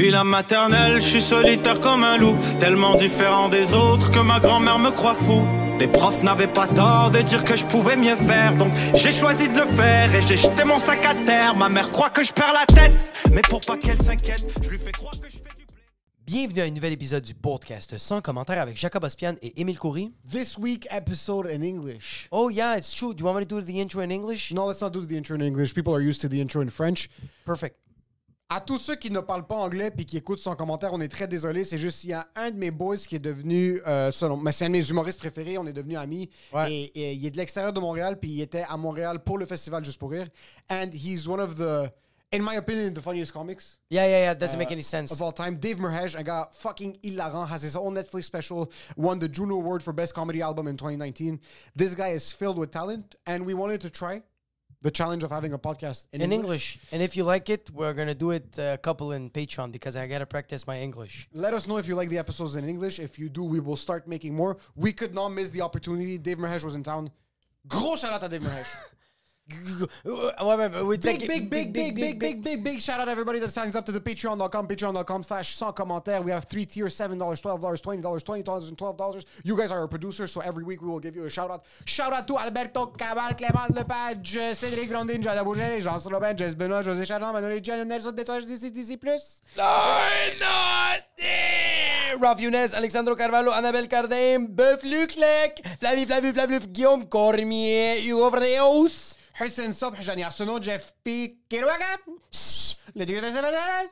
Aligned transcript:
Depuis 0.00 0.12
la 0.12 0.24
maternelle, 0.24 0.98
je 0.98 1.06
suis 1.06 1.20
solitaire 1.20 1.78
comme 1.78 2.04
un 2.04 2.16
loup, 2.16 2.34
tellement 2.58 2.94
différent 2.94 3.50
des 3.50 3.74
autres 3.74 4.10
que 4.10 4.20
ma 4.20 4.40
grand-mère 4.40 4.78
me 4.78 4.88
croit 4.90 5.14
fou. 5.14 5.46
Les 5.78 5.88
profs 5.88 6.22
n'avaient 6.22 6.48
pas 6.48 6.66
tort 6.66 7.10
de 7.10 7.18
dire 7.18 7.44
que 7.44 7.54
je 7.54 7.66
pouvais 7.66 7.96
mieux 7.96 8.16
faire, 8.16 8.56
donc 8.56 8.72
j'ai 8.94 9.12
choisi 9.12 9.50
de 9.50 9.58
le 9.58 9.66
faire 9.66 10.14
et 10.14 10.22
j'ai 10.22 10.38
jeté 10.38 10.64
mon 10.64 10.78
sac 10.78 11.04
à 11.04 11.14
terre. 11.26 11.54
Ma 11.54 11.68
mère 11.68 11.90
croit 11.90 12.08
que 12.08 12.24
je 12.24 12.32
perds 12.32 12.54
la 12.54 12.64
tête, 12.64 12.96
mais 13.30 13.42
pour 13.42 13.60
pas 13.60 13.76
qu'elle 13.76 13.98
s'inquiète, 13.98 14.42
je 14.62 14.70
lui 14.70 14.78
fais 14.78 14.90
croire 14.90 15.20
que 15.20 15.28
je 15.28 15.36
fais 15.36 15.54
du 15.58 15.66
blé. 15.66 15.82
Bienvenue 16.24 16.62
à 16.62 16.64
un 16.64 16.70
nouvel 16.70 16.94
épisode 16.94 17.22
du 17.22 17.34
podcast 17.34 17.98
sans 17.98 18.22
commentaire 18.22 18.62
avec 18.62 18.78
Jacob 18.78 19.04
Ospian 19.04 19.34
et 19.42 19.60
Émile 19.60 19.78
Coury. 19.78 20.14
This 20.30 20.56
week 20.56 20.88
episode 20.90 21.46
in 21.46 21.60
English. 21.60 22.26
Oh 22.30 22.48
yeah, 22.48 22.78
it's 22.78 22.94
true. 22.94 23.12
Do 23.12 23.20
you 23.20 23.26
want 23.26 23.38
me 23.38 23.44
to 23.44 23.60
do 23.60 23.60
the 23.60 23.78
intro 23.78 24.00
in 24.00 24.10
English? 24.10 24.50
No, 24.54 24.64
let's 24.64 24.80
not 24.80 24.94
do 24.94 25.04
the 25.04 25.18
intro 25.18 25.36
in 25.36 25.42
English. 25.42 25.74
People 25.74 25.94
are 25.94 26.00
used 26.00 26.22
to 26.22 26.28
the 26.30 26.40
intro 26.40 26.62
in 26.62 26.70
French. 26.70 27.10
Perfect. 27.44 27.76
À 28.52 28.60
tous 28.60 28.78
ceux 28.78 28.96
qui 28.96 29.12
ne 29.12 29.20
parlent 29.20 29.46
pas 29.46 29.54
anglais 29.54 29.92
puis 29.92 30.04
qui 30.04 30.16
écoutent 30.16 30.40
son 30.40 30.56
commentaire, 30.56 30.90
on 30.92 31.00
est 31.00 31.06
très 31.08 31.28
désolé. 31.28 31.62
C'est 31.62 31.78
juste 31.78 32.02
il 32.02 32.10
y 32.10 32.12
a 32.12 32.26
un 32.34 32.50
de 32.50 32.56
mes 32.56 32.72
boys 32.72 32.96
qui 32.96 33.14
est 33.14 33.20
devenu, 33.20 33.80
euh, 33.86 34.10
selon, 34.10 34.36
mais 34.36 34.50
c'est 34.50 34.64
un 34.64 34.68
de 34.68 34.72
mes 34.72 34.90
humoristes 34.90 35.20
préférés. 35.20 35.56
On 35.56 35.66
est 35.66 35.72
devenus 35.72 35.98
amis. 35.98 36.28
Ouais. 36.52 36.72
Et, 36.72 36.84
et 37.00 37.12
il 37.12 37.24
est 37.24 37.30
de 37.30 37.36
l'extérieur 37.36 37.72
de 37.72 37.78
Montréal 37.78 38.18
puis 38.18 38.30
il 38.32 38.40
était 38.40 38.64
à 38.68 38.76
Montréal 38.76 39.20
pour 39.22 39.38
le 39.38 39.46
festival 39.46 39.84
juste 39.84 40.00
pour 40.00 40.10
rire. 40.10 40.26
And 40.68 40.90
he's 40.92 41.28
one 41.28 41.38
of 41.38 41.54
the, 41.54 41.92
in 42.32 42.42
my 42.42 42.56
opinion, 42.56 42.92
the 42.92 43.00
funniest 43.00 43.32
comics. 43.32 43.78
Yeah, 43.88 44.06
yeah, 44.06 44.18
yeah. 44.24 44.34
Doesn't 44.34 44.58
make 44.58 44.70
uh, 44.70 44.74
any 44.74 44.82
sense. 44.82 45.12
Of 45.12 45.22
all 45.22 45.32
time, 45.32 45.56
Dave 45.56 45.78
Merhesh, 45.78 46.16
un 46.16 46.24
gars 46.24 46.48
fucking 46.52 46.98
hilarant, 47.04 47.48
has 47.48 47.62
his 47.62 47.76
own 47.76 47.94
Netflix 47.94 48.24
special, 48.24 48.72
won 48.96 49.20
the 49.20 49.28
Juno 49.28 49.54
Award 49.54 49.80
for 49.80 49.92
Best 49.92 50.12
Comedy 50.12 50.42
Album 50.42 50.66
in 50.66 50.76
2019. 50.76 51.38
This 51.76 51.94
guy 51.94 52.08
is 52.08 52.32
filled 52.32 52.58
with 52.58 52.72
talent, 52.72 53.14
and 53.26 53.46
we 53.46 53.54
wanted 53.54 53.80
to 53.82 53.90
try 53.90 54.22
the 54.82 54.90
challenge 54.90 55.22
of 55.22 55.30
having 55.30 55.52
a 55.52 55.58
podcast 55.58 56.06
in, 56.12 56.20
In 56.22 56.32
English. 56.32 56.78
And 56.92 57.02
if 57.02 57.16
you 57.16 57.24
like 57.24 57.50
it, 57.50 57.70
we're 57.70 57.92
gonna 57.92 58.14
do 58.14 58.30
it 58.30 58.58
uh, 58.58 58.74
a 58.74 58.78
couple 58.78 59.12
in 59.12 59.30
Patreon 59.30 59.72
because 59.72 59.96
I 59.96 60.06
gotta 60.06 60.26
practice 60.26 60.66
my 60.66 60.78
English. 60.78 61.28
Let 61.32 61.54
us 61.54 61.66
know 61.68 61.76
if 61.76 61.86
you 61.86 61.94
like 61.94 62.08
the 62.08 62.18
episodes 62.18 62.56
in 62.56 62.68
English. 62.68 62.98
If 62.98 63.18
you 63.18 63.28
do, 63.28 63.44
we 63.44 63.60
will 63.60 63.76
start 63.76 64.08
making 64.08 64.34
more. 64.34 64.56
We 64.74 64.92
could 64.92 65.14
not 65.14 65.28
miss 65.30 65.50
the 65.50 65.60
opportunity. 65.60 66.18
Dave 66.18 66.38
Merheje 66.38 66.64
was 66.64 66.74
in 66.74 66.82
town. 66.82 67.10
Gros 67.68 68.00
shout 68.00 68.12
out 68.12 68.20
to 68.22 68.28
Dave 68.28 68.42
Merheje. 68.42 68.74
Big, 71.18 71.26
big, 71.26 71.50
big, 71.50 71.72
big, 71.72 71.94
big, 71.94 72.18
big, 72.18 72.42
big, 72.42 72.64
big 72.64 72.80
shout 72.80 73.00
out 73.00 73.08
everybody 73.08 73.38
that 73.38 73.50
signs 73.50 73.76
up 73.76 73.84
to 73.86 73.92
the 73.92 74.00
patreon.com, 74.00 74.66
patreon.com 74.68 75.22
slash 75.22 75.54
sans 75.54 75.72
commentaire. 75.72 76.22
We 76.22 76.30
have 76.30 76.44
three 76.44 76.66
tiers, 76.66 76.94
$7, 76.96 77.18
$12, 77.18 77.60
$20, 77.82 78.02
$20, 78.02 78.68
and 78.68 78.76
$12. 78.76 79.24
You 79.44 79.56
guys 79.56 79.72
are 79.72 79.80
our 79.80 79.88
producers, 79.88 80.32
so 80.32 80.40
every 80.40 80.64
week 80.64 80.82
we 80.82 80.88
will 80.88 81.00
give 81.00 81.16
you 81.16 81.24
a 81.24 81.30
shout 81.30 81.50
out. 81.50 81.64
Shout 81.84 82.12
out 82.12 82.26
to 82.28 82.38
Alberto 82.38 82.86
Cabal, 82.86 83.32
Clément 83.32 83.74
Lepage, 83.74 84.34
Cédric 84.34 84.88
Grondin, 84.88 85.22
Jada 85.22 85.44
Bourget, 85.44 85.82
Jean 85.82 85.98
Robin, 86.10 86.36
Jess 86.36 86.54
Benoît, 86.54 86.82
José 86.82 87.06
Chardon, 87.06 87.32
Manuel 87.32 87.58
Etienne, 87.58 87.86
Nelson 87.86 88.12
Détoile, 88.12 88.44
DC, 88.44 88.70
DC+. 88.70 88.98
Ralph 92.20 92.40
Younes, 92.40 92.74
Alexandro 92.74 93.14
Carvalho, 93.16 93.52
Annabelle 93.52 93.88
Cardin, 93.88 94.46
Beuf 94.48 94.82
Luclec, 94.82 95.62
Flavie 95.80 96.06
Flavie 96.06 96.32
Flavie 96.32 96.58
Guillaume 96.68 97.08
Cormier, 97.08 98.00
Hugo 98.00 98.30
Fredeus. 98.30 99.09
Jeff 100.60 100.94
P. 101.02 101.38
Kirouaga, 101.48 101.96
le 102.94 103.04
Dieu 103.06 103.20
de 103.20 103.26
la 103.26 103.86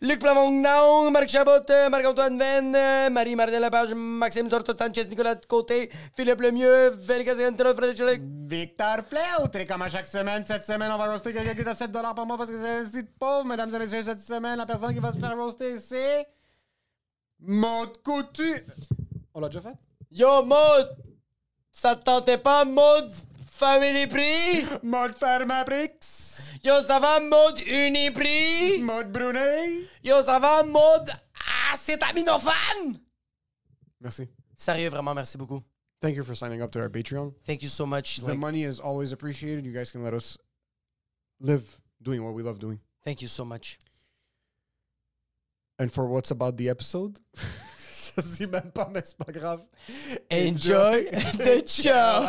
Luc 0.00 0.20
Plamondon, 0.20 1.10
Marc 1.10 1.28
Chabot, 1.28 1.66
Marc-Antoine 1.90 2.38
Venn, 2.38 3.12
Marie 3.12 3.34
Martin 3.34 3.58
Lepage, 3.58 3.92
Maxime 3.94 4.48
Zorto, 4.48 4.72
Sanchez, 4.78 5.06
Nicolas 5.06 5.34
Côté, 5.48 5.90
Philippe 6.16 6.40
Lemieux, 6.40 6.96
Félix 7.04 7.36
Gentro, 7.36 7.74
Frédéric. 7.74 8.22
Victor 8.22 8.98
Fleutre, 9.08 9.58
et 9.58 9.66
comme 9.66 9.82
à 9.82 9.88
chaque 9.88 10.06
semaine, 10.06 10.44
cette 10.44 10.62
semaine, 10.62 10.92
on 10.92 10.98
va 10.98 11.10
roaster 11.10 11.32
quelqu'un 11.32 11.54
qui 11.54 11.62
est 11.62 11.66
à 11.66 11.74
7 11.74 11.90
par 11.90 12.26
mois 12.26 12.38
parce 12.38 12.50
que 12.50 12.62
c'est 12.62 12.68
un 12.68 12.88
site 12.88 13.18
pauvre. 13.18 13.44
Mesdames 13.44 13.74
et 13.74 13.78
messieurs, 13.80 14.02
cette 14.04 14.20
semaine, 14.20 14.56
la 14.58 14.66
personne 14.66 14.94
qui 14.94 15.00
va 15.00 15.12
se 15.12 15.18
faire 15.18 15.36
roaster, 15.36 15.80
c'est. 15.80 16.28
Maud 17.40 18.00
Coutu. 18.04 18.64
On 19.34 19.40
l'a 19.40 19.48
déjà 19.48 19.62
fait? 19.62 19.74
Yo, 20.12 20.44
Maud! 20.44 21.11
Ça 21.72 21.96
te 21.96 22.04
tentait 22.04 22.38
pas, 22.38 22.64
Maud 22.64 23.10
Family 23.50 24.06
Prix? 24.06 24.66
Maud 24.82 25.16
Fermabrix. 25.16 26.50
Yo, 26.62 26.74
ça 26.86 27.00
va, 27.00 27.18
Maud 27.20 27.58
Uniprix? 27.66 28.80
Maud 28.82 29.10
Brunet. 29.10 29.80
Yo, 30.04 30.22
ça 30.22 30.36
er 30.36 30.40
va, 30.40 30.62
Maud 30.62 31.10
Acétaminophane? 31.72 33.00
Merci. 34.00 34.28
Sérieux, 34.56 34.90
vraiment, 34.90 35.14
merci 35.14 35.38
beaucoup. 35.38 35.62
Thank 36.00 36.16
you 36.16 36.24
for 36.24 36.34
signing 36.34 36.60
up 36.62 36.70
to 36.72 36.80
our 36.80 36.90
Patreon. 36.90 37.32
Thank 37.44 37.62
you 37.62 37.68
so 37.68 37.86
much. 37.86 38.18
The 38.18 38.26
Like, 38.26 38.38
money 38.38 38.64
is 38.64 38.78
always 38.80 39.12
appreciated. 39.12 39.64
You 39.64 39.72
guys 39.72 39.90
can 39.90 40.02
let 40.02 40.14
us 40.14 40.36
live 41.40 41.78
doing 42.02 42.22
what 42.24 42.34
we 42.34 42.42
love 42.42 42.58
doing. 42.58 42.80
thank 43.04 43.22
you 43.22 43.28
so 43.28 43.44
much. 43.44 43.78
And 45.78 45.90
for 45.92 46.06
what's 46.06 46.30
about 46.30 46.56
the 46.58 46.68
episode? 46.68 47.18
Ça 48.14 48.20
se 48.20 48.36
dit 48.36 48.46
même 48.46 48.70
pas, 48.74 48.90
mais 48.92 49.00
c'est 49.02 49.16
pas 49.16 49.32
grave. 49.32 49.62
Enjoy 50.30 51.06
the 51.38 51.66
show! 51.66 52.28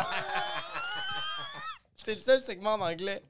C'est 2.02 2.14
le 2.14 2.20
seul 2.20 2.42
segment 2.42 2.74
en 2.74 2.80
anglais. 2.80 3.22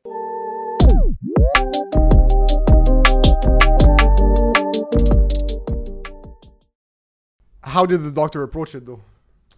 How 7.65 7.87
did 7.87 8.04
the 8.04 8.12
doctor 8.12 8.44
approach 8.44 8.76
it 8.76 8.86
though? 8.86 9.00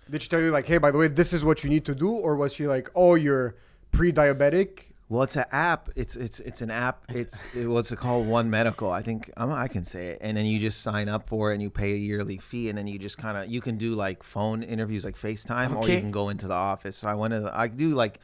Did 0.08 0.22
she 0.22 0.30
tell 0.30 0.40
you 0.40 0.50
like, 0.50 0.66
hey, 0.66 0.78
by 0.78 0.90
the 0.90 0.96
way, 0.96 1.08
this 1.08 1.34
is 1.34 1.44
what 1.44 1.62
you 1.62 1.68
need 1.68 1.84
to 1.84 1.94
do, 1.94 2.10
or 2.10 2.34
was 2.34 2.54
she 2.54 2.66
like, 2.66 2.88
oh, 2.94 3.14
you're 3.14 3.56
pre-diabetic? 3.92 4.92
Well, 5.08 5.22
it's 5.22 5.36
an 5.36 5.44
app. 5.52 5.88
It's 5.94 6.16
it's 6.16 6.40
it's 6.40 6.62
an 6.62 6.70
app. 6.70 7.04
It's 7.10 7.46
it, 7.54 7.66
what's 7.68 7.92
it 7.92 7.96
called? 7.96 8.26
One 8.26 8.50
Medical. 8.50 8.90
I 8.90 9.02
think 9.02 9.30
I'm, 9.36 9.52
I 9.52 9.68
can 9.68 9.84
say 9.84 10.08
it. 10.08 10.18
And 10.20 10.36
then 10.36 10.46
you 10.46 10.58
just 10.58 10.82
sign 10.82 11.08
up 11.08 11.28
for 11.28 11.50
it, 11.52 11.54
and 11.54 11.62
you 11.62 11.70
pay 11.70 11.92
a 11.92 11.96
yearly 11.96 12.38
fee, 12.38 12.68
and 12.68 12.76
then 12.76 12.88
you 12.88 12.98
just 12.98 13.16
kind 13.16 13.38
of 13.38 13.48
you 13.48 13.60
can 13.60 13.78
do 13.78 13.92
like 13.94 14.24
phone 14.24 14.64
interviews, 14.64 15.04
like 15.04 15.14
FaceTime, 15.14 15.76
or 15.76 15.88
you 15.88 16.00
can 16.00 16.10
go 16.10 16.28
into 16.28 16.48
the 16.48 16.54
office. 16.54 16.96
So 16.96 17.08
I 17.08 17.14
went 17.14 17.32
to 17.34 17.40
the, 17.40 17.56
I 17.56 17.68
do 17.68 17.90
like 17.94 18.18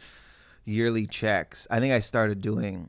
yearly 0.65 1.07
checks. 1.07 1.69
I 1.71 1.79
think 1.79 1.93
I 1.93 2.01
started 2.01 2.41
doing. 2.41 2.89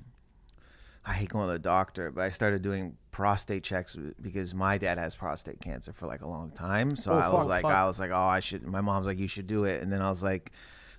I 1.05 1.13
hate 1.13 1.29
going 1.29 1.47
to 1.47 1.51
the 1.53 1.59
doctor, 1.59 2.11
but 2.11 2.21
I 2.23 2.29
started 2.29 2.61
doing 2.61 2.95
prostate 3.11 3.61
checks 3.63 3.95
because 4.21 4.55
my 4.55 4.77
dad 4.77 4.97
has 4.97 5.15
prostate 5.15 5.59
cancer 5.59 5.91
for 5.91 6.07
like 6.07 6.21
a 6.21 6.27
long 6.27 6.49
time. 6.49 6.95
So 6.95 7.11
Oh, 7.11 7.17
I 7.19 7.27
was 7.27 7.39
fuck, 7.41 7.47
like, 7.49 7.61
fuck. 7.63 7.73
I 7.73 7.85
was 7.85 7.99
like, 7.99 8.11
oh, 8.11 8.15
I 8.15 8.39
should. 8.39 8.65
My 8.65 8.79
mom's 8.81 9.05
like, 9.05 9.19
you 9.19 9.27
should 9.27 9.45
do 9.45 9.65
it, 9.65 9.83
and 9.83 9.91
then 9.93 10.01
I 10.01 10.09
was 10.09 10.23
like, 10.23 10.51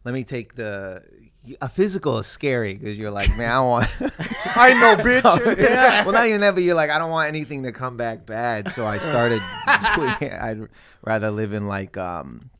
let 0.04 0.14
me 0.14 0.22
take 0.22 0.54
the. 0.54 1.02
A 1.60 1.68
physical 1.68 2.18
is 2.18 2.26
scary 2.26 2.74
because 2.74 2.96
you're 2.96 3.10
like, 3.10 3.28
man, 3.36 3.50
I 3.50 3.54
don't 3.56 3.68
want. 3.68 3.86
I 4.56 4.72
know, 4.80 4.96
bitch. 5.04 5.24
well, 6.04 6.12
not 6.12 6.26
even 6.26 6.40
that, 6.40 6.54
but 6.54 6.62
you're 6.62 6.74
like, 6.74 6.90
I 6.90 6.98
don't 6.98 7.10
want 7.10 7.28
anything 7.28 7.64
to 7.64 7.72
come 7.72 7.96
back 7.98 8.24
bad. 8.24 8.70
So 8.70 8.86
I 8.86 8.98
started. 8.98 9.42
I'd 9.66 10.68
rather 11.02 11.30
live 11.30 11.52
in 11.52 11.66
like 11.66 11.96
um, 11.98 12.50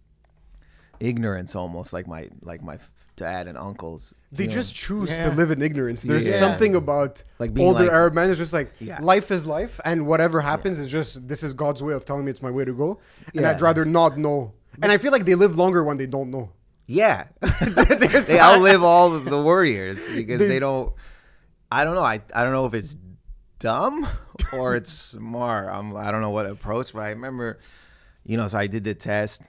ignorance, 1.01 1.57
almost 1.57 1.93
like 1.93 2.07
my 2.07 2.29
like 2.43 2.63
my 2.63 2.79
dad 3.17 3.47
and 3.47 3.57
uncles. 3.57 4.15
They 4.33 4.45
you 4.45 4.49
know? 4.49 4.55
just 4.55 4.75
choose 4.75 5.11
Yeah. 5.11 5.31
to 5.31 5.37
live 5.37 5.51
in 5.51 5.63
ignorance. 5.63 6.03
There's 6.03 6.27
Yeah. 6.27 6.39
something 6.39 6.75
about 6.75 7.23
Like 7.39 7.55
being 7.55 7.67
older 7.69 7.85
like- 7.85 7.93
Arab 7.93 8.15
men 8.15 8.29
is 8.31 8.39
just 8.39 8.53
like 8.53 8.73
Yeah. 8.81 8.99
life 9.01 9.31
is 9.31 9.47
life, 9.47 9.81
and 9.85 10.07
whatever 10.07 10.41
happens 10.41 10.79
is 10.79 10.91
just 10.91 11.27
this 11.29 11.43
is 11.43 11.53
God's 11.53 11.83
way 11.83 11.95
of 11.95 12.05
telling 12.05 12.25
me 12.25 12.31
it's 12.33 12.43
my 12.43 12.51
way 12.51 12.65
to 12.65 12.73
go, 12.73 12.99
and 13.33 13.43
Yeah. 13.43 13.51
I'd 13.51 13.61
rather 13.61 13.85
not 13.85 14.19
know. 14.19 14.53
And 14.83 14.91
I 14.91 14.99
feel 14.99 15.13
like 15.13 15.25
they 15.25 15.37
live 15.37 15.57
longer 15.57 15.85
when 15.85 15.97
they 15.97 16.07
don't 16.09 16.31
know. 16.33 16.51
Yeah, 16.87 17.25
they 17.41 18.39
outlive 18.39 18.83
all 18.83 19.15
of 19.15 19.25
the 19.25 19.41
warriors 19.41 19.99
because 20.15 20.39
They- 20.41 20.59
don't. 20.59 20.93
I 21.73 21.83
don't 21.85 21.95
know. 21.95 22.03
I 22.05 22.21
I 22.35 22.45
don't 22.45 22.53
know 22.53 22.67
if 22.67 22.75
it's 22.75 22.95
dumb 23.59 24.07
or 24.53 24.77
it's 24.77 24.93
smart. 24.93 25.69
I'm 25.73 25.97
I 25.97 26.11
don't 26.13 26.21
know 26.21 26.31
what 26.31 26.47
approach, 26.47 26.93
but 26.93 27.01
I 27.01 27.11
remember, 27.11 27.59
you 28.25 28.37
know, 28.37 28.47
so 28.49 28.59
I 28.59 28.67
did 28.67 28.85
the 28.85 28.95
test 28.95 29.43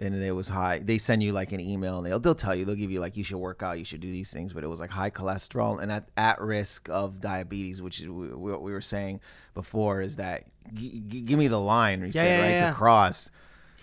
and 0.00 0.14
it 0.14 0.32
was 0.32 0.48
high. 0.48 0.80
They 0.80 0.98
send 0.98 1.22
you 1.22 1.32
like 1.32 1.52
an 1.52 1.60
email 1.60 1.98
and 1.98 2.06
they'll 2.06 2.18
they'll 2.20 2.34
tell 2.34 2.54
you 2.54 2.64
they'll 2.64 2.74
give 2.74 2.90
you 2.90 3.00
like 3.00 3.16
you 3.16 3.24
should 3.24 3.38
work 3.38 3.62
out, 3.62 3.78
you 3.78 3.84
should 3.84 4.00
do 4.00 4.10
these 4.10 4.30
things, 4.30 4.52
but 4.52 4.64
it 4.64 4.66
was 4.66 4.80
like 4.80 4.90
high 4.90 5.10
cholesterol 5.10 5.80
and 5.80 5.90
at, 5.92 6.08
at 6.16 6.40
risk 6.40 6.88
of 6.90 7.20
diabetes, 7.20 7.80
which 7.80 8.00
is 8.00 8.06
wh- 8.06 8.36
what 8.38 8.60
we 8.62 8.72
were 8.72 8.80
saying 8.82 9.20
before. 9.54 10.00
Is 10.02 10.16
that 10.16 10.44
g- 10.74 11.02
g- 11.06 11.20
give 11.22 11.38
me 11.38 11.46
the 11.48 11.60
line 11.60 12.00
you 12.00 12.06
Yeah, 12.06 12.12
said, 12.12 12.26
yeah, 12.38 12.42
right 12.44 12.50
yeah. 12.50 12.68
to 12.70 12.74
cross 12.74 13.30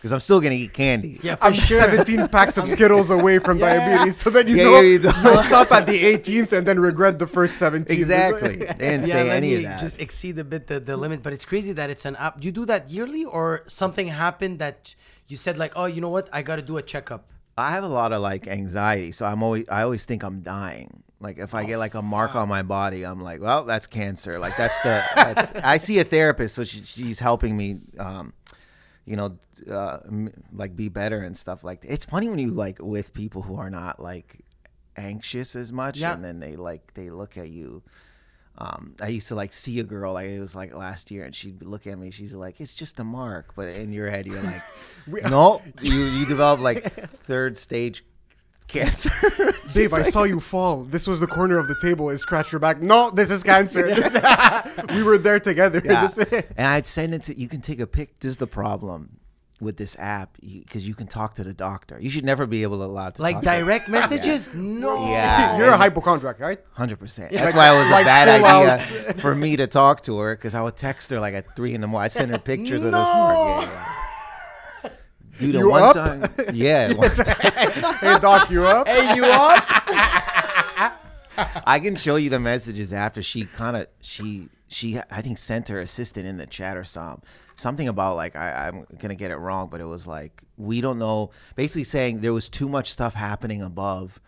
because 0.01 0.11
I'm 0.13 0.19
still 0.19 0.41
gonna 0.41 0.55
eat 0.55 0.73
candy. 0.73 1.19
Yeah, 1.21 1.35
for 1.35 1.45
I'm 1.45 1.53
sure. 1.53 1.79
17 1.79 2.27
packs 2.29 2.57
of 2.57 2.67
Skittles 2.75 3.11
away 3.11 3.37
from 3.37 3.59
Yeah. 3.59 3.85
diabetes, 3.85 4.17
so 4.17 4.31
then 4.31 4.47
you 4.47 4.55
Yeah, 4.55 4.63
know 4.63 4.75
yeah, 4.77 4.81
you 4.81 4.87
you 4.93 4.99
don't- 4.99 5.23
will 5.23 5.43
stop 5.43 5.71
at 5.71 5.85
the 5.85 6.03
18th 6.03 6.51
and 6.53 6.65
then 6.65 6.79
regret 6.79 7.19
the 7.19 7.27
first 7.27 7.57
17. 7.57 7.95
Exactly. 7.95 8.57
They 8.65 8.65
didn't 8.65 9.05
Yeah, 9.07 9.13
say 9.13 9.29
any 9.29 9.53
of 9.55 9.63
that. 9.63 9.79
just 9.79 9.99
exceed 9.99 10.39
a 10.39 10.43
bit 10.43 10.65
the, 10.65 10.79
the 10.79 10.97
limit, 10.97 11.21
but 11.21 11.33
it's 11.33 11.45
crazy 11.45 11.71
that 11.73 11.89
it's 11.91 12.05
an 12.05 12.15
app. 12.15 12.39
Do 12.39 12.47
you 12.47 12.51
do 12.51 12.65
that 12.65 12.89
yearly 12.89 13.25
or 13.25 13.63
something 13.67 14.07
happened 14.07 14.57
that 14.57 14.95
you 15.27 15.37
said 15.37 15.57
like, 15.59 15.73
oh, 15.75 15.85
you 15.85 16.01
know 16.01 16.09
what, 16.09 16.27
I 16.33 16.41
got 16.41 16.55
to 16.55 16.61
do 16.63 16.77
a 16.77 16.81
checkup. 16.81 17.27
I 17.57 17.69
have 17.71 17.83
a 17.83 17.87
lot 17.87 18.11
of 18.11 18.21
like 18.23 18.47
anxiety, 18.47 19.11
so 19.11 19.25
I'm 19.27 19.43
always 19.43 19.65
I 19.69 19.83
always 19.83 20.05
think 20.05 20.23
I'm 20.23 20.39
dying. 20.41 21.03
Like 21.19 21.37
if 21.37 21.53
I 21.53 21.63
get 21.65 21.77
like 21.77 21.93
a 21.93 22.01
mark 22.01 22.33
on 22.33 22.47
my 22.49 22.63
body, 22.63 23.03
I'm 23.05 23.21
like, 23.21 23.39
well, 23.39 23.65
that's 23.65 23.85
cancer. 23.85 24.39
Like 24.39 24.57
that's 24.57 24.79
the. 24.81 25.03
That's, 25.15 25.59
I 25.63 25.77
see 25.77 25.99
a 25.99 26.03
therapist, 26.03 26.55
so 26.55 26.63
she, 26.63 26.81
she's 26.83 27.19
helping 27.19 27.55
me, 27.55 27.77
um, 27.99 28.33
you 29.05 29.15
know, 29.15 29.37
uh, 29.69 29.99
m- 30.07 30.31
like 30.53 30.75
be 30.75 30.89
better 30.89 31.21
and 31.23 31.35
stuff 31.35 31.63
like. 31.63 31.81
That. 31.81 31.91
It's 31.91 32.05
funny 32.05 32.29
when 32.29 32.39
you 32.39 32.51
like 32.51 32.79
with 32.81 33.13
people 33.13 33.41
who 33.41 33.55
are 33.57 33.69
not 33.69 33.99
like 33.99 34.41
anxious 34.95 35.55
as 35.55 35.71
much, 35.71 35.97
Yeah. 35.97 36.13
and 36.13 36.23
then 36.23 36.39
they 36.39 36.55
like 36.55 36.93
they 36.93 37.09
look 37.09 37.37
at 37.37 37.49
you. 37.49 37.83
Um, 38.57 38.95
I 39.01 39.07
used 39.07 39.27
to 39.29 39.35
like 39.35 39.53
see 39.53 39.79
a 39.79 39.83
girl 39.83 40.13
like 40.13 40.27
it 40.27 40.39
was 40.39 40.53
like 40.55 40.73
last 40.75 41.09
year, 41.09 41.23
and 41.23 41.33
she'd 41.33 41.63
look 41.63 41.87
at 41.87 41.97
me. 41.97 42.11
She's 42.11 42.35
like, 42.35 42.59
"It's 42.61 42.75
just 42.75 42.99
a 42.99 43.03
mark," 43.03 43.55
but 43.55 43.69
in 43.69 43.91
your 43.93 44.09
head, 44.09 44.27
you're 44.27 44.41
like, 44.41 44.61
"No, 45.31 45.61
you 45.81 46.03
you 46.03 46.25
develop 46.25 46.59
like 46.59 46.83
third 47.23 47.57
stage 47.57 48.03
cancer." 48.71 49.11
Dave, 49.73 49.93
I 49.93 50.03
saw 50.03 50.23
you 50.23 50.39
fall. 50.39 50.83
This 50.83 51.07
was 51.07 51.19
the 51.19 51.27
corner 51.27 51.57
of 51.57 51.67
the 51.67 51.75
table. 51.81 52.09
It 52.09 52.17
scratched 52.17 52.51
your 52.51 52.59
back. 52.59 52.81
No, 52.81 53.09
this 53.11 53.29
is 53.29 53.43
cancer. 53.43 53.85
we 54.89 55.03
were 55.03 55.17
there 55.17 55.39
together. 55.39 55.81
Yeah. 55.83 56.09
And 56.57 56.67
I'd 56.67 56.87
send 56.87 57.13
it 57.13 57.23
to 57.23 57.39
you 57.39 57.47
can 57.47 57.61
take 57.61 57.79
a 57.79 57.87
pic. 57.87 58.19
This 58.19 58.31
is 58.31 58.37
the 58.37 58.47
problem 58.47 59.21
with 59.61 59.77
this 59.77 59.95
app 59.99 60.37
because 60.41 60.87
you, 60.87 60.95
can 60.95 61.07
talk 61.07 61.35
to 61.35 61.43
the 61.43 61.53
doctor. 61.53 61.99
You 61.99 62.09
should 62.09 62.25
never 62.25 62.47
be 62.47 62.63
able 62.63 62.79
to 62.79 62.85
allow 62.85 63.11
to 63.11 63.21
Like 63.21 63.35
talk 63.35 63.43
direct 63.43 63.87
messages? 63.87 64.55
No. 64.55 65.07
Yeah, 65.07 65.57
You're 65.57 65.69
a 65.69 65.77
hypochondriac, 65.77 66.39
right? 66.39 66.59
Hundred 66.73 66.99
percent. 66.99 67.31
That's 67.31 67.55
why 67.55 67.73
it 67.73 67.79
was 67.79 67.89
like 67.91 68.03
a 68.03 68.05
bad 68.05 68.41
full 68.41 69.03
idea 69.03 69.13
for 69.21 69.35
me 69.35 69.55
to 69.55 69.67
talk 69.67 70.01
to 70.03 70.17
her 70.17 70.35
because 70.35 70.55
I 70.55 70.63
would 70.63 70.75
text 70.75 71.11
her 71.11 71.19
like 71.19 71.35
at 71.35 71.55
three 71.55 71.75
in 71.75 71.81
the 71.81 71.87
morning. 71.87 72.05
I 72.05 72.07
send 72.07 72.31
her 72.31 72.39
pictures 72.39 72.83
of 72.83 72.91
this 72.91 73.01
mark. 73.01 73.69
Dude, 75.41 75.55
the 75.55 75.59
You 75.59 75.69
one 75.69 75.83
up? 75.83 75.93
time, 75.95 76.25
yeah, 76.53 76.93
one 76.93 77.09
time, 77.09 77.35
hey, 77.99 78.19
doc, 78.19 78.49
you 78.49 78.63
up? 78.63 78.87
Hey, 78.87 79.15
you 79.15 79.25
up? 79.25 79.63
I 81.65 81.79
can 81.79 81.95
show 81.95 82.17
you 82.17 82.29
the 82.29 82.39
messages 82.39 82.93
after 82.93 83.21
she 83.23 83.45
kind 83.45 83.77
of 83.77 83.87
she 84.01 84.49
she 84.67 84.99
I 85.09 85.21
think 85.21 85.37
sent 85.37 85.69
her 85.69 85.79
assistant 85.79 86.25
in 86.27 86.37
the 86.37 86.45
chat 86.45 86.77
or 86.77 86.83
something 86.83 87.23
something 87.55 87.87
about 87.87 88.15
like 88.15 88.35
I, 88.35 88.67
I'm 88.67 88.85
gonna 88.99 89.15
get 89.15 89.31
it 89.31 89.37
wrong, 89.37 89.69
but 89.69 89.81
it 89.81 89.85
was 89.85 90.05
like 90.07 90.43
we 90.57 90.81
don't 90.81 90.99
know. 90.99 91.31
Basically 91.55 91.83
saying 91.83 92.19
there 92.19 92.33
was 92.33 92.49
too 92.49 92.67
much 92.69 92.91
stuff 92.91 93.13
happening 93.13 93.61
above. 93.61 94.19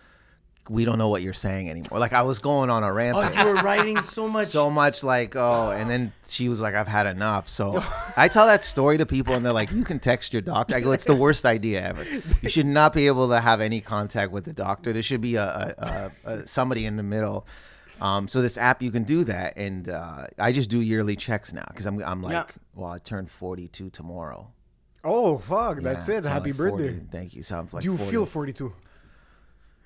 We 0.69 0.85
don't 0.85 0.97
know 0.97 1.09
what 1.09 1.21
you're 1.21 1.33
saying 1.33 1.69
anymore. 1.69 1.99
Like 1.99 2.13
I 2.13 2.21
was 2.21 2.39
going 2.39 2.69
on 2.69 2.83
a 2.83 2.93
rant. 2.93 3.17
Oh, 3.17 3.21
you 3.41 3.45
were 3.53 3.61
writing 3.61 4.01
so 4.01 4.27
much. 4.37 4.47
so 4.47 4.69
much 4.69 5.03
like 5.03 5.35
oh 5.35 5.71
and 5.71 5.89
then 5.89 6.13
she 6.27 6.47
was 6.49 6.61
like 6.61 6.73
i've 6.73 6.87
had 6.87 7.05
enough 7.05 7.49
so 7.49 7.83
i 8.17 8.27
tell 8.29 8.47
that 8.47 8.63
story 8.63 8.97
to 8.97 9.05
people 9.05 9.35
and 9.35 9.45
they're 9.45 9.51
like 9.53 9.71
you 9.71 9.83
can 9.83 9.99
text 9.99 10.31
your 10.33 10.41
doctor 10.41 10.75
i 10.75 10.79
go 10.79 10.91
it's 10.93 11.03
the 11.05 11.13
worst 11.15 11.45
idea 11.45 11.81
ever 11.85 12.03
you 12.41 12.49
should 12.49 12.65
not 12.65 12.93
be 12.93 13.05
able 13.07 13.27
to 13.29 13.39
have 13.39 13.59
any 13.61 13.81
contact 13.81 14.31
with 14.31 14.45
the 14.45 14.53
doctor 14.53 14.91
there 14.93 15.03
should 15.03 15.21
be 15.21 15.35
a, 15.35 15.43
a, 15.43 16.11
a, 16.25 16.31
a 16.31 16.47
somebody 16.47 16.85
in 16.85 16.95
the 16.95 17.03
middle 17.03 17.45
um, 18.01 18.27
so 18.27 18.41
this 18.41 18.57
app 18.57 18.81
you 18.81 18.89
can 18.89 19.03
do 19.03 19.23
that 19.25 19.55
and 19.57 19.89
uh, 19.89 20.25
i 20.39 20.51
just 20.51 20.69
do 20.69 20.79
yearly 20.81 21.15
checks 21.15 21.51
now 21.53 21.65
because 21.67 21.85
I'm, 21.85 22.01
I'm 22.03 22.21
like 22.23 22.31
Yeah. 22.31 22.45
well 22.73 22.89
i 22.91 22.97
turn 22.99 23.25
42 23.25 23.89
tomorrow 23.89 24.47
Oh, 25.05 25.37
fuck. 25.37 25.81
That's 25.81 26.07
it. 26.07 26.23
so 26.23 26.29
Happy 26.29 26.53
like 26.53 26.69
40. 26.69 26.83
birthday. 26.87 27.05
thank 27.11 27.35
you 27.35 27.43
so 27.43 27.59
i'm 27.59 27.67
like 27.73 27.83
Do 27.83 27.91
you 27.91 27.97
40. 27.97 28.11
feel 28.11 28.25
42? 28.25 28.73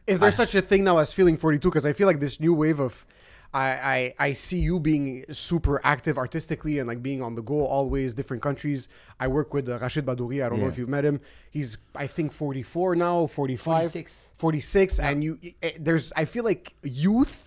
Is 0.07 0.19
there 0.19 0.31
such 0.31 0.55
a 0.55 0.61
thing 0.61 0.83
now 0.83 0.97
as 0.97 1.13
feeling 1.13 1.37
42? 1.37 1.69
Because 1.69 1.85
I 1.85 1.93
feel 1.93 2.07
like 2.07 2.19
this 2.19 2.39
new 2.39 2.53
wave 2.53 2.79
of, 2.79 3.05
I, 3.53 4.13
I 4.19 4.27
I 4.27 4.33
see 4.33 4.59
you 4.59 4.79
being 4.79 5.25
super 5.31 5.79
active 5.83 6.17
artistically 6.17 6.79
and 6.79 6.87
like 6.87 7.01
being 7.01 7.21
on 7.21 7.35
the 7.35 7.41
go 7.41 7.65
always, 7.65 8.13
different 8.13 8.43
countries. 8.43 8.89
I 9.19 9.27
work 9.27 9.53
with 9.53 9.69
uh, 9.69 9.79
Rachid 9.79 10.03
Badouri. 10.03 10.45
I 10.45 10.49
don't 10.49 10.59
know 10.59 10.67
if 10.67 10.77
you've 10.77 10.89
met 10.89 11.05
him. 11.05 11.21
He's 11.49 11.77
I 11.95 12.07
think 12.07 12.31
44 12.33 12.95
now, 12.95 13.25
45, 13.25 13.83
46. 13.83 14.25
46, 14.35 14.99
and 14.99 15.23
you 15.23 15.39
eh, 15.63 15.71
there's 15.79 16.11
I 16.15 16.25
feel 16.25 16.43
like 16.43 16.73
youth 16.83 17.46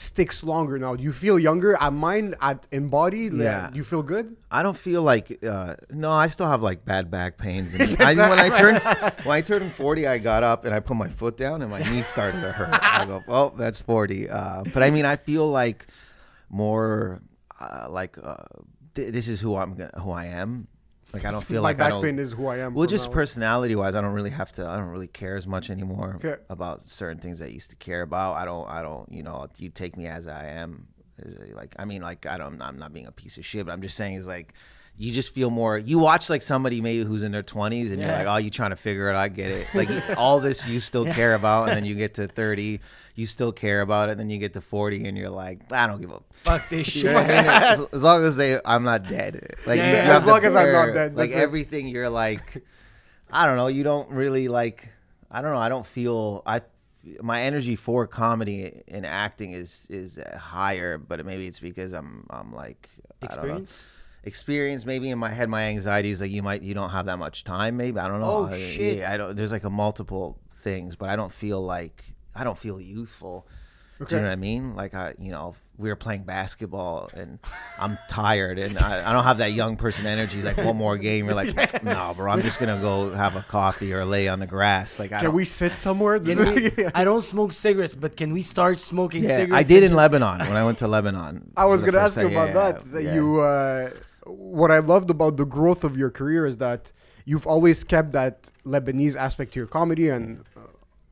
sticks 0.00 0.42
longer 0.42 0.78
now. 0.78 0.96
Do 0.96 1.02
you 1.02 1.12
feel 1.12 1.38
younger 1.38 1.76
at 1.78 1.92
mind 1.92 2.34
at 2.40 2.66
in 2.72 2.88
body? 2.88 3.28
Like, 3.28 3.42
Yeah. 3.42 3.70
You 3.74 3.84
feel 3.84 4.02
good? 4.02 4.36
I 4.50 4.62
don't 4.62 4.76
feel 4.76 5.02
like 5.02 5.44
uh, 5.44 5.76
no. 5.90 6.10
I 6.10 6.28
still 6.28 6.48
have 6.48 6.62
like 6.62 6.84
bad 6.86 7.10
back 7.10 7.36
pains. 7.36 7.74
And 7.74 7.82
I, 8.00 8.14
when 8.14 8.38
I 8.38 8.48
turned 8.48 8.78
when 9.24 9.36
I 9.36 9.42
turned 9.42 9.70
forty, 9.72 10.06
I 10.06 10.16
got 10.18 10.42
up 10.42 10.64
and 10.64 10.74
I 10.74 10.80
put 10.80 10.96
my 10.96 11.08
foot 11.08 11.36
down 11.36 11.60
and 11.62 11.70
my 11.70 11.80
knees 11.82 12.06
started 12.06 12.40
to 12.40 12.50
hurt. 12.52 12.70
I 12.72 13.04
go, 13.04 13.22
well, 13.28 13.50
that's 13.50 13.78
forty. 13.80 14.28
Uh, 14.28 14.64
but 14.72 14.82
I 14.82 14.90
mean, 14.90 15.04
I 15.04 15.16
feel 15.16 15.46
like 15.48 15.86
more 16.48 17.20
uh, 17.60 17.86
like 17.90 18.16
uh, 18.22 18.36
th- 18.94 19.12
this 19.12 19.28
is 19.28 19.40
who 19.40 19.54
I'm 19.56 19.74
gonna, 19.74 20.00
who 20.00 20.10
I 20.10 20.26
am. 20.26 20.66
Like 21.12 21.24
I 21.24 21.30
don't 21.30 21.44
feel 21.44 21.62
My 21.62 21.70
like 21.70 21.76
I 21.76 21.78
back 21.78 21.88
don't. 21.90 22.02
pain 22.04 22.18
is 22.18 22.32
who 22.32 22.46
I 22.46 22.58
am. 22.58 22.74
well, 22.74 22.86
just 22.86 23.08
now 23.08 23.14
personality 23.14 23.74
wise, 23.74 23.94
I 23.94 24.00
don't 24.00 24.12
really 24.14 24.30
have 24.30 24.52
to. 24.52 24.66
I 24.66 24.76
don't 24.76 24.88
really 24.90 25.08
care 25.08 25.36
as 25.36 25.46
much 25.46 25.68
anymore 25.70 26.14
Okay. 26.22 26.36
about 26.48 26.86
certain 26.88 27.18
things 27.18 27.42
I 27.42 27.46
used 27.46 27.70
to 27.70 27.76
care 27.76 28.02
about. 28.02 28.34
I 28.34 28.44
don't. 28.44 28.68
I 28.68 28.82
don't. 28.82 29.10
You 29.10 29.22
know, 29.22 29.46
you 29.58 29.70
take 29.70 29.96
me 29.96 30.06
as 30.06 30.28
I 30.28 30.46
am. 30.46 30.86
Like 31.52 31.74
I 31.78 31.84
mean, 31.84 32.00
like 32.02 32.26
I 32.26 32.38
don't. 32.38 32.62
I'm 32.62 32.78
not 32.78 32.92
being 32.92 33.06
a 33.06 33.12
piece 33.12 33.36
of 33.38 33.44
shit, 33.44 33.66
but 33.66 33.72
I'm 33.72 33.82
just 33.82 33.96
saying 33.96 34.14
is 34.16 34.26
like. 34.26 34.54
You 35.00 35.12
just 35.12 35.32
feel 35.32 35.48
more. 35.48 35.78
You 35.78 35.98
watch 35.98 36.28
like 36.28 36.42
somebody 36.42 36.82
maybe 36.82 37.04
who's 37.04 37.22
in 37.22 37.32
their 37.32 37.42
20s, 37.42 37.90
and 37.90 37.98
you're 38.00 38.10
like, 38.12 38.26
"Oh, 38.26 38.36
you 38.36 38.50
trying 38.50 38.68
to 38.70 38.76
figure 38.76 39.08
it? 39.08 39.12
out. 39.14 39.16
I 39.20 39.28
get 39.28 39.50
it." 39.50 39.66
Like 39.74 39.88
all 40.18 40.40
this, 40.40 40.68
you 40.68 40.78
still 40.78 41.06
care 41.06 41.32
about, 41.34 41.68
and 41.68 41.76
then 41.78 41.84
you 41.86 41.94
get 42.04 42.14
to 42.14 42.28
30, 42.28 42.80
you 43.14 43.24
still 43.26 43.50
care 43.50 43.80
about 43.80 44.08
it. 44.10 44.12
And 44.12 44.20
then 44.20 44.28
you 44.30 44.36
get 44.36 44.52
to 44.52 44.60
40, 44.60 45.06
and 45.08 45.16
you're 45.16 45.30
like, 45.30 45.72
"I 45.72 45.86
don't 45.86 46.02
give 46.02 46.10
a 46.10 46.20
Fuck 46.42 46.68
this 46.68 46.86
shit. 46.92 47.04
know 47.06 47.14
what 47.14 47.24
I 47.24 47.28
mean? 47.28 47.46
as, 47.50 47.80
as 47.94 48.02
long 48.02 48.24
as 48.24 48.36
they, 48.36 48.60
I'm 48.64 48.82
not 48.84 49.08
dead. 49.08 49.54
Like 49.66 49.78
Yeah, 49.78 50.06
yeah, 50.08 50.16
as 50.18 50.24
long 50.26 50.44
as 50.44 50.54
I'm 50.54 50.70
not 50.70 50.92
dead, 50.92 51.16
Like 51.16 51.30
it. 51.30 51.36
everything, 51.36 51.88
you're 51.88 52.10
like, 52.10 52.62
I 53.30 53.46
don't 53.46 53.56
know. 53.56 53.68
You 53.68 53.82
don't 53.82 54.10
really 54.10 54.48
like. 54.48 54.88
I 55.30 55.40
don't 55.40 55.52
know. 55.52 55.58
I 55.60 55.70
don't 55.70 55.86
feel. 55.86 56.42
I 56.44 56.60
my 57.22 57.40
energy 57.40 57.76
for 57.76 58.06
comedy 58.06 58.82
and 58.88 59.06
acting 59.06 59.52
is 59.52 59.86
is 59.88 60.18
higher, 60.36 60.98
but 60.98 61.24
maybe 61.24 61.46
it's 61.46 61.60
because 61.60 61.94
I'm 61.94 62.26
I'm 62.28 62.52
like 62.52 62.90
I 63.22 63.26
don't 63.26 63.36
know. 63.36 63.42
Experience? 63.42 63.86
Experience 64.24 64.84
maybe 64.84 65.08
in 65.10 65.18
my 65.18 65.30
head, 65.30 65.48
my 65.48 65.64
anxiety 65.64 66.10
is 66.10 66.20
like 66.20 66.30
you 66.30 66.42
might 66.42 66.62
you 66.62 66.74
don't 66.74 66.90
have 66.90 67.06
that 67.06 67.18
much 67.18 67.42
time. 67.44 67.76
Maybe 67.76 67.98
I 67.98 68.06
don't 68.08 68.20
know. 68.20 68.30
Oh, 68.30 68.46
I- 68.46 68.58
shit. 68.58 68.98
Yeah, 68.98 69.12
I 69.12 69.16
don't. 69.16 69.34
There's 69.36 69.52
like 69.52 69.64
a 69.64 69.70
multiple 69.70 70.38
things, 70.56 70.94
but 70.96 71.08
I 71.08 71.16
don't 71.16 71.32
feel 71.32 71.60
like 71.62 72.04
I 72.34 72.44
don't 72.44 72.58
feel 72.58 72.80
youthful. 72.80 73.46
Do 74.06 74.14
you 74.16 74.22
know 74.22 74.28
what 74.28 74.32
I 74.32 74.36
mean? 74.36 74.74
Like 74.74 74.94
I, 74.94 75.14
you 75.18 75.30
know, 75.30 75.54
we 75.76 75.90
were 75.90 75.96
playing 75.96 76.22
basketball 76.22 77.10
and 77.12 77.38
I'm 77.78 77.98
tired 78.08 78.58
and 78.58 78.78
I, 78.78 79.06
I 79.10 79.12
don't 79.12 79.24
have 79.24 79.36
that 79.38 79.52
young 79.52 79.76
person 79.76 80.06
energy. 80.06 80.40
Like 80.40 80.56
one 80.56 80.76
more 80.78 80.96
game, 80.96 81.26
you're 81.26 81.34
like, 81.34 81.84
no, 81.84 82.14
bro, 82.16 82.32
I'm 82.32 82.40
just 82.40 82.58
gonna 82.58 82.80
go 82.80 83.10
have 83.12 83.36
a 83.36 83.42
coffee 83.42 83.92
or 83.92 84.06
lay 84.06 84.26
on 84.26 84.38
the 84.38 84.46
grass. 84.46 84.98
Like 84.98 85.12
I 85.12 85.16
Can 85.16 85.26
don't, 85.26 85.34
we 85.34 85.44
sit 85.44 85.74
somewhere? 85.74 86.18
This 86.18 86.38
Can 86.38 86.56
is- 86.58 86.76
we, 86.78 86.86
I 86.94 87.04
don't 87.04 87.20
smoke 87.20 87.52
cigarettes, 87.52 87.94
but 87.94 88.16
can 88.16 88.32
we 88.32 88.40
start 88.40 88.80
smoking 88.80 89.24
yeah, 89.24 89.36
cigarettes? 89.36 89.52
I 89.54 89.68
did 89.68 89.82
in 89.82 89.90
just- 89.90 89.96
Lebanon 89.98 90.38
when 90.40 90.56
I 90.56 90.64
went 90.64 90.78
to 90.78 90.88
Lebanon. 90.88 91.52
I 91.54 91.66
was 91.66 91.82
The 91.82 91.90
gonna 91.92 92.02
ask 92.04 92.18
you 92.18 92.28
about 92.28 92.48
yeah, 92.48 92.54
that. 92.54 92.84
that 92.92 93.02
yeah. 93.02 93.14
You, 93.16 93.40
uh, 93.40 93.90
what 94.30 94.70
I 94.70 94.78
loved 94.78 95.10
about 95.10 95.36
the 95.36 95.44
growth 95.44 95.84
of 95.84 95.96
your 95.96 96.10
career 96.10 96.46
is 96.46 96.56
that 96.58 96.92
you've 97.24 97.46
always 97.46 97.84
kept 97.84 98.12
that 98.12 98.50
Lebanese 98.64 99.16
aspect 99.16 99.52
to 99.54 99.60
your 99.60 99.66
comedy, 99.66 100.08
and 100.08 100.40
uh, 100.56 100.60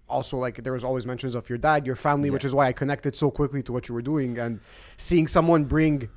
also 0.09 0.37
like 0.37 0.63
there 0.65 0.73
was 0.73 0.85
always 0.85 1.05
mentions 1.07 1.35
of 1.35 1.49
your 1.49 1.59
dad, 1.59 1.87
your 1.87 1.97
family, 1.97 2.31
which 2.31 2.45
is 2.45 2.55
why 2.55 2.67
I 2.67 2.73
connected 2.73 3.15
so 3.17 3.31
quickly 3.31 3.63
to 3.65 3.73
what 3.73 3.89
you 3.89 3.95
were 3.95 4.03
doing, 4.03 4.39
and 4.39 4.61
seeing 4.97 5.29
someone 5.29 5.65
bring 5.65 6.09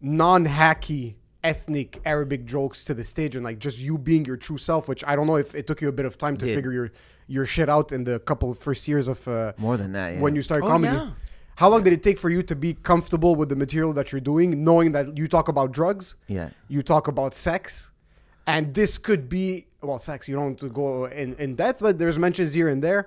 non-hacky 0.00 1.14
ethnic 1.42 2.00
Arabic 2.04 2.44
jokes 2.44 2.84
to 2.84 2.92
the 2.94 3.04
stage 3.04 3.36
and 3.36 3.44
like 3.44 3.58
just 3.58 3.78
you 3.78 3.96
being 3.98 4.24
your 4.24 4.36
true 4.36 4.58
self, 4.58 4.88
which 4.88 5.04
I 5.06 5.14
don't 5.16 5.26
know 5.26 5.36
if 5.36 5.54
it 5.54 5.66
took 5.66 5.80
you 5.80 5.88
a 5.88 5.92
bit 5.92 6.04
of 6.06 6.18
time 6.18 6.36
to 6.38 6.44
Did. 6.44 6.54
figure 6.54 6.72
your 6.72 6.90
your 7.28 7.46
shit 7.46 7.68
out 7.68 7.90
in 7.92 8.04
the 8.04 8.20
couple 8.20 8.50
of 8.50 8.58
first 8.58 8.86
years 8.86 9.08
of 9.08 9.26
uh, 9.26 9.52
More 9.58 9.76
than 9.76 9.92
that, 9.92 10.14
yeah. 10.14 10.20
when 10.20 10.36
you 10.36 10.42
started 10.42 10.64
Oh, 10.66 10.68
comedy. 10.68 10.94
yeah. 10.96 11.10
How 11.56 11.68
long 11.70 11.82
did 11.82 11.92
it 11.92 12.02
take 12.02 12.18
for 12.18 12.28
you 12.30 12.42
to 12.44 12.54
be 12.54 12.74
comfortable 12.74 13.34
with 13.34 13.48
the 13.48 13.56
material 13.56 13.92
that 13.94 14.12
you're 14.12 14.20
doing, 14.20 14.62
knowing 14.62 14.92
that 14.92 15.16
you 15.16 15.26
talk 15.26 15.48
about 15.48 15.72
drugs, 15.72 16.14
Yeah. 16.28 16.50
you 16.68 16.82
talk 16.82 17.08
about 17.08 17.34
sex, 17.34 17.90
and 18.46 18.74
this 18.74 18.98
could 18.98 19.28
be 19.28 19.66
well, 19.82 19.98
sex. 20.00 20.26
You 20.26 20.34
don't 20.34 20.72
go 20.74 21.04
in 21.06 21.34
in 21.36 21.54
depth, 21.54 21.80
but 21.80 21.98
there's 21.98 22.18
mentions 22.18 22.54
here 22.54 22.68
and 22.68 22.82
there. 22.82 23.06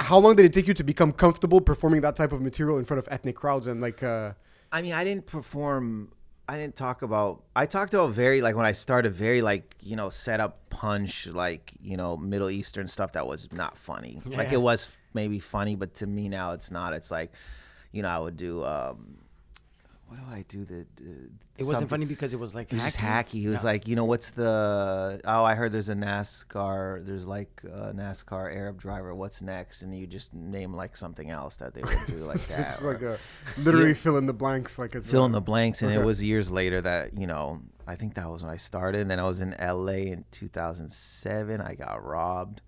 How 0.00 0.18
long 0.18 0.34
did 0.34 0.44
it 0.46 0.52
take 0.52 0.66
you 0.66 0.74
to 0.74 0.82
become 0.82 1.12
comfortable 1.12 1.60
performing 1.60 2.00
that 2.00 2.16
type 2.16 2.32
of 2.32 2.40
material 2.40 2.78
in 2.78 2.84
front 2.84 2.98
of 2.98 3.06
ethnic 3.10 3.36
crowds 3.36 3.66
and 3.66 3.80
like? 3.80 4.02
Uh, 4.02 4.32
I 4.72 4.82
mean, 4.82 4.92
I 4.92 5.04
didn't 5.04 5.26
perform. 5.26 6.12
I 6.50 6.56
didn't 6.58 6.74
talk 6.74 7.02
about. 7.02 7.44
I 7.54 7.66
talked 7.66 7.94
about 7.94 8.10
very 8.10 8.42
like 8.42 8.56
when 8.56 8.66
I 8.66 8.72
started, 8.72 9.14
very 9.14 9.40
like 9.40 9.76
you 9.80 9.94
know 9.94 10.08
set 10.08 10.40
up 10.40 10.68
punch 10.68 11.28
like 11.28 11.72
you 11.80 11.96
know 11.96 12.16
Middle 12.16 12.50
Eastern 12.50 12.88
stuff 12.88 13.12
that 13.12 13.24
was 13.24 13.52
not 13.52 13.78
funny. 13.78 14.20
Like 14.26 14.52
it 14.52 14.60
was 14.60 14.90
maybe 15.14 15.38
funny, 15.38 15.76
but 15.76 15.94
to 15.96 16.08
me 16.08 16.28
now 16.28 16.50
it's 16.50 16.72
not. 16.72 16.92
It's 16.92 17.10
like, 17.10 17.30
you 17.92 18.02
know, 18.02 18.08
I 18.08 18.18
would 18.18 18.36
do. 18.36 18.64
um 18.64 19.18
What 20.10 20.18
do 20.18 20.26
I 20.34 20.44
do? 20.48 20.64
The, 20.64 20.84
the 20.96 21.30
It 21.56 21.64
wasn't 21.64 21.88
funny 21.88 22.04
because 22.04 22.32
it 22.34 22.40
was 22.40 22.52
like 22.52 22.72
It 22.72 22.74
was 22.74 22.82
just 22.82 22.96
hacky. 22.96 23.42
hacky. 23.42 23.44
It 23.44 23.48
was 23.48 23.62
like, 23.62 23.86
you 23.86 23.94
know, 23.94 24.04
what's 24.04 24.32
the? 24.32 25.20
Oh, 25.24 25.44
I 25.44 25.54
heard 25.54 25.70
there's 25.70 25.88
a 25.88 25.94
NASCAR. 25.94 27.06
There's 27.06 27.28
like 27.28 27.60
a 27.64 27.92
NASCAR 27.94 28.52
Arab 28.52 28.80
driver. 28.80 29.14
What's 29.14 29.40
next? 29.40 29.82
And 29.82 29.94
you 29.96 30.08
just 30.08 30.34
name 30.34 30.74
like 30.74 30.96
something 30.96 31.30
else 31.30 31.58
that 31.58 31.74
they 31.74 31.82
would 31.82 31.96
do 32.08 32.14
like 32.32 32.40
that. 32.48 32.72
it's 32.72 32.82
like 32.82 33.02
a, 33.02 33.18
literally 33.58 33.94
fill 33.94 34.18
in 34.18 34.26
the 34.26 34.32
blanks, 34.32 34.80
like 34.80 34.96
it's 34.96 35.08
fill 35.08 35.22
uh, 35.22 35.26
in 35.26 35.32
the 35.32 35.40
blanks 35.40 35.80
and 35.80 35.92
Okay. 35.92 36.00
it 36.00 36.04
was 36.04 36.20
years 36.24 36.50
later 36.50 36.80
that 36.80 37.16
you 37.16 37.28
know 37.28 37.60
i 37.86 37.94
think 37.94 38.14
that 38.14 38.28
was 38.28 38.42
when 38.42 38.50
i 38.52 38.56
started 38.56 39.00
and 39.02 39.10
then 39.10 39.18
i 39.20 39.24
was 39.24 39.40
in 39.40 39.50
la 39.60 39.92
in 39.92 40.24
2007 40.30 41.60
i 41.60 41.74
got 41.74 42.04
robbed 42.04 42.60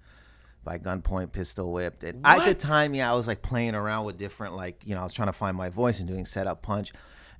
by 0.64 0.78
gunpoint 0.78 1.32
pistol 1.32 1.72
whipped 1.72 2.04
and 2.04 2.24
at 2.24 2.44
the 2.44 2.54
time 2.54 2.94
yeah 2.94 3.10
i 3.12 3.14
was 3.14 3.26
like 3.26 3.42
playing 3.42 3.74
around 3.74 4.04
with 4.04 4.18
different 4.18 4.54
like 4.54 4.80
you 4.84 4.94
know 4.94 5.00
i 5.00 5.04
was 5.04 5.12
trying 5.12 5.28
to 5.28 5.32
find 5.32 5.56
my 5.56 5.68
voice 5.68 5.98
and 6.00 6.08
doing 6.08 6.24
setup 6.24 6.62
punch 6.62 6.92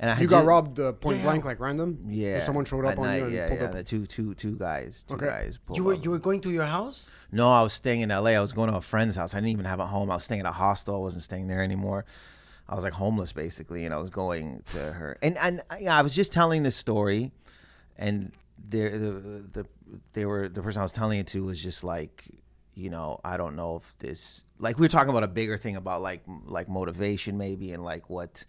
and 0.03 0.11
i 0.11 0.15
You 0.15 0.21
had 0.21 0.29
got 0.29 0.41
ju- 0.43 0.47
robbed 0.49 0.81
uh, 0.81 0.93
point 0.93 1.19
Yeah. 1.19 1.23
blank, 1.25 1.45
like 1.47 1.59
random. 1.61 1.91
yeah 2.09 2.37
Or 2.37 2.41
someone 2.41 2.65
showed 2.67 2.85
up 2.85 2.93
at 2.93 2.99
on 2.99 3.07
night, 3.07 3.17
you 3.19 3.25
and 3.25 3.33
yeah, 3.35 3.49
pulled 3.49 3.61
yeah, 3.61 3.67
up. 3.69 3.73
the 3.73 3.85
two 3.85 4.05
two 4.07 4.35
two 4.35 4.57
guys 4.57 5.05
two 5.09 5.15
Okay. 5.15 5.27
guys 5.27 5.59
You 5.75 5.85
were 5.85 5.95
up. 5.95 6.05
you 6.05 6.11
were 6.11 6.19
going 6.19 6.41
to 6.43 6.51
your 6.51 6.67
house? 6.67 7.11
No, 7.31 7.51
I 7.51 7.63
was 7.63 7.73
staying 7.73 8.01
in 8.03 8.11
LA. 8.11 8.33
I 8.33 8.41
was 8.41 8.53
going 8.53 8.69
to 8.71 8.77
a 8.77 8.81
friend's 8.83 9.17
house. 9.17 9.33
I 9.35 9.39
didn't 9.39 9.51
even 9.57 9.65
have 9.65 9.81
a 9.81 9.87
home. 9.87 10.11
I 10.11 10.15
was 10.15 10.25
staying 10.25 10.41
at 10.41 10.47
a 10.47 10.53
hostel. 10.53 10.95
I 10.97 10.99
wasn't 10.99 11.23
staying 11.23 11.47
there 11.47 11.63
anymore. 11.63 12.05
I 12.69 12.75
was 12.75 12.85
like 12.85 12.93
homeless 12.95 13.33
basically, 13.33 13.85
and 13.87 13.93
I 13.95 13.99
was 13.99 14.11
going 14.11 14.63
to 14.73 14.79
her, 14.93 15.19
and 15.23 15.37
and 15.39 15.63
yeah, 15.81 15.97
I 15.97 16.03
was 16.03 16.15
just 16.15 16.31
telling 16.33 16.63
this 16.63 16.77
story, 16.77 17.33
and 17.97 18.33
there 18.59 18.91
the, 18.99 19.11
the 19.53 19.67
they 20.15 20.25
were 20.25 20.49
the 20.49 20.63
person 20.63 20.81
I 20.81 20.83
was 20.85 20.93
telling 20.93 21.19
it 21.19 21.27
to 21.29 21.45
was 21.45 21.63
just 21.63 21.85
like, 21.85 22.29
you 22.75 22.89
know, 22.89 23.21
I 23.25 23.37
don't 23.37 23.57
know 23.57 23.77
if 23.77 23.95
this 23.99 24.43
like 24.59 24.79
we 24.79 24.85
were 24.85 24.89
talking 24.89 25.11
about 25.11 25.23
a 25.25 25.29
bigger 25.29 25.57
thing 25.59 25.77
about 25.77 26.01
like 26.03 26.23
like 26.47 26.69
motivation 26.69 27.37
maybe 27.37 27.73
and 27.73 27.83
like 27.85 28.09
what 28.09 28.45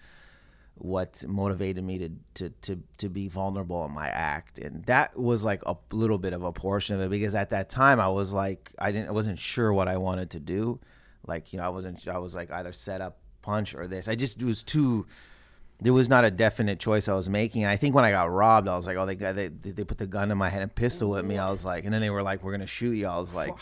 what 0.83 1.23
motivated 1.25 1.81
me 1.81 1.97
to, 1.97 2.09
to 2.33 2.49
to 2.61 2.83
to 2.97 3.07
be 3.07 3.29
vulnerable 3.29 3.85
in 3.85 3.91
my 3.93 4.09
act 4.09 4.59
and 4.59 4.83
that 4.83 5.17
was 5.17 5.41
like 5.41 5.63
a 5.65 5.77
little 5.93 6.17
bit 6.17 6.33
of 6.33 6.43
a 6.43 6.51
portion 6.51 6.93
of 6.93 7.01
it 7.01 7.09
because 7.09 7.33
at 7.35 7.51
that 7.51 7.69
time 7.69 8.01
I 8.01 8.09
was 8.09 8.33
like 8.33 8.69
I 8.77 8.91
didn't 8.91 9.07
I 9.07 9.11
wasn't 9.11 9.39
sure 9.39 9.71
what 9.71 9.87
I 9.87 9.95
wanted 9.95 10.31
to 10.31 10.41
do 10.41 10.81
like 11.25 11.53
you 11.53 11.59
know 11.59 11.65
I 11.65 11.69
wasn't 11.69 12.05
I 12.05 12.17
was 12.17 12.35
like 12.35 12.51
either 12.51 12.73
set 12.73 12.99
up 12.99 13.19
punch 13.41 13.73
or 13.73 13.87
this 13.87 14.09
I 14.09 14.15
just 14.15 14.43
was 14.43 14.61
too 14.61 15.05
there 15.79 15.93
was 15.93 16.09
not 16.09 16.25
a 16.25 16.31
definite 16.31 16.79
choice 16.79 17.07
I 17.07 17.13
was 17.13 17.29
making. 17.29 17.65
I 17.65 17.75
think 17.75 17.95
when 17.95 18.05
I 18.05 18.11
got 18.11 18.31
robbed, 18.31 18.69
I 18.69 18.75
was 18.75 18.85
like, 18.85 18.95
oh, 18.95 19.05
they 19.05 19.15
they, 19.15 19.47
they 19.49 19.83
put 19.83 19.97
the 19.97 20.07
gun 20.07 20.31
in 20.31 20.37
my 20.37 20.49
head 20.49 20.61
and 20.61 20.73
pistol 20.73 21.17
at 21.17 21.25
me. 21.25 21.37
I 21.37 21.49
was 21.49 21.65
like, 21.65 21.83
and 21.83 21.93
then 21.93 21.99
they 21.99 22.09
were 22.09 22.23
like, 22.23 22.43
we're 22.43 22.51
gonna 22.51 22.67
shoot 22.67 22.93
you. 22.93 23.07
I 23.07 23.17
was 23.17 23.33
like, 23.33 23.53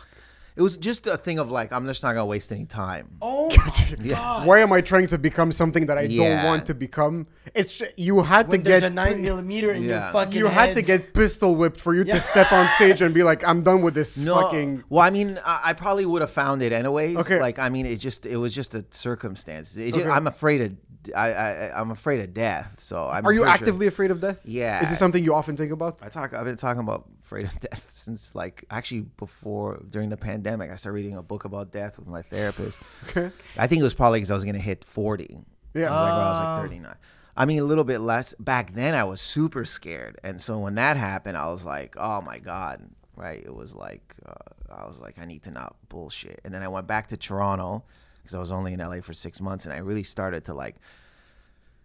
it 0.55 0.62
was 0.62 0.77
just 0.77 1.08
a 1.08 1.17
thing 1.17 1.39
of 1.39 1.50
like, 1.51 1.72
I'm 1.72 1.86
just 1.88 2.03
not 2.03 2.13
gonna 2.13 2.25
waste 2.25 2.51
any 2.51 2.65
time. 2.65 3.10
Oh 3.22 3.50
my 4.00 4.08
god! 4.08 4.48
Why 4.48 4.60
am 4.60 4.72
I 4.74 4.81
trying 4.81 5.08
to 5.08 5.17
become 5.17 5.51
something 5.51 5.86
that 5.88 5.98
I 5.98 6.08
don't 6.08 6.43
want 6.43 6.65
to 6.67 6.74
become? 6.74 7.27
It's 7.55 7.81
you 7.98 8.22
had 8.22 8.48
When 8.50 8.60
to 8.63 8.70
there's 8.70 8.81
get 8.81 8.91
a 8.91 8.93
nine 8.93 9.22
millimeter 9.22 9.72
in 9.72 9.84
Yeah. 9.84 10.03
your 10.05 10.12
fucking 10.13 10.34
you 10.38 10.48
had 10.48 10.67
head. 10.70 10.75
to 10.75 10.81
get 10.81 11.13
pistol 11.13 11.55
whipped 11.55 11.79
for 11.79 11.93
you 11.93 12.03
Yeah. 12.03 12.15
to 12.15 12.22
step 12.22 12.51
on 12.51 12.67
stage 12.70 13.01
and 13.01 13.13
be 13.13 13.24
like, 13.24 13.46
I'm 13.48 13.63
done 13.63 13.81
with 13.81 13.93
this 13.93 14.17
No, 14.24 14.36
fucking. 14.39 14.84
well, 14.89 15.01
I 15.01 15.10
mean, 15.10 15.39
I, 15.46 15.62
I 15.70 15.74
probably 15.74 16.05
would 16.05 16.22
have 16.22 16.31
found 16.31 16.62
it 16.63 16.72
anyways. 16.72 17.17
Okay. 17.17 17.39
Like, 17.39 17.58
I 17.60 17.70
mean, 17.70 17.86
it 17.86 17.98
just 17.98 18.25
it 18.25 18.38
was 18.38 18.53
just 18.53 18.75
a 18.75 18.86
circumstance. 18.91 19.75
It 19.75 19.93
just, 19.93 20.00
Okay. 20.05 20.10
I'm 20.10 20.27
afraid 20.27 20.62
of 20.62 20.75
I, 21.15 21.34
I 21.34 21.79
I'm 21.81 21.89
afraid 21.89 22.22
of 22.22 22.31
death. 22.34 22.75
So 22.79 23.08
I'm 23.08 23.25
Are 23.25 23.34
you 23.34 23.39
pretty 23.41 23.48
sure- 23.50 23.53
actively 23.55 23.88
afraid 23.88 24.12
of 24.12 24.22
death? 24.22 24.39
Yeah. 24.46 24.84
Is 24.84 24.91
it 24.91 24.98
something 24.98 25.24
you 25.24 25.34
often 25.34 25.58
think 25.58 25.72
about? 25.72 26.00
I 26.03 26.10
talk. 26.10 26.34
I've 26.34 26.46
been 26.46 26.58
talking 26.58 26.79
about 26.81 27.10
afraid 27.31 27.45
of 27.45 27.59
death 27.69 27.89
since 27.91 28.35
like 28.35 28.65
actually 28.69 29.01
before 29.17 29.81
during 29.89 30.09
the 30.09 30.17
pandemic. 30.17 30.71
I 30.71 30.75
started 30.75 30.95
reading 30.95 31.17
a 31.17 31.23
book 31.23 31.45
about 31.45 31.71
death 31.71 31.97
with 31.97 32.07
my 32.07 32.21
therapist. 32.21 32.79
Okay. 33.09 33.31
I 33.57 33.67
think 33.67 33.79
it 33.79 33.83
was 33.83 33.93
probably 33.93 34.19
because 34.19 34.31
I 34.31 34.33
was 34.33 34.43
gonna 34.43 34.59
hit 34.59 34.83
forty. 34.83 35.38
Yeah. 35.73 35.89
I 35.89 35.91
was 35.91 36.01
like, 36.01 36.11
well, 36.11 36.19
I 36.19 36.29
was 36.29 36.39
like 36.39 36.69
thirty 36.69 36.79
nine. 36.79 36.95
I 37.38 37.45
mean, 37.45 37.59
a 37.59 37.63
little 37.63 37.85
bit 37.85 38.00
less 38.00 38.35
back 38.39 38.73
then. 38.73 38.93
I 38.93 39.05
was 39.05 39.21
super 39.21 39.63
scared, 39.63 40.19
and 40.23 40.41
so 40.41 40.59
when 40.59 40.75
that 40.75 40.97
happened, 40.97 41.38
I 41.38 41.47
was 41.47 41.63
like, 41.63 41.95
oh 41.97 42.21
my 42.21 42.39
god, 42.39 42.89
right? 43.15 43.41
It 43.43 43.55
was 43.55 43.73
like 43.73 44.15
uh, 44.25 44.73
I 44.73 44.85
was 44.85 45.00
like, 45.00 45.17
I 45.17 45.25
need 45.25 45.43
to 45.43 45.51
not 45.51 45.75
bullshit. 45.88 46.41
And 46.43 46.53
then 46.53 46.61
I 46.61 46.67
went 46.67 46.88
back 46.88 47.07
to 47.07 47.17
Toronto 47.17 47.83
because 48.21 48.35
I 48.35 48.39
was 48.39 48.51
only 48.51 48.73
in 48.73 48.79
LA 48.79 49.00
for 49.01 49.13
six 49.13 49.39
months, 49.39 49.65
and 49.65 49.73
I 49.73 49.77
really 49.77 50.03
started 50.03 50.45
to 50.45 50.53
like 50.53 50.75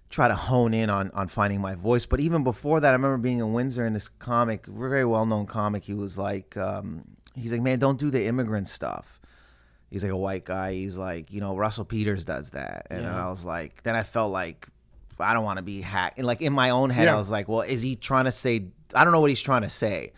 try 0.09 0.29
to 0.29 0.35
hone 0.35 0.73
in 0.75 0.89
on 0.91 1.11
on 1.13 1.29
finding 1.29 1.61
my 1.61 1.75
voice. 1.75 2.07
But 2.07 2.21
even 2.21 2.45
before 2.45 2.81
that, 2.81 2.89
I 2.91 2.93
remember 2.93 3.19
being 3.19 3.39
in 3.39 3.53
Windsor 3.53 3.85
and 3.85 3.95
this 3.97 4.09
comic, 4.09 4.67
very 4.67 5.05
well 5.05 5.27
known 5.27 5.47
comic. 5.47 5.85
He 5.85 5.95
was 5.95 6.17
like, 6.19 6.57
um, 6.57 7.05
he's 7.35 7.53
like, 7.53 7.61
man, 7.63 7.79
don't 7.79 7.99
do 7.99 8.11
the 8.11 8.27
immigrant 8.27 8.69
stuff. 8.69 9.21
He's 9.91 10.03
like 10.03 10.13
a 10.13 10.17
white 10.17 10.45
guy. 10.45 10.73
He's 10.75 10.97
like, 10.97 11.33
you 11.33 11.41
know, 11.41 11.57
Russell 11.57 11.85
Peters 11.85 12.25
does 12.25 12.51
that, 12.51 12.87
and 12.91 13.03
Yeah. 13.03 13.27
I 13.27 13.31
was 13.31 13.45
like, 13.45 13.83
then 13.85 13.95
I 13.95 14.03
felt 14.03 14.33
like 14.33 14.69
I 15.19 15.33
don't 15.33 15.45
want 15.45 15.59
to 15.59 15.63
be 15.63 15.81
hacked. 15.81 16.19
And 16.19 16.27
like 16.27 16.43
in 16.43 16.53
my 16.53 16.71
own 16.71 16.91
head, 16.91 17.05
Yeah. 17.05 17.15
I 17.15 17.19
was 17.19 17.31
like, 17.31 17.49
well, 17.49 17.63
is 17.63 17.83
he 17.83 17.95
trying 17.97 18.25
to 18.27 18.33
say? 18.33 18.67
I 18.95 19.05
don't 19.05 19.13
know 19.13 19.21
what 19.21 19.31
he's 19.31 19.41
trying 19.41 19.63
to 19.63 19.69
say. 19.71 20.13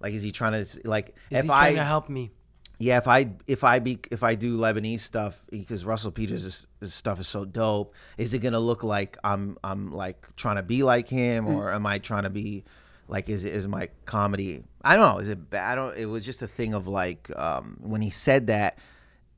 Like, 0.00 0.12
is 0.14 0.22
he 0.22 0.30
trying 0.32 0.52
to 0.52 0.80
like? 0.88 1.14
Is 1.30 1.38
if 1.40 1.44
he 1.46 1.50
I 1.50 1.56
trying 1.58 1.76
to 1.76 1.84
help 1.84 2.08
me? 2.08 2.30
Yeah, 2.78 2.98
if 2.98 3.08
I 3.08 3.30
if 3.46 3.64
I 3.64 3.78
be 3.78 3.98
if 4.10 4.22
I 4.22 4.34
do 4.34 4.56
Lebanese 4.58 5.00
stuff 5.00 5.44
because 5.50 5.84
Russell 5.84 6.10
Peters' 6.10 6.44
is- 6.44 6.66
his 6.80 6.92
stuff 6.94 7.20
is 7.20 7.26
so 7.28 7.44
dope, 7.44 7.94
is 8.18 8.34
it 8.34 8.40
gonna 8.40 8.60
look 8.60 8.82
like 8.84 9.16
I'm 9.24 9.56
I'm 9.64 9.92
like 9.92 10.34
trying 10.36 10.56
to 10.56 10.62
be 10.62 10.82
like 10.82 11.08
him, 11.08 11.46
or 11.48 11.72
am 11.72 11.86
I 11.86 11.98
trying 11.98 12.24
to 12.24 12.30
be 12.30 12.64
like 13.08 13.28
is 13.28 13.44
is 13.44 13.66
my 13.66 13.88
comedy? 14.04 14.64
I 14.82 14.96
don't 14.96 15.14
know. 15.14 15.18
Is 15.20 15.28
it 15.28 15.48
bad? 15.50 15.72
I 15.72 15.74
don't. 15.74 15.96
It 15.96 16.06
was 16.06 16.24
just 16.24 16.42
a 16.42 16.46
thing 16.46 16.74
of 16.74 16.86
like 16.86 17.30
um, 17.36 17.78
when 17.80 18.02
he 18.02 18.10
said 18.10 18.48
that 18.48 18.78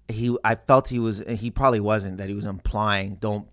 he 0.09 0.37
I 0.43 0.55
felt 0.57 0.89
he 0.89 0.99
was 0.99 1.19
he 1.29 1.51
probably 1.51 1.81
wasn't 1.81 2.17
that 2.19 2.29
he 2.29 2.35
was 2.35 2.47
implying 2.47 3.17
don't 3.17 3.47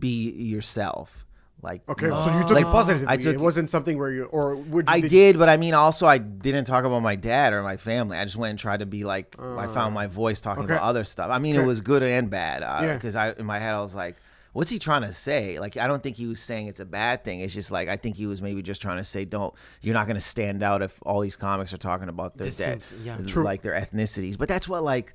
be 0.00 0.30
yourself 0.30 1.24
like 1.62 1.88
Okay, 1.88 2.06
you 2.06 2.10
know, 2.10 2.24
so 2.24 2.32
you 2.32 2.40
took 2.42 2.50
like, 2.52 2.64
it 2.66 2.68
positively. 2.68 3.06
I 3.08 3.16
took 3.16 3.34
it 3.34 3.40
wasn't 3.40 3.70
something 3.70 3.98
where 3.98 4.10
you 4.10 4.24
or 4.24 4.54
would 4.56 4.88
you, 4.88 4.94
I 4.94 5.00
did 5.00 5.10
did, 5.10 5.38
but 5.38 5.48
I 5.48 5.56
mean, 5.56 5.74
also 5.74 6.06
I 6.06 6.18
didn't 6.18 6.66
talk 6.66 6.84
about 6.84 7.00
my 7.00 7.16
dad 7.16 7.52
or 7.52 7.62
my 7.62 7.76
family. 7.76 8.16
I 8.16 8.24
just 8.24 8.36
went 8.36 8.50
and 8.50 8.58
tried 8.58 8.80
to 8.80 8.86
be 8.86 9.04
like 9.04 9.34
I 9.40 9.66
found 9.66 9.94
my 9.94 10.06
voice 10.06 10.40
talking 10.40 10.64
okay. 10.64 10.74
about 10.74 10.84
other 10.84 11.04
stuff. 11.04 11.30
I 11.30 11.38
mean, 11.38 11.56
it 11.56 11.64
was 11.64 11.80
good 11.80 12.02
and 12.02 12.30
bad 12.30 12.62
Yeah. 12.62 12.94
because 12.94 13.16
I 13.16 13.32
in 13.32 13.46
my 13.46 13.58
head 13.58 13.74
I 13.74 13.80
was 13.80 13.94
like, 13.94 14.16
what's 14.52 14.70
he 14.70 14.78
trying 14.78 15.02
to 15.02 15.12
say? 15.12 15.58
Like, 15.58 15.76
I 15.76 15.86
don't 15.86 16.02
think 16.02 16.16
he 16.16 16.26
was 16.26 16.40
saying 16.40 16.68
it's 16.68 16.80
a 16.80 16.84
bad 16.84 17.24
thing. 17.24 17.40
It's 17.40 17.54
just 17.54 17.70
like 17.70 17.88
I 17.88 17.96
think 17.96 18.16
he 18.16 18.26
was 18.26 18.40
maybe 18.40 18.62
just 18.62 18.80
trying 18.80 18.98
to 18.98 19.04
say, 19.04 19.24
don't 19.24 19.52
you're 19.80 19.94
not 19.94 20.06
going 20.06 20.16
to 20.16 20.20
stand 20.20 20.62
out 20.62 20.82
if 20.82 20.98
all 21.02 21.20
these 21.20 21.36
comics 21.36 21.72
are 21.74 21.78
talking 21.78 22.08
about 22.08 22.36
their 22.36 22.50
The 22.50 22.56
dad, 22.64 22.84
same- 22.84 23.00
yeah. 23.04 23.18
True. 23.26 23.42
like 23.42 23.62
their 23.62 23.74
ethnicities. 23.74 24.38
But 24.38 24.48
that's 24.48 24.68
what 24.68 24.82
like 24.82 25.12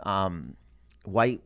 um, 0.00 0.56
white 1.04 1.42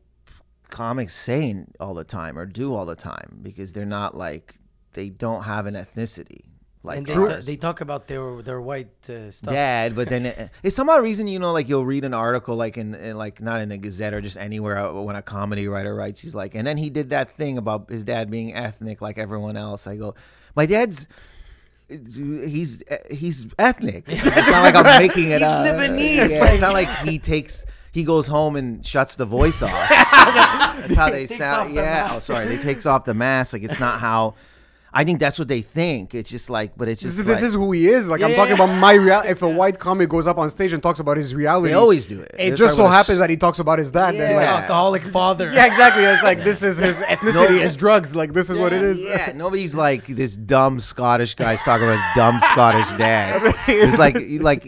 comics 0.71 1.15
say 1.15 1.65
all 1.79 1.95
the 1.95 2.05
time 2.05 2.39
or 2.39 2.47
do 2.47 2.75
all 2.75 2.87
the 2.87 2.97
time 2.97 3.41
because 3.43 3.73
they're 3.73 3.85
not 3.85 4.17
like 4.17 4.57
they 4.93 5.09
don't 5.09 5.43
have 5.43 5.67
an 5.67 5.75
ethnicity. 5.75 6.43
Like 6.83 6.97
and 6.97 7.07
they, 7.07 7.41
they 7.43 7.57
talk 7.57 7.83
about 7.83 8.09
their 8.09 8.41
their 8.41 8.59
white 8.59 8.89
uh, 9.11 9.31
stuff. 9.31 9.53
dad 9.53 9.95
but 9.95 10.09
then 10.09 10.25
it, 10.25 10.51
it's 10.63 10.75
some 10.75 10.89
odd 10.89 11.03
reason 11.03 11.29
you 11.29 11.39
know 11.39 11.53
like 11.53 11.69
you'll 11.69 11.85
read 11.85 12.05
an 12.05 12.15
article 12.15 12.57
like 12.57 12.79
in, 12.79 12.95
in 12.95 13.19
like 13.19 13.43
not 13.43 13.61
in 13.61 13.69
the 13.69 13.77
gazette 13.77 14.15
or 14.15 14.23
just 14.23 14.39
anywhere 14.39 14.79
uh, 14.79 14.91
when 14.91 15.15
a 15.15 15.21
comedy 15.21 15.69
writer 15.69 15.95
writes 15.95 16.23
he's 16.23 16.35
like 16.35 16.55
and 16.55 16.67
then 16.67 16.79
he 16.79 16.89
did 16.89 17.11
that 17.11 17.31
thing 17.33 17.59
about 17.59 17.91
his 17.91 18.03
dad 18.03 18.31
being 18.31 18.55
ethnic 18.55 19.03
like 19.03 19.19
everyone 19.19 19.59
else 19.59 19.87
i 19.87 19.95
go 19.95 20.15
my 20.57 20.65
dad's 20.65 21.07
he's 21.91 22.83
he's 23.11 23.47
ethnic 23.59 24.05
it's 24.09 24.25
not 24.25 24.63
like 24.63 24.75
i'm 24.75 25.03
making 25.03 25.29
it 25.33 25.43
He's 25.43 25.43
up 25.43 25.67
Lebanese, 25.67 26.31
yeah, 26.31 26.53
it's 26.53 26.63
not 26.63 26.73
like 26.73 26.89
he 27.01 27.19
takes 27.19 27.67
he 27.93 28.05
goes 28.05 28.27
home 28.29 28.57
and 28.57 28.85
shuts 28.87 29.15
the 29.17 29.27
voice 29.27 29.63
off 29.63 29.71
that's 29.89 30.95
how 30.95 31.11
they 31.11 31.27
sound 31.27 31.61
off 31.63 31.69
the 31.69 31.75
yeah 31.75 32.09
oh 32.13 32.19
sorry 32.19 32.47
they 32.47 32.59
takes 32.59 32.87
off 32.87 33.05
the 33.05 33.15
mask 33.15 33.53
like 33.53 33.63
it's 33.63 33.81
not 33.81 34.01
how 34.01 34.35
I 34.93 35.05
think 35.05 35.21
that's 35.21 35.39
what 35.39 35.47
they 35.47 35.63
think. 35.63 36.17
It's 36.17 36.29
just 36.29 36.51
like, 36.51 36.73
but 36.77 36.89
it's 36.89 37.01
just 37.01 37.17
this 37.19 37.25
like- 37.25 37.45
is 37.45 37.55
who 37.55 37.71
he 37.71 37.87
is. 37.89 38.09
Like 38.09 38.23
I'm 38.23 38.35
talking 38.35 38.57
yeah. 38.57 38.65
about 38.65 38.77
my 38.81 38.95
reality. 38.95 39.29
If 39.29 39.43
a 39.43 39.49
white 39.49 39.79
comic 39.79 40.09
goes 40.09 40.27
up 40.27 40.37
on 40.37 40.51
stage 40.51 40.73
and 40.73 40.83
talks 40.83 40.99
about 40.99 41.17
his 41.17 41.33
reality, 41.33 41.69
They 41.69 41.75
always 41.75 42.09
do 42.09 42.21
it. 42.21 42.33
It 42.35 42.37
They 42.39 42.51
just 42.57 42.75
so 42.75 42.89
happens 42.89 43.19
s- 43.19 43.19
that 43.21 43.31
he 43.31 43.37
talks 43.37 43.61
about 43.61 43.79
his 43.79 43.93
dad. 43.93 44.15
then, 44.15 44.29
His 44.31 44.37
like- 44.39 44.45
Yeah. 44.47 44.57
alcoholic 44.57 45.05
father. 45.05 45.45
yeah, 45.55 45.67
exactly. 45.67 46.03
It's 46.03 46.25
like 46.25 46.43
this 46.43 46.65
is 46.65 46.79
his 46.79 46.97
ethnicity 47.03 47.35
No. 47.35 47.63
is 47.63 47.77
drugs. 47.77 48.17
Like 48.17 48.33
this 48.33 48.51
is 48.51 48.59
what 48.59 48.73
it 48.73 48.83
is. 48.83 49.01
Yeah, 49.01 49.31
nobody's 49.37 49.77
like 49.77 50.09
this 50.09 50.35
dumb 50.35 50.81
Scottish 50.81 51.37
guy's 51.37 51.63
talking 51.63 51.87
about 51.87 51.95
his 52.05 52.17
dumb 52.17 52.41
Scottish 52.41 52.89
dad. 52.99 53.55
It's 53.69 53.97
like 53.97 54.17
like 54.41 54.65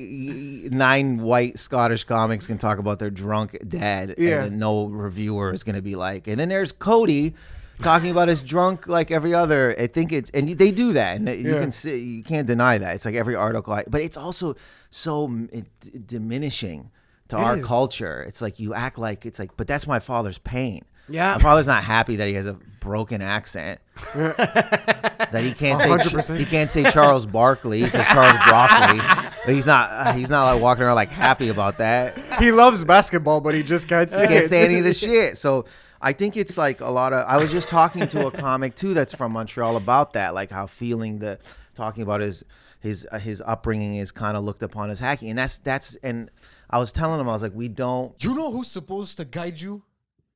nine 0.71 1.21
white 1.23 1.59
Scottish 1.59 2.05
comics 2.05 2.47
can 2.47 2.59
talk 2.59 2.79
about 2.79 2.99
their 2.99 3.11
drunk 3.11 3.57
dad, 3.69 4.15
Yeah. 4.19 4.45
and 4.45 4.59
no 4.59 4.87
reviewer 4.87 5.53
is 5.53 5.63
gonna 5.65 5.83
be 5.83 5.97
like. 5.97 6.27
And 6.27 6.39
then 6.39 6.49
there's 6.49 6.73
Cody 6.73 7.35
talking 7.81 8.11
about 8.11 8.29
his 8.29 8.43
drunk 8.43 8.87
like 8.87 9.11
every 9.11 9.35
other. 9.35 9.75
I 9.79 9.87
think 9.89 10.13
it's 10.13 10.31
and 10.31 10.49
they 10.49 10.71
do 10.71 10.93
that, 10.93 11.17
and 11.17 11.29
you 11.29 11.55
Yeah. 11.55 11.61
can 11.61 11.71
see 11.71 11.99
you 11.99 12.23
can't 12.23 12.47
deny 12.47 12.79
that. 12.79 12.95
It's 12.95 13.05
like 13.05 13.15
every 13.15 13.35
article, 13.35 13.73
I, 13.75 13.85
but 13.89 14.01
it's 14.01 14.17
also 14.17 14.55
so 14.91 15.31
it, 15.51 15.67
diminishing 16.07 16.91
to 17.29 17.37
our 17.37 17.57
is. 17.57 17.65
culture. 17.65 18.23
It's 18.27 18.41
like 18.43 18.61
you 18.61 18.75
act 18.75 18.99
like 18.99 19.25
it's 19.27 19.39
like, 19.39 19.57
but 19.57 19.67
that's 19.67 19.87
my 19.87 19.99
father's 19.99 20.39
pain. 20.39 20.83
Yeah. 21.09 21.35
my 21.35 21.43
father's 21.43 21.67
not 21.67 21.83
happy 21.85 22.17
that 22.17 22.29
he 22.29 22.35
has 22.35 22.47
a 22.47 22.55
broken 22.81 23.23
accent. 23.23 23.81
that 24.15 25.41
he 25.43 25.53
can't 25.53 25.81
say 25.81 25.89
100%. 25.89 26.39
he 26.39 26.45
can't 26.45 26.71
say 26.71 26.91
Charles 26.91 27.27
Barkley. 27.27 27.81
He 27.81 27.89
says 27.89 28.07
Charles 28.07 28.37
Broccoli. 28.49 28.99
But 29.45 29.55
he's 29.55 29.67
not 29.67 29.91
uh, 29.91 30.13
he's 30.13 30.31
not 30.31 30.53
like 30.53 30.63
walking 30.63 30.85
around 30.85 30.95
like 30.95 31.09
happy 31.09 31.49
about 31.49 31.79
that. 31.79 32.17
He 32.39 32.53
loves 32.53 32.85
basketball, 32.85 33.41
but 33.41 33.55
he 33.55 33.63
just 33.63 33.89
can't 33.89 34.11
say 34.11 34.23
He 34.23 34.29
can't 34.29 34.45
it. 34.45 34.49
say 34.49 34.65
any 34.65 34.79
of 34.79 34.85
the 34.85 34.93
shit. 34.95 35.37
So 35.37 35.65
I 36.01 36.13
think 36.13 36.37
it's 36.37 36.57
like 36.57 36.81
a 36.81 36.91
lot 36.91 37.13
of. 37.13 37.25
I 37.27 37.37
was 37.39 37.51
just 37.51 37.69
talking 37.69 38.07
to 38.09 38.27
a 38.27 38.31
comic 38.31 38.75
too 38.77 38.95
that's 38.95 39.15
from 39.15 39.33
Montreal 39.33 39.77
about 39.77 40.13
that, 40.13 40.35
like 40.35 40.51
how 40.51 40.67
feeling 40.67 41.19
the 41.19 41.39
talking 41.75 42.03
about 42.05 42.21
his 42.21 42.45
his 42.81 43.07
uh, 43.11 43.19
his 43.19 43.43
upbringing 43.45 43.97
is 43.97 44.13
kind 44.13 44.37
of 44.37 44.45
looked 44.45 44.63
upon 44.63 44.91
as 44.91 45.01
hacking, 45.01 45.31
and 45.31 45.39
that's 45.39 45.59
that's 45.59 45.97
and 46.05 46.31
I 46.71 46.79
was 46.79 46.93
telling 46.93 47.19
him 47.21 47.29
I 47.29 47.33
was 47.33 47.43
like, 47.43 47.55
we 47.55 47.67
don't. 47.69 48.15
You 48.23 48.35
know 48.35 48.51
who's 48.53 48.69
supposed 48.69 49.17
to 49.19 49.25
guide 49.25 49.61
you 49.61 49.83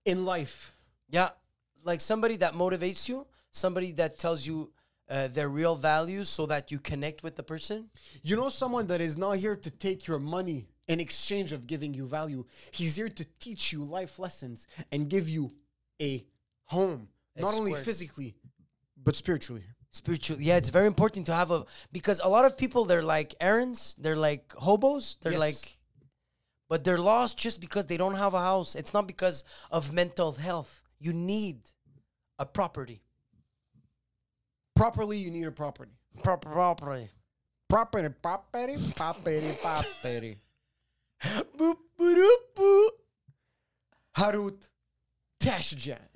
in 0.07 0.25
life? 0.25 0.73
Yeah, 1.11 1.31
like 1.85 2.01
somebody 2.01 2.37
that 2.37 2.55
motivates 2.55 3.09
you, 3.09 3.27
somebody 3.51 3.93
that 3.93 4.19
tells 4.19 4.47
you 4.47 4.73
uh, 5.11 5.29
their 5.29 5.49
real 5.49 5.77
values, 5.77 6.29
so 6.29 6.47
that 6.47 6.71
you 6.73 6.79
connect 6.79 7.23
with 7.23 7.37
the 7.37 7.43
person. 7.43 7.91
You 8.23 8.37
know 8.37 8.49
someone 8.49 8.87
that 8.87 9.01
is 9.01 9.17
not 9.17 9.37
here 9.37 9.57
to 9.57 9.71
take 9.71 10.07
your 10.07 10.19
money 10.19 10.67
in 10.89 11.01
exchange 11.01 11.53
of 11.53 11.67
giving 11.67 11.95
you 11.95 12.07
value. 12.07 12.45
He's 12.71 12.97
here 12.97 13.09
to 13.09 13.25
teach 13.39 13.73
you 13.73 13.85
life 13.85 14.19
lessons 14.19 14.67
and 14.91 15.09
give 15.11 15.29
you 15.29 15.53
a 16.01 16.25
home, 16.65 17.09
A 17.37 17.43
not 17.43 17.55
only 17.55 17.75
physically, 17.75 18.35
but 19.05 19.15
spiritually. 19.17 19.63
Spiritual, 19.93 20.41
yeah, 20.41 20.57
it's 20.57 20.69
very 20.69 20.87
important 20.87 21.25
to 21.27 21.35
have 21.35 21.51
a 21.51 21.65
because 21.91 22.21
a 22.23 22.29
lot 22.29 22.45
of 22.45 22.59
people 22.59 22.85
they're 22.85 23.03
like 23.03 23.35
errands, 23.41 23.95
they're 23.99 24.17
like 24.17 24.53
hobos, 24.53 25.17
they're 25.23 25.33
Yes. 25.33 25.41
like, 25.41 25.76
but 26.69 26.85
they're 26.85 26.99
lost 26.99 27.39
just 27.39 27.61
because 27.61 27.87
they 27.87 27.97
don't 27.97 28.15
have 28.15 28.35
a 28.35 28.41
house. 28.41 28.75
It's 28.75 28.93
not 28.93 29.07
because 29.07 29.45
of 29.71 29.93
mental 29.93 30.33
health. 30.33 30.83
You 30.99 31.13
need 31.13 31.59
A 32.39 32.45
property. 32.45 33.01
Properly, 34.75 35.17
you 35.17 35.31
need 35.31 35.47
a 35.47 35.51
property. 35.53 35.93
Proper 36.23 36.51
property. 36.51 37.09
Property, 37.69 38.15
property, 38.23 38.77
property, 38.95 39.53
property. 39.63 40.37
Boop, 41.59 41.77
boop, 41.99 42.37
boop. 42.55 42.89
Harout 44.17 44.69
Tachejian. 45.41 46.16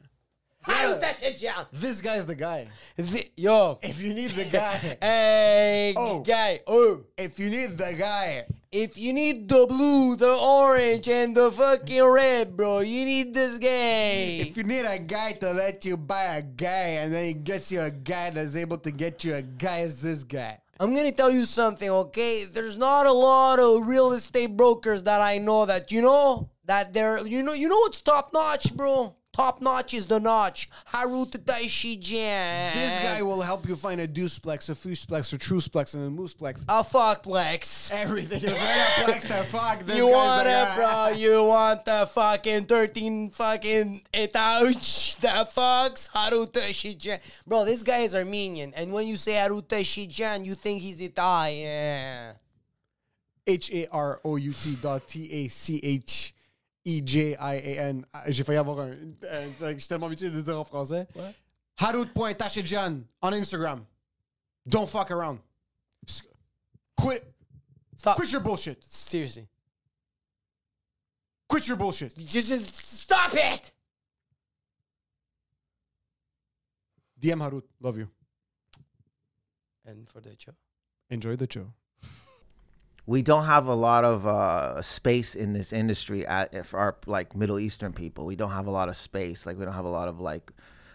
Harout 0.62 1.00
Tachejian. 1.00 1.66
This 1.72 2.00
guy's 2.00 2.26
the 2.26 2.34
guy. 2.34 2.68
The- 2.96 3.30
Yo. 3.36 3.78
If 3.82 4.00
you 4.00 4.12
need 4.14 4.30
the 4.32 4.44
guy, 4.44 4.96
Hey, 5.02 5.94
Oh. 5.96 6.20
guy. 6.20 6.60
Oh. 6.66 7.00
if 7.16 7.38
you 7.38 7.48
need 7.50 7.78
the 7.78 7.94
guy, 7.98 8.44
If 8.72 8.96
you 8.98 9.12
need 9.12 9.48
the 9.48 9.66
blue, 9.66 10.14
the 10.16 10.30
orange, 10.32 11.08
and 11.08 11.34
the 11.36 11.50
fucking 11.50 12.04
red, 12.04 12.56
bro, 12.56 12.80
you 12.80 13.04
need 13.04 13.34
this 13.34 13.58
guy. 13.58 14.46
if 14.46 14.56
you 14.56 14.62
need 14.62 14.84
a 14.86 14.98
guy 14.98 15.32
to 15.32 15.50
let 15.52 15.84
you 15.84 15.96
buy 15.96 16.36
a 16.36 16.42
guy, 16.42 17.00
and 17.02 17.12
then 17.12 17.24
he 17.24 17.34
gets 17.34 17.72
you 17.72 17.80
a 17.80 17.90
guy 17.90 18.30
that's 18.30 18.54
able 18.54 18.78
to 18.78 18.90
get 18.92 19.24
you 19.24 19.34
a 19.34 19.42
guy, 19.42 19.80
is 19.80 20.00
this 20.00 20.22
guy. 20.22 20.58
I'm 20.78 20.94
gonna 20.94 21.10
tell 21.10 21.30
you 21.32 21.46
something, 21.46 21.90
okay? 21.90 22.44
There's 22.44 22.76
not 22.76 23.06
a 23.06 23.12
lot 23.12 23.58
of 23.58 23.88
real 23.88 24.12
estate 24.12 24.56
brokers 24.56 25.02
that 25.02 25.20
I 25.20 25.38
know 25.38 25.66
that 25.66 25.90
you 25.90 26.00
know 26.02 26.48
that 26.66 26.94
they're 26.94 27.26
you 27.26 27.42
know 27.42 27.52
you 27.52 27.68
know 27.68 27.78
what's 27.80 28.00
top 28.00 28.32
notch, 28.32 28.74
bro. 28.76 29.16
Top 29.32 29.62
notch 29.62 29.94
is 29.94 30.08
the 30.08 30.18
notch. 30.18 30.68
Harout 30.92 31.30
Tachejian. 31.30 32.72
This 32.74 33.02
guy 33.04 33.22
will 33.22 33.42
help 33.42 33.68
you 33.68 33.76
find 33.76 34.00
a 34.00 34.08
deuceplex, 34.08 34.68
a 34.68 34.74
fuceplex, 34.74 35.32
a 35.32 35.38
truceplex, 35.38 35.94
and 35.94 36.04
a 36.06 36.20
mooseplex. 36.20 36.64
a 36.68 36.82
fuckplex. 36.82 37.92
Everything. 37.92 38.42
If 38.42 38.52
I 38.60 39.04
plex 39.04 39.20
to 39.28 39.44
fuck, 39.44 39.84
this 39.86 39.96
You 39.96 40.08
want 40.08 40.48
it, 40.48 40.74
bro? 40.74 41.08
You 41.16 41.44
want 41.44 41.84
the 41.84 42.08
fucking 42.12 42.64
13 42.64 43.30
fucking 43.30 44.02
etouch 44.12 45.16
that 45.20 45.54
fucks 45.54 46.08
Harout 46.10 46.50
Tachejian. 46.52 47.20
Bro, 47.46 47.66
this 47.66 47.84
guy 47.84 47.98
is 47.98 48.14
Armenian. 48.16 48.72
And 48.74 48.92
when 48.92 49.06
you 49.06 49.16
say 49.16 49.32
Harout 49.34 49.68
Tachejian, 49.68 50.44
you 50.44 50.54
think 50.56 50.82
he's 50.82 51.00
Italian. 51.00 52.34
H 53.46 53.70
A 53.72 53.86
R 53.88 54.20
O 54.24 54.36
U 54.36 54.52
T 54.52 54.76
dot 54.82 55.06
T 55.06 55.30
A 55.32 55.48
C 55.48 55.80
H 55.82 56.34
E 56.84 57.02
J 57.04 57.36
I 57.38 57.56
A 57.56 57.88
N. 57.90 58.06
Ah, 58.12 58.30
J'ai 58.30 58.42
failli 58.44 58.58
avoir 58.58 58.80
un. 58.80 58.90
euh, 59.24 59.50
Je 59.60 59.78
suis 59.78 59.88
tellement 59.88 60.06
habitué 60.06 60.30
de 60.30 60.36
le 60.36 60.42
dire 60.42 60.58
en 60.58 60.64
français. 60.64 61.06
Harout.tachejian 61.78 63.02
on 63.22 63.32
Instagram. 63.32 63.84
Don't 64.66 64.86
fuck 64.88 65.10
around. 65.10 65.38
Quit. 66.96 67.22
Stop. 67.96 68.16
Quit 68.16 68.30
your 68.32 68.42
bullshit. 68.42 68.82
Seriously. 68.84 69.46
Quit 71.48 71.66
your 71.66 71.76
bullshit. 71.76 72.16
Just, 72.16 72.48
just 72.48 72.74
stop 72.76 73.32
it! 73.34 73.72
DM 77.20 77.40
Harut. 77.40 77.64
Love 77.80 77.98
you. 77.98 78.08
And 79.84 80.08
for 80.08 80.20
the 80.20 80.34
show. 80.38 80.52
Enjoy 81.10 81.36
the 81.36 81.46
show. 81.50 81.72
We 83.06 83.22
don't 83.22 83.44
have 83.44 83.66
a 83.66 83.74
lot 83.74 84.04
of 84.04 84.26
uh, 84.26 84.80
space 84.82 85.34
in 85.34 85.52
this 85.52 85.72
industry 85.72 86.26
at, 86.26 86.66
for 86.66 86.78
our 86.78 86.96
like 87.06 87.34
Middle 87.34 87.58
Eastern 87.58 87.92
people. 87.92 88.26
We 88.26 88.36
don't 88.36 88.52
have 88.52 88.66
a 88.66 88.70
lot 88.70 88.88
of 88.88 88.96
space. 88.96 89.46
Like 89.46 89.58
we 89.58 89.64
don't 89.64 89.74
have 89.74 89.84
a 89.84 89.90
lot 89.90 90.08
of 90.08 90.20
like, 90.20 90.52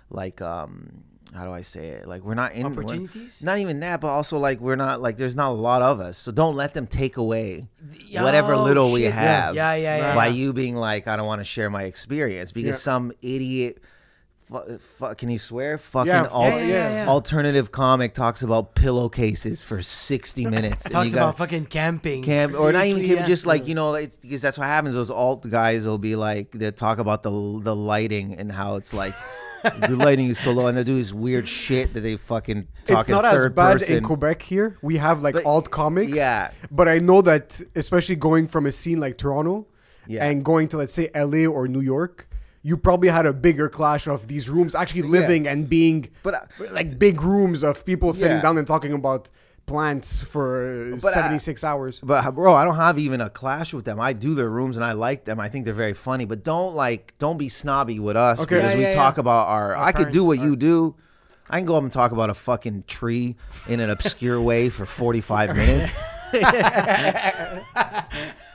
like 0.09 0.41
um, 0.41 1.03
how 1.33 1.45
do 1.45 1.51
I 1.51 1.61
say 1.61 1.87
it? 1.87 2.07
Like 2.07 2.23
we're 2.23 2.35
not 2.35 2.53
in 2.53 2.65
Opportunities? 2.65 3.43
Not 3.43 3.57
even 3.57 3.79
that, 3.81 3.99
but 4.01 4.07
also 4.07 4.37
like 4.37 4.59
we're 4.59 4.75
not 4.75 5.01
like 5.01 5.17
there's 5.17 5.35
not 5.35 5.51
a 5.51 5.55
lot 5.55 5.81
of 5.81 5.99
us. 5.99 6.17
So 6.17 6.31
don't 6.31 6.55
let 6.55 6.73
them 6.73 6.87
take 6.87 7.17
away 7.17 7.67
whatever 8.13 8.55
little 8.55 8.91
we 8.91 9.03
have. 9.03 9.55
Yeah, 9.55 9.73
yeah, 9.73 9.97
yeah. 9.97 10.15
By 10.15 10.27
yeah. 10.27 10.33
you 10.33 10.53
being 10.53 10.75
like, 10.75 11.07
I 11.07 11.17
don't 11.17 11.27
want 11.27 11.39
to 11.41 11.45
share 11.45 11.69
my 11.69 11.83
experience 11.83 12.51
because 12.51 12.75
Yeah. 12.75 12.79
some 12.79 13.11
idiot. 13.21 13.81
Fu- 14.47 14.77
fu- 14.77 15.15
can 15.15 15.29
you 15.29 15.39
swear? 15.39 15.77
Fucking 15.79 16.07
Yeah, 16.07 16.27
al- 16.31 16.41
yeah, 16.49 16.57
yeah, 16.59 16.93
yeah. 17.05 17.07
alternative 17.07 17.71
comic 17.71 18.13
talks 18.13 18.43
about 18.43 18.75
pillowcases 18.75 19.63
for 19.63 19.81
sixty 19.81 20.45
minutes. 20.55 20.85
and 20.85 20.91
Talks 20.93 21.09
you 21.09 21.15
got- 21.15 21.21
about 21.23 21.37
fucking 21.39 21.65
camping. 21.65 22.21
camp 22.21 22.53
or 22.59 22.71
not 22.71 22.85
even 22.85 22.97
Seriously, 22.97 23.07
camp, 23.15 23.19
yeah. 23.21 23.25
just 23.27 23.45
like 23.47 23.67
you 23.67 23.73
know, 23.75 23.95
it's, 23.95 24.17
because 24.17 24.41
that's 24.43 24.57
what 24.59 24.67
happens. 24.67 24.93
Those 24.93 25.09
alt 25.09 25.49
guys 25.49 25.85
will 25.87 25.97
be 25.97 26.15
like 26.15 26.51
they 26.51 26.69
talk 26.71 26.99
about 26.99 27.23
the 27.23 27.31
the 27.63 27.75
lighting 27.75 28.35
and 28.35 28.51
how 28.51 28.75
it's 28.75 28.93
like 28.93 29.15
the 29.79 29.95
lighting 29.95 30.27
is 30.27 30.37
so 30.37 30.51
low, 30.51 30.67
and 30.67 30.77
they 30.77 30.83
do 30.83 30.95
this 30.95 31.11
weird 31.11 31.47
shit 31.47 31.93
that 31.95 32.01
they 32.01 32.15
fucking 32.15 32.67
talk 32.85 32.99
it's 32.99 33.09
in 33.09 33.15
not 33.15 33.25
as 33.25 33.33
third 33.33 33.55
bad 33.55 33.79
person. 33.79 33.97
in 33.97 34.03
Quebec 34.03 34.43
here. 34.43 34.77
We 34.83 34.97
have 34.97 35.23
like 35.23 35.33
But- 35.33 35.45
alt 35.47 35.71
comics. 35.71 36.11
yeah. 36.15 36.51
But 36.69 36.87
I 36.87 36.99
know 36.99 37.23
that 37.23 37.59
especially 37.75 38.15
going 38.17 38.47
from 38.47 38.67
a 38.67 38.71
scene 38.71 38.99
like 38.99 39.17
Toronto 39.17 39.65
Yeah. 40.07 40.23
and 40.23 40.45
going 40.45 40.67
to 40.67 40.77
let's 40.77 40.93
say 40.93 41.09
LA 41.15 41.47
or 41.47 41.67
New 41.67 41.81
York, 41.81 42.29
you 42.67 42.75
probably 42.87 43.09
had 43.09 43.25
a 43.27 43.33
bigger 43.47 43.67
clash 43.69 44.07
of 44.07 44.27
these 44.27 44.45
rooms 44.55 44.73
actually 44.81 45.03
living 45.19 45.43
and 45.51 45.69
being 45.69 45.99
But, 46.23 46.33
uh, 46.33 46.39
like 46.79 46.89
big 47.07 47.17
rooms 47.21 47.59
of 47.69 47.85
people 47.91 48.09
sitting 48.21 48.37
Yeah. 48.37 48.41
down 48.45 48.57
and 48.57 48.65
talking 48.65 48.93
about 49.01 49.29
plants 49.67 50.09
for 50.33 50.47
uh, 50.93 50.97
But, 51.01 51.11
uh, 51.11 51.21
76 51.21 51.63
hours. 51.63 51.99
But 52.11 52.21
bro, 52.33 52.55
I 52.55 52.63
don't 52.65 52.77
have 52.87 52.97
even 53.07 53.21
a 53.21 53.29
clash 53.29 53.71
with 53.77 53.85
them. 53.85 53.99
I 53.99 54.13
do 54.13 54.33
their 54.39 54.49
rooms 54.49 54.77
and 54.77 54.85
I 54.91 54.93
like 55.07 55.25
them. 55.25 55.39
I 55.39 55.47
think 55.49 55.65
they're 55.65 55.81
very 55.85 55.93
funny. 55.93 56.25
But 56.25 56.43
don't 56.43 56.73
like 56.75 57.13
don't 57.19 57.37
be 57.37 57.49
snobby 57.49 57.99
with 57.99 58.15
us 58.17 58.39
Okay. 58.39 58.55
because 58.55 58.71
Yeah, 58.71 58.77
we 58.77 58.83
yeah, 58.83 58.95
talk 59.03 59.17
yeah. 59.17 59.21
about 59.25 59.47
our. 59.55 59.75
I 59.77 59.91
could 59.91 60.11
do 60.11 60.23
what 60.25 60.39
are- 60.39 60.43
you 60.45 60.55
do. 60.55 60.95
I 61.49 61.57
can 61.59 61.65
go 61.67 61.75
up 61.77 61.83
and 61.83 61.91
talk 61.91 62.11
about 62.11 62.31
a 62.31 62.33
fucking 62.33 62.85
tree 62.87 63.35
in 63.67 63.79
an 63.79 63.91
obscure 63.91 64.41
way 64.41 64.69
for 64.69 64.85
forty 64.87 65.21
five 65.21 65.55
minutes. 65.55 65.95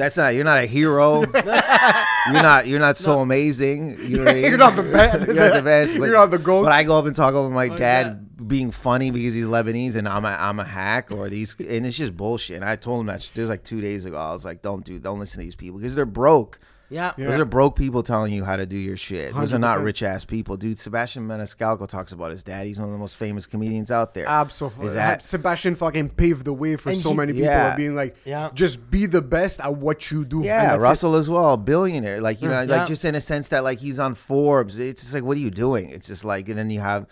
That's 0.00 0.16
not. 0.16 0.34
You're 0.34 0.44
not 0.44 0.56
a 0.56 0.64
hero. 0.64 1.20
you're 1.34 2.32
not. 2.32 2.66
You're 2.66 2.80
not 2.80 2.96
so 2.96 3.20
amazing. 3.20 3.98
You're, 4.08 4.34
You're 4.36 4.56
not 4.56 4.74
the 4.74 4.82
best. 4.82 5.26
You're 5.26 5.36
not 5.36 5.52
the 5.52 5.62
best. 5.62 5.94
You're 5.94 6.12
not 6.14 6.30
the 6.30 6.38
goat. 6.38 6.62
But 6.62 6.72
I 6.72 6.84
go 6.84 6.98
up 6.98 7.04
and 7.04 7.14
talk 7.14 7.34
over 7.34 7.50
my 7.50 7.68
oh, 7.68 7.76
dad 7.76 8.29
being 8.46 8.70
funny 8.70 9.10
because 9.10 9.34
he's 9.34 9.46
Lebanese 9.46 9.96
and 9.96 10.08
I'm 10.08 10.24
a, 10.24 10.36
I'm 10.38 10.58
a 10.60 10.64
hack 10.64 11.10
or 11.12 11.28
these 11.28 11.54
and 11.58 11.86
it's 11.86 11.96
just 11.96 12.16
bullshit. 12.16 12.56
And 12.56 12.64
I 12.64 12.76
told 12.76 13.00
him 13.00 13.06
that 13.06 13.18
this 13.20 13.34
was 13.36 13.48
like 13.48 13.64
two 13.64 13.80
days 13.80 14.04
ago. 14.06 14.16
I 14.16 14.32
was 14.32 14.44
like, 14.44 14.62
don't 14.62 14.84
do, 14.84 14.98
don't 14.98 15.18
listen 15.18 15.40
to 15.40 15.44
these 15.44 15.54
people 15.56 15.78
because 15.78 15.94
they're 15.94 16.06
broke. 16.06 16.58
Yeah. 16.92 17.12
Yeah. 17.16 17.26
Those 17.28 17.38
are 17.38 17.44
broke 17.44 17.76
people 17.76 18.02
telling 18.02 18.32
you 18.32 18.42
how 18.44 18.56
to 18.56 18.66
do 18.66 18.76
your 18.76 18.96
shit. 18.96 19.32
Those 19.32 19.54
are 19.54 19.60
not 19.60 19.80
rich 19.80 20.02
ass 20.02 20.24
people, 20.24 20.56
dude. 20.56 20.76
Sebastian 20.76 21.28
Maniscalco 21.28 21.86
talks 21.86 22.10
about 22.10 22.32
his 22.32 22.42
dad. 22.42 22.66
He's 22.66 22.80
one 22.80 22.88
of 22.88 22.92
the 22.92 22.98
most 22.98 23.14
famous 23.16 23.46
comedians 23.46 23.92
out 23.92 24.12
there. 24.12 24.26
Absolutely. 24.26 24.86
Is 24.86 24.94
that 24.94 25.22
Sebastian 25.22 25.76
fucking 25.76 26.08
paved 26.08 26.44
the 26.44 26.52
way 26.52 26.74
for 26.74 26.90
And 26.90 26.98
so 26.98 27.10
he- 27.10 27.16
many 27.16 27.32
people 27.32 27.46
Yeah. 27.46 27.76
being 27.76 27.94
like, 27.94 28.16
Yeah. 28.24 28.50
just 28.54 28.90
be 28.90 29.06
the 29.06 29.22
best 29.22 29.60
at 29.60 29.76
what 29.76 30.10
you 30.10 30.24
do. 30.24 30.38
And 30.38 30.46
Yeah, 30.46 30.64
that's 30.70 30.82
it. 30.82 30.86
Russell 30.86 31.14
as 31.14 31.30
well, 31.30 31.56
billionaire. 31.56 32.20
Like 32.20 32.42
you 32.42 32.48
mm, 32.48 32.52
know, 32.52 32.62
Yeah. 32.62 32.80
like 32.80 32.88
just 32.88 33.04
in 33.04 33.14
a 33.14 33.20
sense 33.20 33.46
that 33.50 33.62
like 33.62 33.78
he's 33.78 34.00
on 34.00 34.16
Forbes. 34.16 34.80
It's 34.80 35.02
just 35.02 35.14
like, 35.14 35.22
what 35.22 35.36
are 35.36 35.40
you 35.40 35.50
doing? 35.52 35.90
It's 35.90 36.08
just 36.08 36.24
like, 36.24 36.48
and 36.48 36.58
then 36.58 36.70
you 36.70 36.80
have, 36.80 37.06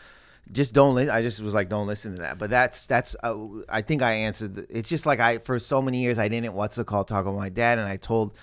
just 0.52 0.74
don't. 0.74 0.94
Li- 0.94 1.08
I 1.08 1.22
just 1.22 1.40
was 1.40 1.54
like, 1.54 1.68
don't 1.68 1.86
listen 1.86 2.16
to 2.16 2.22
that. 2.22 2.38
But 2.38 2.50
that's 2.50 2.86
that's. 2.86 3.16
Uh, 3.22 3.36
I 3.68 3.82
think 3.82 4.02
I 4.02 4.12
answered. 4.12 4.56
The, 4.56 4.66
it's 4.70 4.88
just 4.88 5.06
like 5.06 5.20
I 5.20 5.38
for 5.38 5.58
so 5.58 5.82
many 5.82 6.02
years 6.02 6.18
I 6.18 6.28
didn't 6.28 6.52
what's 6.54 6.78
it 6.78 6.86
called 6.86 7.08
talk 7.08 7.22
about 7.22 7.36
my 7.36 7.48
dad, 7.48 7.78
and 7.78 7.88
I 7.88 7.96
told 7.96 8.36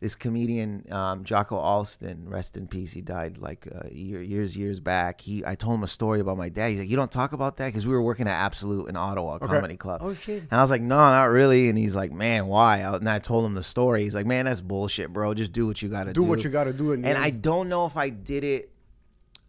this 0.00 0.14
comedian 0.14 0.86
um, 0.92 1.24
Jocko 1.24 1.56
Alston, 1.56 2.28
rest 2.28 2.56
in 2.56 2.68
peace. 2.68 2.92
He 2.92 3.00
died 3.00 3.38
like 3.38 3.66
uh, 3.66 3.88
year, 3.90 4.22
years 4.22 4.56
years 4.56 4.78
back. 4.78 5.20
He 5.20 5.44
I 5.44 5.56
told 5.56 5.74
him 5.74 5.82
a 5.82 5.88
story 5.88 6.20
about 6.20 6.36
my 6.36 6.48
dad. 6.48 6.70
He's 6.70 6.78
like, 6.78 6.88
you 6.88 6.96
don't 6.96 7.10
talk 7.10 7.32
about 7.32 7.56
that 7.56 7.66
because 7.66 7.86
we 7.86 7.92
were 7.92 8.02
working 8.02 8.28
at 8.28 8.34
Absolute 8.34 8.88
in 8.88 8.96
Ottawa 8.96 9.38
Comedy 9.38 9.76
Club. 9.76 10.00
Oh, 10.02 10.14
shit. 10.14 10.42
And 10.42 10.52
I 10.52 10.60
was 10.60 10.70
like, 10.70 10.82
no, 10.82 10.96
not 10.96 11.24
really. 11.24 11.68
And 11.68 11.76
he's 11.76 11.96
like, 11.96 12.12
man, 12.12 12.46
why? 12.46 12.78
And 12.78 13.08
I 13.08 13.18
told 13.18 13.44
him 13.44 13.54
the 13.54 13.62
story. 13.62 14.04
He's 14.04 14.14
like, 14.14 14.26
man, 14.26 14.44
that's 14.44 14.60
bullshit, 14.60 15.12
bro. 15.12 15.34
Just 15.34 15.52
do 15.52 15.66
what 15.66 15.82
you 15.82 15.88
got 15.88 16.04
to 16.04 16.12
do. 16.12 16.22
Do 16.22 16.28
what 16.28 16.44
you 16.44 16.50
gotta 16.50 16.72
do 16.72 16.92
in 16.92 17.02
the 17.02 17.08
And 17.08 17.18
I 17.18 17.30
don't 17.30 17.68
know 17.68 17.86
if 17.86 17.96
I 17.96 18.08
did 18.10 18.44
it. 18.44 18.70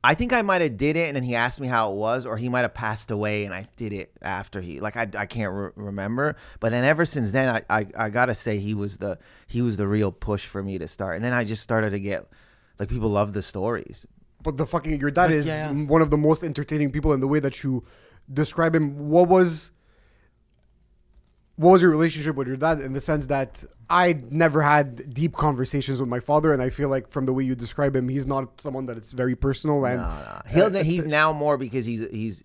I 0.01 0.13
think 0.13 0.31
I 0.31 0.41
might 0.41 0.61
have 0.61 0.77
did 0.77 0.95
it, 0.95 1.07
and 1.07 1.15
then 1.15 1.23
he 1.23 1.35
asked 1.35 1.59
me 1.59 1.67
how 1.67 1.91
it 1.91 1.95
was, 1.95 2.25
or 2.25 2.37
he 2.37 2.47
might 2.47 2.61
have 2.61 2.73
passed 2.73 3.11
away, 3.11 3.43
and 3.43 3.53
I 3.53 3.67
did 3.75 3.91
it 3.91 4.11
after 4.21 4.61
he. 4.61 4.79
Like 4.79 4.95
I, 4.95 5.07
I 5.17 5.25
can't 5.25 5.53
re- 5.53 5.71
remember. 5.75 6.37
But 6.61 6.71
then 6.71 6.85
ever 6.85 7.05
since 7.05 7.31
then, 7.31 7.63
I, 7.69 7.79
I, 7.79 7.87
I 7.97 8.09
gotta 8.09 8.33
say 8.33 8.59
he 8.59 8.73
was 8.73 8.97
the 8.97 9.19
he 9.47 9.61
was 9.61 9.75
the 9.75 9.87
real 9.87 10.11
push 10.11 10.45
for 10.45 10.63
me 10.63 10.77
to 10.77 10.87
start. 10.87 11.17
And 11.17 11.25
then 11.25 11.33
I 11.33 11.43
just 11.43 11.61
started 11.61 11.89
to 11.89 11.99
get 11.99 12.25
like 12.79 12.87
people 12.87 13.09
love 13.09 13.33
the 13.33 13.41
stories. 13.41 14.05
But 14.41 14.55
the 14.55 14.65
fucking 14.65 15.01
your 15.01 15.11
dad 15.11 15.31
is 15.31 15.45
yeah, 15.45 15.69
yeah. 15.69 15.83
one 15.85 16.01
of 16.01 16.11
the 16.11 16.17
most 16.17 16.43
entertaining 16.43 16.91
people 16.91 17.11
in 17.11 17.19
the 17.19 17.27
way 17.27 17.41
that 17.41 17.61
you 17.61 17.83
describe 18.31 18.73
him. 18.73 19.09
What 19.09 19.27
was 19.27 19.71
what 21.59 21.71
was 21.71 21.81
your 21.81 21.91
relationship 21.91 22.37
with 22.37 22.47
your 22.47 22.55
dad 22.55 22.79
in 22.79 22.93
the 22.93 23.01
sense 23.01 23.25
that 23.25 23.65
I 23.89 24.15
never 24.31 24.61
had 24.61 25.13
deep 25.13 25.33
conversations 25.35 25.99
with 25.99 26.07
my 26.07 26.21
father, 26.21 26.53
and 26.53 26.61
I 26.61 26.69
feel 26.69 26.87
like 26.87 27.09
from 27.09 27.25
the 27.25 27.33
way 27.33 27.43
you 27.43 27.53
describe 27.53 27.97
him, 27.97 28.07
he's 28.07 28.25
not 28.25 28.61
someone 28.61 28.85
that 28.85 28.95
it's 28.95 29.11
very 29.11 29.35
personal 29.35 29.83
and 29.85 29.97
No, 29.97 30.07
no. 30.07 30.41
He'll, 30.69 30.83
he's 30.83 31.05
now 31.19 31.33
more 31.33 31.57
because 31.57 31.85
he's 31.85 32.07
he's 32.11 32.43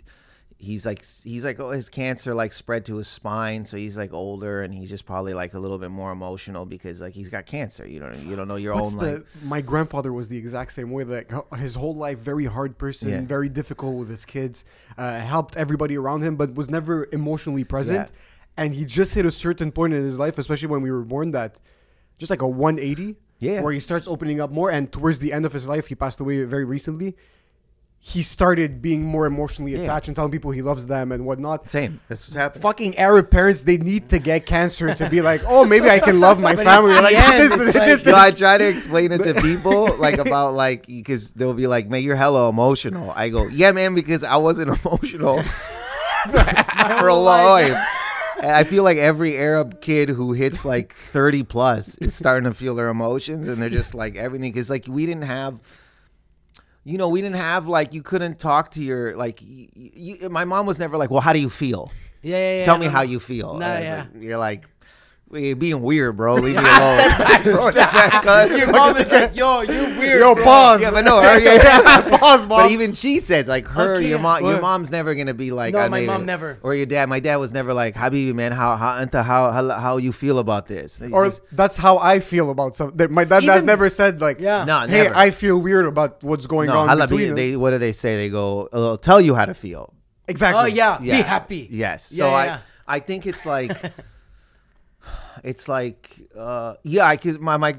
he's 0.57 0.85
like 0.87 1.05
he's 1.23 1.45
like 1.45 1.61
oh, 1.61 1.71
his 1.71 1.89
cancer 1.91 2.35
like 2.35 2.53
spread 2.53 2.85
to 2.87 2.97
his 2.97 3.07
spine, 3.07 3.65
so 3.67 3.77
he's 3.77 3.97
like 3.97 4.13
older 4.13 4.63
and 4.63 4.75
he's 4.75 4.89
just 4.91 5.07
probably 5.07 5.33
like 5.35 5.55
a 5.55 5.61
little 5.61 5.79
bit 5.79 5.91
more 5.91 6.11
emotional 6.11 6.65
because 6.65 7.01
like 7.01 7.13
he's 7.15 7.29
got 7.29 7.47
cancer. 7.47 7.87
You 7.87 8.01
don't 8.01 8.17
you 8.27 8.35
don't 8.35 8.49
know 8.49 8.57
your 8.57 8.75
What's 8.75 8.95
own 8.95 8.99
the, 8.99 9.13
like 9.19 9.27
my 9.45 9.61
grandfather 9.61 10.13
was 10.13 10.29
the 10.29 10.39
exact 10.39 10.73
same 10.73 10.91
way. 10.91 11.05
Like 11.05 11.31
his 11.57 11.77
whole 11.77 11.95
life, 11.95 12.19
very 12.19 12.47
hard 12.47 12.79
person, 12.79 13.11
Yeah. 13.11 13.21
very 13.21 13.49
difficult 13.49 13.95
with 13.97 14.09
his 14.09 14.25
kids. 14.25 14.65
Uh, 14.99 15.21
helped 15.21 15.57
everybody 15.57 15.97
around 15.97 16.23
him, 16.23 16.35
but 16.35 16.55
was 16.55 16.69
never 16.69 17.07
emotionally 17.13 17.63
present. 17.63 18.09
Yeah. 18.09 18.21
And 18.57 18.75
he 18.75 18.85
just 18.85 19.15
hit 19.15 19.27
a 19.27 19.31
certain 19.31 19.73
point 19.73 19.95
in 19.95 20.03
his 20.03 20.19
life, 20.19 20.39
especially 20.39 20.69
when 20.69 20.81
we 20.83 20.91
were 20.91 21.03
born, 21.03 21.33
that 21.33 21.61
just 22.19 22.31
like 22.31 22.43
a 22.43 22.47
180, 22.49 23.17
Yeah. 23.41 23.61
where 23.63 23.73
he 23.73 23.81
starts 23.81 24.07
opening 24.07 24.41
up 24.41 24.51
more. 24.51 24.71
And 24.71 24.91
towards 24.93 25.19
the 25.19 25.33
end 25.33 25.45
of 25.45 25.53
his 25.53 25.67
life, 25.69 25.89
he 25.89 25.95
passed 25.95 26.21
away 26.21 26.45
very 26.45 26.65
recently. 26.65 27.17
he 28.07 28.23
started 28.23 28.83
being 28.83 29.03
more 29.03 29.25
emotionally 29.25 29.75
attached 29.77 30.09
and 30.09 30.15
telling 30.15 30.31
people 30.31 30.51
he 30.51 30.61
loves 30.61 30.87
them 30.89 31.11
and 31.11 31.25
whatnot. 31.25 31.67
Same. 31.71 32.01
That's 32.07 32.27
what's 32.27 32.35
happening. 32.35 32.61
Fucking 32.61 32.99
Arab 32.99 33.31
parents, 33.31 33.63
they 33.63 33.79
need 33.79 34.11
to 34.11 34.19
get 34.19 34.45
cancer 34.45 34.93
to 34.95 35.09
be 35.09 35.23
like, 35.23 35.41
oh, 35.47 35.65
maybe 35.65 35.89
I 35.89 36.01
can 36.01 36.21
love 36.21 36.39
my 36.49 36.55
family. 36.55 36.93
Like 36.93 37.17
this 37.39 37.51
is 37.53 37.69
It's 37.69 37.79
like- 37.79 37.87
this 37.89 38.05
So 38.05 38.15
I 38.15 38.31
try 38.31 38.59
to 38.59 38.69
explain 38.69 39.11
it 39.11 39.23
to 39.25 39.33
people 39.41 39.97
like 39.99 40.19
about 40.19 40.53
like 40.53 40.87
because 40.87 41.31
they'll 41.31 41.55
be 41.55 41.67
like, 41.67 41.89
"Man, 41.89 42.03
you're 42.03 42.15
hella 42.15 42.51
emotional." 42.51 43.11
I 43.17 43.31
go, 43.31 43.47
"Yeah, 43.49 43.73
man," 43.73 43.95
because 43.95 44.23
I 44.23 44.37
wasn't 44.37 44.69
emotional 44.85 45.43
for 46.29 47.09
a 47.09 47.15
long 47.15 47.45
life. 47.47 47.79
And 48.41 48.51
I 48.51 48.65
feel 48.65 48.83
like 48.83 48.97
every 48.99 49.37
Arab 49.37 49.81
kid 49.81 50.09
who 50.09 50.33
hits 50.33 50.65
like 50.65 50.93
30 50.93 51.43
plus 51.45 51.97
is 51.99 52.15
starting 52.15 52.49
to 52.51 52.55
feel 52.55 52.75
their 52.75 52.89
emotions, 52.89 53.49
and 53.49 53.61
they're 53.63 53.71
just 53.71 53.95
like 53.95 54.17
everything. 54.17 54.53
Because 54.53 54.71
like 54.71 54.87
we 54.89 55.07
didn't 55.07 55.25
have, 55.25 55.59
you 56.85 56.99
know, 56.99 57.09
we 57.09 57.21
didn't 57.23 57.37
have 57.37 57.67
like 57.67 57.95
you 57.95 58.03
couldn't 58.03 58.39
talk 58.39 58.71
to 58.73 58.83
your 58.83 59.17
like. 59.17 59.41
Y- 59.47 60.19
y- 60.23 60.29
my 60.29 60.45
mom 60.45 60.67
was 60.67 60.79
never 60.79 60.97
like, 60.97 61.11
"Well, 61.11 61.21
how 61.21 61.33
do 61.33 61.39
you 61.39 61.49
feel? 61.51 61.91
Yeah, 62.23 62.37
yeah, 62.37 62.59
yeah. 62.59 62.65
Tell 62.65 62.79
me 62.79 62.87
no, 62.87 62.93
how 62.93 63.03
you 63.03 63.21
feel." 63.21 63.55
Nah, 63.55 63.79
yeah. 63.79 64.07
like- 64.15 64.23
you're 64.23 64.39
like. 64.39 64.65
"Well, 65.29 65.41
You're 65.41 65.57
being 65.57 65.83
weird, 65.83 66.17
bro. 66.17 66.35
Leave 66.35 66.57
me 66.57 66.61
alone. 66.63 67.73
Step 67.73 67.93
back, 67.93 68.23
cuz. 68.23 68.57
Your 68.57 68.71
mom 68.71 68.97
is 68.97 69.11
like, 69.11 69.35
yo, 69.37 69.63
you 69.63 69.69
weird. 69.99 70.21
Yo, 70.21 70.35
bro. 70.35 70.45
pause. 70.45 70.81
Yeah, 70.81 70.91
but 70.91 71.05
no, 71.05 71.21
her, 71.21 71.41
yeah, 71.41 71.55
yeah. 71.63 72.19
Pause, 72.19 72.47
mom. 72.47 72.63
But 72.65 72.71
even 72.71 72.93
she 72.93 73.19
says 73.21 73.49
like 73.49 73.67
her, 73.67 73.97
Okay, 73.97 74.09
your 74.09 74.19
yeah. 74.19 74.23
mom, 74.23 74.45
your 74.45 74.61
mom's 74.61 74.91
never 74.91 75.15
gonna 75.15 75.35
be 75.35 75.51
like. 75.51 75.73
No, 75.75 75.81
I 75.81 75.89
my 75.89 76.01
made 76.01 76.07
mom 76.07 76.23
it. 76.23 76.27
never. 76.27 76.59
Or 76.63 76.75
your 76.75 76.87
dad. 76.87 77.09
My 77.09 77.21
dad 77.21 77.37
was 77.37 77.53
never 77.53 77.75
like, 77.75 77.95
Habibi, 77.95 78.35
man, 78.35 78.53
how 78.53 78.77
how 78.77 78.93
anta, 79.05 79.25
how 79.25 79.51
how 79.51 79.69
how 79.71 79.97
you 79.97 80.13
feel 80.13 80.39
about 80.39 80.67
this? 80.67 80.99
He's 80.99 81.13
or 81.13 81.27
just- 81.27 81.41
that's 81.53 81.77
how 81.77 81.99
I 81.99 82.21
feel 82.21 82.51
about 82.51 82.75
something. 82.77 83.13
My 83.13 83.25
dad 83.25 83.43
has 83.45 83.57
Even- 83.57 83.67
never 83.67 83.89
said 83.89 84.21
like, 84.21 84.39
Yeah. 84.41 84.65
No, 84.65 84.81
hey, 84.81 85.05
never. 85.05 85.17
I 85.17 85.31
feel 85.31 85.61
weird 85.61 85.87
about 85.87 86.23
what's 86.23 86.47
going 86.47 86.69
no, 86.69 86.79
on 86.81 86.89
hala 86.89 87.07
between 87.09 87.31
bi- 87.31 87.35
they 87.35 87.57
what 87.57 87.71
do 87.71 87.79
they 87.79 87.93
say? 87.93 88.17
They 88.17 88.29
go, 88.31 88.69
"I'll 88.73 88.99
tell 88.99 89.21
you 89.21 89.35
how 89.35 89.47
to 89.47 89.55
feel." 89.55 89.93
Exactly. 90.29 90.63
Oh 90.63 90.67
yeah, 90.67 90.99
Yeah. 91.03 91.17
be 91.19 91.23
happy. 91.23 91.69
Yes. 91.71 92.11
Yeah, 92.13 92.19
so 92.25 92.29
yeah, 92.31 92.37
I 92.37 92.45
yeah. 92.47 92.59
I 92.87 92.99
think 93.01 93.27
it's 93.27 93.45
like 93.47 93.77
it's 95.45 95.69
like 95.69 96.21
uh 96.37 96.75
yeah, 96.83 97.07
I 97.07 97.17
cuz 97.17 97.39
my 97.39 97.57
my 97.57 97.75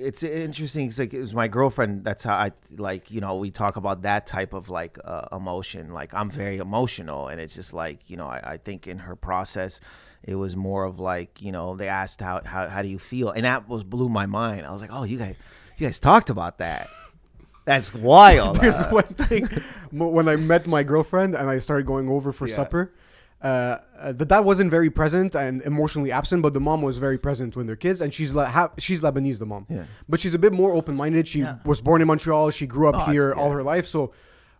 it's 0.00 0.22
interesting 0.22 0.86
it's 0.86 0.98
like 0.98 1.12
it 1.12 1.20
was 1.20 1.34
my 1.34 1.48
girlfriend 1.48 2.04
that's 2.04 2.22
how 2.22 2.34
I 2.34 2.52
like, 2.76 3.10
you 3.10 3.20
know, 3.20 3.36
we 3.36 3.50
talk 3.50 3.76
about 3.76 4.02
that 4.02 4.26
type 4.26 4.52
of 4.52 4.68
like 4.70 4.96
uh, 5.04 5.26
emotion. 5.32 5.92
Like 5.92 6.14
I'm 6.14 6.30
very 6.30 6.58
emotional 6.58 7.26
and 7.28 7.40
it's 7.40 7.54
just 7.54 7.72
like, 7.74 8.08
you 8.08 8.16
know, 8.16 8.26
I, 8.28 8.52
I 8.52 8.56
think 8.58 8.86
in 8.86 8.98
her 9.00 9.16
process 9.16 9.80
it 10.22 10.36
was 10.36 10.54
more 10.56 10.84
of 10.84 11.00
like, 11.00 11.42
you 11.42 11.50
know, 11.50 11.74
they 11.76 11.88
asked 11.88 12.20
how 12.20 12.40
how 12.44 12.68
how 12.68 12.82
do 12.82 12.88
you 12.88 12.98
feel? 13.00 13.30
And 13.30 13.44
that 13.44 13.68
was 13.68 13.82
blew 13.82 14.08
my 14.08 14.26
mind. 14.26 14.66
I 14.66 14.70
was 14.70 14.82
like, 14.82 14.90
"Oh, 14.92 15.02
you 15.04 15.18
guys 15.18 15.34
you 15.78 15.86
guys 15.86 15.98
talked 15.98 16.30
about 16.30 16.58
that." 16.58 16.88
That's 17.64 17.92
wild. 17.94 18.56
There's 18.62 18.80
Uh, 18.80 18.88
one 18.90 19.04
thing 19.26 19.48
when 19.92 20.28
I 20.28 20.36
met 20.36 20.66
my 20.66 20.82
girlfriend 20.82 21.34
and 21.34 21.50
I 21.50 21.58
started 21.58 21.86
going 21.86 22.08
over 22.08 22.30
for 22.32 22.46
Yeah. 22.48 22.54
supper. 22.54 22.92
Uh, 23.40 23.76
uh, 23.98 24.10
the 24.12 24.24
dad 24.24 24.40
wasn't 24.40 24.68
very 24.70 24.90
present 24.90 25.34
and 25.36 25.62
emotionally 25.62 26.10
absent, 26.10 26.42
but 26.42 26.54
the 26.54 26.60
mom 26.60 26.82
was 26.82 26.96
very 26.98 27.16
present 27.18 27.54
with 27.54 27.66
their 27.68 27.76
kids, 27.76 28.00
and 28.00 28.12
she's 28.12 28.34
like 28.34 28.48
ha- 28.48 28.72
she's 28.78 29.00
Lebanese, 29.00 29.38
the 29.38 29.46
mom. 29.46 29.64
Yeah. 29.68 29.84
But 30.08 30.18
she's 30.20 30.34
a 30.34 30.38
bit 30.40 30.52
more 30.52 30.72
open-minded. 30.72 31.28
She 31.28 31.40
Yeah. 31.40 31.56
was 31.64 31.80
born 31.80 32.00
in 32.00 32.08
Montreal. 32.08 32.50
She 32.50 32.66
grew 32.66 32.88
up 32.88 32.96
Oh, 33.08 33.12
here 33.12 33.28
it's- 33.30 33.38
all 33.40 33.52
her 33.52 33.62
life. 33.62 33.86
So 33.86 34.12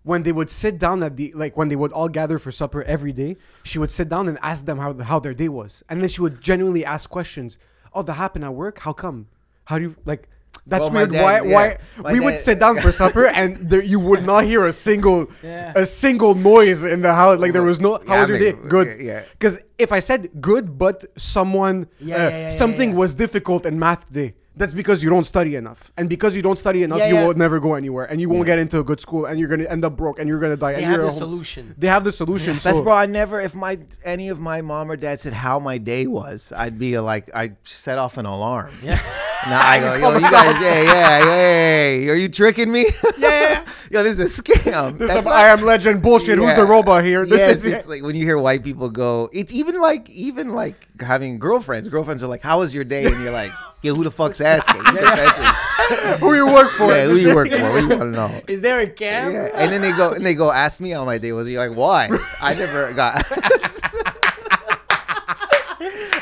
when 0.05 0.23
they 0.23 0.31
would 0.31 0.49
sit 0.49 0.79
down 0.79 1.03
at 1.03 1.17
the 1.17 1.33
like 1.35 1.57
when 1.57 1.67
they 1.69 1.77
would 1.77 1.93
all 1.93 2.09
gather 2.09 2.39
for 2.39 2.53
supper 2.53 2.85
every 2.85 3.13
day, 3.13 3.37
she 3.65 3.81
would 3.81 3.91
sit 3.91 4.09
down 4.09 4.29
and 4.29 4.39
ask 4.43 4.65
them 4.65 4.79
how 4.79 4.97
how 5.03 5.19
their 5.19 5.35
day 5.35 5.49
was, 5.49 5.83
and 5.89 6.01
then 6.01 6.09
she 6.09 6.21
would 6.21 6.41
genuinely 6.41 6.85
ask 6.85 7.11
questions. 7.11 7.59
Oh, 7.93 8.03
that 8.03 8.13
happened 8.15 8.45
at 8.45 8.55
work. 8.55 8.79
How 8.81 8.93
come? 8.93 9.27
How 9.65 9.79
do 9.79 9.85
you 9.87 9.97
like? 10.05 10.29
That's 10.69 10.83
Well, 10.91 10.93
weird. 10.93 11.13
dad- 11.13 11.23
why? 11.25 11.49
yeah. 11.49 11.77
Why? 12.03 12.13
We 12.13 12.21
would 12.21 12.37
sit 12.37 12.59
down 12.59 12.79
for 12.85 12.93
supper 12.93 13.27
and 13.41 13.49
there, 13.71 13.83
you 13.83 13.99
would 14.09 14.25
not 14.33 14.45
hear 14.45 14.63
a 14.67 14.73
single 14.73 15.21
Yeah. 15.43 15.73
a 15.75 15.87
single 15.87 16.35
noise 16.35 16.81
in 16.95 17.01
the 17.07 17.15
house. 17.15 17.39
Like 17.43 17.53
there 17.57 17.63
was 17.73 17.81
no. 17.81 17.91
How 18.07 18.15
Yeah, 18.15 18.21
was 18.21 18.29
your 18.31 18.39
day? 18.47 18.53
Good. 18.53 19.01
yeah. 19.01 19.23
Because 19.33 19.59
if 19.79 19.91
I 19.93 20.01
said 20.01 20.21
good, 20.41 20.65
but 20.79 20.97
someone 21.17 21.77
Yeah, 22.01 22.15
uh, 22.15 22.19
yeah, 22.19 22.29
yeah, 22.29 22.39
yeah, 22.45 22.49
something 22.63 22.91
yeah. 22.91 22.97
was 23.03 23.15
difficult 23.25 23.65
in 23.67 23.79
math 23.79 24.05
day. 24.13 24.35
That's 24.61 24.75
because 24.75 25.05
you 25.05 25.11
don't 25.15 25.25
study 25.35 25.55
enough, 25.55 25.81
and 25.97 26.09
because 26.09 26.35
you 26.35 26.43
don't 26.43 26.59
study 26.59 26.83
enough, 26.83 26.99
Yeah, 26.99 27.11
you 27.11 27.15
yeah. 27.15 27.27
will 27.27 27.35
never 27.45 27.61
go 27.61 27.75
anywhere, 27.75 28.07
and 28.11 28.21
you 28.21 28.29
won't 28.29 28.45
get 28.53 28.59
into 28.59 28.81
a 28.81 28.83
good 28.91 29.01
school, 29.01 29.23
and 29.27 29.39
you're 29.39 29.49
gonna 29.55 29.69
end 29.75 29.85
up 29.85 29.97
broke, 29.97 30.19
and 30.19 30.27
you're 30.29 30.41
gonna 30.41 30.57
die. 30.57 30.73
They 30.75 30.83
have 30.83 31.01
the 31.01 31.13
solution. 31.13 31.77
They 31.79 31.87
have 31.87 32.03
the 32.03 32.11
solution. 32.11 32.55
That's 32.65 32.77
so 32.83 32.83
bro. 32.83 32.93
I 32.93 33.07
never, 33.07 33.41
if 33.41 33.55
my 33.55 33.79
any 34.05 34.29
of 34.35 34.41
my 34.41 34.61
mom 34.61 34.91
or 34.91 34.97
dad 34.97 35.21
said 35.21 35.33
how 35.47 35.61
my 35.61 35.79
day 35.79 36.09
was, 36.09 36.53
I'd 36.63 36.77
be 36.77 36.99
like, 36.99 37.31
I 37.33 37.53
set 37.63 37.99
off 37.99 38.19
an 38.19 38.27
alarm. 38.27 38.73
Yeah. 38.83 38.99
Now 39.47 39.67
I 39.67 39.79
go, 39.81 39.95
yo, 39.95 40.15
you 40.15 40.21
guys, 40.31 40.61
yeah, 40.61 40.83
yeah, 40.83 41.23
hey, 41.25 42.09
are 42.09 42.15
you 42.17 42.29
tricking 42.29 42.73
me? 42.73 42.87
Yeah. 43.19 43.65
yo, 43.91 44.03
this 44.03 44.19
is 44.19 44.39
a 44.39 44.43
scam. 44.43 44.99
this 44.99 45.09
That's 45.09 45.21
is 45.21 45.27
why- 45.27 45.45
I 45.45 45.49
am 45.51 45.63
legend 45.63 46.03
bullshit. 46.03 46.39
Who's 46.39 46.49
Yeah. 46.49 46.57
the 46.57 46.65
robot 46.65 47.05
here? 47.05 47.25
This 47.25 47.39
yes, 47.39 47.51
is 47.59 47.67
it's 47.67 47.89
like 47.89 48.03
when 48.03 48.17
you 48.17 48.25
hear 48.25 48.37
white 48.39 48.65
people 48.65 48.91
go. 48.91 49.31
It's 49.33 49.53
even 49.53 49.81
like 49.81 50.11
even 50.11 50.51
like 50.51 50.89
having 51.01 51.39
girlfriends. 51.39 51.89
Girlfriends 51.89 52.23
are 52.23 52.27
like, 52.27 52.43
"How 52.43 52.59
was 52.59 52.75
your 52.75 52.85
day?" 52.85 53.05
And 53.07 53.15
you're 53.23 53.33
like, 53.33 53.53
"Yo, 53.83 53.95
who 53.95 54.03
the 54.03 54.11
fuck's 54.11 54.41
asking?" 54.41 54.83
who 56.19 56.35
you 56.35 56.47
work 56.47 56.71
for. 56.73 56.93
yeah, 56.93 57.07
who 57.07 57.17
you 57.17 57.35
work 57.35 57.49
for? 57.49 57.63
What 57.63 57.81
do 57.81 57.83
you 57.85 57.89
want 57.91 58.01
to 58.01 58.11
know? 58.11 58.41
Is 58.49 58.61
there 58.61 58.81
a 58.81 58.89
cam? 58.89 59.33
Yeah. 59.33 59.51
And 59.55 59.73
then 59.73 59.81
they 59.83 59.93
go 59.93 60.13
and 60.13 60.27
they 60.27 60.35
go 60.35 60.51
ask 60.51 60.81
me 60.81 60.91
how 60.91 61.05
my 61.05 61.19
day 61.19 61.33
was. 61.33 61.49
You're 61.49 61.67
like, 61.69 61.77
why? 61.79 62.11
I 62.43 62.55
never 62.55 62.93
got. 62.93 63.25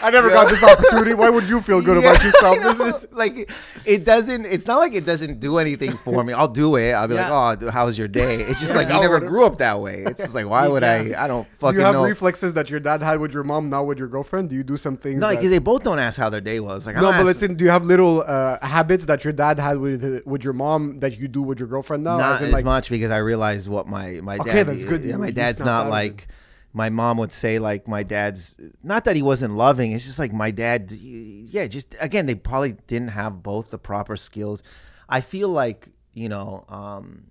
I 0.06 0.10
never 0.10 0.28
got 0.30 0.48
this 0.48 0.62
opportunity. 0.62 1.14
Why 1.14 1.30
would 1.30 1.48
you 1.48 1.60
feel 1.60 1.82
good 1.82 1.98
about 1.98 2.22
yourself? 2.22 2.56
This 2.66 2.80
is 2.80 3.06
like 3.12 3.50
it 3.84 4.04
doesn't. 4.04 4.46
It's 4.46 4.66
not 4.66 4.78
like 4.78 4.94
it 4.94 5.04
doesn't 5.04 5.40
do 5.40 5.58
anything 5.58 5.96
for 5.98 6.22
me. 6.24 6.32
I'll 6.32 6.46
do 6.48 6.76
it. 6.76 6.92
I'll 6.92 7.08
be 7.08 7.14
like, 7.14 7.30
oh, 7.30 7.70
how 7.70 7.86
was 7.86 7.98
your 7.98 8.08
day? 8.08 8.36
It's 8.36 8.60
just 8.60 8.74
like 8.74 8.88
you 8.88 9.00
never 9.00 9.18
grew 9.20 9.44
up 9.44 9.58
that 9.58 9.80
way. 9.80 10.04
It's 10.06 10.22
just 10.22 10.34
like, 10.34 10.46
why 10.48 10.68
would 10.68 10.84
I? 10.84 11.24
I 11.24 11.26
don't 11.26 11.44
Do 11.44 11.56
fucking 11.58 11.78
you 11.80 11.84
have 11.84 11.94
know. 11.94 12.04
reflexes 12.04 12.52
that 12.54 12.70
your 12.70 12.80
dad 12.80 13.02
had 13.02 13.20
with 13.20 13.32
your 13.34 13.44
mom, 13.44 13.68
now 13.68 13.82
with 13.84 13.98
your 13.98 14.08
girlfriend? 14.08 14.48
Do 14.50 14.54
you 14.54 14.62
do 14.62 14.76
some 14.76 14.96
things? 14.96 15.20
no, 15.20 15.30
because 15.30 15.50
they 15.50 15.58
both 15.58 15.82
don't 15.82 15.98
ask 15.98 16.18
how 16.18 16.30
their 16.30 16.40
day 16.40 16.60
was. 16.60 16.86
Like, 16.86 16.96
no, 16.96 17.10
but 17.10 17.24
let's 17.26 17.40
do 17.40 17.64
you 17.64 17.70
have 17.70 17.84
little 17.84 18.22
uh, 18.26 18.64
habits 18.64 19.06
that 19.06 19.24
your 19.24 19.32
dad 19.32 19.58
had 19.58 19.78
with 19.78 20.22
with 20.24 20.44
your 20.44 20.52
mom 20.52 21.00
that 21.00 21.18
you 21.18 21.26
do 21.28 21.42
with 21.42 21.58
your 21.58 21.68
girlfriend 21.68 22.04
now? 22.04 22.18
not 22.18 22.36
As 22.36 22.42
in, 22.42 22.46
as 22.48 22.52
like, 22.52 22.64
much 22.64 22.90
because 22.90 23.10
I 23.10 23.18
realized 23.18 23.68
what 23.68 23.86
my 23.88 24.20
my 24.22 24.36
Okay, 24.38 24.52
dad. 24.52 24.68
that's 24.68 24.84
good. 24.84 25.04
Yeah, 25.04 25.16
my 25.16 25.30
dad's 25.30 25.58
not 25.60 25.66
not 25.66 25.90
like. 25.90 26.28
My 26.76 26.90
mom 26.90 27.16
would 27.16 27.32
say 27.32 27.58
like 27.58 27.88
my 27.88 28.02
dad's 28.02 28.54
not 28.82 29.04
that 29.06 29.16
he 29.16 29.22
wasn't 29.22 29.54
loving. 29.54 29.92
It's 29.92 30.04
just 30.04 30.18
like 30.18 30.32
my 30.34 30.50
dad. 30.50 30.90
Yeah, 30.92 31.66
just 31.68 31.94
again 32.00 32.26
they 32.26 32.34
probably 32.34 32.76
didn't 32.86 33.08
have 33.08 33.42
both 33.42 33.70
the 33.70 33.78
proper 33.78 34.14
skills. 34.16 34.62
I 35.08 35.22
feel 35.22 35.48
like 35.48 35.88
you 36.12 36.28
know 36.28 36.64
um, 36.68 37.28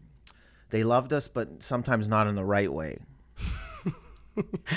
they 0.71 0.83
loved 0.83 1.13
us, 1.13 1.27
but 1.27 1.61
sometimes 1.61 2.07
not 2.07 2.25
in 2.25 2.33
the 2.33 2.43
right 2.43 2.73
way. 2.73 2.97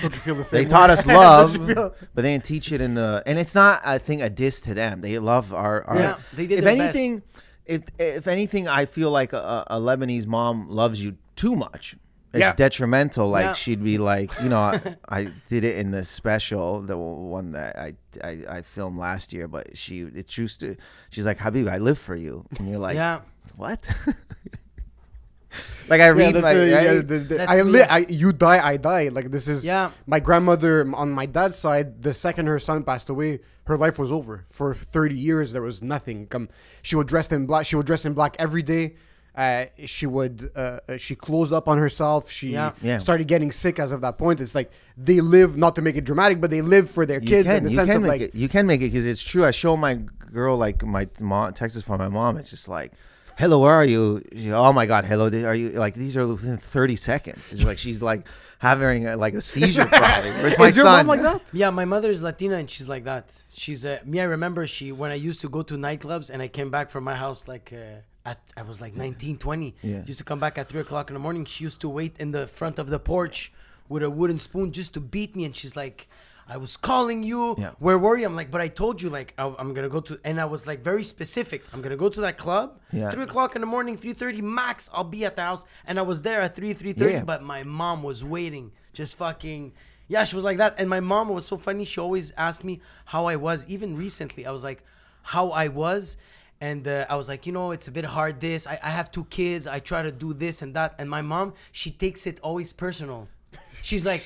Don't 0.02 0.04
you 0.04 0.10
feel 0.10 0.34
the 0.36 0.44
same? 0.44 0.58
They 0.58 0.64
way? 0.64 0.68
taught 0.68 0.90
us 0.90 1.06
love, 1.24 1.52
feel- 1.66 1.94
but 2.14 2.22
they 2.22 2.32
didn't 2.32 2.44
teach 2.44 2.70
it 2.70 2.80
in 2.80 2.94
the. 2.94 3.22
And 3.26 3.38
it's 3.38 3.54
not, 3.54 3.80
I 3.84 3.98
think, 3.98 4.22
a 4.22 4.30
diss 4.30 4.60
to 4.62 4.74
them. 4.74 5.00
They 5.00 5.18
love 5.18 5.52
our. 5.52 5.82
our 5.84 5.96
Yeah, 5.98 6.16
they 6.34 6.46
did 6.46 6.58
If 6.58 6.64
their 6.64 6.76
best. 6.76 6.94
anything, 6.96 7.22
if 7.66 7.82
if 7.98 8.28
anything, 8.28 8.68
I 8.68 8.84
feel 8.84 9.10
like 9.10 9.32
a, 9.32 9.64
a 9.68 9.80
Lebanese 9.80 10.26
mom 10.26 10.68
loves 10.68 11.02
you 11.02 11.16
too 11.36 11.56
much. 11.56 11.96
It's 12.32 12.40
Yeah. 12.40 12.52
detrimental. 12.54 13.28
Like 13.28 13.44
Yeah. 13.44 13.52
she'd 13.54 13.82
be 13.82 13.96
like, 13.98 14.30
you 14.42 14.48
know, 14.50 14.58
I, 14.60 14.96
I 15.08 15.32
did 15.48 15.64
it 15.64 15.78
in 15.78 15.90
the 15.92 16.04
special, 16.04 16.80
the 16.82 16.96
one 16.96 17.52
that 17.52 17.78
I, 17.78 17.94
I 18.22 18.44
I 18.48 18.62
filmed 18.62 18.98
last 18.98 19.32
year. 19.32 19.48
But 19.48 19.76
she, 19.76 20.00
it's 20.00 20.32
true. 20.32 20.46
To, 20.48 20.76
she's 21.10 21.24
like, 21.26 21.38
Habib, 21.38 21.68
I 21.68 21.78
live 21.78 21.98
for 21.98 22.14
you, 22.14 22.44
and 22.58 22.68
you're 22.68 22.78
like, 22.78 22.96
Yeah. 22.96 23.20
what? 23.56 23.88
like 25.88 26.00
I 26.02 26.08
read 26.08 26.34
that's 26.34 26.42
my. 26.42 26.52
a- 26.52 26.66
yeah, 26.68 26.94
the- 27.00 27.18
the- 27.18 27.50
I, 27.50 27.62
li- 27.62 27.80
I 27.82 27.98
you 28.08 28.32
die, 28.32 28.60
I 28.66 28.76
die. 28.76 29.08
Like 29.08 29.30
this 29.30 29.48
is 29.48 29.64
Yeah. 29.64 29.90
My 30.06 30.20
grandmother 30.20 30.86
on 30.94 31.10
my 31.10 31.24
dad's 31.26 31.58
side, 31.58 32.02
the 32.02 32.12
second 32.12 32.46
her 32.46 32.58
son 32.58 32.84
passed 32.84 33.08
away, 33.08 33.40
her 33.64 33.76
life 33.78 33.98
was 33.98 34.12
over. 34.12 34.44
For 34.50 34.74
thirty 34.74 35.16
years, 35.16 35.52
there 35.52 35.62
was 35.62 35.82
nothing. 35.82 36.26
Come, 36.26 36.50
she 36.82 36.94
would 36.96 37.06
dress 37.08 37.32
in 37.32 37.46
black. 37.46 37.64
She 37.66 37.76
would 37.76 37.86
dress 37.86 38.04
in 38.04 38.12
black 38.12 38.36
every 38.38 38.62
day. 38.62 38.96
Uh, 39.38 39.66
she 39.86 40.04
would. 40.06 40.50
Uh, 40.56 40.80
uh, 40.88 40.96
she 40.96 41.14
closed 41.14 41.52
up 41.52 41.68
on 41.68 41.78
herself. 41.78 42.28
She 42.30 42.48
Yeah. 42.48 42.72
Yeah. 42.82 42.98
started 42.98 43.28
getting 43.28 43.52
sick 43.52 43.78
as 43.78 43.92
of 43.92 44.00
that 44.00 44.18
point. 44.18 44.40
It's 44.40 44.54
like 44.54 44.70
they 44.96 45.20
live 45.20 45.56
not 45.56 45.76
to 45.76 45.82
make 45.82 45.96
it 45.96 46.04
dramatic, 46.04 46.40
but 46.40 46.50
they 46.50 46.60
live 46.60 46.90
for 46.90 47.06
their 47.06 47.20
You 47.20 47.28
kids 47.28 47.46
can, 47.46 47.56
in 47.58 47.64
the 47.64 47.70
you 47.70 47.76
sense 47.76 47.88
can 47.88 47.96
of 47.98 48.02
make 48.02 48.08
like 48.10 48.20
it. 48.22 48.34
You 48.34 48.48
can 48.48 48.66
make 48.66 48.80
it 48.80 48.90
because 48.90 49.06
it's 49.06 49.22
true. 49.22 49.44
I 49.44 49.52
show 49.52 49.76
my 49.76 49.94
girl 50.32 50.56
like 50.58 50.82
my 50.84 51.06
mom 51.20 51.52
texts 51.54 51.80
from 51.82 51.98
my 51.98 52.08
mom. 52.08 52.36
It's 52.36 52.50
just 52.50 52.66
like, 52.68 52.90
"Hello, 53.38 53.60
where 53.60 53.72
are 53.72 53.84
you?" 53.84 54.22
She, 54.34 54.50
oh 54.52 54.72
my 54.72 54.86
god, 54.86 55.04
hello. 55.04 55.26
Are 55.46 55.54
you 55.54 55.70
like 55.70 55.94
these 55.94 56.16
are 56.16 56.26
within 56.26 56.56
thirty 56.58 56.96
seconds? 56.96 57.42
It's 57.52 57.62
like 57.62 57.78
she's 57.78 58.02
like 58.02 58.26
having 58.58 59.06
a, 59.06 59.16
like 59.16 59.34
a 59.34 59.40
seizure 59.40 59.84
probably. 60.00 60.30
Where's 60.42 60.58
my 60.58 60.66
is 60.66 60.74
your 60.74 60.84
son? 60.84 61.06
mom 61.06 61.06
like 61.06 61.22
that? 61.22 61.42
Yeah, 61.52 61.70
my 61.70 61.84
mother 61.84 62.10
is 62.10 62.22
Latina 62.22 62.56
and 62.56 62.68
she's 62.68 62.88
like 62.88 63.04
that. 63.04 63.24
She's 63.50 63.84
uh, 63.84 63.98
me. 64.04 64.18
I 64.20 64.24
remember 64.24 64.66
she 64.66 64.90
when 64.90 65.12
I 65.12 65.18
used 65.28 65.40
to 65.42 65.48
go 65.48 65.62
to 65.62 65.74
nightclubs 65.76 66.28
and 66.28 66.42
I 66.42 66.48
came 66.48 66.70
back 66.70 66.90
from 66.90 67.04
my 67.04 67.14
house 67.14 67.46
like 67.46 67.72
uh, 67.72 68.00
at 68.28 68.40
I 68.56 68.62
was 68.62 68.80
like 68.80 68.94
19, 68.94 69.38
20. 69.38 69.74
Yeah. 69.82 70.02
Used 70.06 70.18
to 70.18 70.24
come 70.24 70.40
back 70.40 70.58
at 70.58 70.68
three 70.68 70.80
o'clock 70.80 71.10
in 71.10 71.14
the 71.14 71.20
morning. 71.20 71.44
She 71.44 71.64
used 71.64 71.80
to 71.80 71.88
wait 71.88 72.14
in 72.18 72.30
the 72.32 72.46
front 72.46 72.78
of 72.78 72.88
the 72.90 72.98
porch 72.98 73.52
with 73.88 74.02
a 74.02 74.10
wooden 74.10 74.38
spoon 74.38 74.72
just 74.72 74.94
to 74.94 75.00
beat 75.00 75.34
me. 75.36 75.44
And 75.44 75.54
she's 75.56 75.76
like, 75.76 76.08
I 76.48 76.56
was 76.56 76.76
calling 76.76 77.22
you. 77.22 77.54
Yeah. 77.58 77.72
Where 77.78 77.98
were 77.98 78.16
you? 78.16 78.24
I'm 78.24 78.34
like, 78.34 78.50
but 78.50 78.60
I 78.60 78.68
told 78.68 79.02
you, 79.02 79.10
like, 79.10 79.34
I, 79.36 79.52
I'm 79.58 79.74
gonna 79.74 79.90
go 79.90 80.00
to, 80.00 80.18
and 80.24 80.40
I 80.40 80.46
was 80.46 80.66
like 80.66 80.80
very 80.82 81.04
specific. 81.04 81.62
I'm 81.72 81.82
gonna 81.82 81.96
go 81.96 82.08
to 82.08 82.20
that 82.22 82.38
club. 82.38 82.80
Yeah. 82.92 83.10
Three 83.10 83.24
o'clock 83.24 83.54
in 83.54 83.60
the 83.60 83.66
morning, 83.66 83.98
three 83.98 84.14
thirty 84.14 84.40
max. 84.40 84.88
I'll 84.92 85.04
be 85.04 85.24
at 85.26 85.36
the 85.36 85.42
house, 85.42 85.64
and 85.86 85.98
I 85.98 86.02
was 86.02 86.22
there 86.22 86.40
at 86.40 86.56
three 86.56 86.72
three 86.72 86.94
thirty. 86.94 87.14
Yeah. 87.14 87.24
But 87.24 87.42
my 87.42 87.64
mom 87.64 88.02
was 88.02 88.24
waiting, 88.24 88.72
just 88.94 89.16
fucking. 89.16 89.72
Yeah, 90.08 90.24
she 90.24 90.36
was 90.36 90.44
like 90.44 90.56
that, 90.56 90.76
and 90.78 90.88
my 90.88 91.00
mom 91.00 91.28
was 91.28 91.44
so 91.44 91.58
funny. 91.58 91.84
She 91.84 92.00
always 92.00 92.32
asked 92.38 92.64
me 92.64 92.80
how 93.04 93.26
I 93.26 93.36
was. 93.36 93.66
Even 93.68 93.94
recently, 93.94 94.46
I 94.46 94.50
was 94.50 94.64
like, 94.64 94.82
how 95.22 95.50
I 95.50 95.68
was. 95.68 96.16
And 96.60 96.86
uh, 96.88 97.06
I 97.08 97.14
was 97.16 97.28
like, 97.28 97.46
you 97.46 97.52
know, 97.52 97.70
it's 97.70 97.86
a 97.88 97.92
bit 97.92 98.04
hard. 98.04 98.40
This, 98.40 98.66
I, 98.66 98.78
I 98.82 98.90
have 98.90 99.12
two 99.12 99.24
kids. 99.24 99.66
I 99.66 99.78
try 99.78 100.02
to 100.02 100.10
do 100.10 100.32
this 100.32 100.60
and 100.62 100.74
that. 100.74 100.94
And 100.98 101.08
my 101.08 101.22
mom, 101.22 101.54
she 101.70 101.90
takes 101.90 102.26
it 102.26 102.40
always 102.42 102.72
personal. 102.72 103.28
She's 103.82 104.04
like, 104.04 104.24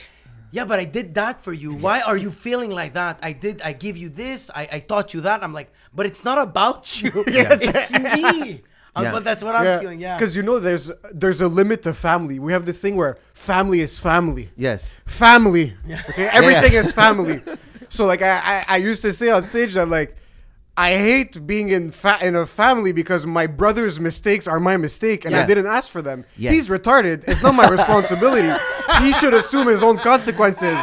yeah, 0.50 0.64
but 0.64 0.78
I 0.78 0.84
did 0.84 1.14
that 1.14 1.42
for 1.42 1.52
you. 1.52 1.74
Why 1.74 2.00
are 2.00 2.16
you 2.16 2.30
feeling 2.30 2.70
like 2.70 2.94
that? 2.94 3.18
I 3.22 3.32
did. 3.32 3.60
I 3.62 3.72
give 3.72 3.96
you 3.96 4.08
this. 4.08 4.50
I, 4.54 4.68
I 4.72 4.78
taught 4.80 5.12
you 5.14 5.22
that. 5.22 5.42
I'm 5.42 5.52
like, 5.52 5.72
but 5.94 6.06
it's 6.06 6.24
not 6.24 6.38
about 6.38 7.02
you. 7.02 7.10
It's 7.26 7.92
me. 7.98 8.62
Yeah. 8.94 9.10
But 9.10 9.24
that's 9.24 9.42
what 9.42 9.54
I'm 9.56 9.80
feeling. 9.80 10.00
Yeah. 10.00 10.18
Because 10.18 10.36
you 10.36 10.42
know, 10.42 10.58
there's 10.58 10.90
there's 11.14 11.40
a 11.40 11.48
limit 11.48 11.80
to 11.84 11.94
family. 11.94 12.38
We 12.38 12.52
have 12.52 12.66
this 12.66 12.78
thing 12.78 12.94
where 12.94 13.16
family 13.32 13.80
is 13.80 13.98
family. 13.98 14.50
Yes. 14.54 14.92
Family. 15.06 15.72
Yeah. 15.86 16.02
Okay, 16.10 16.26
everything 16.26 16.74
Yeah. 16.74 16.80
is 16.80 16.92
family. 16.92 17.40
so 17.88 18.04
like 18.04 18.20
I, 18.20 18.34
I 18.50 18.64
I 18.68 18.76
used 18.76 19.00
to 19.00 19.14
say 19.14 19.30
on 19.30 19.42
stage 19.42 19.72
that 19.74 19.88
like. 19.88 20.14
I 20.76 20.92
hate 20.96 21.46
being 21.46 21.68
in 21.68 21.90
fa- 21.90 22.18
in 22.22 22.34
a 22.34 22.46
family 22.46 22.92
because 22.92 23.26
my 23.26 23.46
brother's 23.46 24.00
mistakes 24.00 24.46
are 24.46 24.58
my 24.58 24.76
mistake 24.78 25.24
and 25.26 25.36
I 25.36 25.46
didn't 25.46 25.66
ask 25.66 25.90
for 25.90 26.00
them. 26.00 26.24
Yes. 26.36 26.54
He's 26.54 26.68
retarded. 26.68 27.24
It's 27.28 27.42
not 27.42 27.54
my 27.54 27.68
responsibility. 27.78 28.50
he 29.02 29.12
should 29.12 29.34
assume 29.34 29.66
his 29.68 29.82
own 29.82 29.98
consequences. 29.98 30.76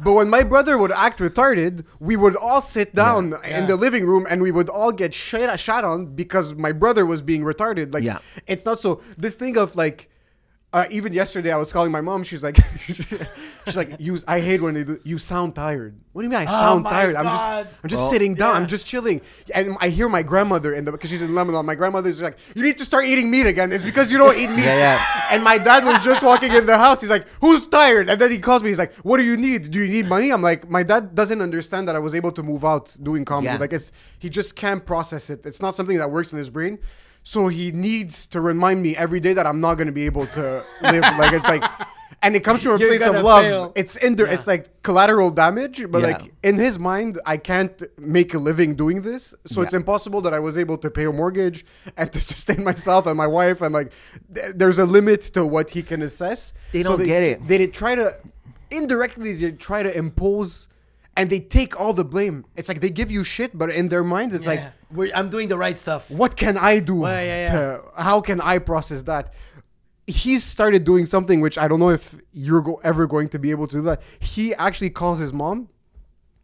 But 0.00 0.14
when 0.14 0.28
my 0.28 0.42
brother 0.42 0.76
would 0.78 0.90
act 0.90 1.18
retarded, 1.20 1.84
we 2.00 2.16
would 2.16 2.36
all 2.36 2.60
sit 2.60 2.94
down 2.94 3.34
in 3.44 3.66
the 3.66 3.76
living 3.76 4.06
room 4.06 4.26
and 4.28 4.42
we 4.42 4.50
would 4.50 4.68
all 4.68 4.90
get 4.92 5.12
shit 5.14 5.60
shot 5.60 5.84
on 5.84 6.06
because 6.06 6.54
my 6.54 6.72
brother 6.72 7.04
was 7.06 7.20
being 7.22 7.42
retarded. 7.42 7.92
Like 7.92 8.02
Yeah. 8.02 8.18
it's 8.46 8.64
not 8.64 8.80
so 8.80 9.02
this 9.18 9.34
thing 9.36 9.56
of 9.58 9.76
like 9.76 10.08
uh, 10.74 10.86
even 10.90 11.12
yesterday 11.12 11.52
I 11.52 11.56
was 11.56 11.72
calling 11.72 11.92
my 11.92 12.00
mom. 12.00 12.24
She's 12.24 12.42
like, 12.42 12.58
she's 13.64 13.76
like, 13.76 13.94
you. 14.00 14.18
I 14.26 14.40
hate 14.40 14.60
when 14.60 14.74
they 14.74 14.82
do. 14.82 14.98
You 15.04 15.18
sound 15.18 15.54
tired. 15.54 15.94
What 16.12 16.22
do 16.22 16.26
you 16.26 16.30
mean 16.30 16.40
I 16.40 16.46
sound 16.46 16.82
my 16.82 16.90
tired? 16.90 17.14
I'm 17.16 17.24
just, 17.24 17.48
I'm 17.82 17.88
just 17.88 18.02
Well, 18.02 18.10
sitting 18.10 18.34
down. 18.34 18.50
yeah. 18.54 18.60
I'm 18.60 18.66
just 18.66 18.84
chilling. 18.86 19.20
And 19.54 19.76
I 19.80 19.88
hear 19.88 20.08
my 20.08 20.22
grandmother 20.22 20.74
in 20.74 20.84
the 20.84 20.90
because 20.92 21.10
she's 21.10 21.22
in 21.22 21.32
Lebanon. 21.34 21.64
My 21.64 21.76
grandmother's 21.76 22.20
like, 22.20 22.36
you 22.56 22.62
need 22.62 22.76
to 22.78 22.84
start 22.84 23.04
eating 23.06 23.30
meat 23.30 23.46
again. 23.46 23.70
It's 23.72 23.84
because 23.84 24.10
you 24.10 24.18
don't 24.18 24.36
eat 24.36 24.50
meat. 24.50 24.64
Yeah, 24.64 24.76
yeah. 24.76 25.26
And 25.30 25.44
my 25.44 25.58
dad 25.58 25.84
was 25.84 26.04
just 26.04 26.22
walking 26.24 26.52
in 26.52 26.66
the 26.66 26.76
house. 26.76 27.00
He's 27.00 27.10
like, 27.10 27.26
who's 27.40 27.66
tired? 27.68 28.10
And 28.10 28.20
then 28.20 28.30
he 28.32 28.38
calls 28.38 28.62
me. 28.64 28.68
He's 28.70 28.78
like, 28.78 28.94
what 28.96 29.18
do 29.18 29.22
you 29.24 29.36
need? 29.36 29.70
Do 29.70 29.78
you 29.82 29.88
need 29.88 30.06
money? 30.08 30.30
I'm 30.30 30.42
like, 30.42 30.68
my 30.68 30.82
dad 30.82 31.14
doesn't 31.14 31.40
understand 31.40 31.86
that 31.88 31.94
I 31.94 32.00
was 32.00 32.14
able 32.16 32.32
to 32.32 32.42
move 32.42 32.64
out 32.64 32.96
doing 33.00 33.24
comedy. 33.24 33.46
Yeah. 33.54 33.58
Like 33.58 33.72
it's 33.72 33.92
he 34.18 34.28
just 34.28 34.56
can't 34.56 34.84
process 34.84 35.30
it. 35.30 35.46
It's 35.46 35.62
not 35.62 35.74
something 35.76 35.98
that 35.98 36.10
works 36.10 36.32
in 36.32 36.38
his 36.38 36.50
brain. 36.50 36.78
So 37.26 37.48
he 37.48 37.72
needs 37.72 38.26
to 38.28 38.40
remind 38.40 38.82
me 38.82 38.94
every 38.96 39.18
day 39.18 39.32
that 39.32 39.46
I'm 39.46 39.60
not 39.60 39.74
going 39.76 39.86
to 39.86 39.92
be 39.92 40.04
able 40.06 40.26
to 40.26 40.62
live. 40.82 41.02
like 41.18 41.32
it's 41.32 41.46
like, 41.46 41.64
and 42.22 42.36
it 42.36 42.44
comes 42.44 42.62
from 42.62 42.72
a 42.72 42.78
You're 42.78 42.90
place 42.90 43.02
of 43.02 43.24
love. 43.24 43.42
fail. 43.44 43.72
It's 43.74 43.96
in 43.96 44.14
there. 44.16 44.26
It's 44.26 44.46
like 44.46 44.82
collateral 44.82 45.30
damage, 45.30 45.90
but 45.90 46.02
Yeah. 46.02 46.08
like 46.08 46.34
in 46.42 46.56
his 46.56 46.78
mind, 46.78 47.18
I 47.24 47.38
can't 47.38 47.82
make 47.98 48.34
a 48.34 48.38
living 48.38 48.74
doing 48.74 49.00
this. 49.00 49.34
So 49.46 49.62
it's 49.62 49.72
impossible 49.72 50.20
that 50.20 50.34
I 50.34 50.38
was 50.38 50.58
able 50.58 50.76
to 50.78 50.90
pay 50.90 51.06
a 51.06 51.12
mortgage 51.12 51.64
and 51.96 52.12
to 52.14 52.20
sustain 52.20 52.62
myself 52.62 53.06
and 53.06 53.16
my 53.16 53.26
wife. 53.26 53.62
And 53.62 53.72
like, 53.74 53.92
th- 54.34 54.52
there's 54.54 54.78
a 54.78 54.84
limit 54.84 55.22
to 55.34 55.46
what 55.46 55.70
he 55.70 55.82
can 55.82 56.02
assess. 56.02 56.52
They 56.72 56.82
don't 56.82 57.02
get 57.02 57.22
it. 57.22 57.48
They, 57.48 57.56
did 57.58 57.72
try 57.72 57.94
to 57.94 58.18
indirectly 58.70 59.32
they 59.34 59.52
try 59.52 59.82
to 59.82 59.96
impose. 59.96 60.68
And 61.16 61.30
they 61.30 61.38
take 61.40 61.78
all 61.78 61.92
the 61.92 62.04
blame. 62.04 62.44
It's 62.56 62.68
like 62.68 62.80
they 62.80 62.90
give 62.90 63.10
you 63.10 63.22
shit, 63.22 63.56
but 63.56 63.70
in 63.70 63.88
their 63.88 64.02
minds, 64.02 64.34
it's 64.34 64.46
like, 64.46 64.58
Yeah. 64.60 64.70
We're, 64.92 65.12
I'm 65.14 65.28
doing 65.28 65.48
the 65.48 65.56
right 65.58 65.76
stuff. 65.78 66.10
what 66.10 66.36
can 66.36 66.56
I 66.56 66.78
do? 66.80 66.96
Well, 66.96 67.24
yeah. 67.24 67.50
To, 67.52 67.84
how 67.96 68.20
can 68.20 68.40
I 68.40 68.58
process 68.58 69.02
that? 69.04 69.32
He 70.06 70.38
started 70.38 70.84
doing 70.84 71.06
something 71.06 71.40
which 71.40 71.56
I 71.56 71.66
don't 71.68 71.80
know 71.80 71.90
if 71.90 72.14
you're 72.32 72.60
go- 72.60 72.80
ever 72.84 73.06
going 73.06 73.28
to 73.28 73.38
be 73.38 73.50
able 73.50 73.66
to 73.68 73.76
do 73.76 73.82
that. 73.82 74.02
He 74.20 74.54
actually 74.54 74.90
calls 74.90 75.18
his 75.18 75.32
mom 75.32 75.68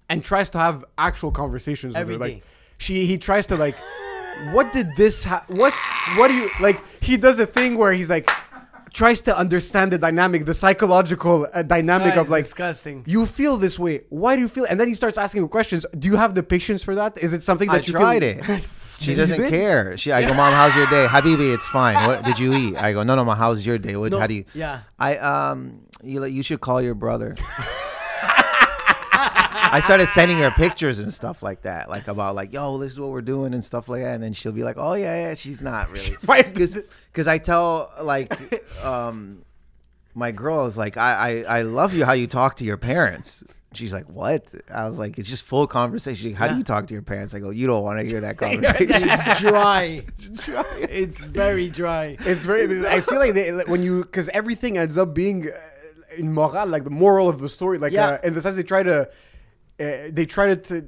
and 0.09 0.25
tries 0.25 0.49
to 0.51 0.59
have 0.59 0.85
actual 0.99 1.31
conversations 1.31 1.95
Every 1.95 2.15
with 2.17 2.23
her. 2.23 2.29
day. 2.29 2.35
Like 2.35 2.45
she, 2.79 3.07
he 3.07 3.19
tries 3.19 3.47
to 3.49 3.57
like, 3.57 3.77
what 4.53 4.73
did 4.73 4.97
this? 4.97 5.25
Ha- 5.25 5.45
what? 5.49 5.75
What 6.17 6.29
do 6.29 6.35
you 6.35 6.49
like? 6.61 6.81
He 7.03 7.17
does 7.17 7.39
a 7.39 7.47
thing 7.47 7.77
where 7.77 7.93
he's 7.93 8.09
like, 8.09 8.31
tries 8.93 9.21
to 9.23 9.37
understand 9.37 9.93
the 9.93 9.99
dynamic, 9.99 10.45
the 10.47 10.55
psychological 10.55 11.47
uh, 11.53 11.63
dynamic 11.63 12.09
That 12.15 12.19
of 12.19 12.27
is 12.27 12.31
like, 12.31 12.45
disgusting. 12.45 13.05
you 13.07 13.27
feel 13.27 13.57
this 13.57 13.79
way. 13.79 14.03
Why 14.09 14.37
do 14.37 14.43
you 14.43 14.49
feel? 14.49 14.65
And 14.65 14.79
then 14.81 14.89
he 14.89 14.95
starts 14.95 15.19
asking 15.19 15.49
questions. 15.49 15.87
Do 15.99 16.09
you 16.09 16.17
have 16.17 16.35
the 16.35 16.43
patience 16.43 16.83
for 16.83 16.95
that? 16.95 17.19
Is 17.19 17.33
it 17.33 17.43
something 17.43 17.69
that 17.69 17.83
I 17.85 17.87
you 17.87 17.93
tried 17.93 18.23
feel? 18.23 18.55
it. 18.57 18.67
She 19.01 19.15
doesn't 19.15 19.39
did? 19.41 19.49
care. 19.49 19.97
She, 19.97 20.13
I 20.13 20.21
go, 20.21 20.35
Mom, 20.35 20.53
how's 20.53 20.77
your 20.77 20.85
day? 20.89 21.07
Habibi, 21.09 21.55
it's 21.55 21.67
fine. 21.69 22.07
What 22.07 22.23
did 22.23 22.39
you 22.39 22.53
eat? 22.53 22.77
I 22.77 22.93
go, 22.93 23.03
No, 23.03 23.15
no, 23.17 23.25
ma, 23.25 23.35
how's 23.35 23.65
your 23.65 23.79
day? 23.79 23.97
What? 23.97 24.13
No, 24.13 24.19
how 24.19 24.27
do 24.27 24.35
you? 24.35 24.45
yeah. 24.53 24.81
I 24.99 25.17
um, 25.17 25.87
you 26.03 26.21
like, 26.21 26.35
you 26.35 26.43
should 26.43 26.61
call 26.61 26.83
your 26.83 26.95
brother. 26.95 27.35
I 29.73 29.81
started 29.81 30.09
sending 30.09 30.39
her 30.39 30.51
pictures 30.51 30.99
and 30.99 31.13
stuff 31.13 31.43
like 31.43 31.63
that, 31.63 31.89
like 31.89 32.09
about 32.09 32.35
like, 32.35 32.53
yo, 32.53 32.79
this 32.79 32.93
is 32.93 33.01
what 33.01 33.11
we're 33.11 33.21
doing 33.23 33.55
and 33.55 33.65
stuff 33.65 33.89
like 33.89 34.03
that, 34.03 34.15
and 34.15 34.23
then 34.23 34.33
she'll 34.33 34.53
be 34.53 34.65
like, 34.65 34.77
oh 34.79 34.95
yeah, 34.95 35.29
yeah, 35.29 35.35
she's 35.35 35.63
not 35.63 35.91
really, 36.23 36.45
because 36.53 37.29
I 37.29 37.39
tell 37.39 37.93
like, 38.03 38.33
um, 38.85 39.45
my 40.15 40.33
girl 40.33 40.67
is 40.67 40.77
like, 40.77 40.97
I, 40.97 41.45
I 41.47 41.59
I 41.59 41.63
love 41.63 41.95
you 41.95 42.05
how 42.05 42.13
you 42.13 42.27
talk 42.27 42.57
to 42.57 42.65
your 42.65 42.77
parents. 42.77 43.45
She's 43.73 43.95
like, 43.95 44.07
what? 44.07 44.53
I 44.75 44.85
was 44.89 44.99
like, 44.99 45.17
it's 45.17 45.29
just 45.31 45.45
full 45.45 45.69
conversation. 45.69 46.31
Like, 46.31 46.39
How 46.39 46.49
do 46.49 46.57
you 46.59 46.65
talk 46.65 46.89
to 46.89 46.93
your 46.93 47.05
parents? 47.05 47.35
I 47.35 47.39
go, 47.39 47.51
you 47.51 47.69
don't 47.69 47.85
want 47.85 48.01
to 48.01 48.05
hear 48.05 48.21
that 48.23 48.37
conversation. 48.45 48.89
It's 48.91 49.41
dry. 49.41 50.03
It's 50.81 51.23
very 51.23 51.69
dry. 51.69 52.17
It's 52.19 52.45
very. 52.45 52.85
I 52.89 53.01
feel 53.01 53.21
like 53.21 53.35
they, 53.35 53.51
when 53.69 53.85
you 53.85 54.01
because 54.03 54.29
everything 54.31 54.77
ends 54.77 54.99
up 54.99 55.15
being 55.15 55.49
uh, 55.49 55.53
in 56.17 56.33
moral, 56.33 56.67
like 56.67 56.83
the 56.83 56.91
moral 56.91 57.29
of 57.29 57.39
the 57.39 57.49
story, 57.49 57.79
like 57.79 57.93
Yeah. 57.93 58.09
uh, 58.09 58.19
in 58.25 58.35
the 58.35 58.43
sense 58.43 58.57
they 58.57 58.65
try 58.65 58.83
to, 58.83 59.09
uh, 59.81 60.11
they 60.13 60.27
try 60.27 60.55
to, 60.55 60.57
to. 60.57 60.87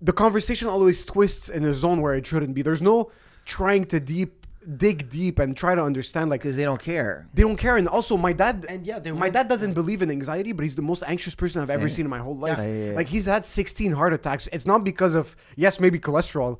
The 0.00 0.12
conversation 0.12 0.68
always 0.68 1.04
twists 1.04 1.48
in 1.48 1.64
a 1.64 1.74
zone 1.74 2.00
where 2.02 2.14
it 2.14 2.26
shouldn't 2.26 2.54
be. 2.54 2.62
There's 2.62 2.82
no 2.82 3.10
trying 3.44 3.84
to 3.86 4.00
deep 4.00 4.46
dig 4.76 5.08
deep 5.08 5.38
and 5.38 5.56
try 5.56 5.74
to 5.74 5.82
understand 5.82 6.28
like 6.28 6.40
Because 6.40 6.56
they 6.56 6.64
don't 6.64 6.82
care. 6.82 7.28
they 7.32 7.42
don't 7.42 7.56
care. 7.56 7.76
And 7.76 7.88
also, 7.88 8.16
my 8.16 8.32
dad 8.32 8.66
And 8.68 8.86
yeah, 8.86 8.98
they 8.98 9.12
my 9.12 9.30
dad 9.30 9.48
doesn't 9.48 9.74
believe 9.74 10.02
in 10.02 10.10
anxiety, 10.10 10.52
but 10.52 10.64
he's 10.64 10.76
the 10.76 10.82
most 10.82 11.02
anxious 11.06 11.34
person 11.34 11.62
I've 11.62 11.70
ever 11.70 11.88
seen 11.88 12.04
in 12.04 12.10
my 12.10 12.18
whole 12.18 12.36
life. 12.36 12.58
Yeah, 12.58 12.66
yeah, 12.66 12.90
yeah. 12.90 12.96
Like 12.96 13.06
he's 13.08 13.26
had 13.26 13.46
16 13.46 13.92
heart 13.92 14.12
attacks. 14.12 14.48
It's 14.52 14.66
not 14.66 14.84
because 14.84 15.14
of 15.14 15.36
yes, 15.56 15.78
maybe 15.80 15.98
cholesterol, 15.98 16.58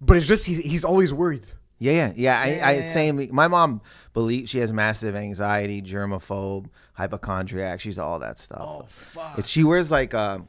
but 0.00 0.16
it's 0.16 0.26
just 0.26 0.46
he's, 0.46 0.58
he's 0.58 0.84
always 0.84 1.12
worried. 1.12 1.46
Yeah, 1.78 1.92
yeah, 1.92 2.12
yeah. 2.14 2.40
I, 2.40 2.46
Yeah, 2.46 2.68
I 2.68 2.72
yeah, 2.72 2.80
yeah. 2.80 2.92
same. 2.92 3.28
My 3.32 3.48
mom 3.48 3.80
believes 4.12 4.50
she 4.50 4.58
has 4.58 4.72
massive 4.72 5.16
anxiety, 5.16 5.82
germaphobe, 5.82 6.66
hypochondriac. 6.94 7.80
She's 7.80 7.98
all 7.98 8.18
that 8.20 8.38
stuff. 8.38 8.60
Oh, 8.62 8.84
fuck. 8.88 9.38
It's 9.38 9.48
she 9.48 9.64
wears 9.64 9.90
like. 9.90 10.14
Uh, 10.14 10.40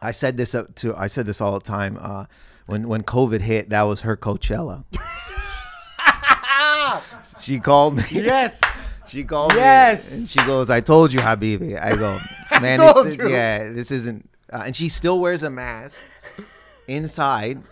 I 0.00 0.10
said 0.10 0.36
this 0.36 0.54
up 0.54 0.74
to. 0.76 0.94
I 0.96 1.06
said 1.06 1.26
this 1.26 1.40
all 1.40 1.52
the 1.52 1.64
time. 1.64 1.98
Uh, 2.00 2.26
when 2.66 2.88
when 2.88 3.02
COVID 3.02 3.40
hit, 3.40 3.70
that 3.70 3.82
was 3.82 4.02
her 4.02 4.16
Coachella. 4.16 4.84
she 7.40 7.58
called 7.60 7.96
me. 7.96 8.04
Yes. 8.10 8.60
She 9.08 9.24
called 9.24 9.52
Yes. 9.54 10.10
me 10.12 10.18
and 10.18 10.28
she 10.28 10.38
goes, 10.40 10.70
"I 10.70 10.80
told 10.80 11.12
you, 11.12 11.20
Habibi." 11.20 11.80
I 11.80 11.94
go, 11.96 12.18
"Man, 12.60 12.78
told 12.78 13.06
this, 13.06 13.16
you." 13.16 13.28
yeah, 13.28 13.68
this 13.70 13.90
isn't." 13.90 14.28
Uh, 14.52 14.64
and 14.66 14.76
she 14.76 14.88
still 14.88 15.20
wears 15.20 15.42
a 15.42 15.50
mask 15.50 16.00
inside 16.88 17.62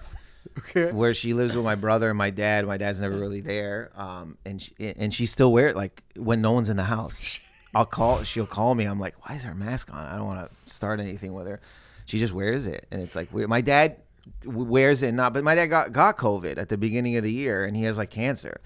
Okay. 0.58 0.92
where 0.92 1.12
she 1.14 1.34
lives 1.34 1.56
with 1.56 1.64
my 1.64 1.74
brother 1.74 2.10
and 2.10 2.18
my 2.18 2.30
dad. 2.30 2.66
My 2.66 2.76
dad's 2.76 3.00
never 3.00 3.18
really 3.18 3.40
there, 3.40 3.90
um, 3.96 4.38
and 4.44 4.62
she, 4.62 4.72
and 4.78 5.12
she 5.12 5.26
still 5.26 5.52
wear 5.52 5.68
it 5.68 5.76
like 5.76 6.02
when 6.16 6.40
no 6.40 6.52
one's 6.52 6.68
in 6.70 6.76
the 6.76 6.84
house. 6.84 7.40
I'll 7.74 7.86
call. 7.86 8.22
She'll 8.22 8.46
call 8.46 8.76
me. 8.76 8.84
I'm 8.84 9.00
like, 9.00 9.28
"Why 9.28 9.34
is 9.34 9.42
her 9.42 9.54
mask 9.54 9.92
on?" 9.92 10.06
I 10.06 10.16
don't 10.16 10.26
want 10.26 10.48
to 10.48 10.72
start 10.72 11.00
anything 11.00 11.32
with 11.34 11.48
her. 11.48 11.60
She 12.06 12.18
just 12.18 12.32
wears 12.34 12.66
it, 12.66 12.86
and 12.90 13.00
it's 13.00 13.16
like 13.16 13.32
weird. 13.32 13.48
My 13.48 13.60
dad 13.60 13.96
wears 14.44 15.02
it 15.02 15.12
not, 15.12 15.32
but 15.32 15.44
my 15.44 15.54
dad 15.54 15.66
got 15.66 15.92
got 15.92 16.16
COVID 16.16 16.58
at 16.58 16.68
the 16.68 16.76
beginning 16.78 17.16
of 17.16 17.22
the 17.24 17.32
year, 17.32 17.64
and 17.64 17.76
he 17.76 17.84
has 17.84 17.98
like 17.98 18.10
cancer, 18.10 18.60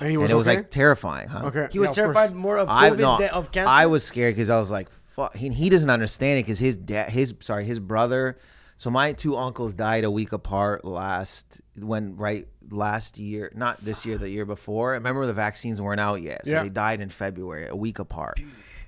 And 0.00 0.10
he 0.10 0.16
was 0.16 0.24
and 0.24 0.32
it 0.32 0.36
was 0.36 0.46
like 0.46 0.70
terrifying. 0.70 1.28
Huh? 1.28 1.46
Okay. 1.46 1.68
He 1.70 1.78
was 1.78 1.88
yeah, 1.88 1.90
of 1.90 1.94
terrified 1.96 2.28
course. 2.30 2.40
more 2.40 2.56
of 2.58 2.68
I 2.68 2.90
COVID 2.90 2.98
no, 2.98 3.18
than 3.18 3.30
of 3.30 3.52
cancer. 3.52 3.68
I 3.70 3.86
was 3.86 4.04
scared 4.04 4.34
because 4.34 4.50
I 4.50 4.58
was 4.58 4.70
like, 4.70 4.90
"Fuck." 4.90 5.36
He, 5.36 5.48
he 5.50 5.68
doesn't 5.68 5.90
understand 5.90 6.38
it 6.38 6.42
because 6.44 6.58
his 6.58 6.76
dad, 6.76 7.10
his 7.10 7.34
sorry, 7.40 7.64
his 7.64 7.80
brother. 7.80 8.36
So 8.76 8.90
my 8.90 9.12
two 9.12 9.36
uncles 9.36 9.74
died 9.74 10.04
a 10.04 10.10
week 10.10 10.32
apart 10.32 10.84
last 10.84 11.60
when 11.76 12.16
right 12.16 12.46
last 12.70 13.18
year, 13.18 13.50
not 13.54 13.78
this 13.78 14.06
year, 14.06 14.18
the 14.18 14.30
year 14.30 14.44
before. 14.44 14.92
Remember 14.92 15.26
the 15.26 15.32
vaccines 15.34 15.80
weren't 15.82 15.98
out 16.00 16.22
yet, 16.22 16.44
so 16.46 16.52
Yeah. 16.52 16.62
they 16.62 16.68
died 16.68 17.00
in 17.00 17.08
February, 17.10 17.66
a 17.66 17.74
week 17.74 17.98
apart. 17.98 18.40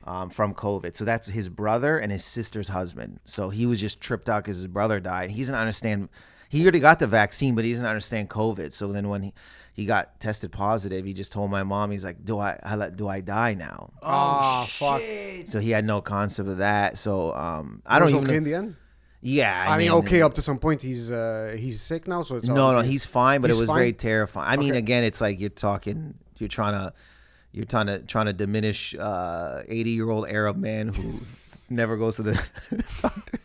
Um, 0.05 0.31
from 0.31 0.55
COVID, 0.55 0.97
so 0.97 1.05
that's 1.05 1.27
his 1.29 1.51
brother 1.51 1.99
and 1.99 2.11
his 2.11 2.25
sister's 2.25 2.69
husband. 2.69 3.21
So 3.27 3.51
he 3.51 3.67
was 3.67 3.79
just 3.81 4.01
tripped 4.01 4.31
out 4.31 4.43
because 4.43 4.57
his 4.57 4.67
brother 4.67 4.99
died. 4.99 5.31
He 5.31 5.43
doesn't 5.43 5.55
understand. 5.55 6.09
He 6.49 6.63
already 6.63 6.81
got 6.81 7.01
the 7.01 7.07
vaccine, 7.07 7.55
but 7.55 7.67
he 7.67 7.73
doesn't 7.73 7.87
understand 7.87 8.31
COVID. 8.31 8.73
So 8.73 8.91
then 8.93 9.11
when 9.11 9.23
he, 9.25 9.35
he 9.75 9.85
got 9.85 10.19
tested 10.19 10.53
positive, 10.53 11.05
he 11.05 11.13
just 11.13 11.33
told 11.33 11.51
my 11.51 11.63
mom, 11.65 11.91
he's 11.91 12.03
like, 12.05 12.25
"Do 12.25 12.39
I, 12.39 12.59
I 12.63 12.89
do 12.89 13.09
I 13.09 13.21
die 13.21 13.53
now?" 13.55 13.91
Oh, 14.03 14.65
fuck. 14.71 15.01
shit. 15.03 15.51
So 15.51 15.61
he 15.61 15.71
had 15.71 15.85
no 15.85 16.01
concept 16.01 16.49
of 16.49 16.57
that. 16.59 16.97
So 16.97 17.35
um, 17.35 17.83
I 17.85 17.97
I 17.97 17.99
don't 17.99 18.07
was 18.07 18.15
even. 18.15 18.25
okay 18.25 18.33
know- 18.33 18.39
in 18.39 18.45
the 18.45 18.55
end. 18.55 18.77
yeah, 19.21 19.67
I, 19.69 19.77
mean, 19.77 19.91
okay, 19.91 20.23
up 20.23 20.33
to 20.37 20.43
some 20.43 20.59
point, 20.59 20.81
he's 20.81 21.11
uh 21.11 21.55
he's 21.59 21.83
sick 21.83 22.09
now, 22.09 22.23
so 22.23 22.37
it's 22.37 22.49
No, 22.49 22.57
all- 22.69 22.73
no, 22.73 22.81
he's 22.81 23.05
fine, 23.05 23.43
but 23.43 23.51
He's 23.51 23.59
it 23.59 23.61
was 23.61 23.69
fine? 23.69 23.77
very 23.79 23.93
terrifying. 23.93 24.49
I 24.51 24.57
mean, 24.57 24.71
Okay. 24.71 24.79
again, 24.79 25.05
it's 25.05 25.21
like 25.21 25.39
you're 25.39 25.51
talking, 25.51 26.15
you're 26.39 26.49
trying 26.49 26.73
to, 26.73 26.95
you're 27.53 27.65
trying 27.67 27.87
to 27.87 28.01
trying 28.01 28.27
to 28.27 28.33
diminish 28.33 28.95
uh, 28.95 29.63
80 29.69 29.91
year 29.91 30.11
old 30.11 30.29
Arab 30.29 30.57
man 30.57 30.89
who 30.89 31.21
never 31.71 31.97
goes 31.97 32.17
to 32.17 32.23
the 32.23 32.43
doctor. 33.03 33.39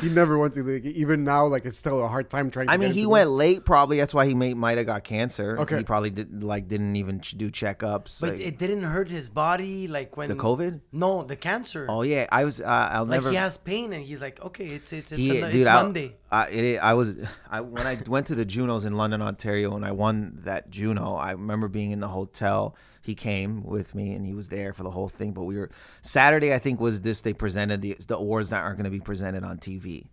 He 0.00 0.08
never 0.08 0.38
went 0.38 0.54
to 0.54 0.62
the 0.62 0.74
even 0.96 1.24
now. 1.24 1.46
Like 1.46 1.64
it's 1.64 1.76
still 1.76 2.04
a 2.04 2.06
hard 2.06 2.30
time 2.30 2.48
trying. 2.52 2.68
to 2.68 2.72
I 2.72 2.76
mean, 2.76 2.90
him 2.90 2.94
he 2.94 3.00
to 3.00 3.06
go. 3.06 3.10
went 3.10 3.30
late. 3.30 3.64
Probably 3.64 3.98
that's 3.98 4.14
why 4.14 4.24
he 4.24 4.34
may, 4.34 4.54
might 4.54 4.78
have 4.78 4.86
got 4.86 5.02
cancer. 5.02 5.58
Okay. 5.58 5.78
he 5.78 5.82
probably 5.82 6.10
did 6.10 6.44
like 6.44 6.68
didn't 6.68 6.94
even 6.94 7.18
do 7.18 7.50
checkups. 7.50 8.20
But 8.20 8.34
like- 8.34 8.40
it 8.40 8.56
didn't 8.56 8.82
hurt 8.82 9.10
his 9.10 9.28
body 9.28 9.88
like 9.88 10.16
when 10.16 10.28
the 10.28 10.36
COVID. 10.36 10.80
No, 10.92 11.24
the 11.24 11.34
cancer. 11.34 11.86
Oh 11.88 12.02
yeah, 12.02 12.28
I 12.30 12.44
was. 12.44 12.60
Uh, 12.60 12.66
I'll 12.66 13.04
like 13.04 13.16
never. 13.16 13.30
he 13.30 13.36
has 13.36 13.58
pain 13.58 13.92
and 13.92 14.04
he's 14.04 14.20
like, 14.20 14.40
okay, 14.40 14.66
it's 14.66 14.92
it's 14.92 15.10
it's, 15.10 15.18
He- 15.20 15.40
a, 15.40 15.50
dude, 15.50 15.60
it's 15.62 15.68
I, 15.68 15.82
Monday. 15.82 16.12
I, 16.30 16.46
it, 16.50 16.78
I 16.78 16.94
was 16.94 17.18
I 17.50 17.60
when 17.60 17.84
I 17.84 17.98
went 18.06 18.28
to 18.28 18.36
the 18.36 18.44
Junos 18.44 18.84
in 18.84 18.92
London, 18.92 19.20
Ontario, 19.22 19.74
and 19.74 19.84
I 19.84 19.90
won 19.90 20.38
that 20.44 20.70
Juno. 20.70 21.14
I 21.16 21.32
remember 21.32 21.66
being 21.66 21.90
in 21.90 21.98
the 21.98 22.08
hotel. 22.08 22.76
He 23.10 23.14
came 23.16 23.64
with 23.64 23.92
me, 23.94 24.12
and 24.12 24.24
he 24.24 24.34
was 24.34 24.48
there 24.48 24.72
for 24.72 24.84
the 24.84 24.90
whole 24.90 25.08
thing. 25.08 25.32
But 25.32 25.42
we 25.42 25.58
were 25.58 25.68
Saturday. 26.00 26.54
I 26.54 26.60
think 26.60 26.78
was 26.78 27.00
this. 27.00 27.22
They 27.22 27.32
presented 27.32 27.82
the 27.82 27.96
the 28.06 28.16
awards 28.16 28.50
that 28.50 28.62
aren't 28.62 28.76
going 28.76 28.84
to 28.84 28.90
be 28.90 29.00
presented 29.00 29.42
on 29.42 29.58
TV. 29.58 30.06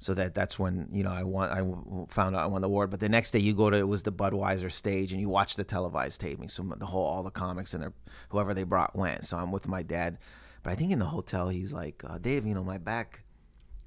So 0.00 0.14
that 0.14 0.34
that's 0.34 0.58
when 0.58 0.88
you 0.92 1.04
know 1.04 1.12
I 1.12 1.22
won. 1.22 1.48
I 1.48 2.12
found 2.12 2.34
out 2.34 2.42
I 2.42 2.46
won 2.46 2.62
the 2.62 2.66
award. 2.66 2.90
But 2.90 2.98
the 2.98 3.08
next 3.08 3.30
day 3.30 3.38
you 3.38 3.54
go 3.54 3.70
to 3.70 3.76
it 3.76 3.86
was 3.86 4.02
the 4.02 4.10
Budweiser 4.10 4.72
stage, 4.72 5.12
and 5.12 5.20
you 5.20 5.28
watch 5.28 5.54
the 5.54 5.62
televised 5.62 6.20
taping. 6.20 6.48
So 6.48 6.62
the 6.62 6.86
whole 6.86 7.04
all 7.04 7.22
the 7.22 7.30
comics 7.30 7.72
and 7.72 7.84
their 7.84 7.92
whoever 8.30 8.52
they 8.52 8.64
brought 8.64 8.96
went. 8.96 9.24
So 9.24 9.38
I'm 9.38 9.52
with 9.52 9.68
my 9.68 9.84
dad. 9.84 10.18
But 10.64 10.72
I 10.72 10.74
think 10.74 10.90
in 10.90 10.98
the 10.98 11.04
hotel 11.06 11.50
he's 11.50 11.72
like, 11.72 12.02
uh, 12.04 12.18
Dave, 12.18 12.44
you 12.44 12.54
know 12.54 12.64
my 12.64 12.78
back 12.78 13.22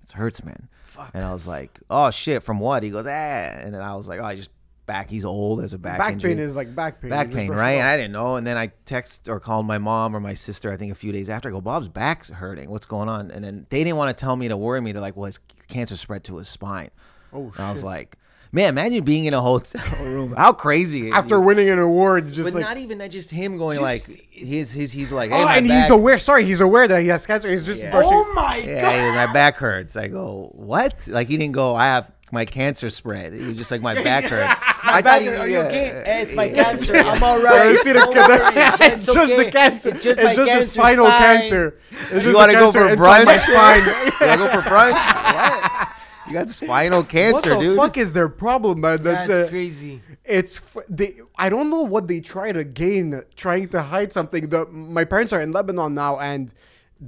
it 0.04 0.12
hurts, 0.12 0.44
man. 0.44 0.68
Fuck. 0.84 1.12
And 1.14 1.24
I 1.24 1.32
was 1.32 1.48
like, 1.48 1.80
oh 1.90 2.12
shit, 2.12 2.44
from 2.44 2.60
what? 2.60 2.84
He 2.84 2.90
goes, 2.90 3.06
ah. 3.06 3.10
And 3.10 3.74
then 3.74 3.82
I 3.82 3.96
was 3.96 4.08
like, 4.08 4.20
oh, 4.20 4.26
I 4.26 4.36
just 4.36 4.50
back. 4.86 5.10
He's 5.10 5.26
old 5.26 5.62
as 5.62 5.74
a 5.74 5.78
back. 5.78 5.98
back 5.98 6.14
injury. 6.14 6.32
pain 6.32 6.40
is 6.40 6.56
like 6.56 6.76
back 6.76 7.02
pain. 7.02 7.10
back 7.10 7.32
pain, 7.32 7.50
right? 7.50 7.72
And. 7.74 7.88
I 7.88 7.98
didn't 7.98 8.12
know. 8.14 8.36
And 8.36 8.46
then 8.46 8.58
I 8.58 8.72
text 8.86 9.28
or 9.30 9.40
called 9.40 9.66
my 9.66 9.78
mom 9.78 10.16
or 10.16 10.20
my 10.20 10.34
sister. 10.34 10.72
I 10.72 10.78
think 10.78 10.92
a 10.92 10.96
few 10.96 11.12
days 11.12 11.30
after. 11.30 11.50
I 11.50 11.52
go, 11.52 11.62
Bob's 11.62 11.88
back's 11.88 12.30
hurting. 12.30 12.70
What's 12.70 12.86
going 12.86 13.10
on? 13.10 13.32
And 13.32 13.44
then 13.44 13.66
they 13.70 13.84
didn't 13.84 13.98
want 13.98 14.16
to 14.16 14.22
tell 14.22 14.36
me 14.36 14.48
to 14.48 14.58
worry 14.58 14.82
me. 14.82 14.92
They're 14.92 15.02
like, 15.02 15.16
well, 15.16 15.26
his 15.28 15.40
cancer 15.68 15.96
spread 15.96 16.24
to 16.26 16.38
his 16.38 16.48
spine. 16.48 16.90
Oh, 17.32 17.52
And 17.58 17.66
I 17.66 17.70
was 17.72 17.84
like, 17.84 18.18
man, 18.52 18.70
imagine 18.70 19.04
being 19.04 19.26
in 19.26 19.34
a 19.34 19.42
hotel 19.42 19.84
room. 20.04 20.34
How 20.38 20.54
crazy! 20.54 21.12
After 21.12 21.36
it? 21.36 21.42
winning 21.42 21.70
an 21.70 21.80
award, 21.80 22.32
just 22.32 22.46
but 22.46 22.54
like 22.54 22.62
not 22.62 22.78
even 22.78 23.00
that. 23.00 23.10
Just 23.10 23.32
him 23.32 23.58
going 23.58 23.82
like 23.82 24.06
his 24.30 24.72
his. 24.72 24.92
He's 24.92 25.12
like, 25.12 25.32
hey, 25.32 25.44
oh, 25.44 25.48
and 25.48 25.68
back. 25.68 25.82
he's 25.82 25.90
aware. 25.90 26.20
Sorry, 26.20 26.46
he's 26.46 26.62
aware 26.62 26.88
that 26.88 27.02
he 27.02 27.08
has 27.08 27.26
cancer. 27.26 27.50
He's 27.50 27.66
just 27.66 27.82
Yeah. 27.82 27.92
oh 27.96 28.34
my 28.34 28.62
god! 28.62 28.70
Yeah, 28.70 29.26
my 29.26 29.34
back 29.34 29.56
hurts. 29.58 29.98
I 29.98 30.08
go, 30.08 30.52
what? 30.54 31.08
Like 31.08 31.28
he 31.28 31.38
didn't 31.38 31.54
go. 31.54 31.76
I 31.76 31.86
have 31.86 32.12
my 32.34 32.44
cancer 32.46 32.90
spread. 32.90 33.32
He 33.34 33.48
was 33.48 33.56
just 33.58 33.72
like 33.72 33.82
my 33.82 33.94
back 34.04 34.26
hurts. 34.26 34.60
My 34.84 34.94
I 34.96 35.02
back, 35.02 35.22
he- 35.22 35.30
are 35.30 35.48
you 35.48 35.54
yeah. 35.54 35.60
okay? 35.66 36.04
Hey, 36.06 36.22
it's 36.24 36.34
my 36.36 36.46
Yeah. 36.46 36.64
cancer. 36.64 36.96
I'm 36.98 37.24
all 37.24 37.38
Oh, 37.40 37.44
right. 37.44 37.70
you 37.72 37.84
see 37.84 37.92
the- 37.94 38.00
Don't 38.00 38.16
worry. 38.16 38.88
it's 38.88 39.06
just 39.14 39.28
the 39.30 39.36
okay. 39.36 39.52
cancer. 39.52 39.90
It's 39.90 40.04
just 40.04 40.22
my 40.22 40.34
the 40.36 40.64
spinal 40.66 41.06
spine. 41.06 41.20
cancer. 41.22 41.80
It's 41.92 42.00
just 42.10 42.26
You 42.26 42.32
the 42.32 42.38
want 42.38 42.52
to 42.52 42.58
go 42.58 42.72
for 42.72 42.90
inside 42.90 43.22
brunch? 43.22 43.26
My 43.26 43.38
spine. 43.38 43.86
you 43.86 43.92
want 43.94 44.20
to 44.20 44.38
go 44.38 44.48
for 44.50 44.62
brunch? 44.70 45.34
what? 45.34 45.90
You 46.28 46.34
got 46.34 46.50
spinal 46.50 47.04
cancer, 47.04 47.42
dude. 47.42 47.52
what 47.52 47.60
the 47.60 47.66
dude. 47.66 47.78
fuck 47.78 47.98
is 47.98 48.14
their 48.14 48.30
problem, 48.30 48.82
man? 48.82 49.04
That's 49.04 49.28
That's 49.28 49.48
uh, 49.48 49.50
crazy. 49.50 50.02
It's 50.24 50.62
they. 50.90 51.16
I 51.38 51.50
don't 51.50 51.70
know 51.70 51.82
what 51.82 52.08
they 52.08 52.22
try 52.22 52.54
to 52.54 52.64
gain, 52.64 53.22
trying 53.36 53.68
to 53.70 53.82
hide 53.82 54.14
something. 54.14 54.48
The 54.48 54.66
my 54.68 55.04
parents 55.04 55.34
are 55.34 55.42
in 55.42 55.52
Lebanon 55.52 55.94
now, 55.94 56.18
and 56.20 56.50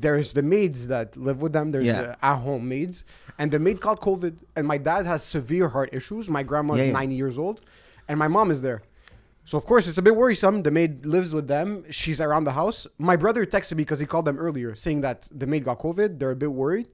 there's 0.01 0.33
the 0.33 0.41
maids 0.41 0.87
that 0.87 1.15
live 1.15 1.41
with 1.41 1.53
them. 1.53 1.71
There's 1.71 1.85
Yeah. 1.85 2.01
the 2.01 2.25
at-home 2.25 2.67
maids, 2.67 3.03
and 3.39 3.51
the 3.51 3.59
maid 3.59 3.79
caught 3.81 3.99
COVID. 4.01 4.35
And 4.55 4.67
my 4.67 4.77
dad 4.77 5.05
has 5.05 5.23
severe 5.23 5.69
heart 5.69 5.89
issues. 5.93 6.29
My 6.29 6.43
grandma's 6.43 6.79
Yeah, 6.79 6.85
yeah. 6.85 6.93
90 6.93 7.15
years 7.15 7.37
old, 7.37 7.61
and 8.07 8.19
my 8.19 8.27
mom 8.27 8.51
is 8.51 8.61
there. 8.61 8.81
So 9.47 9.57
of 9.59 9.65
course 9.65 9.87
it's 9.87 9.99
a 9.99 10.01
bit 10.01 10.15
worrisome. 10.15 10.63
The 10.63 10.71
maid 10.71 11.05
lives 11.05 11.31
with 11.33 11.47
them. 11.47 11.85
She's 11.91 12.19
around 12.19 12.45
the 12.45 12.53
house. 12.53 12.87
My 12.97 13.15
brother 13.15 13.45
texted 13.45 13.73
me 13.73 13.83
because 13.83 13.99
he 13.99 14.07
called 14.07 14.25
them 14.25 14.39
earlier, 14.39 14.75
saying 14.75 15.01
that 15.01 15.27
the 15.31 15.45
maid 15.45 15.63
got 15.65 15.79
COVID. 15.79 16.17
They're 16.19 16.31
a 16.31 16.35
bit 16.35 16.51
worried. 16.51 16.87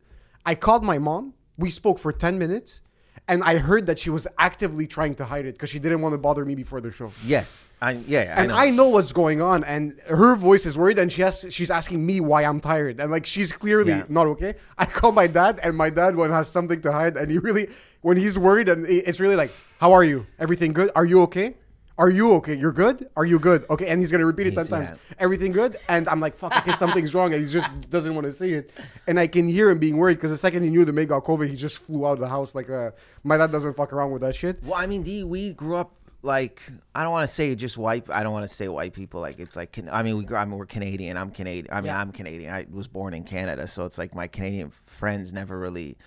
I 0.45 0.55
called 0.55 0.83
my 0.83 0.97
mom. 0.97 1.33
We 1.57 1.69
spoke 1.69 1.97
for 1.97 2.11
10 2.11 2.37
minutes. 2.37 2.81
And 3.27 3.43
I 3.43 3.57
heard 3.57 3.85
that 3.85 3.97
she 3.97 4.09
was 4.09 4.27
actively 4.37 4.87
trying 4.87 5.15
to 5.15 5.25
hide 5.25 5.45
it 5.45 5.53
because 5.53 5.69
she 5.69 5.79
didn't 5.79 6.01
want 6.01 6.13
to 6.13 6.17
bother 6.17 6.43
me 6.43 6.53
before 6.53 6.81
the 6.81 6.91
show. 6.91 7.11
Yes, 7.25 7.67
I 7.81 7.91
yeah. 8.05 8.35
And 8.37 8.49
know. 8.49 8.55
I 8.55 8.69
know 8.71 8.89
what's 8.89 9.13
going 9.13 9.41
on, 9.41 9.63
and 9.63 9.97
her 10.09 10.35
voice 10.35 10.65
is 10.65 10.77
worried, 10.77 10.99
and 10.99 11.11
she 11.11 11.21
has 11.21 11.45
she's 11.49 11.71
asking 11.71 12.05
me 12.05 12.19
why 12.19 12.43
I'm 12.43 12.59
tired, 12.59 12.99
and 12.99 13.09
like 13.11 13.25
she's 13.25 13.51
clearly 13.53 13.91
Yeah. 13.93 14.03
not 14.09 14.27
okay. 14.27 14.55
I 14.77 14.85
call 14.85 15.11
my 15.13 15.27
dad, 15.27 15.59
and 15.63 15.77
my 15.77 15.89
dad 15.89 16.15
when 16.15 16.29
has 16.31 16.49
something 16.49 16.81
to 16.81 16.91
hide, 16.91 17.15
and 17.15 17.31
he 17.31 17.37
really 17.37 17.69
when 18.01 18.17
he's 18.17 18.37
worried, 18.37 18.67
and 18.67 18.85
it's 18.87 19.19
really 19.19 19.35
like, 19.37 19.51
"How 19.79 19.93
are 19.93 20.03
you? 20.03 20.25
Everything 20.37 20.73
good? 20.73 20.91
Are 20.95 21.05
you 21.05 21.21
okay? 21.21 21.55
Are 22.01 22.09
you 22.09 22.33
okay? 22.37 22.55
You're 22.55 22.71
good? 22.83 22.97
Are 23.15 23.25
you 23.25 23.37
good? 23.37 23.65
Okay?" 23.69 23.87
And 23.89 23.99
he's 24.01 24.11
gonna 24.11 24.25
repeat 24.25 24.47
it 24.47 24.55
ten 24.55 24.65
times. 24.65 24.89
yeah. 24.89 25.15
Everything 25.25 25.51
good? 25.51 25.77
And 25.87 26.09
I'm 26.09 26.19
like, 26.19 26.35
"Fuck! 26.35 26.51
I 26.55 26.61
guess 26.65 26.79
something's 26.79 27.13
wrong," 27.13 27.33
and 27.33 27.45
he 27.45 27.51
just 27.51 27.69
doesn't 27.95 28.13
want 28.15 28.25
to 28.25 28.33
say 28.33 28.49
it, 28.59 28.71
and 29.07 29.19
I 29.19 29.27
can 29.27 29.47
hear 29.47 29.69
him 29.69 29.77
being 29.77 29.97
worried 29.97 30.15
because 30.15 30.31
the 30.31 30.37
second 30.37 30.63
he 30.63 30.69
knew 30.71 30.83
the 30.83 30.93
maid 30.99 31.09
got 31.09 31.23
COVID, 31.23 31.47
he 31.47 31.55
just 31.55 31.77
flew 31.85 32.07
out 32.07 32.13
of 32.13 32.19
the 32.19 32.27
house. 32.27 32.55
Like, 32.55 32.69
uh, 32.69 32.91
my 33.23 33.37
dad 33.37 33.51
doesn't 33.51 33.75
fuck 33.75 33.93
around 33.93 34.11
with 34.11 34.21
that 34.23 34.35
shit. 34.35 34.63
Well, 34.63 34.75
I 34.75 34.87
mean, 34.87 35.03
D, 35.03 35.23
we 35.23 35.53
grew 35.53 35.75
up 35.75 35.91
like 36.23 36.61
I 36.95 37.03
don't 37.03 37.11
want 37.11 37.27
to 37.27 37.33
say 37.33 37.53
just 37.55 37.77
white. 37.77 38.09
I 38.09 38.23
don't 38.23 38.33
want 38.33 38.47
to 38.47 38.53
say 38.53 38.67
white 38.67 38.93
people. 38.93 39.21
Like 39.21 39.39
it's 39.39 39.55
like 39.55 39.77
I 39.91 40.03
mean, 40.03 40.17
we. 40.17 40.35
I 40.35 40.45
mean, 40.45 40.57
we're 40.57 40.65
Canadian. 40.65 41.17
I'm 41.17 41.31
Canadian. 41.31 41.67
I 41.71 41.81
mean, 41.81 41.85
Yeah. 41.87 41.99
I'm 42.01 42.11
Canadian. 42.11 42.53
I 42.53 42.65
was 42.71 42.87
born 42.87 43.13
in 43.13 43.23
Canada, 43.23 43.67
so 43.67 43.85
it's 43.85 43.97
like 43.97 44.15
my 44.15 44.27
Canadian 44.27 44.71
friends 44.85 45.33
never 45.33 45.59
really. 45.59 45.97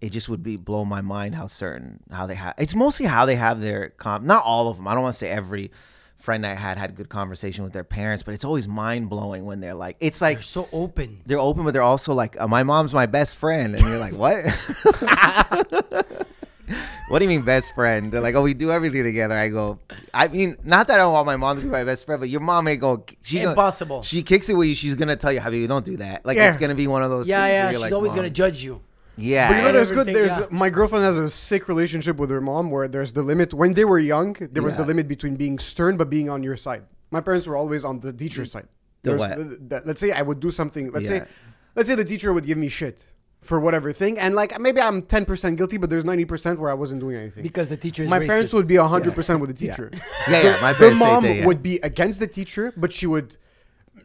It 0.00 0.10
just 0.12 0.28
would 0.28 0.42
be 0.42 0.56
blow 0.56 0.84
my 0.84 1.00
mind 1.00 1.34
how 1.34 1.46
certain 1.46 2.00
how 2.10 2.26
they 2.26 2.34
have. 2.34 2.54
It's 2.58 2.74
mostly 2.74 3.06
how 3.06 3.24
they 3.26 3.36
have 3.36 3.60
their 3.60 3.90
com. 3.90 4.26
Not 4.26 4.44
all 4.44 4.68
of 4.68 4.76
them. 4.76 4.86
I 4.86 4.94
don't 4.94 5.02
want 5.02 5.14
to 5.14 5.18
say 5.18 5.28
every 5.30 5.70
friend 6.18 6.44
I 6.46 6.54
had 6.54 6.76
had 6.76 6.94
good 6.96 7.08
conversation 7.08 7.62
with 7.64 7.72
their 7.72 7.84
parents, 7.84 8.22
but 8.22 8.34
it's 8.34 8.44
always 8.44 8.66
mind 8.68 9.08
blowing 9.08 9.44
when 9.44 9.60
they're 9.60 9.74
like, 9.74 9.96
it's 10.00 10.20
like 10.20 10.38
They're 10.38 10.42
so 10.42 10.68
open. 10.72 11.20
they're 11.24 11.38
open, 11.38 11.64
but 11.64 11.72
they're 11.72 11.82
also 11.82 12.12
like, 12.14 12.38
uh, 12.40 12.48
my 12.48 12.62
mom's 12.62 12.92
my 12.92 13.06
best 13.06 13.36
friend, 13.36 13.74
and 13.76 13.86
you're 13.86 13.98
like, 13.98 14.12
what? 14.14 14.44
what 17.08 17.18
do 17.20 17.24
you 17.24 17.28
mean 17.28 17.42
best 17.42 17.74
friend? 17.74 18.10
They're 18.10 18.20
like, 18.20 18.34
oh, 18.34 18.42
we 18.42 18.54
do 18.54 18.70
everything 18.72 19.04
together. 19.04 19.34
I 19.34 19.48
go, 19.48 19.78
I 20.12 20.26
mean, 20.28 20.56
not 20.64 20.88
that 20.88 20.94
I 20.94 20.98
don't 20.98 21.12
want 21.12 21.26
my 21.26 21.36
mom 21.36 21.56
to 21.58 21.62
be 21.62 21.68
my 21.68 21.84
best 21.84 22.04
friend, 22.06 22.18
but 22.20 22.28
your 22.28 22.40
mom 22.40 22.66
ain't 22.66 22.80
go. 22.80 23.04
She 23.22 23.36
gonna- 23.38 23.50
Impossible. 23.50 24.02
she 24.02 24.22
kicks 24.22 24.48
it 24.48 24.54
with 24.54 24.68
you. 24.68 24.74
She's 24.74 24.94
gonna 24.96 25.16
tell 25.16 25.32
you, 25.32 25.40
Habibi, 25.40 25.68
don't 25.68 25.84
do 25.84 25.96
that. 25.98 26.26
Like 26.26 26.36
Yeah. 26.36 26.48
it's 26.48 26.56
gonna 26.56 26.74
be 26.74 26.86
one 26.88 27.02
of 27.04 27.10
those. 27.10 27.28
Yeah, 27.28 27.46
yeah. 27.46 27.70
She's 27.70 27.80
like, 27.80 27.92
always 27.92 28.10
"Mom." 28.10 28.16
gonna 28.16 28.30
judge 28.30 28.64
you. 28.64 28.80
Yeah, 29.16 29.48
But 29.48 29.56
you 29.56 29.62
know, 29.62 29.72
there's 29.72 29.90
good. 29.90 30.08
everything, 30.08 30.14
There's 30.26 30.38
yeah. 30.40 30.46
my 30.50 30.68
girlfriend 30.70 31.04
has 31.04 31.16
a 31.16 31.30
sick 31.30 31.68
relationship 31.68 32.16
with 32.18 32.30
her 32.30 32.40
mom, 32.40 32.70
where 32.70 32.86
there's 32.88 33.12
the 33.12 33.22
limit. 33.22 33.54
When 33.54 33.72
they 33.74 33.84
were 33.84 33.98
young, 33.98 34.34
there 34.52 34.62
was 34.62 34.76
the 34.76 34.84
limit 34.84 35.08
between 35.08 35.36
being 35.36 35.58
stern 35.58 35.96
but 35.96 36.10
being 36.10 36.28
on 36.28 36.42
your 36.42 36.56
side. 36.56 36.82
My 37.10 37.20
parents 37.20 37.46
were 37.46 37.56
always 37.56 37.84
on 37.84 38.00
the 38.00 38.12
teacher's 38.12 38.50
side. 38.52 38.68
The 39.02 39.16
what? 39.16 39.36
the- 39.38 39.44
the- 39.44 39.82
let's 39.84 40.00
say 40.00 40.12
I 40.12 40.22
would 40.22 40.40
do 40.40 40.50
something. 40.50 40.90
Let's 40.92 41.08
Yeah. 41.08 41.20
say, 41.20 41.26
let's 41.76 41.88
say 41.88 41.94
the 41.94 42.04
teacher 42.04 42.32
would 42.32 42.44
give 42.46 42.58
me 42.58 42.68
shit 42.68 43.06
for 43.42 43.60
whatever 43.60 43.92
thing, 43.92 44.18
and 44.18 44.34
like 44.34 44.58
maybe 44.60 44.80
I'm 44.80 45.02
10 45.02 45.24
percent 45.24 45.56
guilty, 45.56 45.76
but 45.76 45.88
there's 45.88 46.04
90 46.04 46.24
percent 46.24 46.58
where 46.58 46.70
I 46.70 46.74
wasn't 46.74 47.00
doing 47.00 47.16
anything. 47.16 47.42
Because 47.44 47.68
the 47.68 47.76
teacher 47.76 48.02
is 48.02 48.10
my 48.10 48.18
racist. 48.18 48.26
parents 48.28 48.52
would 48.52 48.66
be 48.66 48.76
100 48.76 49.14
percent 49.14 49.38
with 49.40 49.48
the 49.48 49.54
teacher. 49.54 49.90
Yeah, 50.28 50.42
yeah, 50.42 50.58
my 50.60 50.72
parents 50.74 50.98
say 50.98 51.06
mom 51.06 51.22
that, 51.22 51.36
yeah. 51.36 51.46
would 51.46 51.62
be 51.62 51.78
against 51.84 52.18
the 52.18 52.26
teacher, 52.26 52.72
but 52.76 52.92
she 52.92 53.06
would, 53.06 53.36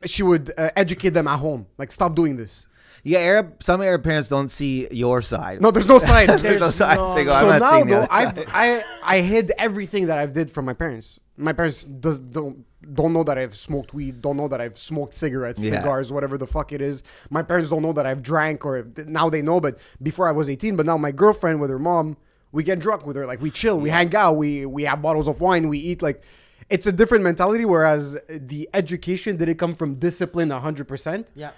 she 0.06 0.21
would 0.21 0.52
uh, 0.58 0.69
educate 0.76 1.10
them 1.12 1.28
at 1.28 1.39
home. 1.39 1.65
Like, 1.80 1.91
stop 1.91 2.15
doing 2.15 2.36
this. 2.36 2.67
Yeah. 3.03 3.19
Arab, 3.19 3.61
some 3.63 3.81
Arab 3.81 4.03
parents 4.03 4.29
don't 4.29 4.49
see 4.49 4.87
your 4.91 5.21
side. 5.21 5.61
No, 5.61 5.71
there's 5.71 5.87
no 5.87 5.99
sides. 6.11 6.41
there's 6.41 6.59
no 6.59 6.65
there's 6.67 6.75
side. 6.75 6.97
no- 6.97 7.15
They 7.15 7.23
go, 7.25 7.31
I'm 7.33 7.39
so 7.41 7.47
not 7.49 7.59
now 7.61 7.71
seeing 7.73 7.87
though, 7.87 8.07
I've, 8.09 8.35
side." 8.35 8.45
I 8.49 8.83
I 9.03 9.21
hid 9.21 9.51
everything 9.57 10.07
that 10.07 10.17
I've 10.17 10.33
did 10.33 10.51
from 10.51 10.65
my 10.65 10.73
parents. 10.73 11.19
My 11.37 11.53
parents 11.53 11.83
does 11.83 12.19
don't 12.19 12.65
don't 12.93 13.13
know 13.13 13.23
that 13.23 13.37
I've 13.37 13.55
smoked 13.55 13.93
weed. 13.93 14.21
Don't 14.21 14.37
know 14.37 14.47
that 14.47 14.59
I've 14.59 14.77
smoked 14.77 15.13
cigarettes, 15.13 15.61
Yeah. 15.63 15.79
cigars, 15.79 16.11
whatever 16.11 16.37
the 16.37 16.47
fuck 16.47 16.71
it 16.73 16.81
is. 16.81 17.03
My 17.29 17.43
parents 17.43 17.69
don't 17.69 17.81
know 17.83 17.93
that 17.93 18.05
I've 18.05 18.21
drank 18.23 18.65
or 18.65 18.87
now 19.05 19.29
they 19.29 19.41
know. 19.41 19.59
But 19.61 19.77
before 20.01 20.27
I 20.27 20.31
was 20.31 20.49
18, 20.49 20.75
but 20.75 20.85
now 20.85 20.97
my 20.97 21.11
girlfriend 21.11 21.61
with 21.61 21.69
her 21.69 21.79
mom, 21.79 22.17
we 22.51 22.63
get 22.63 22.79
drunk 22.79 23.05
with 23.05 23.15
her. 23.15 23.25
Like 23.25 23.39
we 23.41 23.49
chill, 23.51 23.79
we 23.79 23.89
hang 23.89 24.13
out, 24.15 24.33
we 24.37 24.65
we 24.65 24.83
have 24.83 25.02
bottles 25.02 25.27
of 25.27 25.39
wine, 25.41 25.67
we 25.69 25.77
eat. 25.79 26.02
Like 26.02 26.21
it's 26.69 26.87
a 26.87 26.91
different 26.91 27.23
mentality. 27.23 27.65
Whereas 27.65 28.17
the 28.29 28.67
education 28.73 29.37
didn't 29.37 29.58
come 29.58 29.75
from 29.75 29.95
discipline 29.95 30.49
100. 30.49 30.87
percent 30.87 31.27
Yeah. 31.35 31.52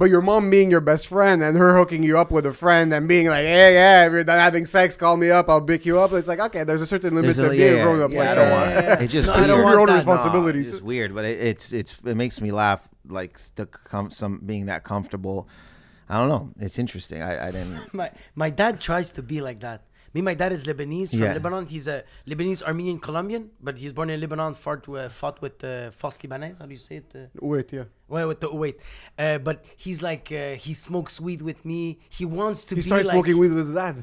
But 0.00 0.08
your 0.08 0.22
mom 0.22 0.48
being 0.48 0.70
your 0.70 0.80
best 0.80 1.06
friend 1.06 1.42
and 1.42 1.58
her 1.58 1.76
hooking 1.76 2.02
you 2.02 2.16
up 2.18 2.30
with 2.30 2.46
a 2.46 2.54
friend 2.54 2.92
and 2.94 3.06
being 3.06 3.26
like, 3.28 3.44
hey, 3.44 3.74
yeah, 3.74 4.06
if 4.06 4.12
you're 4.12 4.24
done 4.24 4.38
having 4.40 4.64
sex, 4.64 4.96
call 4.96 5.18
me 5.18 5.30
up, 5.30 5.50
I'll 5.50 5.60
pick 5.60 5.84
you 5.84 6.00
up. 6.00 6.10
It's 6.14 6.26
like, 6.26 6.40
okay, 6.40 6.64
there's 6.64 6.80
a 6.80 6.86
certain 6.86 7.14
limit 7.14 7.36
There's 7.36 7.48
to 7.50 7.54
being 7.54 7.74
yeah, 7.74 7.80
a 7.80 7.84
grown 7.84 8.00
up 8.00 8.10
yeah, 8.10 8.18
like 8.18 8.28
I 8.28 8.34
that. 8.34 8.40
don't 8.42 8.50
want- 8.50 8.70
Yeah, 8.70 8.82
yeah, 8.94 9.02
It's 9.04 9.12
just 9.12 9.26
no, 9.28 9.34
It's 9.34 9.42
I 9.44 9.46
don't 9.46 9.58
your 9.58 9.66
want 9.66 9.78
own 9.80 9.86
that. 9.88 9.94
responsibilities. 9.96 10.72
It's 10.72 10.80
weird, 10.82 11.14
but 11.14 11.24
it, 11.26 11.38
it's 11.40 11.72
it's 11.74 11.96
it 12.04 12.16
makes 12.16 12.40
me 12.40 12.50
laugh. 12.50 12.88
Like 13.06 13.38
the 13.56 13.66
com- 13.66 14.10
some 14.10 14.40
being 14.44 14.66
that 14.66 14.84
comfortable. 14.84 15.48
I 16.08 16.16
don't 16.16 16.28
know. 16.28 16.50
It's 16.64 16.78
interesting. 16.78 17.20
I, 17.22 17.48
I 17.48 17.50
didn't. 17.50 17.92
My 18.00 18.10
my 18.34 18.48
dad 18.50 18.80
tries 18.80 19.12
to 19.12 19.22
be 19.22 19.40
like 19.42 19.60
that, 19.60 19.82
Me, 20.12 20.20
my 20.22 20.34
dad 20.34 20.52
is 20.52 20.64
Lebanese 20.64 21.10
from 21.10 21.20
Yeah. 21.20 21.34
Lebanon. 21.34 21.66
He's 21.66 21.86
a 21.86 22.02
Lebanese 22.26 22.62
Armenian 22.64 22.98
Colombian, 22.98 23.50
but 23.62 23.78
he's 23.78 23.92
born 23.92 24.10
in 24.10 24.20
Lebanon. 24.20 24.54
Fought, 24.54 24.88
uh, 24.88 25.08
fought 25.08 25.40
with 25.40 25.62
uh, 25.62 25.90
Force 25.92 26.18
Libanaise. 26.18 26.58
How 26.58 26.66
do 26.66 26.72
you 26.72 26.78
say 26.78 26.96
it? 26.96 27.12
Uh, 27.14 27.18
Wait, 27.40 27.72
yeah. 27.72 27.84
well, 28.08 28.26
with 28.28 28.40
the 28.40 28.52
wait, 28.52 28.76
uh, 29.18 29.38
but 29.38 29.64
he's 29.76 30.02
like 30.02 30.32
uh, 30.32 30.54
he 30.54 30.74
smokes 30.74 31.20
weed 31.20 31.42
with 31.42 31.64
me. 31.64 32.00
He 32.08 32.24
wants 32.24 32.64
to 32.66 32.74
He 32.74 32.80
be 32.80 32.82
started 32.82 33.06
like 33.06 33.14
smoking 33.14 33.38
weed 33.38 33.50
with 33.50 33.58
his 33.58 33.70
dad. 33.72 34.02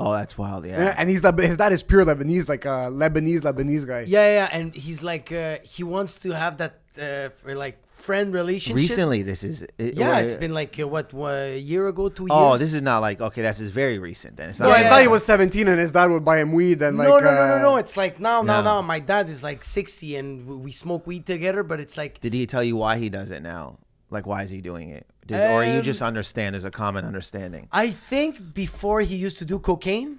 Oh, 0.00 0.12
that's 0.12 0.36
wild. 0.36 0.66
Yeah. 0.66 0.82
Yeah, 0.86 0.94
and 0.98 1.08
he's 1.08 1.22
Leb- 1.22 1.40
his 1.40 1.56
dad 1.56 1.72
is 1.72 1.84
pure 1.84 2.04
Lebanese, 2.04 2.48
like 2.48 2.64
a 2.64 2.90
Lebanese 2.90 3.42
Lebanese 3.42 3.86
guy. 3.86 4.00
Yeah, 4.08 4.26
yeah, 4.38 4.48
and 4.50 4.74
he's 4.74 5.04
like 5.04 5.30
uh, 5.30 5.58
he 5.62 5.84
wants 5.84 6.18
to 6.18 6.32
have 6.32 6.56
that 6.58 6.80
uh, 7.00 7.28
for, 7.36 7.54
like 7.54 7.78
friend 8.06 8.32
relationship. 8.34 8.76
Recently, 8.88 9.20
this 9.30 9.42
is. 9.50 9.62
It, 9.78 9.94
Yeah, 9.96 10.18
or- 10.18 10.22
it's 10.22 10.34
been 10.44 10.54
like 10.60 10.78
uh, 10.78 10.86
what 10.94 11.06
uh, 11.14 11.24
a 11.26 11.58
year 11.58 11.84
ago, 11.92 12.04
two 12.08 12.26
Oh, 12.30 12.34
years. 12.50 12.54
Oh, 12.54 12.58
this 12.62 12.72
is 12.78 12.82
not 12.90 12.98
like 13.08 13.18
okay. 13.28 13.42
This 13.42 13.60
is 13.60 13.70
very 13.82 13.98
recent. 13.98 14.36
Then 14.36 14.50
it's 14.50 14.60
not. 14.60 14.66
No, 14.66 14.72
like 14.72 14.84
I 14.86 14.88
thought 14.90 15.02
he 15.02 15.08
was 15.16 15.24
17 15.24 15.66
and 15.68 15.78
his 15.84 15.92
dad 15.92 16.10
would 16.10 16.24
buy 16.24 16.38
him 16.42 16.52
weed 16.52 16.82
and 16.82 16.96
like. 16.98 17.08
no, 17.08 17.18
no, 17.18 17.30
no, 17.40 17.46
no, 17.52 17.56
uh, 17.56 17.62
no. 17.68 17.76
It's 17.82 17.96
like 17.96 18.14
now, 18.20 18.42
now, 18.42 18.60
No. 18.60 18.64
now. 18.70 18.82
My 18.82 19.00
dad 19.12 19.28
is 19.34 19.42
like 19.42 19.64
sixty, 19.64 20.10
and 20.16 20.28
we 20.66 20.72
smoke 20.72 21.06
weed 21.06 21.24
together. 21.26 21.62
But 21.70 21.78
it's 21.84 21.96
like 21.96 22.20
Did 22.20 22.34
he 22.34 22.46
tell 22.46 22.64
you 22.70 22.76
why 22.76 22.98
he 22.98 23.08
does 23.18 23.30
it 23.36 23.42
now? 23.42 23.78
Like, 24.10 24.26
why 24.26 24.42
is 24.46 24.50
he 24.50 24.60
doing 24.60 24.90
it? 24.98 25.06
Did, 25.26 25.40
or 25.50 25.64
you 25.64 25.78
Um, 25.78 25.82
just 25.82 26.02
understand? 26.02 26.48
There's 26.54 26.64
a 26.64 26.70
common 26.84 27.04
understanding. 27.04 27.68
I 27.72 27.86
think 28.12 28.54
before 28.54 29.00
he 29.00 29.16
used 29.16 29.38
to 29.42 29.46
do 29.52 29.58
cocaine, 29.58 30.18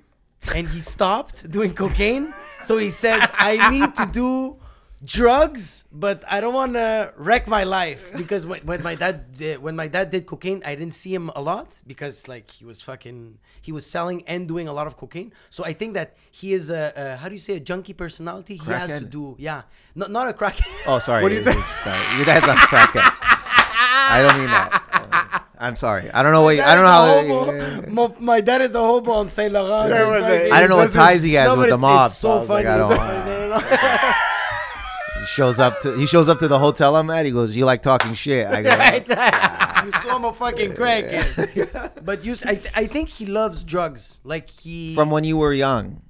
and 0.55 0.67
he 0.67 0.79
stopped 0.95 1.49
doing 1.57 1.71
cocaine. 1.83 2.33
So 2.67 2.77
he 2.77 2.89
said, 2.89 3.19
"I 3.51 3.69
need 3.69 3.91
to 4.01 4.05
do." 4.21 4.57
Drugs 5.04 5.86
but 5.91 6.24
i 6.28 6.39
don't 6.41 6.54
want 6.54 6.74
to 6.74 7.14
wreck 7.18 7.48
my 7.48 7.64
life 7.64 8.12
because 8.16 8.46
when, 8.46 8.60
when 8.62 8.82
my 8.82 8.96
dad 8.96 9.38
did, 9.38 9.62
when 9.62 9.76
my 9.76 9.88
dad 9.88 10.10
did 10.10 10.26
cocaine 10.26 10.64
i 10.66 10.74
didn't 10.74 10.93
see 10.93 11.14
him 11.14 11.30
a 11.36 11.41
lot 11.41 11.68
because 11.86 12.28
like 12.28 12.50
he 12.50 12.66
was 12.66 12.82
fucking 12.82 13.38
he 13.62 13.72
was 13.72 13.86
selling 13.86 14.24
and 14.26 14.48
doing 14.48 14.68
a 14.68 14.74
lot 14.74 14.88
of 14.88 14.96
cocaine 14.98 15.32
so 15.50 15.64
i 15.66 15.74
think 15.74 15.93
that 15.93 16.16
he 16.32 16.54
is 16.54 16.70
a, 16.70 16.93
a 16.96 17.16
how 17.18 17.28
do 17.28 17.34
you 17.36 17.39
say 17.39 17.56
a 17.56 17.60
junkie 17.60 17.93
personality 17.93 18.56
he 18.56 18.72
has 18.72 19.00
to 19.00 19.06
do 19.06 19.36
yeah 19.38 19.64
not, 19.96 20.10
not 20.10 20.28
a 20.28 20.34
crack 20.34 20.58
Oh, 20.88 21.00
sorry. 21.00 21.22
What 21.24 21.30
do 21.30 21.36
you 21.36 21.41
it- 21.41 21.48
it- 21.48 21.60
sorry. 21.84 22.16
Your 22.18 22.26
dad's 22.26 22.46
not 22.48 22.58
a 22.58 22.62
crackhead. 22.68 23.12
I 24.08 24.22
don't 24.22 24.38
mean 24.39 24.50
that. 24.50 25.43
I'm 25.58 25.76
sorry. 25.76 26.12
I 26.12 26.22
don't 26.22 26.32
know 26.32 26.43
what. 26.43 26.56
You, 26.56 26.62
I 26.62 26.76
don't 26.76 26.84
know 26.84 27.82
how. 27.82 27.89
my, 27.89 28.14
my 28.20 28.41
dad 28.41 28.62
is 28.62 28.76
a 28.76 28.80
hobo 28.80 29.12
on 29.14 29.30
Saint 29.30 29.52
Laurent. 29.54 29.89
Yeah, 29.89 30.04
uh, 30.52 30.56
I 30.56 30.60
don't 30.60 30.70
know 30.70 30.76
what 30.78 30.91
ties 30.91 31.24
he 31.24 31.34
has 31.36 31.48
No, 31.48 31.56
with 31.56 31.70
but 31.70 31.70
the 31.70 31.76
it's- 31.76 31.82
mob. 31.82 32.06
It's 32.08 32.18
so 32.18 32.32
I 32.34 32.39
was 32.39 32.50
like, 32.50 34.26
He 35.26 35.32
shows 35.32 35.59
up 35.59 35.82
to 35.82 35.97
he 35.97 36.05
shows 36.05 36.30
up 36.30 36.38
to 36.39 36.47
the 36.47 36.59
hotel 36.59 36.95
I'm 36.95 37.09
at. 37.09 37.26
He 37.26 37.32
goes, 37.32 37.55
"You 37.55 37.65
like 37.65 37.82
talking 37.82 38.13
shit?" 38.13 38.45
I 38.45 38.61
go, 38.61 38.69
so 40.03 40.09
I'm 40.15 40.23
a 40.26 40.34
fucking 40.34 40.73
crackhead. 40.73 41.91
but 42.05 42.23
you, 42.23 42.34
s- 42.34 42.45
I, 42.45 42.55
th- 42.55 42.73
I 42.76 42.86
think 42.86 43.09
he 43.09 43.26
loves 43.26 43.63
drugs. 43.63 44.21
Like 44.23 44.49
he, 44.49 44.93
"From 44.95 45.09
when 45.09 45.23
you 45.23 45.38
were 45.38 45.53
young." 45.53 46.01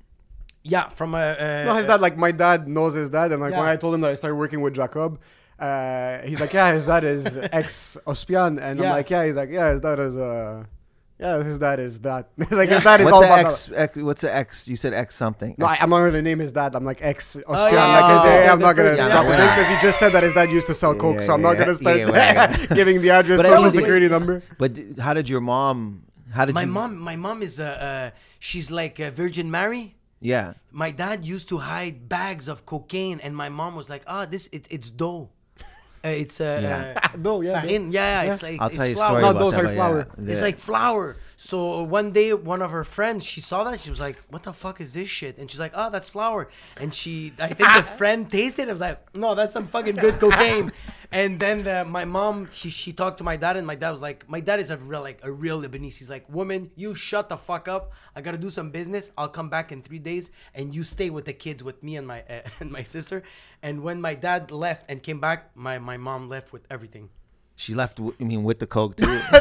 yeah, 0.64 0.90
from 0.90 1.14
a. 1.16 1.18
Uh, 1.40 1.64
No, 1.66 1.76
his 1.76 1.86
dad, 1.88 2.02
like 2.02 2.18
my 2.18 2.32
dad 2.32 2.68
knows 2.68 2.94
his 2.96 3.10
dad, 3.10 3.32
and 3.32 3.40
like 3.42 3.54
when 3.54 3.64
I 3.64 3.76
told 3.78 3.94
him 3.94 4.02
that 4.02 4.10
I 4.12 4.16
started 4.16 4.36
working 4.36 4.62
with 4.62 4.74
Jacob, 4.74 5.20
uh, 5.60 6.20
he's 6.24 6.40
like, 6.42 6.52
yeah, 6.54 6.74
his 6.74 6.84
dad 6.86 7.04
is 7.06 7.38
ex 7.54 7.98
Ospian, 8.08 8.60
and 8.60 8.80
Yeah. 8.80 8.86
I'm 8.86 8.92
like, 8.92 9.10
yeah, 9.10 9.26
he's 9.28 9.36
like, 9.36 9.50
yeah, 9.52 9.72
his 9.72 9.80
dad 9.82 10.00
is 10.00 10.18
uh, 10.18 10.66
yeah, 11.20 11.42
his 11.44 11.60
dad 11.60 11.80
is 11.80 12.00
that. 12.02 12.30
like 12.52 12.70
his 12.70 12.84
dad 12.84 13.00
is 13.00 13.06
What's 13.06 13.16
all 13.16 13.22
the 13.22 13.28
about 13.28 13.46
X, 13.46 13.66
that. 13.66 13.80
X? 13.80 13.98
What's 13.98 14.22
the 14.22 14.36
X? 14.36 14.68
You 14.68 14.76
said 14.76 14.94
X 14.94 15.16
something. 15.16 15.56
No, 15.58 15.66
I, 15.66 15.78
I'm 15.80 15.90
not 15.90 16.00
gonna 16.06 16.22
name 16.22 16.40
his 16.40 16.52
dad. 16.52 16.76
I'm 16.76 16.84
like 16.86 17.00
X 17.02 17.36
Ospian. 17.38 17.44
Oh, 17.48 17.54
yeah, 17.54 17.62
like, 17.64 17.74
yeah, 17.74 18.24
his- 18.38 18.46
yeah, 18.46 18.54
I'm 18.54 18.60
not 18.60 18.76
gonna 18.76 18.90
person- 18.90 19.06
drop 19.10 19.26
yeah, 19.26 19.46
it 19.46 19.50
because 19.56 19.70
he 19.70 19.88
just 19.88 20.00
said 20.00 20.10
that 20.14 20.24
his 20.24 20.34
dad 20.34 20.50
used 20.52 20.68
to 20.68 20.74
sell 20.74 20.94
coke, 20.96 21.18
Yeah, 21.20 21.26
so 21.26 21.34
I'm 21.34 21.42
not 21.42 21.58
gonna 21.58 21.76
start 21.76 22.00
yeah, 22.00 22.10
yeah. 22.10 22.66
giving 22.76 23.02
the 23.02 23.12
address, 23.12 23.38
But 23.40 23.46
social 23.46 23.56
anyways- 23.66 23.74
security 23.76 24.10
number. 24.10 24.44
But 24.58 24.78
how 25.00 25.14
did 25.14 25.30
your 25.30 25.42
mom? 25.42 26.04
How 26.32 26.44
did 26.46 26.54
my 26.56 26.64
you? 26.64 26.68
mom, 26.68 26.98
my 27.00 27.16
mom 27.16 27.42
is 27.42 27.60
a. 27.60 27.84
Uh, 27.84 28.10
she's 28.40 28.70
like 28.72 29.00
a 29.00 29.10
Virgin 29.12 29.50
Mary. 29.50 29.96
Yeah. 30.20 30.54
My 30.72 30.92
dad 30.92 31.24
used 31.24 31.48
to 31.50 31.60
hide 31.60 32.10
bags 32.10 32.48
of 32.48 32.66
cocaine, 32.66 33.20
and 33.22 33.36
my 33.36 33.48
mom 33.48 33.76
was 33.76 33.90
like, 33.90 34.04
"Ah, 34.08 34.26
this 34.26 34.48
it, 34.52 34.68
it's 34.70 34.90
dough. 34.90 35.30
Uh, 36.06 36.10
it's 36.10 36.40
uh, 36.40 36.60
Yeah. 36.62 37.00
uh, 37.04 37.18
Dough, 37.18 37.42
yeah, 37.48 37.62
farin. 37.62 37.92
Yeah, 37.92 38.24
yeah, 38.24 38.34
it's 38.34 38.44
like 38.44 38.62
I'll 38.62 38.68
it's 38.68 38.78
tell 38.78 38.86
you 38.88 38.94
a 38.94 38.96
flour. 38.96 39.08
story 39.10 39.22
No, 39.24 39.30
about 39.32 39.40
those 39.40 39.54
that. 39.54 39.60
are 39.60 39.64
but 39.64 39.70
yeah, 39.72 39.76
flour. 39.76 40.08
It's 40.30 40.40
yeah. 40.40 40.46
like 40.46 40.60
flour. 40.60 41.16
So 41.38 41.84
one 41.84 42.12
day, 42.12 42.34
one 42.34 42.62
of 42.62 42.72
her 42.72 42.84
friends, 42.84 43.26
she 43.26 43.42
saw 43.42 43.64
that. 43.66 43.80
She 43.80 43.90
was 43.90 44.00
like, 44.00 44.18
"What 44.30 44.44
the 44.44 44.54
fuck 44.54 44.80
is 44.80 44.94
this 44.94 45.10
shit?" 45.10 45.38
And 45.38 45.50
she's 45.50 45.60
like, 45.60 45.74
"Oh, 45.76 45.90
that's 45.90 46.08
flour." 46.10 46.50
And 46.80 46.94
she, 46.94 47.34
I 47.40 47.48
think 47.48 47.70
the 47.74 47.84
friend 47.98 48.30
tasted. 48.32 48.64
it. 48.64 48.70
I 48.70 48.72
was 48.72 48.82
like, 48.82 49.16
"No, 49.16 49.36
that's 49.36 49.54
some 49.54 49.68
fucking 49.68 49.98
good 49.98 50.20
cocaine." 50.20 50.72
And 51.12 51.40
then 51.40 51.64
the, 51.64 51.86
my 51.86 52.06
mom, 52.06 52.50
she 52.52 52.70
she 52.70 52.92
talked 52.94 53.18
to 53.20 53.24
my 53.24 53.36
dad, 53.38 53.58
and 53.58 53.68
my 53.68 53.76
dad 53.76 53.92
was 53.92 54.02
like, 54.02 54.30
"My 54.30 54.40
dad 54.40 54.60
is 54.60 54.70
a 54.70 54.78
real 54.78 55.02
like 55.02 55.20
a 55.24 55.32
real 55.32 55.62
Lebanese. 55.62 55.98
He's 55.98 56.10
like, 56.10 56.28
woman, 56.30 56.72
you 56.76 56.96
shut 56.96 57.30
the 57.30 57.38
fuck 57.38 57.68
up. 57.68 57.92
I 58.16 58.22
gotta 58.22 58.38
do 58.38 58.50
some 58.50 58.72
business. 58.72 59.12
I'll 59.18 59.30
come 59.30 59.50
back 59.50 59.72
in 59.72 59.82
three 59.82 60.00
days, 60.00 60.32
and 60.54 60.74
you 60.74 60.84
stay 60.84 61.10
with 61.10 61.26
the 61.26 61.34
kids 61.34 61.64
with 61.64 61.84
me 61.84 61.98
and 61.98 62.08
my 62.08 62.22
uh, 62.30 62.42
and 62.60 62.72
my 62.72 62.84
sister." 62.84 63.24
And 63.62 63.82
when 63.82 64.00
my 64.00 64.16
dad 64.16 64.52
left 64.52 64.86
and 64.90 65.02
came 65.04 65.20
back, 65.20 65.56
my 65.56 65.80
my 65.80 65.98
mom 65.98 66.30
left 66.30 66.54
with 66.54 66.66
everything. 66.70 67.10
She 67.58 67.74
left. 67.74 68.00
I 68.02 68.24
mean, 68.24 68.44
with 68.44 68.60
the 68.60 68.68
coke 68.68 68.98
too. 68.98 69.06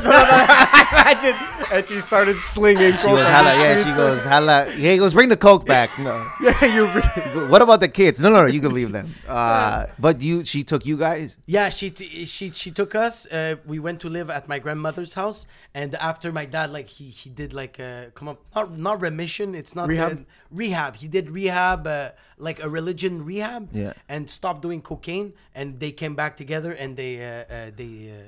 Imagine, 0.94 1.34
and 1.72 1.86
she 1.86 2.00
started 2.00 2.38
slinging 2.38 2.92
She 2.92 2.98
coke. 2.98 3.16
goes, 3.16 3.20
on 3.20 3.32
"Hala," 3.32 3.54
yeah, 3.56 3.74
she 3.74 3.80
streets. 3.80 3.96
goes, 3.96 4.24
"Hala." 4.24 4.66
Yeah, 4.76 4.92
he 4.92 4.98
goes, 4.98 5.12
"Bring 5.14 5.28
the 5.28 5.36
coke 5.36 5.66
back." 5.66 5.90
No. 5.98 6.24
yeah, 6.42 6.64
you. 6.64 6.86
Re- 6.86 7.48
what 7.48 7.60
about 7.62 7.80
the 7.80 7.88
kids? 7.88 8.20
No, 8.20 8.30
no, 8.30 8.42
no. 8.42 8.46
You 8.46 8.60
can 8.60 8.72
leave 8.72 8.92
them. 8.92 9.12
Uh, 9.28 9.86
but 9.98 10.22
you, 10.22 10.44
she 10.44 10.62
took 10.64 10.86
you 10.86 10.96
guys. 10.96 11.36
Yeah, 11.46 11.68
she 11.70 11.90
t- 11.90 12.24
she 12.24 12.50
she 12.50 12.70
took 12.70 12.94
us. 12.94 13.26
Uh, 13.26 13.56
we 13.66 13.78
went 13.80 14.00
to 14.02 14.08
live 14.08 14.30
at 14.30 14.48
my 14.48 14.58
grandmother's 14.60 15.14
house, 15.14 15.46
and 15.74 15.94
after 15.96 16.30
my 16.30 16.44
dad, 16.44 16.70
like 16.72 16.88
he 16.88 17.06
he 17.06 17.30
did 17.30 17.52
like 17.52 17.80
uh, 17.80 18.06
come 18.14 18.28
up 18.28 18.40
not 18.54 18.78
not 18.78 19.00
remission. 19.00 19.54
It's 19.54 19.74
not 19.74 19.88
Rehab? 19.88 20.12
uh, 20.12 20.16
rehab. 20.52 20.96
He 20.96 21.08
did 21.08 21.30
rehab, 21.30 21.86
uh, 21.86 22.10
like 22.38 22.62
a 22.62 22.68
religion 22.68 23.24
rehab. 23.24 23.68
Yeah. 23.72 23.92
And 24.08 24.28
stopped 24.28 24.62
doing 24.62 24.82
cocaine, 24.82 25.32
and 25.54 25.80
they 25.80 25.92
came 25.92 26.14
back 26.14 26.36
together, 26.36 26.72
and 26.72 26.96
they 26.96 27.24
uh, 27.24 27.44
uh, 27.54 27.70
they 27.76 28.10
uh, 28.12 28.22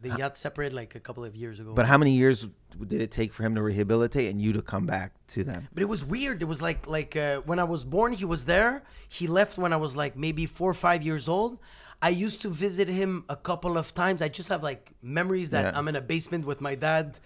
they 0.00 0.08
got 0.10 0.36
separated 0.36 0.74
like 0.74 0.94
a 0.94 1.00
couple 1.00 1.24
of 1.24 1.36
years 1.36 1.60
ago. 1.60 1.72
But 1.74 1.86
how 1.86 1.98
many 1.98 2.12
years 2.12 2.46
did 2.86 3.00
it 3.00 3.10
take 3.10 3.32
for 3.32 3.42
him 3.44 3.54
to 3.54 3.62
rehabilitate 3.62 4.30
and 4.30 4.40
you 4.40 4.52
to 4.54 4.62
come 4.62 4.84
back 4.86 5.12
to 5.28 5.44
them? 5.44 5.68
But 5.74 5.82
it 5.82 5.88
was 5.88 6.04
weird. 6.04 6.42
It 6.42 6.46
was 6.46 6.60
like 6.62 6.86
like 6.86 7.16
uh, 7.16 7.40
when 7.40 7.58
I 7.58 7.64
was 7.64 7.84
born, 7.84 8.12
he 8.12 8.24
was 8.24 8.44
there. 8.46 8.82
He 9.08 9.26
left 9.26 9.58
when 9.58 9.72
I 9.72 9.76
was 9.76 9.94
like 9.96 10.16
maybe 10.16 10.46
four 10.46 10.70
or 10.70 10.74
five 10.74 11.02
years 11.02 11.28
old. 11.28 11.58
I 12.04 12.08
used 12.08 12.42
to 12.42 12.48
visit 12.48 12.88
him 12.88 13.24
a 13.28 13.36
couple 13.36 13.78
of 13.78 13.94
times. 13.94 14.22
I 14.22 14.28
just 14.28 14.48
have 14.48 14.64
like 14.64 14.90
memories 15.02 15.50
that 15.50 15.64
Yeah. 15.72 15.78
I'm 15.78 15.86
in 15.86 15.94
a 15.94 16.00
basement 16.00 16.44
with 16.46 16.60
my 16.60 16.74
dad, 16.74 17.20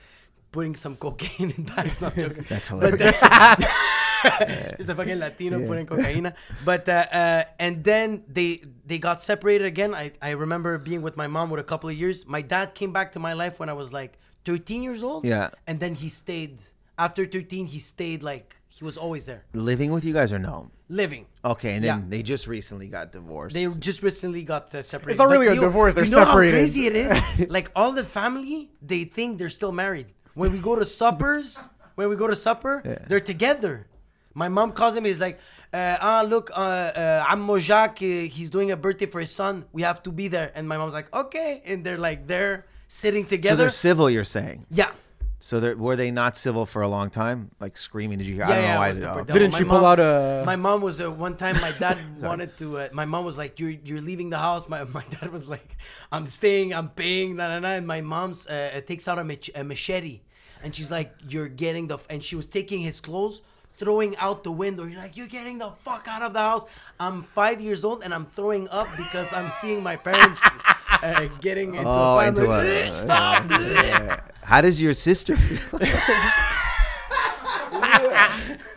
putting 0.52 0.76
some 0.76 0.96
cocaine 0.96 1.50
in 1.56 1.62
bags. 1.64 2.02
Not 2.02 2.14
joking. 2.14 2.44
That's 2.50 2.68
But, 2.68 3.00
He's 4.78 4.88
a 4.88 4.94
fucking 4.94 5.18
Latino 5.18 5.66
putting 5.66 5.86
cocaine. 5.86 6.32
But 6.64 6.88
uh, 6.88 7.06
uh, 7.12 7.44
and 7.58 7.82
then 7.84 8.24
they 8.28 8.62
they 8.84 8.98
got 8.98 9.22
separated 9.22 9.66
again. 9.66 9.94
I 9.94 10.12
I 10.22 10.30
remember 10.30 10.78
being 10.78 11.02
with 11.02 11.16
my 11.16 11.26
mom 11.26 11.48
for 11.50 11.58
a 11.58 11.64
couple 11.64 11.88
of 11.90 11.96
years. 11.96 12.26
My 12.26 12.42
dad 12.42 12.74
came 12.74 12.92
back 12.92 13.12
to 13.12 13.18
my 13.18 13.32
life 13.32 13.58
when 13.60 13.68
I 13.68 13.72
was 13.74 13.92
like 13.92 14.18
13 14.44 14.82
years 14.82 15.02
old. 15.02 15.24
Yeah. 15.24 15.50
And 15.66 15.80
then 15.80 15.94
he 15.94 16.08
stayed. 16.08 16.60
After 16.98 17.26
13, 17.26 17.66
he 17.66 17.78
stayed 17.78 18.22
like 18.22 18.56
he 18.68 18.82
was 18.82 18.96
always 18.96 19.26
there, 19.26 19.44
Living 19.52 19.92
with 19.92 20.02
you 20.04 20.14
guys 20.14 20.32
or 20.32 20.38
no? 20.38 20.70
living. 20.88 21.26
Okay, 21.44 21.74
and 21.74 21.84
then 21.84 21.98
Yeah. 21.98 22.04
they 22.08 22.22
just 22.22 22.46
recently 22.46 22.88
got 22.88 23.12
divorced. 23.12 23.52
They 23.54 23.66
just 23.66 24.02
recently 24.02 24.44
got 24.44 24.74
uh, 24.74 24.80
separated. 24.82 25.10
It's 25.12 25.18
not 25.18 25.28
really 25.28 25.46
But 25.46 25.52
a 25.52 25.54
you- 25.56 25.60
divorce, 25.68 25.94
they're 25.94 26.04
you 26.04 26.10
know 26.12 26.24
separated. 26.24 26.52
How 26.54 26.60
crazy 26.60 26.86
it 26.86 26.96
is. 26.96 27.48
like 27.56 27.70
all 27.76 27.92
the 27.92 28.04
family, 28.04 28.70
they 28.80 29.04
think 29.04 29.36
they're 29.38 29.50
still 29.50 29.72
married. 29.72 30.06
When 30.34 30.52
we 30.52 30.58
go 30.58 30.74
to 30.76 30.84
suppers, 30.86 31.68
when 31.96 32.08
we 32.08 32.16
go 32.16 32.28
to 32.28 32.36
supper, 32.36 32.80
they're 33.08 33.20
together. 33.20 33.88
My 34.36 34.48
mom 34.48 34.72
calls 34.72 34.94
him. 34.96 35.04
He's 35.10 35.18
like, 35.26 35.38
uh, 35.72 35.96
"Ah, 36.10 36.20
look, 36.32 36.50
uh, 36.54 36.60
uh, 36.60 37.24
Ammo 37.32 37.56
Jacques, 37.58 38.02
uh, 38.02 38.28
he's 38.36 38.50
doing 38.50 38.70
a 38.70 38.76
birthday 38.76 39.06
for 39.06 39.20
his 39.26 39.32
son. 39.40 39.64
We 39.72 39.80
have 39.82 40.02
to 40.06 40.10
be 40.20 40.28
there." 40.28 40.48
And 40.54 40.68
my 40.68 40.76
mom's 40.76 40.92
like, 40.92 41.08
"Okay," 41.22 41.62
and 41.66 41.84
they're 41.84 42.02
like, 42.08 42.26
they're 42.32 42.66
sitting 42.86 43.24
together. 43.34 43.56
so 43.56 43.60
they're 43.62 43.70
civil. 43.88 44.06
You're 44.10 44.24
saying. 44.38 44.66
yeah. 44.70 44.92
So 45.38 45.60
they're, 45.60 45.76
were 45.76 45.96
they 45.96 46.10
not 46.10 46.36
civil 46.36 46.64
for 46.66 46.82
a 46.82 46.88
long 46.88 47.08
time? 47.22 47.38
Like 47.60 47.76
screaming? 47.76 48.18
Did 48.18 48.26
you 48.26 48.34
hear? 48.34 48.44
I 48.44 48.48
Yeah, 48.48 48.54
don't 48.56 48.64
yeah, 48.64 48.74
know 48.74 48.80
why. 48.80 48.92
they- 48.92 49.04
oh. 49.06 49.24
Didn't 49.38 49.52
My 49.52 49.58
she 49.58 49.64
pull 49.64 49.80
mom- 49.82 49.84
out 49.92 50.00
a- 50.00 50.42
My 50.52 50.56
mom 50.56 50.80
was 50.88 50.96
uh, 51.00 51.10
one 51.26 51.36
time. 51.36 51.56
My 51.68 51.72
dad 51.84 51.96
wanted 52.28 52.50
to. 52.60 52.66
Uh, 52.80 52.88
my 53.00 53.04
mom 53.04 53.24
was 53.30 53.36
like, 53.42 53.52
"You're 53.60 53.76
you're 53.88 54.00
leaving 54.10 54.28
the 54.30 54.38
house." 54.48 54.68
My 54.68 54.80
my 54.98 55.04
dad 55.14 55.28
was 55.38 55.46
like, 55.54 55.68
"I'm 56.14 56.26
staying. 56.26 56.68
I'm 56.78 56.88
paying." 57.02 57.36
Nah, 57.38 57.48
nah, 57.48 57.60
nah. 57.66 57.74
And 57.80 57.86
my 57.86 58.00
mom's 58.14 58.40
uh, 58.46 58.80
takes 58.90 59.04
out 59.08 59.18
a, 59.18 59.24
mach- 59.24 59.54
a 59.54 59.62
machete, 59.72 60.16
and 60.62 60.74
she's 60.76 60.90
like, 60.90 61.08
"You're 61.32 61.48
getting 61.64 61.86
the." 61.92 61.98
And 62.12 62.18
she 62.28 62.34
was 62.40 62.46
taking 62.58 62.80
his 62.80 62.98
clothes, 63.00 63.36
throwing 63.78 64.16
out 64.16 64.42
the 64.44 64.52
window. 64.52 64.84
You're 64.84 65.00
like, 65.00 65.16
"You're 65.16 65.28
getting 65.28 65.58
the 65.58 65.72
fuck 65.84 66.06
out 66.08 66.22
of 66.22 66.32
the 66.32 66.40
house." 66.40 66.64
I'm 66.98 67.22
five 67.34 67.60
years 67.60 67.84
old 67.84 68.02
and 68.04 68.12
I'm 68.14 68.26
throwing 68.36 68.68
up 68.70 68.88
because 68.96 69.32
I'm 69.32 69.48
seeing 69.48 69.82
my 69.82 69.96
parents 69.96 70.40
uh, 71.02 71.28
getting 71.40 71.74
into 71.74 71.88
Oh, 71.88 72.18
a 72.18 72.18
fight. 72.18 72.28
into 72.28 72.42
I'm 72.42 72.48
like, 72.48 72.66
a. 72.66 72.94
Stop! 72.94 73.50
yeah. 73.50 74.20
How 74.42 74.60
does 74.60 74.80
your 74.80 74.94
sister 74.94 75.36
feel? 75.36 75.80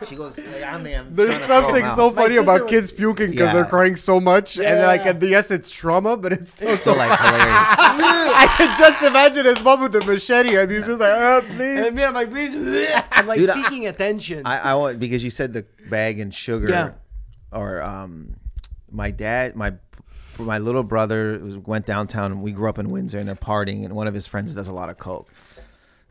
she 0.08 0.16
goes, 0.16 0.38
yeah, 0.38 0.78
man. 0.78 1.14
There's 1.14 1.34
something 1.44 1.86
so 1.88 2.10
funny 2.10 2.36
about 2.36 2.62
was- 2.62 2.70
kids 2.70 2.92
puking 2.92 3.30
because 3.30 3.48
Yeah. 3.48 3.52
they're 3.54 3.64
crying 3.64 3.96
so 3.96 4.20
much, 4.20 4.56
and 4.56 4.64
Yeah. 4.64 4.86
like, 4.86 5.04
and 5.06 5.22
yes, 5.22 5.50
it's 5.50 5.70
trauma, 5.70 6.16
but 6.16 6.32
it's 6.32 6.50
still 6.50 6.76
so. 6.78 6.92
so 6.92 6.94
like 6.94 7.18
hilarious. 7.18 7.46
I 8.42 8.54
can 8.56 8.76
just 8.78 9.02
imagine 9.02 9.44
his 9.46 9.60
mom 9.62 9.80
with 9.80 9.92
the 9.92 10.04
machete, 10.04 10.56
and 10.56 10.70
he's 10.70 10.86
just 10.86 11.00
like, 11.00 11.12
"Oh, 11.14 11.42
please." 11.46 11.86
And 11.86 11.96
me, 11.96 12.04
I'm 12.04 12.14
like, 12.14 12.30
please. 12.30 12.50
I'm 13.12 13.26
like 13.26 13.38
Dude, 13.38 13.50
I- 13.50 13.62
seeking 13.62 13.86
attention. 13.86 14.42
I, 14.46 14.58
I 14.70 14.74
want 14.74 14.98
because 14.98 15.22
you 15.24 15.30
said 15.30 15.52
the 15.52 15.66
bag 15.88 16.20
and 16.20 16.34
sugar. 16.34 16.68
Yeah. 16.68 16.90
Or 17.52 17.82
um, 17.82 18.36
my 18.90 19.10
dad, 19.10 19.56
my 19.56 19.74
my 20.38 20.58
little 20.58 20.82
brother 20.84 21.38
was, 21.42 21.58
went 21.58 21.84
downtown. 21.84 22.32
And 22.32 22.42
We 22.42 22.52
grew 22.52 22.68
up 22.68 22.78
in 22.78 22.90
Windsor, 22.90 23.18
and 23.18 23.28
they're 23.28 23.34
partying, 23.34 23.84
and 23.84 23.94
one 23.94 24.06
of 24.06 24.14
his 24.14 24.26
friends 24.26 24.54
does 24.54 24.68
a 24.68 24.72
lot 24.72 24.88
of 24.88 24.98
coke. 24.98 25.28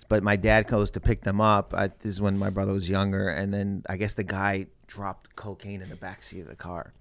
But 0.10 0.24
my 0.24 0.36
dad 0.36 0.68
goes 0.68 0.92
to 0.92 1.00
pick 1.00 1.22
them 1.22 1.40
up. 1.40 1.74
I, 1.74 1.88
this 1.88 2.14
is 2.14 2.22
when 2.22 2.38
my 2.38 2.50
brother 2.50 2.74
was 2.74 2.90
younger, 2.90 3.30
and 3.30 3.54
then 3.54 3.84
I 3.88 3.96
guess 3.96 4.16
the 4.16 4.24
guy 4.24 4.68
dropped 4.88 5.36
cocaine 5.36 5.82
in 5.82 5.90
the 5.90 5.96
backseat 5.96 6.42
of 6.42 6.48
the 6.48 6.56
car. 6.56 6.94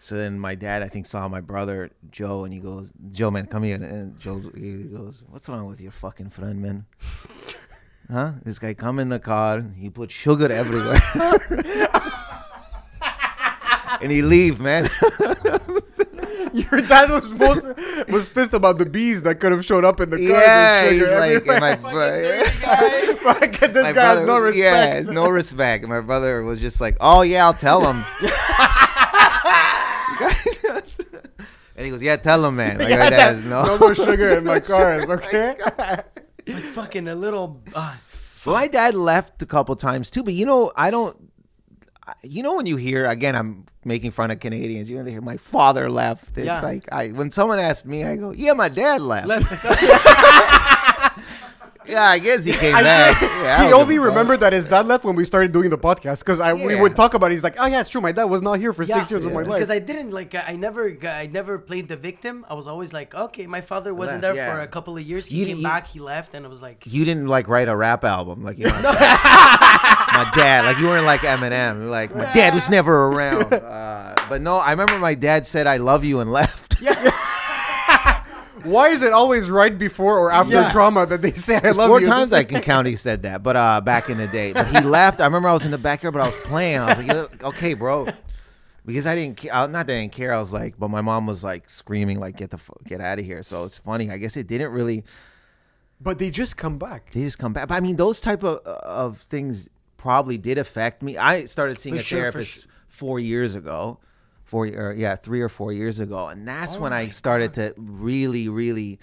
So 0.00 0.16
then 0.16 0.38
my 0.38 0.54
dad, 0.54 0.82
I 0.82 0.88
think, 0.88 1.06
saw 1.06 1.28
my 1.28 1.40
brother 1.40 1.90
Joe, 2.10 2.44
and 2.44 2.52
he 2.52 2.60
goes, 2.60 2.92
"Joe, 3.10 3.30
man, 3.30 3.46
come 3.46 3.64
here." 3.64 3.76
And 3.76 4.18
Joe's, 4.18 4.48
he 4.54 4.84
goes, 4.84 5.22
"What's 5.28 5.48
wrong 5.48 5.66
with 5.66 5.80
your 5.80 5.92
fucking 5.92 6.30
friend, 6.30 6.60
man?" 6.60 6.86
Huh? 8.10 8.32
This 8.42 8.58
guy 8.58 8.72
come 8.72 9.00
in 9.00 9.10
the 9.10 9.18
car. 9.18 9.62
He 9.76 9.90
put 9.90 10.10
sugar 10.10 10.50
everywhere, 10.50 10.98
and 14.00 14.10
he 14.10 14.22
leave, 14.22 14.60
man. 14.60 14.88
Your 16.72 16.80
dad 16.80 17.10
was 17.10 17.30
most 17.30 17.66
was 18.08 18.28
pissed 18.28 18.52
about 18.54 18.78
the 18.78 18.86
bees 18.86 19.22
that 19.22 19.36
could 19.40 19.52
have 19.52 19.64
showed 19.64 19.84
up 19.84 20.00
in 20.00 20.10
the 20.10 20.16
car. 20.16 20.26
yeah, 20.40 20.90
he's 20.90 21.02
like, 21.02 21.30
everywhere. 21.30 21.60
my, 21.60 21.74
bro- 21.76 22.44
Fuck, 23.16 23.60
this 23.72 23.82
my 23.84 23.92
guy 23.92 24.00
has 24.00 24.18
brother- 24.20 24.26
no 24.26 24.38
respect. 24.38 24.56
Yeah, 24.62 24.86
has 24.86 25.08
no 25.08 25.28
respect. 25.28 25.86
My 25.88 26.00
brother 26.00 26.42
was 26.44 26.60
just 26.60 26.80
like, 26.80 26.96
"Oh 27.00 27.22
yeah, 27.22 27.44
I'll 27.44 27.54
tell 27.54 27.80
him." 27.92 28.02
and 31.76 31.84
he 31.84 31.90
goes, 31.90 32.02
"Yeah, 32.02 32.16
tell 32.16 32.44
him, 32.44 32.56
man." 32.56 32.78
Like, 32.78 32.88
my 32.88 32.94
Yeah, 32.96 33.10
dad 33.10 33.18
that- 33.18 33.34
is, 33.36 33.44
no. 33.46 33.62
no 33.64 33.78
more 33.78 33.94
sugar 33.94 34.30
in 34.30 34.44
my 34.44 34.60
cars, 34.60 35.08
okay? 35.08 35.56
like 36.46 36.62
fucking 36.64 37.08
a 37.08 37.14
little. 37.14 37.62
Uh, 37.74 37.94
Well, 38.46 38.54
my 38.56 38.68
dad 38.68 38.94
left 38.94 39.42
a 39.42 39.46
couple 39.46 39.76
times 39.76 40.10
too, 40.10 40.22
but 40.22 40.32
you 40.34 40.46
know, 40.46 40.72
I 40.76 40.90
don't. 40.90 41.27
I- 42.08 42.14
You 42.22 42.42
know, 42.42 42.56
when 42.56 42.64
you 42.66 42.76
hear 42.76 43.04
again, 43.06 43.36
I'm 43.36 43.66
making 43.84 44.12
fun 44.12 44.30
of 44.30 44.40
Canadians. 44.40 44.88
You 44.88 44.96
know, 44.96 45.02
they 45.04 45.10
hear 45.12 45.20
my 45.20 45.36
father 45.36 45.90
left. 45.90 46.36
It's 46.38 46.46
Yeah. 46.46 46.60
like 46.62 46.90
I 46.90 47.08
when 47.08 47.30
someone 47.30 47.58
asked 47.58 47.84
me, 47.86 48.04
I 48.04 48.16
go, 48.16 48.30
"Yeah, 48.32 48.54
my 48.54 48.68
dad 48.70 49.02
left." 49.02 49.28
yeah, 51.86 52.02
I 52.04 52.18
guess 52.18 52.44
he 52.44 52.52
came 52.52 52.72
back. 52.72 53.20
Yeah, 53.48 53.66
he 53.66 53.72
only 53.72 53.94
give 53.94 54.02
a 54.02 54.06
fuck. 54.06 54.14
remembered 54.14 54.40
that 54.40 54.52
his 54.52 54.66
dad 54.66 54.86
left 54.86 55.04
when 55.04 55.14
we 55.16 55.24
started 55.24 55.52
doing 55.52 55.70
the 55.70 55.78
podcast 55.78 56.18
because 56.20 56.38
I 56.40 56.52
we 56.52 56.74
would 56.76 56.94
talk 56.96 57.14
about 57.14 57.30
it. 57.30 57.34
He's 57.34 57.44
like, 57.44 57.54
"Oh 57.58 57.64
yeah, 57.66 57.80
it's 57.80 57.88
true. 57.90 58.00
My 58.02 58.12
dad 58.12 58.24
was 58.24 58.42
not 58.42 58.58
here 58.58 58.72
for 58.74 58.84
six 58.84 59.10
years 59.10 59.24
of 59.24 59.32
my 59.32 59.42
life." 59.42 59.54
Because 59.58 59.70
I 59.70 59.78
didn't 59.78 60.10
like, 60.10 60.34
I 60.34 60.56
never, 60.56 60.94
I 61.02 61.28
never 61.32 61.58
played 61.58 61.88
the 61.88 61.96
victim. 61.96 62.44
I 62.50 62.54
was 62.54 62.66
always 62.68 62.92
like, 62.92 63.14
okay, 63.14 63.46
my 63.46 63.60
father 63.62 63.94
wasn't 63.94 64.20
there 64.22 64.34
Left, 64.34 64.52
for 64.52 64.60
a 64.60 64.66
couple 64.66 64.96
of 64.96 65.02
years. 65.02 65.26
He 65.26 65.36
You- 65.36 65.46
came 65.46 65.56
you- 65.58 65.62
back, 65.62 65.86
he 65.86 66.00
left, 66.00 66.34
and 66.34 66.44
it 66.44 66.48
was 66.50 66.60
like, 66.60 66.82
You 66.86 67.04
didn't 67.06 67.28
like 67.28 67.48
write 67.48 67.68
a 67.68 67.76
rap 67.76 68.04
album, 68.04 68.42
like 68.42 68.58
you 68.58 68.66
know. 68.66 69.94
My 70.24 70.30
dad, 70.34 70.64
like 70.64 70.78
you 70.78 70.86
weren't 70.86 71.06
like 71.06 71.20
Eminem. 71.20 71.88
Like 71.90 72.14
my 72.14 72.24
dad 72.32 72.54
was 72.54 72.68
never 72.70 73.06
around. 73.08 73.52
Uh, 73.78 74.14
but 74.28 74.42
no, 74.42 74.56
I 74.56 74.70
remember 74.72 74.98
my 74.98 75.14
dad 75.14 75.46
said, 75.46 75.66
"I 75.66 75.76
love 75.78 76.04
you" 76.04 76.20
and 76.20 76.30
left. 76.30 76.76
Why 78.64 78.88
is 78.88 79.02
it 79.02 79.12
always 79.12 79.48
right 79.48 79.76
before 79.78 80.18
or 80.18 80.30
after 80.32 80.54
Yeah. 80.54 80.72
trauma 80.72 81.06
that 81.06 81.22
they 81.22 81.32
say 81.32 81.60
I 81.62 81.70
love 81.70 81.88
Four 81.88 82.00
you? 82.00 82.06
times 82.06 82.32
I 82.32 82.42
can 82.44 82.60
count 82.72 82.86
he 82.88 82.96
said 82.96 83.22
that, 83.22 83.42
but 83.42 83.56
uh, 83.56 83.80
back 83.80 84.10
in 84.10 84.18
the 84.18 84.26
day. 84.26 84.52
But 84.52 84.66
he 84.66 84.80
left. 84.80 85.20
I 85.20 85.24
remember 85.24 85.48
I 85.48 85.52
was 85.52 85.64
in 85.64 85.70
the 85.70 85.78
backyard, 85.78 86.12
but 86.14 86.22
I 86.22 86.26
was 86.26 86.36
playing. 86.36 86.78
I 86.80 86.88
was 86.88 87.06
like, 87.06 87.44
okay, 87.44 87.74
bro. 87.74 88.08
Because 88.84 89.06
I 89.06 89.14
didn't 89.14 89.36
care. 89.36 89.52
Not 89.52 89.72
that 89.72 89.90
I 89.90 90.00
didn't 90.00 90.12
care. 90.12 90.32
I 90.34 90.38
was 90.38 90.52
like, 90.52 90.78
but 90.78 90.88
my 90.88 91.00
mom 91.00 91.26
was 91.26 91.44
like 91.44 91.70
screaming, 91.70 92.18
like, 92.18 92.36
get 92.36 92.50
the 92.50 92.58
fu- 92.58 92.74
get 92.84 93.00
out 93.00 93.18
of 93.18 93.24
here. 93.24 93.42
So 93.42 93.64
it's 93.64 93.78
funny. 93.78 94.10
I 94.10 94.18
guess 94.18 94.36
it 94.36 94.46
didn't 94.48 94.72
really. 94.72 95.04
But 96.00 96.18
they 96.18 96.30
just 96.30 96.56
come 96.56 96.78
back. 96.78 97.12
They 97.12 97.22
just 97.22 97.38
come 97.38 97.52
back. 97.52 97.68
But 97.68 97.74
I 97.76 97.80
mean, 97.80 97.96
those 97.96 98.20
type 98.20 98.42
of 98.44 98.58
of 98.66 99.18
things 99.30 99.68
probably 99.98 100.38
did 100.38 100.56
affect 100.56 101.02
me. 101.02 101.18
I 101.18 101.44
started 101.44 101.78
seeing 101.78 101.96
For 101.96 102.00
a 102.00 102.04
sure, 102.04 102.20
therapist 102.20 102.62
sure. 102.62 102.70
four 102.88 103.20
years 103.20 103.54
ago, 103.54 103.98
four 104.44 104.66
or 104.66 104.94
yeah, 104.94 105.16
three 105.16 105.42
or 105.42 105.50
four 105.50 105.74
years 105.74 106.00
ago, 106.00 106.28
and 106.28 106.48
that's 106.48 106.76
Oh 106.76 106.80
when 106.80 106.94
I 106.94 107.10
started 107.10 107.52
to 107.54 107.74
really, 107.76 108.48
really 108.48 108.98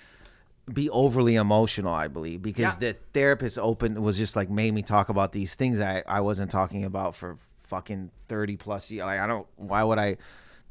be 0.73 0.89
overly 0.89 1.35
emotional. 1.35 1.93
I 1.93 2.07
believe 2.07 2.41
because 2.41 2.73
Yeah. 2.81 2.93
the 2.93 2.97
therapist 3.13 3.59
opened 3.59 4.01
was 4.03 4.17
just 4.17 4.35
like 4.35 4.49
made 4.49 4.73
me 4.73 4.81
talk 4.81 5.09
about 5.09 5.31
these 5.33 5.53
things 5.53 5.79
I 5.79 6.01
I 6.07 6.21
wasn't 6.21 6.49
talking 6.49 6.83
about 6.83 7.15
for 7.15 7.37
fucking 7.57 8.09
thirty 8.27 8.57
plus 8.57 8.89
years. 8.89 9.05
Like 9.05 9.19
I 9.19 9.27
don't. 9.27 9.45
Why 9.57 9.83
would 9.83 9.99
I 9.99 10.17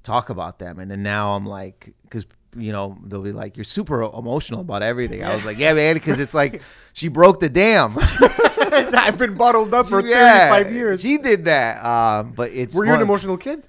talk 0.02 0.30
about 0.30 0.58
them? 0.58 0.80
And 0.80 0.90
then 0.90 1.02
now 1.04 1.34
I'm 1.36 1.46
like, 1.46 1.94
because 2.02 2.26
you 2.56 2.72
know 2.72 2.98
they'll 3.04 3.22
be 3.22 3.32
like, 3.32 3.56
you're 3.56 3.64
super 3.64 4.02
emotional 4.02 4.60
about 4.60 4.82
everything. 4.82 5.22
I 5.24 5.34
was 5.34 5.44
like, 5.44 5.58
yeah, 5.58 5.72
man, 5.74 5.94
because 5.94 6.18
it's 6.20 6.34
like 6.34 6.62
she 6.92 7.08
broke 7.08 7.40
the 7.40 7.48
dam. 7.48 7.96
I've 8.00 9.18
been 9.18 9.34
bottled 9.34 9.72
up 9.74 9.88
for 9.88 10.04
Yeah, 10.06 10.50
35 10.50 10.72
years. 10.72 11.02
She 11.02 11.18
did 11.18 11.44
that. 11.46 11.84
Um, 11.84 12.32
but 12.32 12.50
it's 12.52 12.74
Were 12.74 12.84
you 12.86 12.94
an 12.94 13.02
emotional 13.02 13.36
kid? 13.36 13.62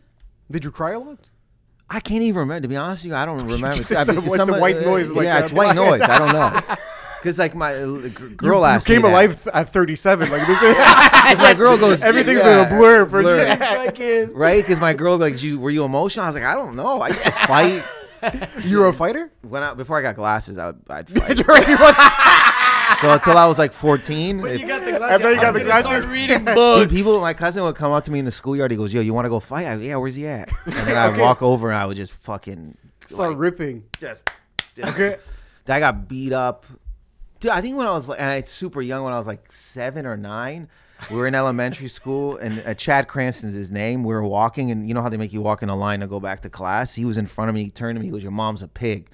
Did 0.50 0.64
you 0.64 0.72
cry 0.72 0.92
a 0.92 1.00
lot? 1.00 1.20
I 1.90 2.00
can't 2.00 2.24
even 2.24 2.40
remember. 2.40 2.62
To 2.64 2.68
be 2.68 2.76
honest 2.78 3.04
with 3.04 3.12
you, 3.12 3.16
I 3.16 3.26
don't 3.26 3.38
remember. 3.46 3.68
it's 3.80 3.92
I 3.92 4.02
a- 4.02 4.06
mean, 4.06 4.24
it's 4.24 4.40
a 4.40 4.46
some- 4.46 4.60
white 4.60 4.82
noise 4.82 5.12
like 5.12 5.26
yeah, 5.26 5.36
that. 5.36 5.44
it's 5.46 5.54
white 5.54 5.76
noise. 5.76 6.02
I 6.02 6.18
don't 6.18 6.34
know. 6.34 6.76
Because 7.20 7.40
like 7.40 7.56
my 7.56 7.74
uh, 7.74 7.86
girl 8.36 8.60
you, 8.60 8.66
asked 8.66 8.88
you 8.88 8.96
came 8.96 9.02
me 9.04 9.10
alive 9.10 9.44
th- 9.44 9.56
at 9.56 9.70
37. 9.74 10.30
Like 10.30 10.46
this. 10.48 10.60
'Cause 10.60 11.40
my 11.40 11.54
girl 11.56 11.76
goes, 11.78 12.04
Everything's 12.04 12.38
yeah, 12.40 12.66
been 12.66 12.74
a 12.74 12.78
blur 12.78 13.06
for 13.08 13.22
blur. 13.24 13.56
fucking. 13.56 14.34
right? 14.34 14.62
Because 14.64 14.80
my 14.80 14.94
girl 14.94 15.18
like, 15.18 15.42
you 15.42 15.60
were 15.60 15.72
you 15.72 15.84
emotional? 15.84 16.24
I 16.26 16.30
was 16.30 16.36
like, 16.36 16.44
I 16.44 16.54
don't 16.54 16.76
know. 16.76 17.02
I 17.02 17.08
used 17.10 17.24
to 17.24 17.32
fight. 17.32 17.84
you 18.64 18.80
were 18.80 18.88
a 18.88 18.94
fighter? 18.94 19.32
When 19.42 19.64
I 19.64 19.74
before 19.74 19.98
I 19.98 20.02
got 20.02 20.16
glasses, 20.16 20.58
I 20.58 20.68
would 20.68 20.82
I'd 20.90 21.08
fight. 21.18 21.38
Dude, 21.38 21.46
so 23.02 23.12
until 23.12 23.38
I 23.38 23.46
was 23.48 23.58
like 23.60 23.74
14, 23.74 24.42
When 24.42 24.56
if- 24.56 24.62
you 24.62 24.68
got 24.68 24.86
the 24.86 24.98
glasses, 24.98 25.22
And 25.26 25.30
you 25.32 25.36
got 25.36 25.46
I'm 25.48 25.54
the 25.54 25.60
gonna 25.60 25.82
glasses. 25.82 26.04
Start 26.04 26.14
reading 26.14 26.38
Dude, 26.46 26.56
books. 26.56 26.94
people, 26.94 27.22
my 27.22 27.34
cousin 27.34 27.64
would 27.64 27.76
come 27.76 27.92
up 27.92 28.04
to 28.06 28.12
me 28.12 28.20
in 28.20 28.26
the 28.26 28.32
schoolyard. 28.32 28.72
He 28.72 28.78
goes, 28.78 28.94
"Yo, 28.94 29.02
you 29.02 29.14
want 29.14 29.26
to 29.26 29.30
go 29.30 29.40
fight?" 29.40 29.66
I 29.66 29.76
"Yeah, 29.76 29.96
where's 29.98 30.16
he 30.16 30.28
at?" 30.28 30.50
And 30.66 30.74
then 30.74 30.96
I'd 30.98 31.20
walk 31.20 31.42
over 31.42 31.70
and 31.70 31.78
I 31.78 31.86
would 31.86 31.98
just 31.98 32.12
fucking 32.14 32.78
Start 33.08 33.32
like, 33.32 33.40
ripping. 33.40 33.84
just, 34.00 34.30
just 34.76 34.94
Okay. 34.94 35.18
I 35.68 35.80
got 35.80 36.08
beat 36.08 36.32
up. 36.34 36.66
Dude, 37.40 37.52
I 37.52 37.62
think 37.62 37.76
when 37.76 37.86
I 37.88 37.92
was 37.92 38.08
like, 38.08 38.20
and 38.20 38.30
I 38.30 38.42
super 38.44 38.82
young, 38.82 39.04
when 39.04 39.14
I 39.14 39.18
was 39.18 39.28
like 39.28 39.52
seven 39.52 40.06
or 40.06 40.16
nine, 40.18 40.70
we 41.12 41.18
were 41.18 41.28
in 41.28 41.36
elementary 41.36 41.88
school, 41.88 42.38
and 42.38 42.64
uh, 42.66 42.74
Chad 42.74 43.08
Cranston's 43.08 43.54
his 43.54 43.70
name. 43.72 44.04
We 44.04 44.14
were 44.14 44.24
walking, 44.24 44.72
and 44.72 44.88
you 44.88 44.94
know 44.94 45.02
how 45.02 45.10
they 45.10 45.18
make 45.18 45.34
you 45.34 45.42
walk 45.42 45.62
in 45.62 45.70
a 45.70 45.76
line 45.76 46.00
to 46.00 46.08
go 46.08 46.20
back 46.20 46.42
to 46.42 46.50
class. 46.50 46.96
He 46.96 47.06
was 47.06 47.18
in 47.18 47.26
front 47.28 47.50
of 47.50 47.56
me. 47.56 47.66
He 47.66 47.70
turned 47.70 47.96
to 47.96 48.00
me. 48.00 48.06
He 48.08 48.12
goes, 48.12 48.24
"Your 48.24 48.32
mom's 48.32 48.62
a 48.62 48.68
pig." 48.68 49.10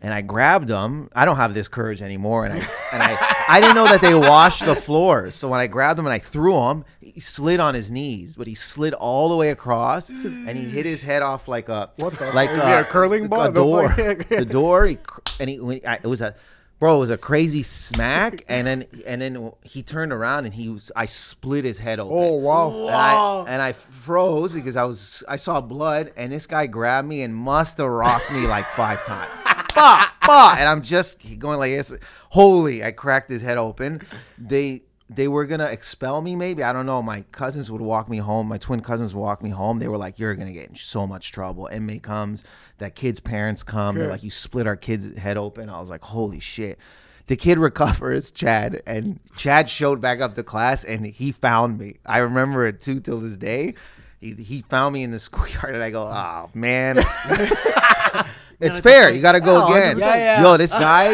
And 0.00 0.14
I 0.14 0.20
grabbed 0.20 0.70
him. 0.70 1.08
I 1.12 1.24
don't 1.24 1.34
have 1.36 1.54
this 1.54 1.66
courage 1.66 2.02
anymore, 2.02 2.44
and 2.44 2.54
I 2.54 2.56
and 2.92 3.02
I 3.02 3.34
I 3.48 3.60
didn't 3.60 3.74
know 3.74 3.86
that 3.88 4.00
they 4.00 4.14
washed 4.14 4.64
the 4.64 4.76
floors. 4.76 5.34
So 5.34 5.48
when 5.48 5.58
I 5.58 5.66
grabbed 5.66 5.98
him 5.98 6.06
and 6.06 6.12
I 6.12 6.20
threw 6.20 6.56
him, 6.68 6.84
he 7.00 7.18
slid 7.18 7.58
on 7.58 7.74
his 7.74 7.90
knees, 7.90 8.36
but 8.36 8.46
he 8.46 8.54
slid 8.54 8.94
all 8.94 9.28
the 9.28 9.34
way 9.36 9.50
across, 9.50 10.08
and 10.08 10.56
he 10.56 10.66
hit 10.66 10.86
his 10.86 11.02
head 11.02 11.22
off 11.22 11.48
like 11.48 11.68
a 11.68 11.90
What 11.96 12.12
the- 12.14 12.30
like 12.32 12.50
he 12.50 12.56
a 12.60 12.84
curling 12.84 13.26
ball? 13.26 13.46
A 13.46 13.50
The 13.50 13.60
door. 13.60 13.88
the 14.28 14.44
door. 14.44 14.86
He, 14.86 14.98
and 15.40 15.50
he 15.50 15.84
I, 15.84 15.94
it 15.94 16.06
was 16.06 16.20
a 16.20 16.36
bro. 16.78 16.96
It 16.96 17.00
was 17.00 17.10
a 17.10 17.18
crazy 17.18 17.62
smack, 17.62 18.44
and 18.48 18.66
then 18.66 18.86
and 19.06 19.20
then 19.20 19.52
he 19.62 19.82
turned 19.82 20.12
around 20.12 20.44
and 20.44 20.54
he 20.54 20.68
was. 20.68 20.90
I 20.94 21.06
split 21.06 21.64
his 21.64 21.78
head 21.78 21.98
open. 22.00 22.16
Oh, 22.16 22.34
wow. 22.36 22.70
And 22.70 22.90
I 22.90 23.52
and 23.52 23.62
I 23.62 23.72
froze 23.72 24.54
because 24.54 24.76
I 24.76 24.84
was 24.84 25.22
I 25.28 25.36
saw 25.36 25.60
blood 25.60 26.12
and 26.16 26.32
this 26.32 26.46
guy 26.46 26.66
grabbed 26.66 27.08
me 27.08 27.22
and 27.22 27.34
must 27.34 27.78
have 27.78 27.88
rocked 27.88 28.32
me 28.32 28.46
like 28.46 28.64
five 28.64 29.04
times. 29.04 29.30
bah, 29.74 30.12
bah, 30.26 30.56
and 30.58 30.68
I'm 30.68 30.82
just 30.82 31.18
going 31.38 31.58
like 31.58 31.72
this. 31.72 31.94
Holy! 32.30 32.84
I 32.84 32.92
cracked 32.92 33.30
his 33.30 33.42
head 33.42 33.58
open. 33.58 34.02
They 34.36 34.82
they 35.10 35.28
were 35.28 35.46
gonna 35.46 35.66
expel 35.66 36.20
me. 36.20 36.36
Maybe 36.36 36.62
I 36.62 36.72
don't 36.72 36.86
know. 36.86 37.02
My 37.02 37.22
cousins 37.32 37.70
would 37.70 37.80
walk 37.80 38.08
me 38.08 38.18
home. 38.18 38.48
My 38.48 38.58
twin 38.58 38.80
cousins 38.80 39.14
would 39.14 39.20
walk 39.20 39.42
me 39.42 39.50
home. 39.50 39.78
They 39.78 39.88
were 39.88 39.96
like, 39.96 40.18
"You're 40.18 40.34
gonna 40.34 40.52
get 40.52 40.68
in 40.68 40.76
so 40.76 41.06
much 41.06 41.32
trouble." 41.32 41.68
Inmate 41.72 42.02
comes. 42.02 42.44
That 42.78 42.94
kid's 42.94 43.20
parents 43.20 43.62
come. 43.62 43.96
They're 43.96 44.08
like, 44.08 44.22
"You 44.22 44.30
split 44.30 44.66
our 44.66 44.76
kid's 44.76 45.16
head 45.16 45.36
open." 45.36 45.70
I 45.70 45.78
was 45.78 45.88
like, 45.90 46.02
"Holy 46.02 46.40
shit!" 46.40 46.78
The 47.26 47.36
kid 47.36 47.58
recovers, 47.68 48.30
Chad, 48.30 48.82
and 48.86 49.20
Chad 49.36 49.70
showed 49.70 50.00
back 50.00 50.20
up 50.20 50.34
to 50.34 50.42
class, 50.42 50.84
and 50.84 51.06
he 51.06 51.32
found 51.32 51.78
me. 51.78 51.96
I 52.04 52.18
remember 52.18 52.66
it 52.66 52.80
too 52.80 53.00
till 53.00 53.20
this 53.20 53.36
day. 53.36 53.74
He, 54.20 54.34
he 54.34 54.62
found 54.68 54.92
me 54.92 55.02
in 55.04 55.10
the 55.10 55.18
schoolyard, 55.20 55.74
and 55.74 55.82
I 55.82 55.90
go, 55.90 56.02
"Oh 56.02 56.50
man, 56.54 56.96
it's 58.60 58.80
fair. 58.80 59.10
You 59.10 59.20
got 59.22 59.32
to 59.32 59.40
go 59.40 59.64
Oh, 59.64 59.72
again." 59.72 59.98
Yeah, 59.98 60.14
yeah. 60.16 60.42
Yo, 60.42 60.56
this 60.56 60.72
guy, 60.86 61.08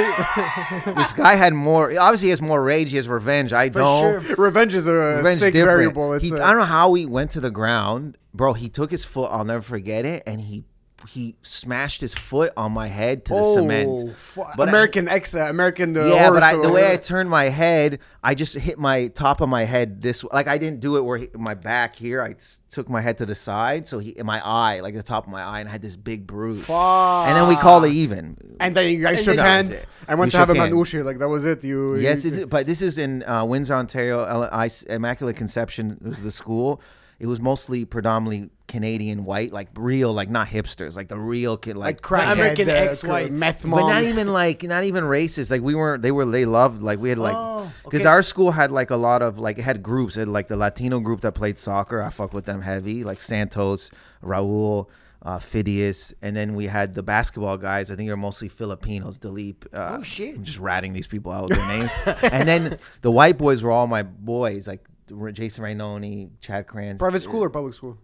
this 0.95 1.12
guy 1.12 1.34
had 1.34 1.53
more. 1.53 1.97
Obviously, 1.99 2.26
he 2.26 2.30
has 2.30 2.40
more 2.42 2.62
rage. 2.62 2.90
He 2.90 2.97
has 2.97 3.09
revenge. 3.09 3.53
I 3.53 3.70
For 3.70 3.78
don't. 3.80 4.22
sure. 4.24 4.36
Revenge 4.36 4.74
is 4.74 4.86
a 4.86 4.92
Revenge 4.92 5.40
sick 5.40 5.53
different. 5.53 5.76
variable. 5.78 6.12
It's 6.14 6.24
He, 6.24 6.30
a- 6.30 6.34
I 6.42 6.51
don't 6.51 6.59
know 6.59 6.64
how 6.64 6.92
he 6.95 7.07
went 7.07 7.30
to 7.32 7.40
the 7.40 7.51
ground, 7.51 8.16
bro. 8.32 8.53
He 8.55 8.68
took 8.68 8.90
his 8.90 9.05
foot. 9.05 9.26
I'll 9.30 9.45
never 9.45 9.62
forget 9.62 10.05
it, 10.05 10.22
and 10.26 10.40
he 10.40 10.64
he 11.09 11.34
smashed 11.42 12.00
his 12.00 12.14
foot 12.14 12.52
on 12.57 12.72
my 12.72 12.86
head 12.86 13.24
to 13.26 13.34
the 13.34 13.38
Oh, 13.40 13.55
cement. 13.55 14.16
fu- 14.16 14.42
But 14.57 14.68
American 14.68 15.07
ex, 15.09 15.34
uh, 15.34 15.40
American. 15.50 15.96
Uh, 15.96 16.07
yeah, 16.07 16.30
but 16.30 16.42
I, 16.42 16.57
the 16.57 16.70
way 16.72 16.92
I 16.92 16.96
turned 16.96 17.28
my 17.28 17.44
head, 17.44 17.98
I 18.22 18.34
just 18.34 18.55
hit 18.55 18.78
my 18.78 19.09
top 19.09 19.40
of 19.40 19.48
my 19.48 19.64
head 19.64 20.00
this 20.00 20.24
like 20.32 20.48
I 20.48 20.57
didn't 20.57 20.80
do 20.80 20.96
it 20.96 21.02
where 21.05 21.18
he, 21.18 21.28
my 21.34 21.55
back 21.55 21.96
here. 21.96 22.22
I 22.22 22.36
took 22.70 22.88
my 22.88 23.00
head 23.02 23.18
to 23.18 23.26
the 23.26 23.34
side, 23.34 23.86
so 23.86 23.98
he 23.98 24.11
in 24.11 24.24
my 24.24 24.40
eye, 24.44 24.80
like 24.80 24.94
the 24.94 25.02
top 25.02 25.26
of 25.26 25.32
my 25.32 25.42
eye, 25.42 25.61
and 25.61 25.68
I 25.68 25.72
had 25.72 25.82
this 25.82 25.96
big 25.96 26.26
bruise. 26.26 26.68
And 26.70 27.36
then 27.36 27.48
we 27.48 27.57
called 27.57 27.84
it 27.84 27.92
even. 27.92 28.57
And 28.61 28.74
then 28.74 28.90
you 28.90 29.02
guys 29.02 29.16
And 29.18 29.24
shook 29.24 29.36
hands 29.36 29.68
That 29.68 29.74
was 29.74 29.82
it. 29.82 29.88
and 30.09 30.18
went 30.18 30.28
We 30.28 30.30
to 30.32 30.38
have 30.38 30.50
a 30.50 30.55
shook 30.55 30.61
hands. 30.62 30.74
manushi. 30.74 31.05
Like 31.05 31.18
that 31.18 31.28
was 31.28 31.44
it. 31.44 31.62
You 31.64 31.96
Yes, 31.96 32.24
you, 32.24 32.32
it's, 32.34 32.44
but 32.46 32.66
this 32.66 32.80
is 32.82 32.98
in 32.98 33.22
uh, 33.24 33.44
Windsor, 33.44 33.74
Ontario. 33.74 34.24
L- 34.24 34.48
I- 34.50 34.70
Immaculate 34.88 35.36
Conception 35.36 35.98
was 36.00 36.22
the 36.22 36.30
school. 36.30 36.80
It 37.20 37.26
was 37.26 37.40
mostly 37.40 37.84
predominantly 37.84 38.50
Canadian 38.74 39.24
white, 39.24 39.52
like 39.52 39.68
real, 39.76 40.12
like 40.12 40.28
not 40.28 40.48
hipsters, 40.48 40.96
like 40.96 41.08
the 41.08 41.18
real 41.18 41.56
kid, 41.56 41.76
like 41.76 41.94
like 41.94 42.00
crackhead, 42.02 42.32
American 42.32 42.68
uh, 42.68 42.72
ex-whites. 42.72 43.30
meth 43.30 43.62
but 43.62 43.86
not 43.86 44.02
even 44.02 44.32
like 44.32 44.62
not 44.64 44.82
even 44.84 45.04
racist. 45.04 45.50
Like 45.50 45.62
we 45.62 45.74
weren't. 45.74 46.02
They 46.02 46.10
were. 46.12 46.24
They 46.26 46.44
loved. 46.44 46.82
Like 46.82 46.98
we 46.98 47.08
had 47.10 47.18
like 47.18 47.36
Oh, 47.36 47.72
because 47.84 48.00
okay. 48.02 48.08
our 48.08 48.22
school 48.22 48.50
had 48.50 48.70
like 48.72 48.90
a 48.90 48.96
lot 48.96 49.22
of 49.22 49.38
like 49.38 49.58
it 49.58 49.62
had 49.62 49.82
groups. 49.82 50.16
It 50.16 50.20
had 50.20 50.28
like 50.28 50.48
the 50.48 50.56
Latino 50.56 50.98
group 51.00 51.20
that 51.20 51.32
played 51.32 51.58
soccer. 51.58 52.02
I 52.02 52.10
fuck 52.10 52.32
with 52.34 52.46
them 52.46 52.62
heavy. 52.62 53.04
Like 53.04 53.22
Santos, 53.22 53.90
Raul, 54.22 54.88
uh, 55.22 55.38
Phidias, 55.38 56.12
and 56.20 56.34
then 56.36 56.54
we 56.54 56.66
had 56.66 56.94
the 56.94 57.02
basketball 57.02 57.56
guys. 57.56 57.90
I 57.90 57.96
think 57.96 58.08
they're 58.08 58.16
mostly 58.16 58.48
Filipinos. 58.48 59.18
Dilip. 59.18 59.66
Uh, 59.72 59.98
Oh, 59.98 60.02
shit. 60.02 60.34
I'm 60.36 60.44
just 60.44 60.58
ratting 60.58 60.92
these 60.92 61.06
people 61.06 61.30
out 61.32 61.48
with 61.48 61.58
their 61.58 61.68
names. 61.78 61.90
and 62.32 62.48
then 62.48 62.78
the 63.02 63.10
white 63.10 63.38
boys 63.38 63.62
were 63.62 63.70
all 63.70 63.86
my 63.86 64.02
boys. 64.02 64.66
Like 64.66 64.84
Jason 65.32 65.62
Rainoni, 65.64 66.30
Chad 66.40 66.66
Kranz. 66.66 66.98
private 66.98 67.22
school 67.22 67.44
or 67.44 67.50
public 67.50 67.74
school. 67.74 67.98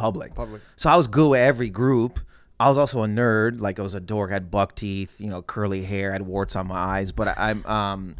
Public. 0.00 0.34
Public. 0.34 0.62
So 0.76 0.88
I 0.88 0.96
was 0.96 1.06
good 1.06 1.28
with 1.28 1.40
every 1.40 1.70
group. 1.70 2.20
I 2.58 2.68
was 2.68 2.78
also 2.78 3.04
a 3.04 3.06
nerd. 3.06 3.60
Like 3.60 3.78
I 3.78 3.82
was 3.82 3.94
a 3.94 4.00
dork. 4.00 4.30
I 4.30 4.34
had 4.34 4.50
buck 4.50 4.74
teeth, 4.74 5.20
you 5.20 5.28
know, 5.28 5.42
curly 5.42 5.82
hair, 5.82 6.10
I 6.10 6.12
had 6.14 6.22
warts 6.22 6.56
on 6.56 6.66
my 6.66 6.76
eyes. 6.76 7.12
But 7.12 7.28
I, 7.28 7.34
I'm, 7.50 7.66
um, 7.66 8.16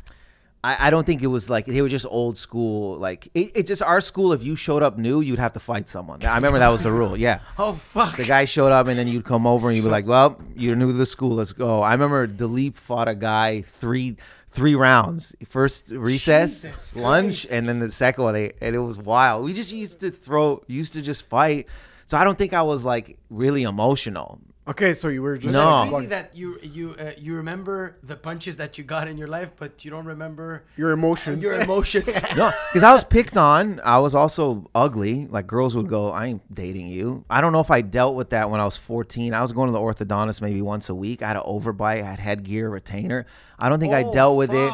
I, 0.63 0.89
I 0.89 0.91
don't 0.91 1.07
think 1.07 1.23
it 1.23 1.29
was 1.29 1.49
like 1.49 1.65
they 1.65 1.81
were 1.81 1.89
just 1.89 2.07
old 2.09 2.37
school. 2.37 2.97
Like 2.97 3.29
it, 3.35 3.57
it 3.57 3.67
just 3.67 3.83
our 3.83 4.01
school. 4.01 4.33
If 4.33 4.43
you 4.43 4.57
showed 4.57 4.83
up 4.83 4.99
new, 4.99 5.21
you'd 5.23 5.39
have 5.39 5.55
to 5.55 5.61
fight 5.61 5.89
someone. 5.89 6.23
I 6.25 6.35
remember 6.37 6.59
that 6.59 6.69
was 6.69 6.83
the 6.83 6.93
rule. 6.93 7.17
Yeah. 7.17 7.41
Oh 7.59 7.75
fuck. 7.75 8.17
The 8.17 8.25
guy 8.25 8.47
showed 8.47 8.73
up, 8.73 8.89
and 8.89 8.99
then 8.99 9.07
you'd 9.07 9.25
come 9.25 9.47
over, 9.47 9.69
and 9.69 9.77
you'd 9.77 9.83
be 9.83 9.91
like, 9.91 10.07
"Well, 10.07 10.41
you're 10.57 10.77
new 10.77 10.93
to 10.93 10.97
the 10.97 11.05
school. 11.05 11.37
Let's 11.37 11.53
go." 11.53 11.83
I 11.83 11.93
remember 11.93 12.27
Dilip 12.27 12.77
fought 12.77 13.09
a 13.09 13.15
guy 13.15 13.61
three 13.61 14.17
three 14.51 14.75
rounds. 14.75 15.35
First 15.47 15.91
recess, 15.91 16.63
Jesus 16.63 16.97
lunch, 16.97 17.43
Christ. 17.43 17.53
and 17.53 17.69
then 17.69 17.79
the 17.79 17.91
second 17.91 18.25
one. 18.25 18.35
They, 18.35 18.53
and 18.61 18.75
it 18.75 18.81
was 18.81 18.99
wild. 18.99 19.45
We 19.45 19.53
just 19.53 19.73
used 19.73 20.01
to 20.01 20.11
throw, 20.11 20.63
used 20.67 20.93
to 20.95 21.03
just 21.03 21.29
fight. 21.29 21.67
So 22.07 22.19
I 22.19 22.25
don't 22.25 22.37
think 22.37 22.53
I 22.53 22.63
was 22.63 22.85
like 22.85 23.19
really 23.31 23.63
emotional. 23.63 24.41
Okay, 24.69 24.93
so 24.95 25.09
you 25.09 25.23
were 25.23 25.39
just 25.39 25.53
No. 25.55 25.83
It's 25.83 25.91
crazy 25.91 26.07
that 26.09 26.37
you 26.37 26.59
you 26.63 26.95
uh, 26.99 27.13
you 27.17 27.35
remember 27.35 27.97
the 28.03 28.15
punches 28.15 28.59
that 28.59 28.77
you 28.79 28.85
got 28.85 29.09
in 29.09 29.17
your 29.17 29.27
life, 29.27 29.53
but 29.57 29.85
you 29.85 29.91
don't 29.91 30.05
remember 30.05 30.65
your 30.77 30.93
emotions. 30.93 31.43
your 31.43 31.55
emotions. 31.61 32.07
No, 32.37 32.53
because 32.71 32.83
I 32.83 32.93
was 32.93 33.03
picked 33.03 33.37
on. 33.37 33.81
I 33.85 33.99
was 33.99 34.15
also 34.15 34.71
ugly. 34.75 35.27
Like 35.27 35.47
girls 35.47 35.75
would 35.75 35.89
go, 35.89 36.11
"I 36.13 36.27
ain't 36.27 36.55
dating 36.55 36.89
you." 36.89 37.25
I 37.31 37.41
don't 37.41 37.53
know 37.53 37.61
if 37.61 37.71
I 37.71 37.81
dealt 37.81 38.15
with 38.17 38.31
that 38.31 38.51
when 38.51 38.61
I 38.61 38.65
was 38.65 38.77
14. 38.77 39.33
I 39.35 39.41
was 39.41 39.53
going 39.53 39.69
to 39.69 39.73
the 39.73 39.81
orthodontist 39.81 40.43
maybe 40.43 40.61
once 40.63 40.89
a 40.91 40.95
week. 40.95 41.23
I 41.23 41.29
had 41.29 41.37
an 41.39 41.43
overbite. 41.45 42.03
I 42.03 42.15
had 42.15 42.21
headgear, 42.21 42.69
retainer. 42.71 43.25
I 43.59 43.71
don't 43.71 43.81
think 43.81 43.95
I 43.95 44.05
Oh, 44.05 44.13
dealt 44.13 44.37
with 44.37 44.53
it. 44.53 44.73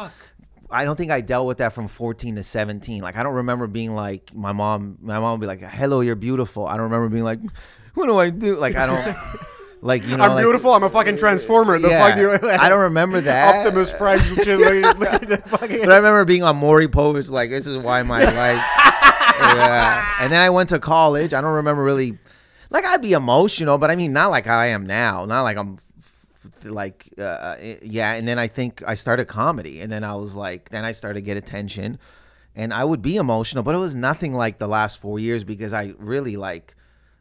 I 0.69 0.83
don't 0.83 0.97
think 0.97 1.11
I 1.11 1.21
dealt 1.21 1.47
with 1.47 1.59
that 1.59 1.71
from 1.71 1.87
14 1.87 2.35
to 2.35 2.43
17. 2.43 3.01
Like 3.01 3.15
I 3.15 3.23
don't 3.23 3.35
remember 3.35 3.67
being 3.67 3.93
like 3.95 4.35
my 4.35 4.51
mom. 4.51 4.97
My 5.01 5.17
mom 5.17 5.39
would 5.39 5.43
be 5.43 5.47
like, 5.47 5.61
"Hello, 5.61 6.01
you're 6.01 6.15
beautiful." 6.15 6.67
I 6.67 6.73
don't 6.75 6.91
remember 6.91 7.07
being 7.07 7.23
like, 7.23 7.39
"What 7.93 8.07
do 8.07 8.17
I 8.19 8.29
do?" 8.31 8.57
Like 8.57 8.75
I 8.75 8.85
don't. 8.85 9.17
Like 9.81 10.03
you 10.07 10.17
know, 10.17 10.23
I'm 10.23 10.31
like- 10.31 10.43
beautiful. 10.43 10.73
I'm 10.73 10.83
a 10.83 10.89
fucking 10.89 11.17
transformer. 11.17 11.77
The 11.79 11.89
Yeah, 11.89 12.09
fuck 12.09 12.41
you? 12.43 12.49
I 12.49 12.67
don't 12.69 12.81
remember 12.81 13.21
that. 13.31 13.65
Optimus 13.65 13.91
Prime 13.93 14.19
shit. 14.19 14.59
Look, 14.59 14.97
look 14.99 15.09
at 15.13 15.27
the 15.27 15.37
fucking. 15.45 15.79
But 15.81 15.91
I 15.91 15.97
remember 15.97 16.25
being 16.25 16.43
on 16.43 16.55
Maury 16.57 16.87
Povich, 16.87 17.29
like, 17.29 17.49
this 17.51 17.67
is 17.67 17.77
why 17.77 18.01
my 18.03 18.23
life. 18.23 18.63
yeah. 19.39 20.15
And 20.19 20.31
then 20.31 20.41
I 20.41 20.49
went 20.49 20.69
to 20.69 20.79
college. 20.79 21.33
I 21.33 21.41
don't 21.41 21.53
remember 21.55 21.83
really, 21.83 22.17
like, 22.69 22.85
I'd 22.85 23.01
be 23.01 23.13
emotional, 23.13 23.77
but 23.77 23.91
I 23.91 23.95
mean, 23.95 24.13
not 24.13 24.31
like 24.31 24.45
how 24.45 24.57
I 24.57 24.67
am 24.67 24.85
now. 24.87 25.25
Not 25.25 25.43
like 25.43 25.57
I'm, 25.57 25.77
like, 26.63 27.09
uh, 27.19 27.55
yeah. 27.83 28.13
And 28.13 28.27
then 28.27 28.39
I 28.39 28.47
think 28.47 28.81
I 28.85 28.95
started 28.95 29.25
comedy. 29.25 29.81
And 29.81 29.91
then 29.91 30.03
I 30.03 30.15
was 30.15 30.35
like, 30.35 30.69
then 30.69 30.85
I 30.85 30.91
started 30.91 31.19
to 31.19 31.25
get 31.25 31.37
attention. 31.37 31.99
And 32.55 32.73
I 32.73 32.83
would 32.83 33.03
be 33.03 33.17
emotional, 33.17 33.61
but 33.63 33.75
it 33.75 33.79
was 33.79 33.93
nothing 33.93 34.33
like 34.33 34.57
the 34.57 34.67
last 34.67 34.97
four 34.97 35.19
years 35.19 35.43
because 35.43 35.71
I 35.73 35.93
really, 35.99 36.35
like, 36.35 36.73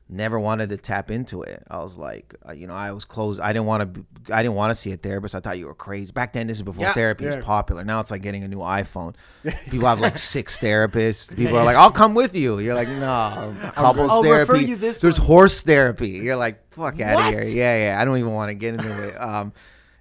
never 0.09 0.39
wanted 0.39 0.69
to 0.69 0.77
tap 0.77 1.11
into 1.11 1.43
it. 1.43 1.63
I 1.69 1.79
was 1.83 1.97
like, 1.99 2.35
uh, 2.49 2.53
you 2.53 2.67
know, 2.67 2.75
I 2.75 2.93
was 2.93 3.05
closed. 3.05 3.41
I 3.41 3.53
didn't 3.53 3.67
want 3.67 3.95
to. 3.95 4.05
I 4.33 4.43
didn't 4.43 4.55
want 4.55 4.71
to 4.71 4.75
see 4.75 4.93
a 4.93 4.97
therapist. 4.97 5.35
I 5.35 5.41
thought 5.41 5.59
you 5.59 5.67
were 5.67 5.75
crazy. 5.75 6.13
Back 6.13 6.33
then, 6.33 6.47
this 6.47 6.59
is 6.59 6.63
before 6.63 6.85
Yeah. 6.87 6.93
therapy 6.95 7.25
Yeah. 7.25 7.37
was 7.37 7.45
popular. 7.45 7.85
Now 7.85 8.01
it's 8.01 8.11
like 8.11 8.23
getting 8.23 8.45
a 8.45 8.49
new 8.49 8.59
iPhone. 8.59 9.15
People 9.71 9.89
have 9.89 10.01
like 10.01 10.17
six 10.19 10.59
therapists. 10.59 11.35
People 11.35 11.57
are 11.59 11.65
like, 11.65 11.77
"I'll 11.77 11.91
come 11.91 12.15
with 12.15 12.35
you." 12.37 12.59
You're 12.61 12.75
like, 12.75 12.89
"No, 12.89 13.55
couples 13.75 14.11
I'll 14.11 14.23
therapy." 14.23 14.75
There's 14.75 15.03
one. 15.03 15.27
horse 15.27 15.63
therapy. 15.63 16.09
You're 16.11 16.37
like, 16.37 16.73
"Fuck 16.73 17.01
out 17.01 17.21
of 17.21 17.33
here." 17.33 17.43
Yeah, 17.45 17.77
yeah. 17.95 18.01
I 18.01 18.05
don't 18.05 18.19
even 18.19 18.33
want 18.33 18.51
to 18.51 18.55
get 18.55 18.75
into 18.75 19.09
it. 19.09 19.15
Um, 19.21 19.53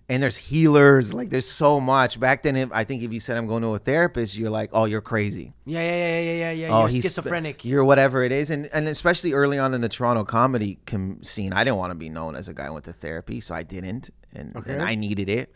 and 0.07 0.21
there's 0.21 0.37
healers. 0.37 1.13
Like, 1.13 1.29
there's 1.31 1.49
so 1.49 1.79
much. 1.79 2.19
Back 2.19 2.43
then, 2.43 2.55
if, 2.55 2.71
I 2.71 2.83
think 2.83 3.01
if 3.03 3.11
you 3.11 3.19
said 3.19 3.37
I'm 3.37 3.47
going 3.47 3.63
to 3.63 3.69
a 3.75 3.79
therapist, 3.79 4.37
you're 4.37 4.49
like, 4.51 4.69
"Oh, 4.73 4.85
you're 4.85 5.01
crazy." 5.01 5.53
Yeah, 5.65 5.79
yeah, 5.81 5.95
yeah, 5.97 6.19
yeah, 6.19 6.31
yeah, 6.33 6.51
yeah. 6.51 6.67
oh, 6.75 6.79
You're 6.81 6.89
he's 6.89 7.03
schizophrenic. 7.03 7.65
You're 7.65 7.83
whatever 7.83 8.23
it 8.23 8.31
is, 8.31 8.49
and 8.51 8.67
and 8.73 8.87
especially 8.87 9.33
early 9.33 9.57
on 9.57 9.73
in 9.73 9.81
the 9.81 9.89
Toronto 9.89 10.23
comedy 10.23 10.77
com- 10.85 11.23
scene, 11.23 11.53
I 11.53 11.63
didn't 11.63 11.77
want 11.77 11.91
to 11.91 11.95
be 11.95 12.09
known 12.09 12.35
as 12.35 12.47
a 12.49 12.53
guy 12.53 12.67
who 12.67 12.73
went 12.73 12.85
to 12.85 12.93
therapy, 12.93 13.41
so 13.41 13.55
I 13.55 13.63
didn't, 13.63 14.11
and, 14.33 14.55
Okay. 14.55 14.73
and 14.73 14.81
I 14.83 14.93
needed 14.95 15.27
it, 15.27 15.51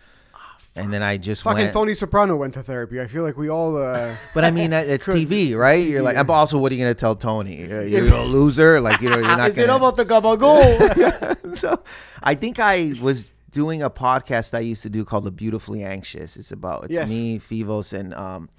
and 0.75 0.91
then 0.91 1.03
I 1.03 1.17
just 1.17 1.43
Fucking 1.43 1.57
went. 1.65 1.73
Tony 1.73 1.93
Soprano 1.93 2.35
went 2.35 2.55
to 2.55 2.63
therapy. 2.63 2.99
I 2.99 3.05
feel 3.07 3.21
like 3.23 3.37
we 3.37 3.49
all. 3.49 3.77
Uh, 3.77 4.15
But 4.33 4.45
I 4.45 4.51
mean, 4.51 4.73
it's 4.73 5.07
TV, 5.17 5.55
right? 5.55 5.85
You're 5.87 6.01
like, 6.01 6.15
but 6.25 6.33
also, 6.33 6.57
what 6.57 6.71
are 6.71 6.75
you 6.75 6.83
gonna 6.83 6.95
tell 6.95 7.15
Tony? 7.15 7.63
Uh, 7.71 7.81
You're 7.81 8.11
a 8.15 8.23
loser, 8.23 8.81
like 8.81 8.99
you 9.01 9.09
know, 9.11 9.17
you're 9.17 9.25
not 9.37 9.49
Is 9.49 9.57
it 9.59 9.67
gonna. 9.67 9.75
about 9.75 9.95
the 9.95 10.05
gabago? 10.05 11.55
so, 11.55 11.83
I 12.23 12.33
think 12.35 12.59
I 12.59 12.93
was 13.01 13.29
doing 13.49 13.81
a 13.81 13.89
podcast 13.89 14.53
I 14.53 14.59
used 14.59 14.83
to 14.83 14.89
do 14.89 15.03
called 15.05 15.23
"The 15.23 15.31
Beautifully 15.31 15.83
Anxious." 15.83 16.37
It's 16.37 16.51
about 16.51 16.85
it's 16.85 16.93
Yes. 16.93 17.09
me, 17.09 17.39
Fivos, 17.39 17.93
and 17.97 18.13
um, 18.13 18.49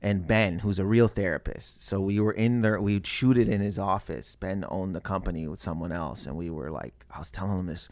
and 0.00 0.26
Ben, 0.26 0.60
who's 0.60 0.78
a 0.78 0.86
real 0.86 1.08
therapist. 1.08 1.82
So 1.84 2.00
we 2.00 2.20
were 2.20 2.32
in 2.32 2.62
there. 2.62 2.80
We'd 2.80 3.06
shoot 3.06 3.36
it 3.36 3.48
in 3.48 3.60
his 3.60 3.78
office. 3.78 4.36
Ben 4.36 4.64
owned 4.68 4.94
the 4.94 5.00
company 5.00 5.48
with 5.48 5.60
someone 5.60 5.92
else, 5.92 6.26
and 6.26 6.36
we 6.36 6.50
were 6.50 6.70
like, 6.70 7.04
I 7.10 7.18
was 7.18 7.30
telling 7.30 7.58
him 7.58 7.66
this. 7.66 7.88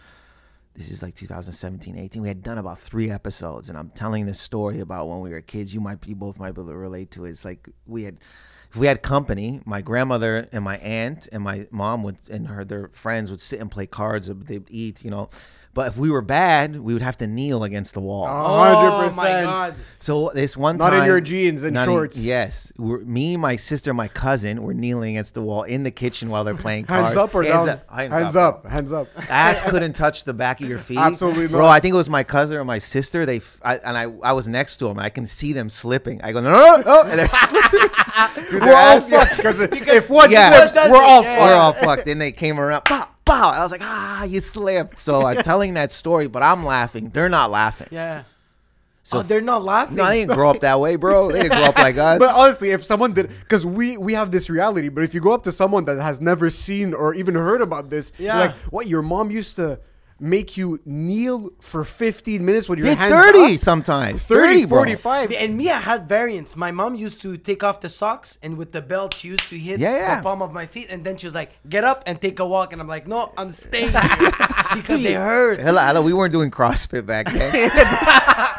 This 0.75 0.91
is 0.91 1.03
like 1.03 1.15
2017, 1.15 1.97
18. 1.97 2.21
We 2.21 2.29
had 2.29 2.43
done 2.43 2.59
about 2.59 2.79
three 2.79 3.11
episodes, 3.11 3.71
and 3.71 3.79
I'm 3.79 3.89
telling 3.89 4.27
this 4.27 4.39
story 4.39 4.79
about 4.81 5.09
when 5.09 5.21
we 5.21 5.31
were 5.31 5.41
kids. 5.41 5.73
You 5.73 5.81
might, 5.81 6.07
you 6.07 6.15
both 6.15 6.39
might 6.39 6.53
be 6.55 6.61
able 6.61 6.71
to 6.73 6.77
relate 6.77 7.11
to 7.13 7.25
it. 7.25 7.31
It's 7.31 7.47
like 7.47 7.71
we 7.87 8.03
had, 8.05 8.19
if 8.71 8.77
we 8.77 8.87
had 8.87 9.03
company, 9.03 9.63
my 9.65 9.81
grandmother 9.81 10.49
and 10.53 10.63
my 10.63 10.77
aunt 10.77 11.31
and 11.33 11.43
my 11.43 11.67
mom 11.71 12.03
would 12.03 12.19
and 12.31 12.49
her 12.49 12.63
their 12.63 12.89
friends 12.89 13.31
would 13.31 13.41
sit 13.41 13.59
and 13.59 13.71
play 13.71 13.87
cards. 13.87 14.29
They'd 14.29 14.67
eat, 14.71 15.03
you 15.03 15.11
know. 15.11 15.31
But 15.77 15.89
if 15.89 15.99
we 15.99 16.11
were 16.11 16.22
bad, 16.22 16.81
we 16.81 16.95
would 16.95 17.03
have 17.03 17.18
to 17.18 17.27
kneel 17.27 17.62
against 17.62 17.93
the 17.93 18.01
wall. 18.01 18.24
oh 18.27 19.11
my 19.14 19.29
100%. 19.29 19.45
god. 19.45 19.74
So 19.99 20.31
this 20.35 20.57
one 20.57 20.79
Not 20.79 20.91
time, 20.91 21.01
in 21.03 21.07
your 21.07 21.20
jeans 21.20 21.62
and 21.64 21.74
not 21.74 21.83
in- 21.87 21.95
shorts. 21.95 22.16
yes, 22.18 22.72
we're, 22.79 23.01
me, 23.01 23.37
my 23.37 23.57
sister, 23.57 23.93
my 23.93 24.09
cousin 24.09 24.62
were 24.62 24.72
kneeling 24.72 25.16
against 25.16 25.35
the 25.35 25.43
wall 25.43 25.64
in 25.64 25.83
the 25.83 25.91
kitchen 25.91 26.31
while 26.31 26.45
they're 26.45 26.55
playing 26.55 26.85
cards. 26.87 27.05
hands 27.05 27.16
up 27.18 27.35
or 27.35 27.43
hands 27.43 27.66
down? 27.66 27.74
Up, 27.77 27.91
hands, 27.91 28.12
hands 28.12 28.37
up. 28.37 28.64
up. 28.64 28.70
Hands 28.72 28.91
up. 28.93 29.09
Ass 29.31 29.62
couldn't 29.70 29.93
touch 29.93 30.24
the 30.24 30.33
back 30.33 30.62
of 30.62 30.68
your 30.68 30.79
feet. 30.79 30.97
Absolutely 30.99 31.43
not. 31.45 31.51
bro. 31.51 31.61
not. 31.66 31.68
I 31.72 31.81
think 31.81 31.93
it 31.93 31.99
was 31.99 32.09
my 32.09 32.24
cousin 32.24 32.57
or 32.57 32.64
my 32.64 32.79
sister. 32.79 33.27
They 33.27 33.37
f- 33.37 33.61
I, 33.62 33.77
and 33.77 33.99
I, 33.99 34.05
I 34.22 34.33
was 34.33 34.49
next 34.49 34.79
to 34.79 34.87
them. 34.89 34.99
I 34.99 35.11
can 35.11 35.27
see 35.27 35.53
them 35.53 35.68
slipping. 35.68 36.22
I 36.22 36.33
go 36.33 36.41
no, 36.41 36.51
no, 36.51 36.77
no, 36.87 37.03
and 37.03 37.18
they're 37.18 37.29
slipping. 37.51 38.51
Dude, 38.51 38.62
We're 38.62 38.68
all 38.70 38.97
ass- 38.97 39.11
fucked. 39.11 39.37
Because 39.37 39.61
if 39.61 40.09
one 40.09 40.31
Yeah. 40.31 40.66
slips, 40.68 40.89
we're 40.89 41.03
all 41.03 41.22
fucked. 41.22 41.41
We're 41.43 41.55
all 41.55 41.72
fucked. 41.74 42.07
Then 42.07 42.18
they 42.18 42.33
came 42.33 42.59
around. 42.59 42.85
Pow. 43.27 43.51
I 43.51 43.62
was 43.62 43.70
like, 43.72 43.83
ah, 43.85 44.24
you 44.24 44.41
slipped. 44.41 44.99
So 44.99 45.27
I'm 45.27 45.43
telling 45.43 45.74
that 45.74 45.93
story, 45.93 46.27
but 46.29 46.43
I'm 46.43 46.64
laughing. 46.64 47.11
They're 47.11 47.29
not 47.29 47.51
laughing. 47.51 47.89
Yeah. 47.91 48.22
So 49.03 49.18
oh, 49.18 49.22
they're 49.22 49.41
not 49.41 49.62
laughing. 49.62 49.97
no, 49.97 50.07
they 50.09 50.20
didn't 50.22 50.35
grow 50.35 50.51
up 50.51 50.61
that 50.61 50.81
way, 50.81 50.97
bro. 50.97 51.31
They 51.31 51.43
didn't 51.43 51.59
grow 51.59 51.66
up 51.66 51.77
like 51.79 51.97
us. 52.09 52.18
But 52.18 52.35
honestly, 52.35 52.70
if 52.70 52.85
someone 52.85 53.12
did, 53.12 53.29
because 53.41 53.64
we 53.64 53.97
we 53.97 54.14
have 54.14 54.33
this 54.33 54.51
reality, 54.51 54.89
but 54.89 55.05
if 55.05 55.14
you 55.14 55.20
go 55.20 55.33
up 55.33 55.45
to 55.45 55.53
someone 55.53 55.85
that 55.85 55.99
has 56.01 56.20
never 56.20 56.51
seen 56.51 56.93
or 56.93 57.14
even 57.14 57.35
heard 57.37 57.61
about 57.61 57.91
this, 57.91 58.11
you're 58.18 58.29
Yeah. 58.29 58.39
like, 58.39 58.57
what? 58.72 58.89
Your 58.89 59.03
mom 59.03 59.31
used 59.31 59.55
to 59.57 59.79
make 60.19 60.57
you 60.57 60.81
kneel 60.87 61.51
for 61.61 61.85
15 61.85 62.43
minutes 62.45 62.69
with 62.71 62.79
your 62.79 62.89
Yeah, 62.89 62.95
hands 62.95 63.12
30 63.12 63.55
up? 63.55 63.61
sometimes. 63.61 64.25
30, 64.27 64.41
30, 64.62 64.64
bro. 64.64 64.79
45. 64.79 65.33
And 65.33 65.57
me, 65.59 65.71
I 65.71 65.79
had 65.79 66.09
variants. 66.09 66.57
My 66.57 66.71
mom 66.71 66.95
used 66.95 67.21
to 67.23 67.37
take 67.37 67.62
off 67.62 67.81
the 67.81 67.91
socks, 67.91 68.39
and 68.43 68.57
with 68.57 68.73
the 68.73 68.81
belt, 68.81 69.14
she 69.14 69.29
used 69.29 69.49
to 69.51 69.59
hit 69.59 69.79
Yeah, 69.79 69.95
yeah. 69.97 70.17
the 70.17 70.23
palm 70.23 70.41
of 70.41 70.53
my 70.55 70.67
feet, 70.67 70.87
and 70.89 71.05
then 71.05 71.19
she 71.19 71.27
was 71.27 71.35
like, 71.35 71.51
"Get 71.69 71.85
up 71.85 72.03
and 72.07 72.19
take 72.21 72.39
a 72.41 72.47
walk." 72.47 72.73
And 72.73 72.81
I'm 72.81 72.89
like, 72.89 73.07
"No, 73.07 73.31
I'm 73.37 73.51
staying 73.51 73.91
here 73.91 74.01
because 74.75 75.05
it 75.05 75.14
hurts." 75.14 75.62
Hello, 75.62 75.81
hello, 75.83 76.01
we 76.03 76.14
weren't 76.14 76.33
doing 76.33 76.51
CrossFit 76.51 77.05
back 77.05 77.31
then. 77.31 77.71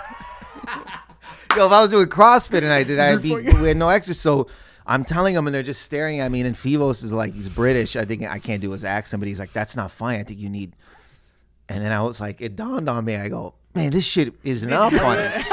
Yo, 1.56 1.66
if 1.66 1.72
I 1.72 1.82
was 1.82 1.90
doing 1.90 2.08
CrossFit 2.08 2.58
and 2.62 2.72
I 2.72 2.84
did, 2.84 3.00
I'd 3.00 3.22
be 3.24 3.34
we 3.36 3.68
had 3.70 3.78
no 3.78 3.90
exercise. 3.90 4.20
So 4.22 4.48
I'm 4.86 5.04
telling 5.04 5.34
them, 5.34 5.48
and 5.48 5.56
they're 5.56 5.64
just 5.64 5.82
staring 5.82 6.20
at 6.20 6.32
me. 6.32 6.42
And 6.42 6.46
then 6.46 6.54
Fivos 6.54 7.04
is 7.04 7.12
like, 7.12 7.34
he's 7.34 7.50
British. 7.50 7.96
I 7.96 8.06
think 8.06 8.22
I 8.24 8.38
can't 8.38 8.62
do 8.62 8.72
his 8.72 8.84
accent, 8.86 9.22
but 9.22 9.28
he's 9.28 9.40
like, 9.40 9.54
that's 9.54 9.76
not 9.76 9.90
fine. 9.92 10.20
I 10.20 10.24
think 10.24 10.40
you 10.40 10.50
need, 10.50 10.74
and 11.70 11.84
then 11.84 11.92
I 11.92 12.02
was 12.04 12.20
like, 12.22 12.42
it 12.42 12.56
dawned 12.56 12.90
on 12.90 13.06
me. 13.06 13.16
I 13.16 13.30
go, 13.30 13.54
man, 13.76 13.92
this 13.92 14.06
shit 14.06 14.34
is 14.44 14.64
not 14.64 14.94
funny. 14.94 15.44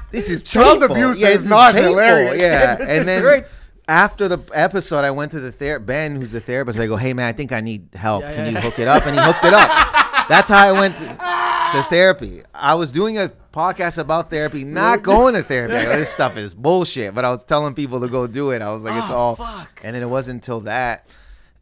this 0.10 0.30
is 0.30 0.42
Child 0.42 0.80
painful. 0.80 0.96
abuse 0.96 1.20
Yeah, 1.20 1.28
is 1.28 1.48
not 1.48 1.74
painful. 1.74 1.90
hilarious. 1.92 2.40
Yeah, 2.42 2.76
and 2.88 3.08
then 3.08 3.22
hurts. 3.22 3.62
after 3.86 4.28
the 4.28 4.38
episode, 4.54 5.04
I 5.04 5.10
went 5.10 5.32
to 5.32 5.40
the 5.40 5.52
ther- 5.52 5.78
Ben, 5.78 6.16
who's 6.16 6.32
the 6.32 6.40
therapist. 6.40 6.78
I 6.78 6.86
go, 6.86 6.96
hey 6.96 7.12
man, 7.12 7.26
I 7.26 7.32
think 7.32 7.52
I 7.52 7.60
need 7.60 7.88
help. 7.94 8.22
Yeah, 8.22 8.34
Can 8.34 8.44
yeah, 8.44 8.50
you 8.50 8.56
yeah. 8.56 8.60
hook 8.62 8.78
it 8.78 8.88
up? 8.88 9.06
And 9.06 9.18
he 9.18 9.22
hooked 9.24 9.44
it 9.44 9.52
up. 9.54 10.28
That's 10.28 10.48
how 10.50 10.58
I 10.66 10.72
went 10.72 10.96
to, 10.96 11.04
to 11.06 11.86
therapy. 11.88 12.42
I 12.54 12.74
was 12.74 12.92
doing 12.92 13.18
a 13.18 13.32
podcast 13.52 13.98
about 13.98 14.30
therapy, 14.30 14.62
not 14.64 15.02
going 15.02 15.34
to 15.34 15.42
therapy. 15.42 15.74
I 15.74 15.84
go, 15.84 15.96
this 15.96 16.10
stuff 16.10 16.36
is 16.36 16.54
bullshit. 16.54 17.14
But 17.14 17.24
I 17.24 17.30
was 17.30 17.42
telling 17.44 17.74
people 17.74 18.00
to 18.00 18.08
go 18.08 18.26
do 18.26 18.50
it. 18.50 18.60
I 18.62 18.72
was 18.72 18.82
like, 18.84 19.02
it's 19.02 19.10
Oh, 19.10 19.14
all. 19.16 19.36
fuck. 19.36 19.80
And 19.82 19.94
then 19.96 20.02
it 20.02 20.06
wasn't 20.08 20.36
until 20.36 20.60
that. 20.60 21.06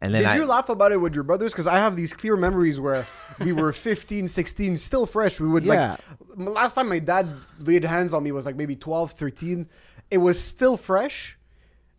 And 0.01 0.13
then 0.13 0.21
Did 0.21 0.29
I, 0.29 0.35
you 0.35 0.45
laugh 0.45 0.69
about 0.69 0.91
it 0.91 0.97
with 0.97 1.15
your 1.15 1.23
brothers? 1.23 1.51
Because 1.51 1.65
I 1.67 1.79
have 1.79 1.95
these 1.95 2.13
clear 2.13 2.37
memories 2.37 2.79
where 2.79 3.07
we 3.39 3.51
were 3.51 3.71
15, 3.73 4.27
16, 4.27 4.77
still 4.77 5.05
fresh. 5.05 5.39
We 5.39 5.47
would 5.47 5.65
Yeah. 5.65 5.97
like, 6.35 6.47
last 6.49 6.75
time 6.75 6.89
my 6.89 6.99
dad 6.99 7.27
laid 7.59 7.83
hands 7.83 8.13
on 8.13 8.23
me 8.23 8.31
was 8.31 8.45
like 8.45 8.55
maybe 8.55 8.75
12, 8.75 9.11
13. 9.13 9.67
It 10.11 10.19
was 10.19 10.41
still 10.41 10.77
fresh. 10.77 11.36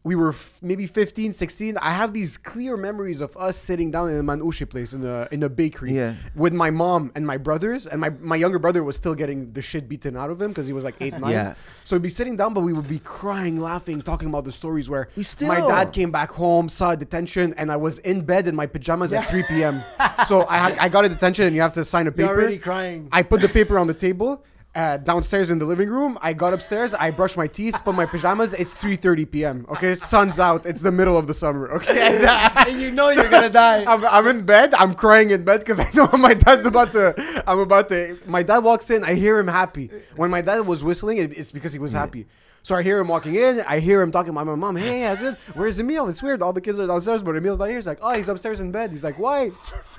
We 0.04 0.14
were 0.14 0.30
f- 0.30 0.60
maybe 0.62 0.86
15, 0.86 1.32
16. 1.32 1.76
I 1.78 1.90
have 1.90 2.12
these 2.14 2.36
clear 2.38 2.76
memories 2.76 3.20
of 3.20 3.36
us 3.36 3.56
sitting 3.58 3.90
down 3.90 4.10
in 4.10 4.16
a 4.16 4.22
manouche 4.22 4.66
place 4.70 4.92
in 4.92 5.04
a, 5.04 5.28
in 5.32 5.42
a 5.42 5.48
bakery 5.48 5.92
Yeah. 5.92 6.14
with 6.36 6.52
my 6.54 6.70
mom 6.70 7.10
and 7.16 7.26
my 7.26 7.36
brothers. 7.36 7.86
And 7.86 8.00
my, 8.00 8.10
my 8.20 8.36
younger 8.36 8.58
brother 8.60 8.84
was 8.84 8.96
still 8.96 9.14
getting 9.14 9.52
the 9.52 9.60
shit 9.60 9.88
beaten 9.88 10.16
out 10.16 10.30
of 10.30 10.40
him 10.40 10.48
because 10.48 10.66
he 10.68 10.72
was 10.72 10.84
like 10.84 10.94
eight, 11.00 11.18
nine. 11.18 11.32
Yeah. 11.32 11.54
So 11.84 11.96
we'd 11.96 12.02
be 12.02 12.08
sitting 12.08 12.36
down, 12.36 12.54
but 12.54 12.60
we 12.60 12.72
would 12.72 12.88
be 12.88 13.00
crying, 13.00 13.58
laughing, 13.60 14.00
talking 14.00 14.28
about 14.28 14.44
the 14.44 14.52
stories 14.52 14.88
where 14.88 15.08
We 15.16 15.24
still- 15.24 15.48
my 15.48 15.60
dad 15.60 15.92
came 15.92 16.12
back 16.12 16.30
home, 16.30 16.68
saw 16.68 16.92
a 16.92 16.96
detention, 16.96 17.52
and 17.58 17.70
I 17.70 17.76
was 17.76 17.98
in 17.98 18.22
bed 18.24 18.46
in 18.46 18.54
my 18.54 18.66
pajamas 18.66 19.12
at 19.12 19.28
3 19.28 19.42
p.m. 19.48 19.82
so 20.26 20.42
I 20.42 20.84
I 20.84 20.88
got 20.88 21.04
a 21.04 21.08
detention, 21.08 21.46
and 21.46 21.56
you 21.56 21.60
have 21.62 21.72
to 21.72 21.84
sign 21.84 22.06
a 22.06 22.12
paper. 22.12 22.28
already 22.30 22.58
crying. 22.58 23.08
I 23.12 23.24
put 23.24 23.40
the 23.42 23.48
paper 23.48 23.78
on 23.78 23.88
the 23.88 23.94
table. 23.94 24.44
Uh, 24.78 24.96
downstairs 24.96 25.50
in 25.50 25.58
the 25.58 25.64
living 25.64 25.88
room, 25.88 26.16
I 26.22 26.32
got 26.32 26.54
upstairs. 26.54 26.94
I 26.94 27.10
brushed 27.10 27.36
my 27.36 27.48
teeth, 27.48 27.74
put 27.84 27.96
my 27.96 28.06
pajamas. 28.06 28.52
It's 28.52 28.76
3:30 28.76 29.28
p.m. 29.28 29.66
Okay, 29.70 29.96
sun's 29.96 30.38
out. 30.38 30.64
It's 30.66 30.82
the 30.82 30.92
middle 30.92 31.18
of 31.18 31.26
the 31.26 31.34
summer. 31.34 31.68
Okay, 31.72 32.24
And 32.68 32.80
you 32.80 32.92
know 32.92 33.08
you're 33.10 33.28
gonna 33.28 33.50
die. 33.66 33.84
I'm, 33.92 34.04
I'm 34.06 34.28
in 34.28 34.46
bed. 34.46 34.74
I'm 34.74 34.94
crying 34.94 35.30
in 35.30 35.42
bed 35.42 35.58
because 35.60 35.80
I 35.80 35.90
know 35.94 36.06
my 36.16 36.34
dad's 36.34 36.64
about 36.64 36.92
to. 36.92 37.42
I'm 37.44 37.58
about 37.58 37.88
to. 37.88 38.18
My 38.26 38.44
dad 38.44 38.58
walks 38.58 38.88
in. 38.90 39.02
I 39.02 39.14
hear 39.14 39.40
him 39.40 39.48
happy. 39.48 39.90
When 40.14 40.30
my 40.30 40.42
dad 40.42 40.60
was 40.60 40.84
whistling, 40.84 41.18
it, 41.18 41.36
it's 41.36 41.50
because 41.50 41.72
he 41.72 41.80
was 41.80 41.92
happy. 41.92 42.28
So 42.68 42.74
I 42.74 42.82
hear 42.82 42.98
him 42.98 43.08
walking 43.08 43.34
in. 43.34 43.62
I 43.62 43.78
hear 43.78 44.02
him 44.02 44.10
talking 44.12 44.34
to 44.34 44.44
my 44.44 44.44
mom. 44.44 44.76
Hey, 44.76 45.00
how's 45.00 45.22
it? 45.22 45.36
Where's 45.54 45.80
Emil? 45.80 46.06
It's 46.08 46.22
weird. 46.22 46.42
All 46.42 46.52
the 46.52 46.60
kids 46.60 46.78
are 46.78 46.86
downstairs, 46.86 47.22
but 47.22 47.34
Emil's 47.34 47.58
not 47.58 47.64
here. 47.64 47.76
He's 47.76 47.86
like, 47.86 47.98
oh, 48.02 48.12
he's 48.12 48.28
upstairs 48.28 48.60
in 48.60 48.70
bed. 48.70 48.90
He's 48.90 49.02
like, 49.02 49.18
why? 49.18 49.48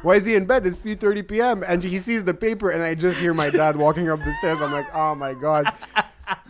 Why 0.03 0.17
is 0.17 0.25
he 0.25 0.35
in 0.35 0.45
bed? 0.45 0.67
It's 0.67 0.79
3:30 0.79 1.27
p.m. 1.27 1.63
And 1.67 1.83
he 1.83 1.97
sees 1.97 2.23
the 2.23 2.35
paper, 2.35 2.69
and 2.69 2.83
I 2.83 2.93
just 2.93 3.19
hear 3.19 3.33
my 3.33 3.49
dad 3.49 3.75
walking 3.75 4.07
up 4.07 4.19
the 4.19 4.35
stairs. 4.35 4.61
I'm 4.61 4.71
like, 4.71 4.85
oh 4.93 5.15
my 5.15 5.33
god. 5.33 5.73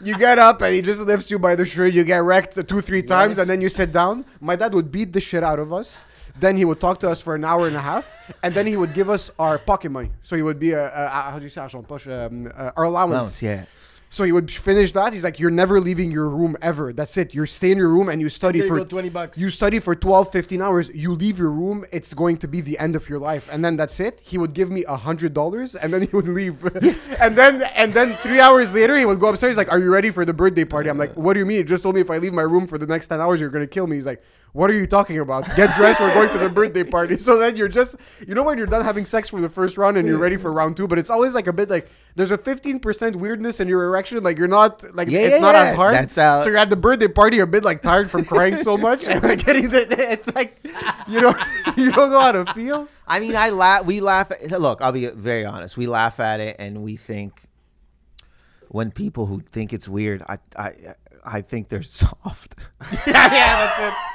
You 0.03 0.17
get 0.17 0.38
up 0.38 0.61
and 0.61 0.76
he 0.76 0.82
just 0.82 0.99
lifts 0.99 1.32
you 1.32 1.39
by 1.39 1.55
the 1.55 1.65
shirt. 1.65 1.93
You 1.93 2.03
get 2.03 2.17
wrecked 2.17 2.67
two, 2.67 2.82
three 2.82 3.01
times, 3.01 3.38
and 3.38 3.49
then 3.49 3.61
you 3.61 3.70
sit 3.70 3.93
down. 3.93 4.26
My 4.41 4.57
dad 4.57 4.74
would 4.74 4.91
beat 4.91 5.13
the 5.13 5.22
shit 5.22 5.41
out 5.41 5.57
of 5.57 5.72
us. 5.72 6.03
Then 6.38 6.57
he 6.57 6.65
would 6.65 6.82
talk 6.82 6.99
to 6.99 7.09
us 7.09 7.22
for 7.22 7.34
an 7.36 7.45
hour 7.45 7.65
and 7.65 7.78
a 7.78 7.82
half, 7.82 8.36
and 8.43 8.53
then 8.53 8.67
he 8.67 8.76
would 8.76 8.93
give 8.93 9.09
us 9.09 9.32
our 9.39 9.57
pocket 9.57 9.91
money. 9.91 10.11
So 10.24 10.36
he 10.36 10.41
would 10.41 10.59
be 10.59 10.72
a, 10.72 10.91
a, 10.93 11.07
how 11.32 11.39
do 11.39 11.45
you 11.45 11.49
say 11.49 11.61
um, 11.61 12.51
uh, 12.53 12.72
our 12.76 12.84
allowance. 12.84 13.13
Allowance, 13.13 13.41
yeah. 13.41 13.63
So 14.12 14.24
he 14.24 14.32
would 14.32 14.49
finish 14.49 14.91
that. 14.93 15.14
He's 15.14 15.24
like, 15.24 15.39
"You're 15.39 15.51
never 15.51 15.80
leaving 15.80 16.12
your 16.12 16.28
room 16.28 16.57
ever. 16.64 16.91
That's 16.91 17.16
it. 17.16 17.36
You 17.36 17.45
stay 17.45 17.72
in 17.72 17.78
your 17.78 17.89
room 17.89 18.10
and 18.10 18.20
you 18.20 18.28
study 18.28 18.60
you 18.60 18.68
for 18.68 18.78
go, 18.80 18.84
20 18.84 19.10
bucks. 19.10 19.38
You 19.38 19.51
study 19.51 19.78
for 19.80 19.95
12, 19.95 20.32
15 20.32 20.62
hours. 20.64 20.89
You 20.93 21.14
leave 21.14 21.38
your 21.38 21.51
room. 21.51 21.86
It's 21.91 22.16
going 22.16 22.38
to 22.38 22.47
be 22.47 22.60
the 22.60 22.78
end 22.80 22.95
of 22.95 23.07
your 23.07 23.20
life, 23.20 23.47
and 23.51 23.64
then 23.64 23.78
that's 23.78 23.99
it. 23.99 24.20
He 24.24 24.39
would 24.39 24.53
give 24.55 24.72
me 24.72 24.84
a 24.88 24.95
hundred 24.95 25.36
dollars, 25.36 25.76
and 25.76 25.93
then 25.93 26.01
he 26.01 26.10
would 26.16 26.28
leave. 26.28 26.57
Yes. 26.82 27.07
and 27.22 27.38
then 27.38 27.62
and 27.76 27.93
then 27.93 28.10
three 28.16 28.39
hours 28.39 28.74
later, 28.74 28.97
he 28.97 29.05
would 29.05 29.20
go 29.20 29.30
upstairs. 29.30 29.51
He's 29.51 29.57
Like, 29.57 29.72
"Are 29.72 29.80
you 29.80 29.91
ready 29.93 30.10
for 30.10 30.26
the 30.26 30.34
birthday 30.34 30.66
party?" 30.66 30.89
I'm 30.89 30.97
like, 30.97 31.14
"What 31.14 31.34
do 31.34 31.39
you 31.39 31.45
mean? 31.45 31.57
You 31.57 31.64
just 31.64 31.84
told 31.84 31.93
me 31.93 32.01
if 32.01 32.10
I 32.10 32.18
leave 32.18 32.34
my 32.34 32.41
room 32.41 32.66
for 32.66 32.78
the 32.80 32.88
next 32.88 33.10
ten 33.10 33.22
hours, 33.22 33.39
you're 33.39 33.49
gonna 33.49 33.68
kill 33.68 33.86
me." 33.88 33.95
He's 33.97 34.05
like. 34.07 34.22
What 34.54 34.72
are 34.72 34.74
you 34.74 34.88
talking 34.88 35.20
about? 35.20 35.45
Get 35.56 35.76
dressed. 35.76 36.00
We're 36.00 36.14
going 36.14 36.30
to 36.32 36.38
the 36.39 36.50
birthday 36.50 36.84
party. 36.84 37.18
So 37.20 37.38
then 37.38 37.56
you're 37.56 37.68
just, 37.68 37.95
you 38.28 38.34
know, 38.34 38.41
when 38.43 38.58
you're 38.58 38.66
done 38.68 38.84
having 38.84 39.06
sex 39.06 39.30
for 39.30 39.39
the 39.41 39.50
first 39.50 39.78
round 39.78 39.97
and 39.97 40.08
you're 40.08 40.18
ready 40.18 40.38
for 40.38 40.52
round 40.52 40.76
two, 40.78 40.88
but 40.88 40.97
it's 40.97 41.10
always 41.12 41.34
like 41.36 41.45
a 41.47 41.54
bit 41.54 41.70
like 41.70 41.88
there's 42.16 42.32
a 42.32 42.38
15% 42.38 43.16
weirdness 43.18 43.60
in 43.60 43.68
your 43.68 43.84
erection. 43.86 44.24
Like 44.24 44.38
you're 44.39 44.47
not, 44.47 44.84
like 44.95 45.08
Yeah, 45.10 45.20
it's 45.20 45.36
yeah, 45.36 45.39
not 45.41 45.54
yeah. 45.56 45.64
as 45.66 45.76
hard. 45.76 45.93
That's 45.93 46.16
how- 46.16 46.41
So 46.41 46.50
you're 46.50 46.58
at 46.58 46.70
the 46.72 46.76
birthday 46.76 47.08
party, 47.08 47.36
you're 47.38 47.43
a 47.43 47.47
bit 47.47 47.64
like 47.64 47.82
tired 47.84 48.10
from 48.10 48.26
crying 48.26 48.58
so 48.58 48.76
much, 48.88 49.08
and 49.08 49.22
like 49.24 49.45
getting 49.45 49.70
the, 49.70 49.86
it's 50.12 50.34
like, 50.34 50.60
you 51.08 51.22
know, 51.22 51.36
you 51.78 51.91
don't 51.91 52.10
know 52.10 52.20
how 52.20 52.32
to 52.32 52.45
feel. 52.54 52.88
I 53.08 53.20
mean, 53.20 53.36
I 53.36 53.50
laugh. 53.52 53.86
We 53.86 54.02
laugh. 54.02 54.32
At, 54.32 54.50
look, 54.60 54.82
I'll 54.82 54.91
be 54.91 55.06
very 55.08 55.45
honest. 55.45 55.78
We 55.78 55.86
laugh 55.88 56.20
at 56.20 56.39
it, 56.39 56.56
and 56.60 56.82
we 56.84 56.95
think 56.95 57.43
when 58.70 58.91
people 58.91 59.26
who 59.26 59.41
think 59.41 59.74
it's 59.74 59.88
weird, 59.88 60.22
I, 60.30 60.38
I, 60.56 60.74
I 61.26 61.41
think 61.41 61.70
they're 61.70 61.84
soft. 62.03 62.55
yeah, 63.07 63.34
yeah, 63.34 63.78
that's 63.78 63.88
it. 63.89 63.93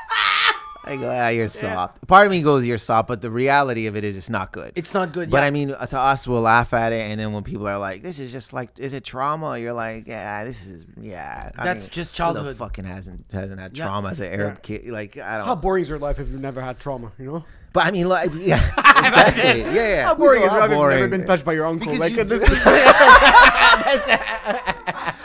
I 0.86 0.96
go, 0.96 1.08
ah, 1.10 1.28
you're 1.28 1.48
soft. 1.48 2.06
Part 2.06 2.26
of 2.26 2.30
me 2.30 2.42
goes, 2.42 2.66
you're 2.66 2.76
soft, 2.76 3.08
but 3.08 3.22
the 3.22 3.30
reality 3.30 3.86
of 3.86 3.96
it 3.96 4.04
is, 4.04 4.18
it's 4.18 4.28
not 4.28 4.52
good. 4.52 4.70
It's 4.76 4.92
not 4.92 5.12
good. 5.12 5.30
But 5.30 5.38
yeah. 5.38 5.46
I 5.46 5.50
mean, 5.50 5.70
uh, 5.70 5.86
to 5.86 5.98
us, 5.98 6.28
we'll 6.28 6.42
laugh 6.42 6.74
at 6.74 6.92
it, 6.92 7.10
and 7.10 7.18
then 7.18 7.32
when 7.32 7.42
people 7.42 7.66
are 7.66 7.78
like, 7.78 8.02
"This 8.02 8.18
is 8.18 8.30
just 8.30 8.52
like, 8.52 8.78
is 8.78 8.92
it 8.92 9.02
trauma?" 9.02 9.58
You're 9.58 9.72
like, 9.72 10.06
"Yeah, 10.06 10.44
this 10.44 10.66
is, 10.66 10.84
yeah." 11.00 11.52
I 11.56 11.64
That's 11.64 11.86
mean, 11.86 11.90
just 11.90 12.10
who 12.18 12.24
the 12.26 12.32
childhood. 12.34 12.56
fucking 12.58 12.84
hasn't 12.84 13.24
hasn't 13.32 13.60
had 13.60 13.74
Yeah. 13.78 13.86
trauma 13.86 14.10
as 14.10 14.20
an 14.20 14.26
Arab 14.30 14.54
Yeah. 14.56 14.60
kid. 14.78 14.86
Like, 14.90 15.16
I 15.16 15.38
don't. 15.38 15.46
How 15.46 15.54
boring 15.54 15.84
is 15.84 15.88
your 15.88 15.98
life 15.98 16.18
if 16.18 16.28
you've 16.28 16.42
never 16.42 16.60
had 16.60 16.78
trauma, 16.78 17.12
you 17.18 17.24
know? 17.32 17.44
But 17.74 17.84
I 17.84 17.90
mean, 17.90 18.08
like, 18.08 18.30
yeah, 18.36 18.64
exactly. 18.78 19.62
Yeah, 19.62 19.72
yeah. 19.74 20.04
How 20.04 20.14
boring 20.14 20.42
is 20.42 20.48
How 20.48 20.54
your 20.54 20.68
life 20.68 20.70
if 20.70 20.78
you've 20.78 20.90
never 20.90 21.08
been 21.08 21.26
touched 21.26 21.44
by 21.44 21.54
your 21.54 21.66
uncle? 21.66 21.92
Because 21.92 22.00
like, 22.00 22.12
you 22.12 22.22
this 22.22 22.42
is, 22.48 22.64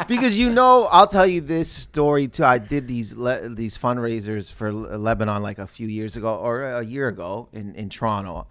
because 0.08 0.38
you 0.38 0.50
know, 0.50 0.88
I'll 0.92 1.08
tell 1.08 1.28
you 1.28 1.42
this 1.42 1.70
story 1.72 2.28
too. 2.28 2.44
I 2.44 2.58
did 2.58 2.88
these 2.88 3.16
le- 3.16 3.50
these 3.50 3.78
fundraisers 3.78 4.52
for 4.52 4.74
Le- 4.74 4.98
Lebanon 4.98 5.44
like 5.44 5.60
a 5.60 5.68
few 5.68 5.88
years 5.88 6.18
ago 6.18 6.36
or 6.38 6.64
a 6.64 6.84
year 6.84 7.08
ago 7.08 7.50
in 7.54 7.76
in 7.76 7.90
Toronto, 7.90 8.48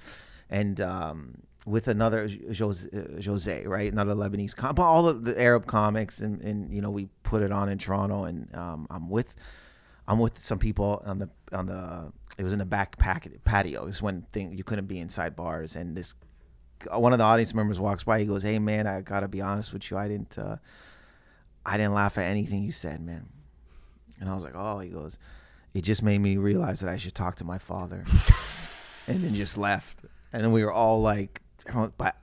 and 0.49 0.81
um, 0.81 1.39
with 1.67 1.89
another 1.89 2.31
Jose, 2.57 2.89
uh, 2.97 3.21
Jose, 3.21 3.67
right, 3.67 3.93
another 3.93 4.15
Lebanese 4.15 4.55
com, 4.55 4.77
but 4.77 4.85
all 4.85 5.09
of 5.09 5.25
the 5.25 5.41
Arab 5.41 5.67
comics, 5.67 6.21
and 6.21 6.41
and 6.41 6.73
you 6.73 6.81
know 6.81 6.91
we 6.91 7.09
put 7.25 7.43
it 7.43 7.51
on 7.51 7.69
in 7.69 7.79
Toronto, 7.79 8.23
and 8.25 8.49
um, 8.55 8.87
I'm 8.91 9.11
with. 9.11 9.35
I'm 10.09 10.19
with 10.19 10.43
some 10.43 10.59
people 10.59 11.03
on 11.05 11.19
the 11.19 11.29
on 11.53 11.67
the. 11.67 12.13
It 12.39 12.43
was 12.43 12.53
in 12.55 12.59
the 12.59 12.65
back 12.65 12.97
pack, 12.99 13.29
patio. 13.45 13.87
It's 13.87 14.01
when 14.01 14.23
thing 14.33 14.57
you 14.57 14.65
couldn't 14.65 14.87
be 14.87 14.99
inside 14.99 15.37
bars, 15.37 15.77
and 15.77 15.95
this 15.97 16.15
one 16.93 17.13
of 17.13 17.19
the 17.19 17.25
audience 17.25 17.53
members 17.53 17.79
walks 17.79 18.05
by. 18.05 18.19
He 18.21 18.25
goes, 18.27 18.43
"Hey 18.43 18.59
man, 18.59 18.87
I 18.87 19.03
gotta 19.03 19.29
be 19.29 19.41
honest 19.43 19.73
with 19.73 19.91
you. 19.91 19.99
I 19.99 20.09
didn't, 20.09 20.39
uh, 20.39 20.57
I 21.67 21.77
didn't 21.77 21.93
laugh 21.95 22.17
at 22.17 22.25
anything 22.25 22.63
you 22.63 22.71
said, 22.73 23.03
man." 23.03 23.29
And 24.19 24.31
I 24.31 24.35
was 24.35 24.45
like, 24.45 24.55
"Oh," 24.57 24.79
he 24.79 24.89
goes, 24.89 25.19
"It 25.75 25.83
just 25.83 26.03
made 26.03 26.19
me 26.21 26.39
realize 26.39 26.81
that 26.81 26.89
I 26.89 26.97
should 26.97 27.15
talk 27.15 27.37
to 27.37 27.45
my 27.45 27.59
father," 27.59 28.05
and 29.07 29.23
then 29.23 29.35
just 29.35 29.59
left. 29.59 29.99
And 30.33 30.43
then 30.43 30.53
we 30.53 30.65
were 30.65 30.73
all 30.73 31.03
like, 31.03 31.43
everyone, 31.67 31.93
"But 31.99 32.17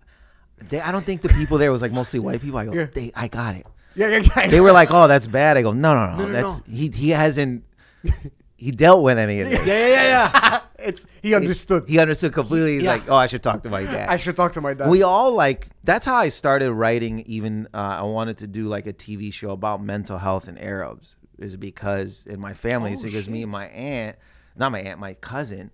they, 0.58 0.82
I 0.82 0.92
don't 0.92 1.06
think 1.06 1.22
the 1.22 1.30
people 1.30 1.58
there 1.60 1.72
was 1.72 1.82
like 1.84 1.92
mostly 1.92 2.20
white 2.20 2.42
people." 2.42 2.58
I 2.58 2.66
go, 2.66 2.74
Yeah. 2.74 2.88
"They, 2.92 3.12
I 3.16 3.28
got 3.28 3.56
it." 3.56 3.68
yeah, 3.96 4.08
yeah, 4.08 4.24
yeah. 4.38 4.48
They 4.48 4.60
were 4.62 4.72
like, 4.72 4.90
"Oh, 4.92 5.08
that's 5.08 5.28
bad." 5.28 5.58
I 5.58 5.62
go, 5.62 5.72
"No, 5.74 5.94
no, 5.94 6.12
no, 6.12 6.18
No, 6.18 6.26
no, 6.28 6.32
that's 6.34 6.68
no. 6.68 6.74
he. 6.74 6.90
He 6.90 7.10
hasn't." 7.12 7.64
He 8.58 8.72
dealt 8.72 9.03
with 9.03 9.18
any 9.18 9.41
of 9.41 9.49
this. 9.49 9.68
yeah, 9.68 9.88
yeah, 9.88 9.93
yeah, 10.03 10.30
yeah. 10.34 10.60
it's 10.88 11.06
he 11.22 11.36
understood. 11.36 11.89
He 11.89 11.99
understood 11.99 12.32
completely. 12.32 12.76
He's 12.76 12.84
Yeah. 12.84 12.93
like, 12.93 13.10
"Oh, 13.10 13.16
I 13.18 13.28
should 13.28 13.43
talk 13.43 13.64
to 13.64 13.70
my 13.70 13.84
dad." 13.84 14.08
I 14.08 14.16
should 14.16 14.38
talk 14.38 14.53
to 14.53 14.62
my 14.62 14.74
dad. 14.74 14.89
we 14.89 15.03
all 15.03 15.34
like 15.34 15.68
that's 15.84 16.06
how 16.06 16.16
i 16.16 16.30
started 16.30 16.72
writing 16.72 17.20
even 17.28 17.68
uh, 17.74 17.97
i 17.99 18.01
wanted 18.03 18.38
to 18.39 18.47
do 18.47 18.68
like 18.68 18.88
a 18.88 18.93
tv 18.93 19.32
show 19.34 19.51
about 19.51 19.84
mental 19.84 20.18
health 20.20 20.47
in 20.47 20.58
arabs 20.58 21.18
is 21.38 21.58
because 21.58 22.26
in 22.28 22.39
my 22.39 22.53
family 22.53 22.93
it's 22.93 23.03
because 23.03 23.28
me 23.28 23.43
and 23.43 23.51
my 23.51 23.68
aunt 23.68 24.16
not 24.56 24.72
my 24.72 24.80
aunt 24.80 24.99
my 25.01 25.14
cousin 25.16 25.70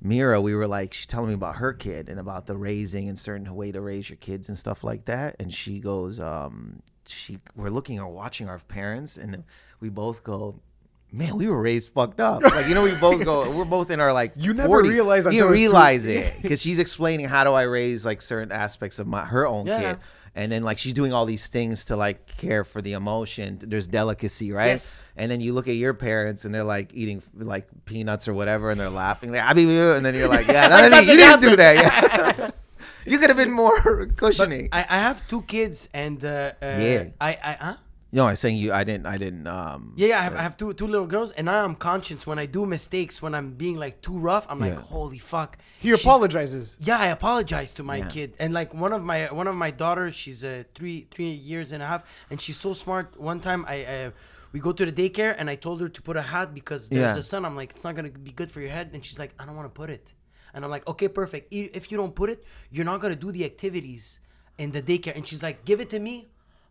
mira 0.00 0.40
we 0.40 0.54
were 0.54 0.68
like 0.68 0.94
she 0.94 1.06
telling 1.06 1.28
me 1.28 1.34
about 1.34 1.56
her 1.56 1.72
kid 1.72 2.08
and 2.08 2.18
about 2.20 2.46
the 2.46 2.56
raising 2.56 3.08
and 3.08 3.18
certain 3.18 3.52
way 3.56 3.72
to 3.72 3.80
raise 3.80 4.08
your 4.08 4.16
kids 4.18 4.48
and 4.48 4.56
stuff 4.56 4.82
like 4.84 5.04
that 5.06 5.34
and 5.40 5.52
she 5.52 5.80
goes 5.80 6.20
um 6.20 6.78
she 7.06 7.38
we're 7.56 7.70
looking 7.70 7.98
or 7.98 8.08
watching 8.08 8.48
our 8.48 8.58
parents 8.60 9.18
and 9.18 9.42
we 9.80 9.88
both 9.88 10.22
go 10.22 10.60
Man, 11.12 11.36
we 11.36 11.48
were 11.48 11.60
raised 11.60 11.88
fucked 11.92 12.20
up. 12.20 12.42
Like 12.42 12.68
you 12.68 12.74
know, 12.74 12.84
we 12.84 12.94
both 12.96 13.24
go. 13.24 13.50
We're 13.50 13.64
both 13.64 13.90
in 13.90 13.98
our 14.00 14.12
like. 14.12 14.32
You 14.36 14.54
never 14.54 14.82
40s. 14.82 14.88
realize 14.88 15.24
You 15.24 15.30
until 15.30 15.46
it's 15.46 15.50
too- 15.50 15.52
realize 15.54 16.06
it 16.06 16.34
because 16.42 16.60
she's 16.62 16.78
explaining 16.78 17.26
how 17.26 17.42
do 17.44 17.52
I 17.52 17.62
raise 17.62 18.04
like 18.06 18.22
certain 18.22 18.52
aspects 18.52 18.98
of 18.98 19.06
my 19.06 19.24
her 19.24 19.44
own 19.46 19.66
Yeah. 19.66 19.80
kid, 19.94 20.00
and 20.36 20.52
then 20.52 20.62
like 20.62 20.78
she's 20.78 20.92
doing 20.92 21.12
all 21.12 21.26
these 21.26 21.48
things 21.48 21.86
to 21.86 21.96
like 21.96 22.26
care 22.36 22.62
for 22.62 22.80
the 22.80 22.92
emotion. 22.92 23.58
There's 23.60 23.88
delicacy, 23.88 24.52
right? 24.52 24.66
Yes. 24.68 25.06
And 25.16 25.28
then 25.30 25.40
you 25.40 25.52
look 25.52 25.66
at 25.66 25.74
your 25.74 25.94
parents 25.94 26.44
and 26.44 26.54
they're 26.54 26.62
like 26.62 26.92
eating 26.94 27.22
like 27.34 27.66
peanuts 27.86 28.28
or 28.28 28.34
whatever, 28.34 28.70
and 28.70 28.78
they're 28.78 28.88
laughing. 28.88 29.32
Like, 29.32 29.42
I 29.44 29.52
mean, 29.54 29.68
and 29.68 30.06
then 30.06 30.14
you're 30.14 30.28
like, 30.28 30.46
yeah, 30.46 30.68
no, 30.68 30.88
no, 30.88 31.00
you 31.00 31.16
didn't 31.16 31.40
do 31.40 31.56
that. 31.56 31.74
Yeah. 32.38 32.50
you 33.04 33.18
could 33.18 33.30
have 33.30 33.36
been 33.36 33.50
more 33.50 34.06
cushioning. 34.14 34.68
I, 34.70 34.80
I 34.88 34.98
have 34.98 35.26
two 35.26 35.42
kids 35.42 35.88
and 35.92 36.24
uh, 36.24 36.52
uh, 36.62 36.66
Yeah. 36.66 37.04
I, 37.20 37.30
I 37.42 37.56
huh? 37.60 37.76
No, 38.12 38.26
I 38.26 38.30
was 38.32 38.40
saying 38.40 38.56
you. 38.56 38.72
I 38.72 38.82
didn't. 38.82 39.06
I 39.06 39.18
didn't. 39.18 39.46
Um, 39.46 39.92
Yeah, 39.96 40.08
yeah, 40.08 40.18
I 40.18 40.22
have, 40.22 40.34
I 40.34 40.42
have 40.42 40.56
two 40.56 40.72
two 40.74 40.86
little 40.88 41.06
girls, 41.06 41.30
and 41.32 41.48
I'm 41.48 41.76
conscious 41.76 42.26
when 42.26 42.38
I 42.40 42.46
do 42.46 42.66
mistakes, 42.66 43.22
when 43.22 43.34
I'm 43.36 43.52
being 43.52 43.76
like 43.76 44.02
too 44.02 44.18
rough. 44.18 44.46
I'm 44.48 44.58
like, 44.58 44.74
Yeah. 44.74 44.80
holy 44.80 45.18
fuck. 45.18 45.58
He 45.78 45.88
She's- 45.88 46.00
apologizes. 46.04 46.76
Yeah, 46.80 46.98
I 46.98 47.06
apologize 47.18 47.70
to 47.78 47.82
my 47.84 47.98
Yeah. 47.98 48.08
kid, 48.08 48.34
and 48.40 48.52
like 48.52 48.74
one 48.74 48.92
of 48.92 49.02
my 49.02 49.26
one 49.40 49.46
of 49.46 49.54
my 49.54 49.70
daughters, 49.70 50.14
she's 50.16 50.42
uh, 50.42 50.64
three 50.74 51.06
three 51.14 51.30
years 51.30 51.70
and 51.72 51.82
a 51.82 51.86
half, 51.86 52.02
and 52.30 52.40
she's 52.42 52.58
so 52.58 52.72
smart. 52.72 53.06
One 53.30 53.38
time, 53.38 53.64
I 53.68 53.76
uh, 53.84 54.10
we 54.52 54.58
go 54.58 54.72
to 54.72 54.84
the 54.90 54.92
daycare, 55.02 55.32
and 55.38 55.48
I 55.48 55.54
told 55.54 55.80
her 55.80 55.88
to 55.88 56.02
put 56.02 56.16
a 56.16 56.22
hat 56.34 56.52
because 56.52 56.88
there's 56.88 57.10
Yeah. 57.10 57.14
the 57.14 57.22
sun. 57.22 57.44
I'm 57.44 57.54
like, 57.54 57.70
it's 57.74 57.84
not 57.84 57.94
gonna 57.94 58.10
be 58.10 58.32
good 58.32 58.50
for 58.50 58.60
your 58.60 58.70
head, 58.78 58.90
and 58.92 59.04
she's 59.04 59.18
like, 59.22 59.32
I 59.38 59.44
don't 59.46 59.54
want 59.60 59.68
to 59.72 59.76
put 59.82 59.88
it, 59.88 60.12
and 60.52 60.64
I'm 60.64 60.70
like, 60.76 60.84
okay, 60.92 61.06
perfect. 61.06 61.44
If 61.52 61.92
you 61.92 61.96
don't 61.96 62.14
put 62.20 62.28
it, 62.34 62.42
you're 62.72 62.84
not 62.92 63.00
gonna 63.00 63.14
do 63.26 63.30
the 63.30 63.44
activities 63.44 64.18
in 64.58 64.72
the 64.72 64.82
daycare, 64.82 65.14
and 65.14 65.24
she's 65.28 65.42
like, 65.44 65.64
give 65.64 65.78
it 65.80 65.90
to 65.90 66.00
me, 66.00 66.28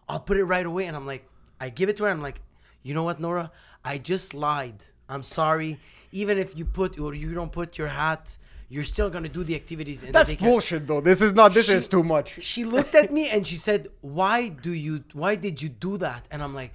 I'll 0.10 0.20
put 0.20 0.38
it 0.38 0.43
right 0.45 0.66
away, 0.66 0.86
and 0.86 0.95
I'm 0.97 1.05
like, 1.05 1.24
I 1.60 1.70
give 1.70 1.88
it 1.88 1.97
to 1.97 2.03
her, 2.05 2.10
I'm 2.10 2.22
like, 2.22 2.41
you 2.84 2.93
know 2.93 3.03
what, 3.03 3.20
Nora, 3.20 3.51
I 3.86 3.97
just 3.99 4.34
lied. 4.34 4.80
I'm 5.07 5.24
sorry. 5.24 5.78
Even 6.12 6.38
if 6.38 6.57
you 6.57 6.66
put 6.66 6.99
or 6.99 7.14
you 7.14 7.34
don't 7.34 7.51
put 7.51 7.78
your 7.78 7.88
hat, 7.88 8.38
you're 8.70 8.84
still 8.84 9.10
gonna 9.10 9.30
do 9.30 9.43
the 9.43 9.55
activities 9.55 10.03
in 10.03 10.12
That's 10.12 10.32
the 10.32 10.38
bullshit, 10.38 10.88
though. 10.88 11.01
This 11.01 11.22
is 11.22 11.34
not. 11.34 11.53
This 11.53 11.68
She- 11.68 11.74
is 11.74 11.88
too 11.88 12.03
much. 12.03 12.39
She 12.41 12.64
looked 12.64 12.95
at 12.95 13.12
me 13.12 13.30
and 13.30 13.45
she 13.45 13.55
said, 13.55 13.89
"Why 14.01 14.49
do 14.49 14.72
you? 14.72 15.01
Why 15.14 15.36
did 15.36 15.62
you 15.62 15.70
do 15.70 15.97
that?" 15.97 16.26
And 16.32 16.43
I'm 16.43 16.53
like, 16.53 16.74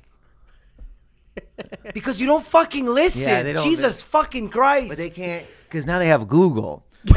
"Because 1.92 2.20
you 2.20 2.26
don't 2.26 2.44
fucking 2.44 2.86
listen. 2.86 3.22
Yeah, 3.22 3.42
they 3.44 3.52
don't- 3.52 3.64
Jesus 3.68 4.02
fucking 4.02 4.48
Christ!" 4.50 4.88
But 4.88 4.98
they 4.98 5.10
can't 5.10 5.46
because 5.64 5.86
now 5.86 5.98
they 6.00 6.08
have 6.08 6.26
Google. 6.28 6.84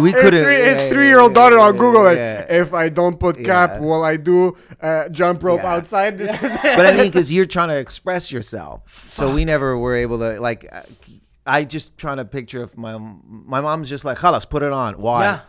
we 0.00 0.12
His 0.12 0.20
could 0.22 0.34
three, 0.34 0.54
his 0.56 0.92
three-year-old 0.92 1.34
daughter 1.34 1.58
on 1.58 1.72
Google, 1.76 2.04
like, 2.04 2.18
if 2.18 2.74
I 2.74 2.88
don't 2.88 3.18
put 3.18 3.42
cap, 3.44 3.72
Yeah. 3.74 3.80
will 3.80 4.04
I 4.04 4.16
do 4.16 4.56
uh, 4.80 5.08
jump 5.08 5.42
rope 5.42 5.60
Yeah. 5.62 5.74
outside? 5.74 6.18
This 6.18 6.30
is 6.30 6.40
but 6.62 6.86
I 6.86 6.92
mean, 6.92 7.06
because 7.06 7.32
you're 7.32 7.46
trying 7.46 7.68
to 7.68 7.78
express 7.78 8.30
yourself, 8.30 8.82
so 9.08 9.32
we 9.32 9.44
never 9.44 9.76
were 9.78 9.94
able 9.96 10.18
to 10.18 10.40
like. 10.40 10.66
uh, 10.70 10.82
I 11.46 11.64
just 11.64 11.96
trying 11.96 12.18
to 12.18 12.26
picture 12.26 12.62
if 12.62 12.76
my 12.76 12.98
my 12.98 13.60
mom's 13.62 13.88
just 13.88 14.04
like, 14.04 14.18
"Halas, 14.18 14.46
put 14.48 14.62
it 14.62 14.70
on." 14.72 15.00
Why? 15.00 15.22
yeah. 15.24 15.40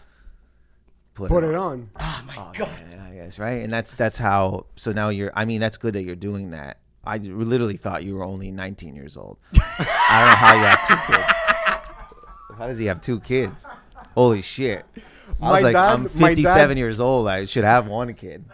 put 1.14 1.44
it 1.44 1.56
on. 1.56 1.90
Oh 2.00 2.22
my 2.26 2.36
god. 2.36 2.70
Yeah, 2.92 3.06
I 3.12 3.14
guess 3.16 3.38
right, 3.38 3.62
and 3.64 3.74
that's 3.74 3.96
that's 3.96 4.18
how. 4.18 4.66
So 4.78 4.94
now 4.94 5.10
you're. 5.10 5.32
I 5.36 5.44
mean, 5.44 5.60
that's 5.60 5.76
good 5.78 5.94
that 5.96 6.04
you're 6.04 6.16
doing 6.16 6.52
that. 6.52 6.78
I 7.04 7.18
literally 7.18 7.76
thought 7.76 8.04
you 8.06 8.16
were 8.16 8.24
only 8.24 8.52
19 8.52 8.96
years 8.96 9.18
old. 9.18 9.38
I 9.56 10.20
don't 10.20 10.30
know 10.30 10.36
how 10.36 10.54
you 10.54 10.64
have 10.64 10.88
two 10.88 11.14
kids. 11.14 12.58
How 12.58 12.68
does 12.68 12.78
he 12.78 12.86
have 12.86 13.02
two 13.02 13.20
kids? 13.22 13.66
Holy 14.16 14.42
shit! 14.42 14.86
I 15.42 15.52
was 15.52 15.62
My 15.62 15.62
like, 15.62 15.74
dad- 15.74 15.94
I'm 15.94 16.08
57 16.10 16.44
dad- 16.44 16.78
years 16.78 17.00
old. 17.00 17.28
I 17.28 17.46
should 17.46 17.64
have 17.64 17.88
one 17.88 18.14
kid. 18.14 18.46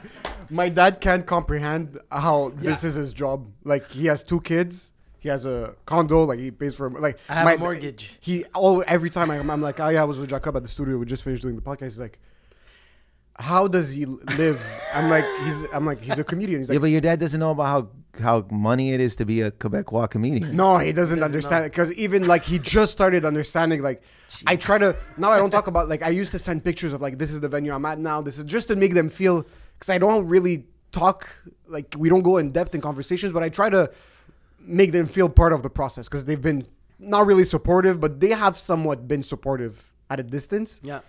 My 0.49 0.69
dad 0.69 1.01
can't 1.01 1.25
comprehend 1.25 1.97
how 2.11 2.49
this 2.55 2.83
is 2.83 2.93
his 2.93 3.13
job. 3.13 3.47
Like 3.63 3.89
he 3.89 4.05
has 4.07 4.23
two 4.23 4.41
kids. 4.41 4.91
He 5.19 5.29
has 5.29 5.45
a 5.45 5.73
condo. 5.87 6.23
Like 6.23 6.37
he 6.39 6.51
pays 6.51 6.75
for 6.75 6.89
like. 6.91 7.17
I 7.29 7.33
have 7.35 7.47
a 7.47 7.57
mortgage. 7.57 8.17
He 8.21 8.45
all 8.53 8.83
every 8.87 9.09
time 9.09 9.31
I'm, 9.31 9.49
I'm 9.49 9.61
like, 9.61 9.79
oh 9.79 9.89
yeah, 9.89 10.01
I 10.01 10.05
was 10.05 10.19
with 10.19 10.29
Jacob 10.29 10.55
at 10.55 10.61
the 10.63 10.69
studio. 10.69 10.97
We 10.97 11.05
just 11.07 11.23
finished 11.23 11.41
doing 11.41 11.55
the 11.55 11.61
podcast. 11.63 11.83
He's 11.83 11.99
like, 11.99 12.19
how 13.37 13.67
does 13.67 13.91
he 13.91 14.05
live? 14.05 14.61
I'm 14.93 15.09
like, 15.09 15.25
he's. 15.43 15.65
I'm 15.73 15.85
like, 15.85 16.01
he's 16.01 16.19
a 16.19 16.23
comedian. 16.23 16.59
He's 16.61 16.69
Yeah, 16.69 16.73
like, 16.75 16.81
but 16.81 16.89
your 16.91 17.01
dad 17.01 17.19
doesn't 17.19 17.39
know 17.39 17.51
about 17.51 17.65
how 17.65 17.89
how 18.19 18.45
money 18.49 18.93
it 18.93 18.99
is 18.99 19.15
to 19.17 19.25
be 19.25 19.41
a 19.41 19.51
Quebecois 19.51 20.09
comedian. 20.09 20.55
No, 20.55 20.77
he 20.77 20.93
doesn't 20.93 21.23
understand 21.23 21.65
it 21.65 21.71
because 21.71 21.93
even 21.93 22.27
like 22.27 22.43
he 22.43 22.59
just 22.59 22.91
started 22.91 23.25
understanding. 23.25 23.81
Like, 23.81 24.01
I 24.45 24.55
try 24.55 24.77
to 24.77 24.95
now. 25.17 25.31
I 25.31 25.37
don't 25.37 25.51
talk 25.51 25.67
about 25.67 25.89
like 25.89 26.03
I 26.03 26.09
used 26.09 26.31
to 26.31 26.39
send 26.39 26.63
pictures 26.63 26.93
of 26.93 27.01
like 27.01 27.17
this 27.17 27.31
is 27.31 27.41
the 27.41 27.49
venue 27.49 27.73
I'm 27.73 27.85
at 27.85 27.99
now. 27.99 28.21
This 28.21 28.37
is 28.37 28.43
just 28.45 28.67
to 28.69 28.75
make 28.75 28.93
them 28.93 29.09
feel 29.09 29.45
because 29.73 29.89
I 29.89 29.97
don't 29.97 30.27
really 30.27 30.65
talk 30.91 31.29
like 31.67 31.95
we 31.97 32.09
don't 32.09 32.23
go 32.23 32.37
in 32.37 32.51
depth 32.51 32.75
in 32.75 32.81
conversations, 32.81 33.33
but 33.33 33.43
I 33.43 33.49
try 33.49 33.69
to 33.69 33.91
make 34.59 34.91
them 34.91 35.07
feel 35.07 35.29
part 35.29 35.53
of 35.53 35.63
the 35.63 35.69
process 35.69 36.07
because 36.07 36.25
they've 36.25 36.41
been 36.41 36.65
not 36.99 37.25
really 37.25 37.43
supportive, 37.43 37.99
but 37.99 38.19
they 38.19 38.29
have 38.29 38.57
somewhat 38.57 39.07
been 39.07 39.23
supportive 39.23 39.91
at 40.09 40.19
a 40.19 40.23
distance. 40.23 40.79
Yeah. 40.83 41.01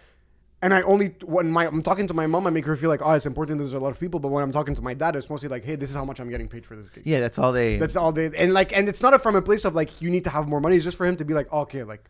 And 0.62 0.72
I 0.72 0.80
only 0.82 1.14
when 1.24 1.50
my 1.50 1.66
I'm 1.66 1.82
talking 1.82 2.06
to 2.06 2.14
my 2.14 2.26
mom, 2.26 2.46
I 2.46 2.50
make 2.50 2.64
her 2.64 2.76
feel 2.76 2.88
like 2.88 3.00
oh 3.04 3.12
it's 3.12 3.26
important. 3.26 3.58
There's 3.58 3.74
a 3.74 3.78
lot 3.78 3.90
of 3.90 4.00
people, 4.00 4.20
but 4.20 4.28
when 4.28 4.42
I'm 4.42 4.52
talking 4.52 4.74
to 4.74 4.82
my 4.82 4.94
dad, 4.94 5.14
it's 5.14 5.28
mostly 5.28 5.48
like 5.50 5.64
hey, 5.64 5.76
this 5.76 5.90
is 5.90 5.96
how 5.96 6.04
much 6.04 6.18
I'm 6.18 6.30
getting 6.30 6.48
paid 6.48 6.64
for 6.64 6.74
this 6.76 6.88
gig. 6.88 7.04
Yeah, 7.06 7.20
that's 7.20 7.38
all 7.38 7.52
they. 7.52 7.76
That's 7.78 7.94
all 7.94 8.10
they 8.10 8.30
and 8.38 8.54
like 8.54 8.74
and 8.76 8.88
it's 8.88 9.02
not 9.02 9.22
from 9.22 9.36
a 9.36 9.42
place 9.42 9.64
of 9.66 9.74
like 9.74 10.00
you 10.00 10.10
need 10.10 10.24
to 10.24 10.30
have 10.30 10.48
more 10.48 10.60
money. 10.60 10.76
It's 10.76 10.84
just 10.84 10.96
for 10.96 11.04
him 11.06 11.16
to 11.16 11.24
be 11.26 11.34
like, 11.34 11.48
oh, 11.52 11.60
okay, 11.60 11.82
like 11.84 12.02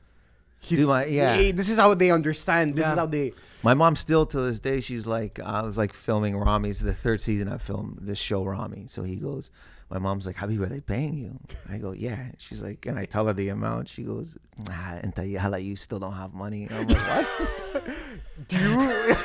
he's 0.60 0.86
my- 0.86 1.06
yeah. 1.06 1.34
hey, 1.34 1.50
this 1.52 1.68
is 1.68 1.76
how 1.76 1.92
they 1.94 2.10
understand. 2.12 2.74
This 2.74 2.82
Yeah. 2.84 2.92
is 2.92 2.98
how 2.98 3.06
they 3.06 3.32
My 3.64 3.74
mom 3.74 3.96
still 3.96 4.24
to 4.26 4.40
this 4.40 4.60
day, 4.60 4.80
she's 4.80 5.06
like, 5.06 5.40
I 5.40 5.62
was 5.62 5.76
like 5.76 5.92
filming 5.92 6.36
Rami's 6.36 6.80
the 6.80 6.94
third 6.94 7.20
season 7.20 7.48
I 7.48 7.58
filmed 7.58 7.98
this 8.00 8.18
show, 8.18 8.44
Rami. 8.44 8.84
So 8.86 9.02
he 9.02 9.16
goes, 9.16 9.50
my 9.90 9.98
mom's 9.98 10.26
like, 10.26 10.36
Habib, 10.36 10.60
are 10.62 10.66
they 10.66 10.80
paying 10.80 11.16
you? 11.16 11.38
I 11.70 11.78
go, 11.78 11.92
yeah. 11.92 12.26
She's 12.38 12.60
like, 12.60 12.86
and 12.86 12.98
I 12.98 13.04
tell 13.04 13.26
her 13.26 13.32
the 13.32 13.48
amount. 13.50 13.88
She 13.88 14.02
goes, 14.02 14.36
ah, 14.70 14.98
and 15.00 15.14
tell 15.14 15.24
you 15.24 15.38
how 15.38 15.50
like 15.50 15.64
you 15.64 15.76
still 15.76 16.00
don't 16.00 16.14
have 16.14 16.34
money. 16.34 16.66
I'm 16.70 16.88
like, 16.88 16.98
what? 16.98 17.84
do 18.48 18.58
you 18.58 18.78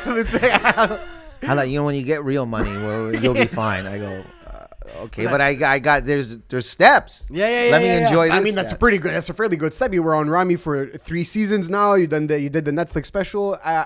let's 0.06 0.30
say 0.40 0.50
How 0.52 1.56
like 1.56 1.70
you 1.70 1.80
know 1.80 1.86
when 1.86 1.96
you 1.96 2.04
get 2.04 2.24
real 2.24 2.46
money, 2.46 2.70
well, 2.70 3.16
you'll 3.16 3.34
be 3.34 3.46
fine. 3.64 3.88
I 3.88 3.98
go, 3.98 4.24
uh, 4.46 4.68
okay, 5.06 5.26
but 5.26 5.42
I, 5.42 5.74
I 5.74 5.80
got 5.80 6.06
there's 6.06 6.38
there's 6.50 6.70
steps. 6.70 7.26
Yeah, 7.32 7.48
yeah, 7.48 7.66
yeah, 7.66 7.72
Let 7.72 7.82
me 7.82 7.88
yeah, 7.88 7.98
yeah. 7.98 8.08
enjoy 8.08 8.28
this. 8.28 8.34
I 8.38 8.40
mean 8.42 8.54
that's 8.54 8.72
a 8.72 8.76
pretty 8.76 9.00
good 9.00 9.12
that's 9.14 9.30
a 9.30 9.34
fairly 9.34 9.58
good 9.58 9.74
step. 9.74 9.94
You 9.94 10.04
were 10.04 10.14
on 10.14 10.30
Rami 10.30 10.58
for 10.58 10.92
three 10.92 11.24
seasons 11.24 11.70
now. 11.72 11.96
You 11.96 12.06
done 12.06 12.28
the 12.28 12.40
you 12.40 12.50
did 12.52 12.66
the 12.66 12.72
Netflix 12.72 13.08
special. 13.08 13.58
Uh, 13.64 13.86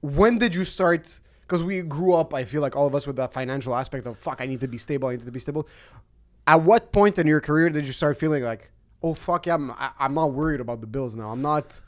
when 0.00 0.38
did 0.38 0.56
you 0.56 0.64
start 0.64 1.20
because 1.50 1.64
we 1.64 1.82
grew 1.82 2.14
up, 2.14 2.32
I 2.32 2.44
feel 2.44 2.62
like 2.62 2.76
all 2.76 2.86
of 2.86 2.94
us 2.94 3.08
with 3.08 3.16
that 3.16 3.32
financial 3.32 3.74
aspect 3.74 4.06
of 4.06 4.16
fuck, 4.16 4.40
I 4.40 4.46
need 4.46 4.60
to 4.60 4.68
be 4.68 4.78
stable, 4.78 5.08
I 5.08 5.16
need 5.16 5.26
to 5.26 5.32
be 5.32 5.40
stable. 5.40 5.66
At 6.46 6.62
what 6.62 6.92
point 6.92 7.18
in 7.18 7.26
your 7.26 7.40
career 7.40 7.68
did 7.70 7.86
you 7.86 7.92
start 7.92 8.16
feeling 8.16 8.44
like, 8.44 8.70
oh 9.02 9.14
fuck 9.14 9.46
yeah, 9.46 9.54
I'm 9.54 9.72
I, 9.72 9.90
I'm 9.98 10.14
not 10.14 10.32
worried 10.32 10.60
about 10.60 10.80
the 10.80 10.86
bills 10.86 11.16
now. 11.16 11.30
I'm 11.30 11.42
not 11.42 11.80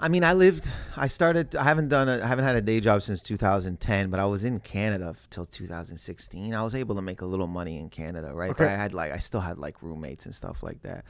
I 0.00 0.08
mean, 0.08 0.22
I 0.22 0.32
lived. 0.32 0.70
I 0.96 1.08
started. 1.08 1.56
I 1.56 1.64
haven't 1.64 1.88
done. 1.88 2.08
A, 2.08 2.22
I 2.22 2.26
haven't 2.28 2.44
had 2.44 2.54
a 2.54 2.60
day 2.60 2.78
job 2.78 3.02
since 3.02 3.20
2010, 3.20 4.10
but 4.10 4.20
I 4.20 4.26
was 4.26 4.44
in 4.44 4.60
Canada 4.60 5.16
till 5.28 5.44
2016. 5.44 6.54
I 6.54 6.62
was 6.62 6.76
able 6.76 6.94
to 6.94 7.02
make 7.02 7.20
a 7.20 7.26
little 7.26 7.48
money 7.48 7.80
in 7.80 7.88
Canada, 7.88 8.32
right? 8.32 8.56
But 8.56 8.68
I 8.68 8.76
had 8.76 8.94
like, 8.94 9.10
I 9.10 9.18
still 9.18 9.40
had 9.40 9.58
like 9.58 9.82
roommates 9.82 10.24
and 10.24 10.32
stuff 10.32 10.62
like 10.62 10.82
that. 10.82 11.04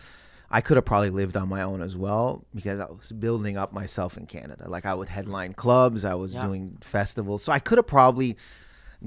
I 0.50 0.60
could 0.62 0.76
have 0.78 0.84
probably 0.86 1.10
lived 1.10 1.36
on 1.36 1.48
my 1.48 1.62
own 1.62 1.82
as 1.82 1.94
well 1.96 2.44
because 2.54 2.80
I 2.80 2.86
was 2.86 3.12
building 3.12 3.56
up 3.58 3.72
myself 3.72 4.16
in 4.16 4.26
Canada. 4.26 4.66
Like 4.68 4.86
I 4.86 4.94
would 4.94 5.08
headline 5.10 5.52
clubs, 5.52 6.04
I 6.04 6.14
was 6.14 6.34
Yeah. 6.34 6.46
doing 6.46 6.78
festivals, 6.80 7.42
so 7.42 7.52
I 7.52 7.58
could 7.58 7.76
have 7.78 7.86
probably 7.86 8.36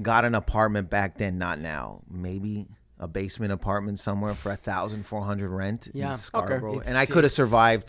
got 0.00 0.24
an 0.24 0.34
apartment 0.34 0.88
back 0.88 1.18
then. 1.18 1.38
Not 1.38 1.58
now, 1.58 2.02
maybe. 2.10 2.66
A 2.98 3.08
basement 3.08 3.50
apartment 3.52 3.98
somewhere 3.98 4.32
for 4.34 4.52
a 4.52 4.56
thousand 4.56 5.04
four 5.06 5.24
hundred 5.24 5.50
rent 5.50 5.88
Yeah. 5.92 6.12
in 6.12 6.18
Scarborough, 6.18 6.74
It's- 6.74 6.88
and 6.88 6.96
I 6.96 7.04
could 7.04 7.24
have 7.24 7.32
survived 7.32 7.88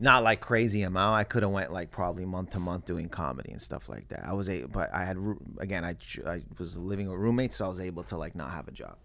not 0.00 0.22
like 0.22 0.40
crazy 0.40 0.82
amount. 0.82 1.14
I 1.16 1.24
could 1.24 1.42
have 1.42 1.52
went 1.52 1.70
like 1.72 1.90
probably 1.90 2.24
month 2.24 2.50
to 2.50 2.58
month 2.58 2.86
doing 2.86 3.10
comedy 3.10 3.52
and 3.52 3.60
stuff 3.60 3.90
like 3.90 4.08
that. 4.08 4.24
I 4.26 4.32
was 4.32 4.48
a, 4.48 4.64
but 4.64 4.88
I 4.94 5.04
had 5.04 5.18
again 5.58 5.84
I 5.84 5.96
I 6.26 6.42
was 6.58 6.78
living 6.78 7.10
with 7.10 7.18
roommates, 7.18 7.56
so 7.56 7.66
I 7.66 7.68
was 7.68 7.80
able 7.80 8.02
to 8.04 8.16
like 8.16 8.34
not 8.34 8.50
have 8.52 8.66
a 8.66 8.70
job. 8.72 8.96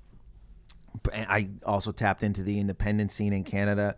I 1.13 1.49
also 1.65 1.91
tapped 1.91 2.23
into 2.23 2.43
the 2.43 2.59
independent 2.59 3.11
scene 3.11 3.33
in 3.33 3.43
Canada. 3.43 3.95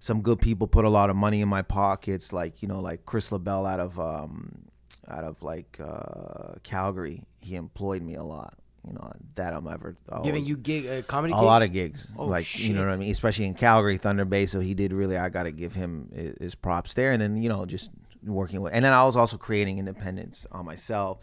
Some 0.00 0.22
good 0.22 0.40
people 0.40 0.66
put 0.66 0.84
a 0.84 0.88
lot 0.88 1.10
of 1.10 1.16
money 1.16 1.40
in 1.40 1.48
my 1.48 1.62
pockets, 1.62 2.32
like 2.32 2.62
you 2.62 2.68
know, 2.68 2.80
like 2.80 3.06
Chris 3.06 3.32
LaBelle 3.32 3.66
out 3.66 3.80
of 3.80 3.98
um, 3.98 4.66
out 5.08 5.24
of 5.24 5.42
like 5.42 5.78
uh, 5.82 6.54
Calgary. 6.62 7.22
He 7.40 7.56
employed 7.56 8.02
me 8.02 8.14
a 8.14 8.22
lot. 8.22 8.58
You 8.86 8.92
know 8.92 9.12
that 9.34 9.52
I'm 9.52 9.66
ever 9.66 9.96
Giving 10.22 10.44
you 10.44 10.56
gig 10.56 10.86
uh, 10.86 11.02
comedy 11.02 11.32
a 11.32 11.36
gigs? 11.36 11.44
lot 11.44 11.62
of 11.62 11.72
gigs. 11.72 12.08
Oh, 12.16 12.26
like 12.26 12.58
you 12.58 12.72
know 12.72 12.84
what 12.84 12.94
I 12.94 12.96
mean, 12.96 13.10
especially 13.10 13.46
in 13.46 13.54
Calgary, 13.54 13.96
Thunder 13.98 14.24
Bay. 14.24 14.46
So 14.46 14.60
he 14.60 14.74
did 14.74 14.92
really. 14.92 15.16
I 15.16 15.28
got 15.28 15.44
to 15.44 15.50
give 15.50 15.74
him 15.74 16.10
his, 16.14 16.34
his 16.38 16.54
props 16.54 16.94
there. 16.94 17.10
And 17.10 17.20
then 17.20 17.42
you 17.42 17.48
know 17.48 17.66
just 17.66 17.90
working 18.24 18.60
with, 18.60 18.72
and 18.74 18.84
then 18.84 18.92
I 18.92 19.04
was 19.04 19.16
also 19.16 19.38
creating 19.38 19.78
independence 19.78 20.46
on 20.52 20.64
myself. 20.66 21.18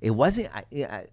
It 0.00 0.10
wasn't, 0.10 0.50
I, 0.54 0.64
I, 0.84 1.06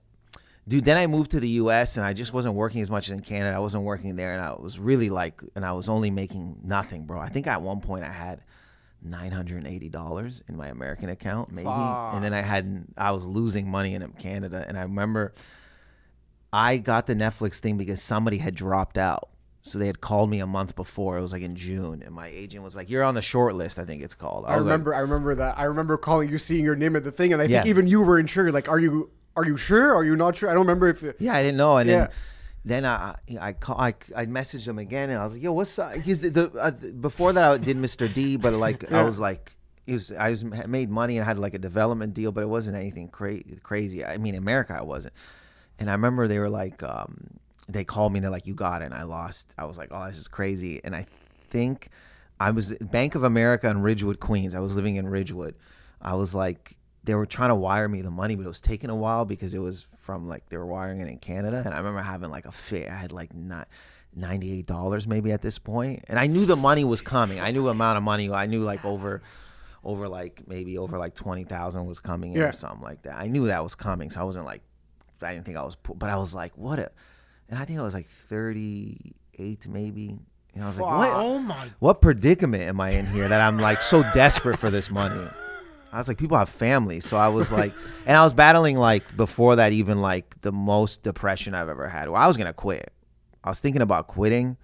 dude. 0.67 0.85
Then 0.85 0.97
I 0.97 1.07
moved 1.07 1.31
to 1.31 1.39
the 1.39 1.49
U.S. 1.49 1.97
and 1.97 2.05
I 2.05 2.13
just 2.13 2.33
wasn't 2.33 2.55
working 2.55 2.81
as 2.81 2.89
much 2.89 3.07
as 3.09 3.13
in 3.13 3.21
Canada. 3.21 3.55
I 3.55 3.59
wasn't 3.59 3.83
working 3.83 4.15
there, 4.15 4.33
and 4.33 4.41
I 4.41 4.53
was 4.53 4.79
really 4.79 5.09
like, 5.09 5.41
and 5.55 5.65
I 5.65 5.73
was 5.73 5.89
only 5.89 6.11
making 6.11 6.61
nothing, 6.63 7.05
bro. 7.05 7.19
I 7.19 7.29
think 7.29 7.47
at 7.47 7.61
one 7.61 7.81
point 7.81 8.03
I 8.03 8.11
had. 8.11 8.41
Nine 9.05 9.33
hundred 9.33 9.57
and 9.57 9.67
eighty 9.67 9.89
dollars 9.89 10.41
in 10.47 10.55
my 10.55 10.69
American 10.69 11.09
account, 11.09 11.51
maybe, 11.51 11.67
and 11.67 12.23
then 12.23 12.33
I 12.33 12.41
had 12.41 12.85
I 12.97 13.11
was 13.11 13.25
losing 13.25 13.69
money 13.69 13.95
in 13.95 14.07
Canada, 14.13 14.63
and 14.65 14.77
I 14.77 14.83
remember 14.83 15.33
I 16.53 16.77
got 16.77 17.07
the 17.07 17.13
Netflix 17.13 17.59
thing 17.59 17.75
because 17.77 18.01
somebody 18.01 18.37
had 18.37 18.55
dropped 18.55 18.97
out. 18.97 19.27
So 19.61 19.77
they 19.77 19.87
had 19.87 19.99
called 19.99 20.29
me 20.29 20.39
a 20.39 20.47
month 20.47 20.75
before. 20.77 21.17
It 21.17 21.21
was 21.21 21.33
like 21.33 21.41
in 21.41 21.57
June, 21.57 22.01
and 22.01 22.15
my 22.15 22.27
agent 22.27 22.63
was 22.63 22.77
like, 22.77 22.89
"You're 22.89 23.03
on 23.03 23.13
the 23.13 23.21
short 23.21 23.55
list. 23.55 23.77
I 23.77 23.83
think 23.83 24.03
it's 24.03 24.15
called." 24.15 24.45
I 24.45 24.51
like- 24.51 24.59
remember 24.59 24.95
I 24.95 24.99
remember 24.99 25.35
that. 25.35 25.59
I 25.59 25.65
remember 25.65 25.97
calling 25.97 26.29
you 26.29 26.37
seeing 26.37 26.63
your 26.63 26.77
name 26.77 26.95
at 26.95 27.03
the 27.03 27.11
thing 27.11 27.33
and 27.33 27.41
I 27.41 27.47
think 27.47 27.65
even 27.65 27.87
you 27.87 28.01
were 28.03 28.19
unsure 28.19 28.53
like 28.53 28.69
are 28.69 28.79
you 28.79 29.09
are 29.35 29.45
you 29.45 29.57
sure? 29.57 29.95
Are 29.95 30.03
you 30.03 30.15
not 30.15 30.35
sure? 30.35 30.49
I 30.49 30.53
don't 30.53 30.61
remember 30.67 30.87
if 30.89 31.03
yeah, 31.19 31.33
I 31.33 31.41
didn't 31.43 31.57
know, 31.57 31.77
and 31.77 31.89
Yeah. 31.89 32.07
then 32.65 32.83
then 32.83 32.85
I 32.85 33.15
I 33.41 33.53
call, 33.53 33.79
I 33.79 33.93
I 34.15 34.25
messaged 34.25 34.67
him 34.67 34.79
again, 34.79 35.09
and 35.09 35.19
I 35.19 35.23
was 35.23 35.33
like, 35.33 35.41
"Yo, 35.43 35.51
what's 35.53 35.77
up?" 35.79 35.93
Because 35.93 36.21
the 36.21 36.51
uh, 36.59 36.71
before 36.71 37.33
that 37.33 37.43
I 37.51 37.57
did 37.57 37.77
Mr. 37.77 38.11
D, 38.13 38.37
but 38.37 38.53
like 38.53 38.91
I 38.91 39.03
was 39.03 39.19
like. 39.19 39.51
It 39.85 39.91
was, 39.95 40.13
I 40.13 40.29
was 40.29 40.45
made 40.45 40.89
money 40.89 41.17
and 41.17 41.25
had 41.25 41.37
like 41.37 41.53
a 41.53 41.59
development 41.59 42.13
deal, 42.13 42.31
but 42.31 42.41
it 42.41 42.47
wasn't 42.47 42.77
anything 42.77 43.09
cra- 43.09 43.43
crazy. 43.63 44.05
I 44.05 44.17
mean, 44.17 44.33
America, 44.33 44.73
I 44.73 44.81
wasn't. 44.81 45.13
and 45.77 45.89
I 45.89 45.91
remember 45.91 46.25
they 46.25 46.39
were 46.39 46.49
like, 46.49 46.81
um, 46.83 47.31
they 47.67 47.83
called 47.83 48.13
me 48.13 48.19
and 48.19 48.23
they're 48.23 48.31
like, 48.31 48.47
"You 48.47 48.53
got 48.53 48.81
it." 48.81 48.85
And 48.85 48.93
I 48.93 49.03
lost. 49.03 49.53
I 49.57 49.65
was 49.65 49.77
like, 49.77 49.89
"Oh, 49.91 50.05
this 50.07 50.17
is 50.17 50.29
crazy." 50.29 50.79
And 50.85 50.95
I 50.95 51.05
think 51.49 51.89
I 52.39 52.51
was 52.51 52.71
Bank 52.79 53.15
of 53.15 53.25
America 53.25 53.69
in 53.69 53.81
Ridgewood, 53.81 54.21
Queens. 54.21 54.55
I 54.55 54.61
was 54.61 54.73
living 54.77 54.95
in 54.95 55.05
Ridgewood. 55.09 55.55
I 56.01 56.13
was 56.13 56.33
like, 56.33 56.77
they 57.03 57.15
were 57.15 57.25
trying 57.25 57.49
to 57.49 57.55
wire 57.55 57.87
me 57.89 58.01
the 58.01 58.11
money, 58.11 58.35
but 58.35 58.43
it 58.45 58.47
was 58.47 58.61
taking 58.61 58.89
a 58.89 58.95
while 58.95 59.25
because 59.25 59.53
it 59.53 59.59
was 59.59 59.87
from 59.97 60.27
like 60.27 60.47
they 60.49 60.57
were 60.57 60.65
wiring 60.65 61.01
it 61.01 61.07
in 61.07 61.17
Canada. 61.17 61.61
And 61.65 61.73
I 61.73 61.77
remember 61.77 62.01
having 62.01 62.29
like 62.29 62.45
a 62.45 62.51
fit. 62.51 62.89
I 62.89 62.95
had 62.95 63.11
like 63.11 63.33
not. 63.33 63.67
$98 64.15 65.07
maybe 65.07 65.31
at 65.31 65.41
this 65.41 65.57
point 65.57 66.03
and 66.07 66.19
i 66.19 66.27
knew 66.27 66.45
the 66.45 66.55
money 66.55 66.83
was 66.83 67.01
coming 67.01 67.39
i 67.39 67.49
knew 67.49 67.63
the 67.63 67.69
amount 67.69 67.97
of 67.97 68.03
money 68.03 68.29
i 68.31 68.45
knew 68.45 68.61
like 68.61 68.85
over 68.85 69.23
over 69.83 70.07
like 70.07 70.43
maybe 70.47 70.77
over 70.77 70.99
like 70.99 71.15
20000 71.15 71.85
was 71.87 71.99
coming 71.99 72.33
in 72.33 72.39
Yeah. 72.39 72.49
or 72.49 72.53
something 72.53 72.81
like 72.83 73.01
that 73.03 73.15
i 73.17 73.25
knew 73.27 73.47
that 73.47 73.63
was 73.63 73.73
coming 73.73 74.11
so 74.11 74.21
i 74.21 74.23
wasn't 74.23 74.45
like 74.45 74.61
i 75.23 75.33
didn't 75.33 75.45
think 75.47 75.57
i 75.57 75.63
was 75.63 75.75
poor 75.75 75.95
but 75.95 76.11
i 76.11 76.15
was 76.15 76.31
like 76.35 76.55
what 76.55 76.77
a 76.77 76.91
and 77.49 77.57
i 77.57 77.65
think 77.65 77.79
i 77.79 77.81
was 77.81 77.95
like 77.95 78.05
38 78.07 79.67
maybe 79.67 80.15
and 80.53 80.63
i 80.63 80.67
was 80.67 80.79
like 80.79 80.95
what 80.95 81.09
Oh 81.13 81.39
my. 81.39 81.69
what 81.79 82.01
predicament 82.01 82.63
am 82.63 82.79
I 82.81 82.91
in 82.91 83.07
here 83.07 83.27
that 83.27 83.41
I'm 83.41 83.57
like 83.59 83.81
so 83.81 84.03
desperate 84.13 84.59
for 84.59 84.69
this 84.69 84.91
money? 84.91 85.27
I 85.93 85.99
was 85.99 86.07
like, 86.07 86.17
people 86.17 86.37
have 86.37 86.49
families, 86.49 87.05
so 87.05 87.17
I 87.17 87.27
was 87.27 87.51
like, 87.51 87.73
and 88.05 88.17
I 88.17 88.23
was 88.23 88.33
battling 88.33 88.77
like 88.77 89.15
before 89.15 89.55
that 89.57 89.73
even 89.73 90.01
like 90.01 90.41
the 90.41 90.51
most 90.51 91.03
depression 91.03 91.53
I've 91.53 91.69
ever 91.69 91.87
had. 91.87 92.09
Well, 92.09 92.21
I 92.21 92.27
was 92.27 92.35
gonna 92.35 92.53
quit. 92.53 92.91
I 93.43 93.49
was 93.49 93.59
thinking 93.59 93.81
about 93.81 94.07
quitting. 94.07 94.57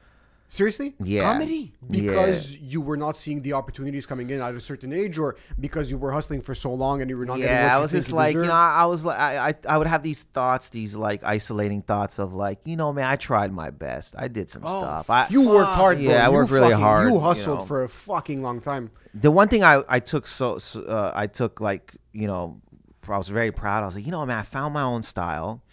Seriously? 0.51 0.95
Yeah, 0.99 1.21
Comedy? 1.31 1.73
Because 1.87 2.57
you 2.57 2.81
were 2.81 2.97
not 2.97 3.15
seeing 3.15 3.43
the 3.43 3.53
opportunities 3.53 4.07
coming 4.07 4.31
in 4.31 4.41
at 4.41 4.55
a 4.55 4.59
certain 4.59 4.91
age, 4.91 5.19
or 5.19 5.35
because 5.59 5.91
you 5.91 5.97
were 5.99 6.11
hustling 6.11 6.41
for 6.41 6.55
so 6.55 6.73
long 6.73 7.01
and 7.01 7.09
you 7.09 7.17
were 7.17 7.25
not 7.27 7.37
getting 7.37 7.51
what 7.53 7.61
yeah, 7.61 7.73
I 7.73 7.77
you 7.77 7.81
was 7.83 7.91
think 7.91 7.99
just 8.01 8.09
you 8.09 8.15
like, 8.15 8.33
you 8.33 8.41
know, 8.45 8.51
I, 8.51 8.77
I 8.81 8.85
was 8.87 9.05
like, 9.05 9.19
I, 9.19 9.49
I, 9.49 9.53
I 9.67 9.77
would 9.77 9.85
have 9.85 10.01
these 10.01 10.23
thoughts, 10.23 10.69
these 10.69 10.95
like 10.95 11.23
isolating 11.23 11.83
thoughts 11.83 12.17
of 12.17 12.33
like, 12.33 12.61
you 12.65 12.75
know, 12.75 12.91
man, 12.91 13.05
I 13.07 13.15
tried 13.15 13.53
my 13.53 13.69
best, 13.69 14.15
I 14.17 14.27
did 14.27 14.49
some 14.49 14.63
Oh, 14.65 14.81
stuff. 14.81 15.09
I, 15.11 15.27
You 15.29 15.47
worked 15.47 15.75
hard, 15.75 15.97
bro. 15.97 16.07
Yeah, 16.07 16.23
I 16.25 16.29
You 16.29 16.33
worked 16.33 16.51
really 16.51 16.71
fucking- 16.71 16.83
hard, 16.83 17.07
You 17.09 17.13
you 17.13 17.19
hustled 17.19 17.59
know. 17.59 17.65
for 17.65 17.83
a 17.83 17.89
fucking 17.89 18.41
long 18.41 18.59
time. 18.59 18.89
the 19.13 19.29
one 19.29 19.49
thing 19.49 19.63
I, 19.63 19.83
I 19.87 19.99
took 19.99 20.25
so, 20.25 20.57
so 20.57 20.81
uh, 20.83 21.11
I 21.13 21.27
took 21.27 21.61
like 21.61 21.95
you 22.11 22.25
know 22.25 22.59
I 23.07 23.17
was 23.19 23.27
very 23.29 23.51
proud. 23.51 23.83
I 23.83 23.85
was 23.85 23.95
like, 23.95 24.05
you 24.05 24.11
know, 24.11 24.25
man, 24.25 24.37
I 24.39 24.43
found 24.43 24.73
my 24.73 24.81
own 24.83 25.01
style, 25.03 25.63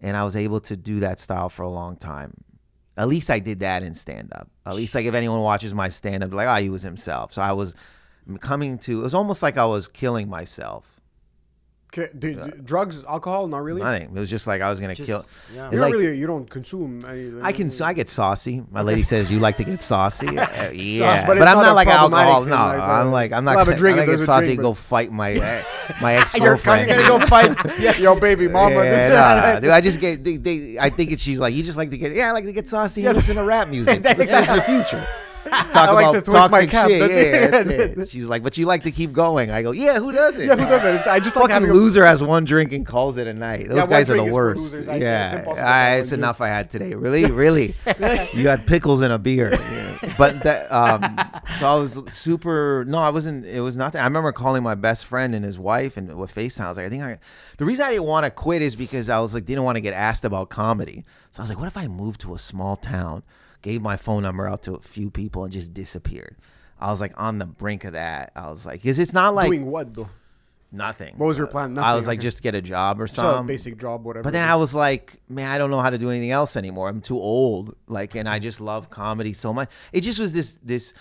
and 0.00 0.14
I 0.16 0.24
was 0.24 0.34
able 0.36 0.60
to 0.60 0.76
do 0.76 1.00
that 1.00 1.20
style 1.20 1.48
for 1.50 1.62
a 1.62 1.68
long 1.70 1.96
time. 1.96 2.32
At 3.00 3.08
least 3.08 3.30
I 3.30 3.38
did 3.38 3.60
that 3.60 3.82
in 3.82 3.94
stand 3.94 4.30
up. 4.34 4.50
At 4.66 4.74
least 4.74 4.94
like 4.94 5.06
if 5.06 5.14
anyone 5.14 5.40
watches 5.40 5.72
my 5.72 5.88
stand 5.88 6.22
up, 6.22 6.34
like, 6.34 6.46
oh, 6.46 6.62
he 6.62 6.68
was 6.68 6.82
himself. 6.82 7.32
So 7.32 7.40
I 7.40 7.52
was 7.52 7.74
coming 8.40 8.76
to. 8.80 9.00
It 9.00 9.02
was 9.02 9.14
almost 9.14 9.42
like 9.42 9.56
I 9.56 9.64
was 9.64 9.88
killing 9.88 10.28
myself. 10.28 10.99
Okay, 11.92 12.08
d- 12.16 12.34
d- 12.34 12.40
drugs, 12.64 13.02
alcohol, 13.04 13.48
not 13.48 13.64
really. 13.64 13.82
Nothing. 13.82 14.14
It 14.14 14.20
was 14.20 14.30
just 14.30 14.46
like 14.46 14.62
I 14.62 14.70
was 14.70 14.78
gonna 14.78 14.94
Just- 14.94 15.08
kill. 15.08 15.24
yeah. 15.52 15.72
You 15.72 15.78
like- 15.80 15.92
don't 15.92 16.00
really, 16.00 16.16
you 16.18 16.24
don't 16.28 16.48
consume. 16.48 17.04
Any, 17.04 17.32
I 17.42 17.50
can. 17.50 17.68
I 17.82 17.92
get 17.94 18.08
saucy. 18.08 18.62
My 18.70 18.82
lady 18.82 19.02
says 19.02 19.28
you 19.28 19.40
like 19.40 19.56
to 19.56 19.64
get 19.64 19.82
saucy. 19.82 20.28
Uh, 20.28 20.70
yeah, 20.72 21.26
but 21.26 21.26
but, 21.26 21.36
it's 21.38 21.46
I'm 21.50 21.56
not 21.56 21.62
not, 21.62 21.74
like 21.74 21.88
alcohol. 21.88 22.44
No, 22.44 22.54
like, 22.54 22.78
uh, 22.78 22.92
I'm 22.92 23.10
like 23.10 23.32
I'm 23.32 23.44
not. 23.44 23.58
have 23.58 23.66
a 23.66 23.70
gonna- 23.72 23.76
drink 23.78 23.98
I'm 23.98 24.04
if 24.04 24.08
not 24.10 24.16
get 24.18 24.24
saucy 24.24 24.46
drink, 24.46 24.58
and 24.60 24.64
go 24.66 24.74
fight 24.74 25.10
my 25.10 25.34
uh, 25.36 25.62
my 26.00 26.14
ex 26.14 26.32
You're 26.36 26.50
girlfriend. 26.50 26.88
gonna 26.88 27.08
go 27.08 27.26
fight. 27.26 27.98
Yo, 27.98 28.14
baby, 28.14 28.46
mama. 28.46 28.76
Yeah, 28.84 28.90
this, 28.90 29.14
nah, 29.14 29.60
dude, 29.60 29.70
I 29.70 29.80
just 29.80 29.98
get. 30.00 30.22
They, 30.22 30.36
they, 30.36 30.78
I 30.78 30.90
think 30.90 31.10
it's, 31.10 31.20
she's 31.22 31.40
like, 31.40 31.54
you 31.54 31.64
just 31.64 31.76
like 31.76 31.90
to 31.90 31.98
get. 31.98 32.12
Yeah, 32.14 32.28
I 32.28 32.30
like 32.30 32.44
to 32.44 32.52
get 32.52 32.68
saucy 32.68 33.04
and 33.04 33.16
listen 33.16 33.34
to 33.34 33.42
rap 33.42 33.66
music. 33.66 34.00
this 34.04 34.30
is 34.30 34.46
the 34.46 34.62
future. 34.62 35.04
Talk 35.72 35.76
I 35.88 35.92
like 35.92 36.06
about 36.10 36.24
to 36.24 36.30
toxic 36.30 36.70
shit. 36.70 36.90
yeah, 36.90 37.06
it. 37.06 37.50
that's 37.50 37.68
it. 37.70 38.10
She's 38.10 38.26
like, 38.26 38.42
but 38.42 38.56
you 38.56 38.66
like 38.66 38.84
to 38.84 38.90
keep 38.92 39.12
going. 39.12 39.50
I 39.50 39.62
go, 39.62 39.72
yeah. 39.72 39.98
Who 39.98 40.12
doesn't? 40.12 40.46
Yeah, 40.46 40.56
who 40.56 40.62
doesn't? 40.64 41.10
I 41.10 41.18
just 41.18 41.34
like 41.36 41.50
Fucking 41.50 41.68
a- 41.68 41.72
loser 41.72 42.04
has 42.06 42.22
one 42.22 42.44
drink 42.44 42.72
and 42.72 42.86
calls 42.86 43.18
it 43.18 43.26
a 43.26 43.32
night. 43.34 43.68
Those 43.68 43.78
Yeah, 43.78 43.86
guys 43.86 44.10
are 44.10 44.16
the 44.16 44.32
worst. 44.32 44.74
I- 44.74 44.78
it's 44.78 44.88
yeah, 44.88 45.42
to 45.44 45.54
Ah, 45.58 45.90
it's 45.94 46.12
enough 46.12 46.40
I 46.40 46.48
had 46.48 46.70
today. 46.70 46.94
Really, 46.94 47.24
really. 47.30 47.74
you 48.34 48.48
had 48.48 48.66
pickles 48.66 49.02
in 49.02 49.10
a 49.10 49.18
beer. 49.18 49.50
Yeah. 49.52 50.14
But 50.16 50.42
that, 50.44 50.70
um, 50.72 51.02
so 51.58 51.66
I 51.66 51.74
was 51.74 51.98
super. 52.08 52.84
No, 52.86 52.98
I 52.98 53.10
wasn't. 53.10 53.44
It 53.46 53.60
was 53.60 53.76
nothing. 53.76 54.00
I 54.00 54.04
remember 54.04 54.32
calling 54.32 54.62
my 54.62 54.74
best 54.74 55.04
friend 55.06 55.34
and 55.34 55.44
his 55.44 55.58
wife 55.58 55.96
and 55.96 56.16
with 56.16 56.34
FaceTime. 56.34 56.64
I 56.64 56.68
was 56.68 56.76
like, 56.76 56.86
I 56.86 56.90
think 56.90 57.02
I. 57.02 57.18
The 57.58 57.64
reason 57.64 57.84
I 57.84 57.90
didn't 57.90 58.04
want 58.04 58.24
to 58.24 58.30
quit 58.30 58.62
is 58.62 58.76
because 58.76 59.08
I 59.10 59.20
was 59.20 59.34
like, 59.34 59.44
didn't 59.44 59.64
want 59.64 59.76
to 59.76 59.80
get 59.80 59.92
asked 59.94 60.24
about 60.24 60.48
comedy. 60.48 61.04
So 61.30 61.40
I 61.40 61.42
was 61.42 61.50
like, 61.50 61.58
what 61.58 61.68
if 61.68 61.76
I 61.76 61.86
moved 61.88 62.20
to 62.22 62.34
a 62.34 62.38
small 62.38 62.76
town, 62.76 63.22
gave 63.62 63.82
my 63.82 63.96
phone 63.96 64.22
number 64.22 64.46
out 64.48 64.62
to 64.64 64.74
a 64.74 64.80
few 64.80 65.10
people, 65.10 65.44
and 65.44 65.52
just 65.52 65.72
disappeared. 65.74 66.36
I 66.78 66.90
was 66.90 67.00
like 67.00 67.12
on 67.16 67.38
the 67.38 67.46
brink 67.46 67.84
of 67.84 67.92
that. 67.92 68.32
I 68.34 68.48
was 68.50 68.64
like, 68.64 68.82
because 68.82 68.98
it's 68.98 69.12
not 69.12 69.34
like 69.34 69.48
Doing 69.48 69.66
what 69.66 69.92
though? 69.94 70.08
nothing. 70.72 71.14
What 71.18 71.26
was 71.26 71.36
your 71.38 71.46
plan? 71.46 71.76
I 71.78 71.94
was 71.94 72.04
Nothing, 72.04 72.06
like, 72.06 72.18
okay. 72.20 72.22
just 72.22 72.42
get 72.42 72.54
a 72.54 72.62
job 72.62 73.00
or 73.00 73.06
So 73.06 73.22
something. 73.22 73.46
basic 73.46 73.76
job, 73.78 74.04
whatever. 74.04 74.22
But 74.24 74.32
then 74.32 74.48
I 74.48 74.56
was 74.56 74.74
like, 74.74 75.20
man, 75.28 75.50
I 75.50 75.58
don't 75.58 75.70
know 75.70 75.80
how 75.80 75.90
to 75.90 75.98
do 75.98 76.10
anything 76.10 76.30
else 76.30 76.56
anymore. 76.56 76.88
I'm 76.88 77.00
too 77.00 77.18
old. 77.18 77.74
Like, 77.86 78.14
and 78.14 78.28
I 78.28 78.38
just 78.38 78.60
love 78.60 78.88
comedy 78.88 79.32
so 79.32 79.52
much. 79.52 79.68
It 79.92 80.02
just 80.02 80.18
was 80.18 80.32
this 80.32 80.54
this 80.62 80.94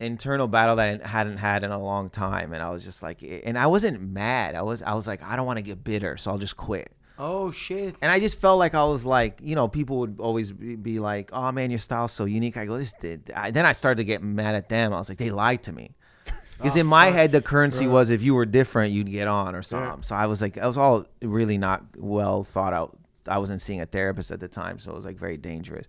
internal 0.00 0.48
battle 0.48 0.76
that 0.76 1.04
I 1.04 1.08
hadn't 1.08 1.36
had 1.36 1.62
in 1.62 1.70
a 1.70 1.78
long 1.78 2.08
time, 2.10 2.52
and 2.54 2.62
I 2.62 2.70
was 2.70 2.82
just 2.82 3.02
like, 3.02 3.22
eh, 3.22 3.40
and 3.44 3.58
I 3.58 3.66
wasn't 3.66 4.00
mad. 4.00 4.54
I 4.54 4.62
was 4.62 4.82
I 4.82 4.94
was 4.94 5.06
like, 5.06 5.22
I 5.22 5.36
don't 5.36 5.46
want 5.46 5.58
to 5.58 5.62
get 5.62 5.84
bitter, 5.84 6.16
so 6.16 6.30
I'll 6.30 6.38
just 6.38 6.56
quit. 6.56 6.90
Oh 7.22 7.50
shit. 7.50 7.96
And 8.00 8.10
I 8.10 8.18
just 8.18 8.40
felt 8.40 8.58
like 8.58 8.74
I 8.74 8.82
was 8.84 9.04
like, 9.04 9.40
you 9.42 9.54
know, 9.54 9.68
people 9.68 9.98
would 9.98 10.16
always 10.20 10.52
be, 10.52 10.98
like, 11.00 11.28
"Oh 11.34 11.52
man, 11.52 11.68
your 11.68 11.78
style's 11.78 12.12
so 12.12 12.24
unique." 12.24 12.56
I 12.56 12.64
go, 12.64 12.78
"This 12.78 12.94
did." 12.94 13.30
I, 13.36 13.50
then 13.50 13.66
I 13.66 13.72
started 13.72 13.98
to 13.98 14.04
get 14.04 14.22
mad 14.22 14.54
at 14.54 14.70
them. 14.70 14.94
I 14.94 14.96
was 14.96 15.10
like, 15.10 15.18
"They 15.18 15.30
lied 15.30 15.62
to 15.64 15.72
me," 15.72 15.90
because 16.56 16.76
in 16.76 16.86
my 16.86 17.08
oh, 17.08 17.12
head, 17.12 17.30
the 17.30 17.42
currency 17.42 17.86
was 17.86 18.08
if 18.08 18.22
you 18.22 18.34
were 18.34 18.46
different, 18.46 18.92
you'd 18.92 19.10
get 19.10 19.28
on 19.28 19.54
or 19.54 19.62
something. 19.62 20.02
So 20.02 20.16
I 20.16 20.24
was 20.26 20.40
like, 20.40 20.56
I 20.56 20.66
was 20.66 20.78
all 20.78 21.04
really 21.20 21.58
not 21.58 21.84
well 21.98 22.42
thought 22.42 22.72
out. 22.72 22.96
I 23.28 23.36
wasn't 23.36 23.60
seeing 23.60 23.82
a 23.82 23.86
therapist 23.86 24.30
at 24.30 24.40
the 24.40 24.48
time, 24.48 24.78
so 24.78 24.90
it 24.90 24.96
was 24.96 25.04
like 25.04 25.18
very 25.18 25.36
dangerous. 25.36 25.86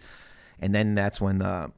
And 0.60 0.76
then 0.76 0.96
that's 0.96 1.22
when 1.22 1.40
the 1.40 1.72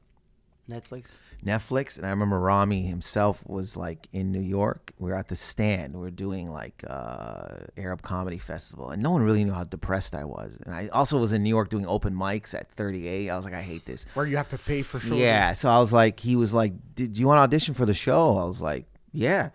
Netflix. 0.70 1.18
Netflix, 1.44 1.98
and 1.98 2.06
I 2.06 2.10
remember 2.10 2.40
Ramy 2.40 2.82
himself 2.82 3.46
was 3.46 3.76
like 3.76 4.08
in 4.12 4.32
New 4.32 4.40
York. 4.40 4.92
We 4.98 5.10
were 5.10 5.16
at 5.16 5.28
the 5.28 5.36
stand. 5.36 5.94
We 5.94 6.00
were 6.00 6.10
doing 6.10 6.50
like 6.50 6.82
uh, 6.88 7.56
Arab 7.76 8.00
Comedy 8.02 8.38
Festival, 8.38 8.90
and 8.90 9.02
no 9.02 9.10
one 9.10 9.22
really 9.22 9.44
knew 9.44 9.52
how 9.52 9.64
depressed 9.64 10.14
I 10.14 10.24
was. 10.24 10.58
And 10.64 10.74
I 10.74 10.88
also 10.88 11.20
was 11.20 11.32
in 11.32 11.42
New 11.42 11.50
York 11.50 11.68
doing 11.68 11.86
open 11.86 12.14
mics 12.14 12.54
at 12.54 12.70
38. 12.72 13.28
I 13.28 13.36
was 13.36 13.44
like, 13.44 13.54
I 13.54 13.60
hate 13.60 13.84
this. 13.84 14.06
where 14.14 14.26
you 14.26 14.36
have 14.38 14.48
to 14.50 14.58
pay 14.58 14.80
for 14.82 14.98
shows. 15.00 15.18
Yeah. 15.18 15.52
So 15.52 15.68
I 15.68 15.78
was 15.80 15.92
like, 15.92 16.18
he 16.20 16.34
was 16.36 16.54
like, 16.54 16.72
Did 16.94 17.18
you 17.18 17.26
want 17.26 17.38
to 17.38 17.42
audition 17.42 17.74
for 17.74 17.84
the 17.84 17.94
show? 17.94 18.36
I 18.38 18.44
was 18.44 18.62
like, 18.62 18.86
Yeah. 19.12 19.50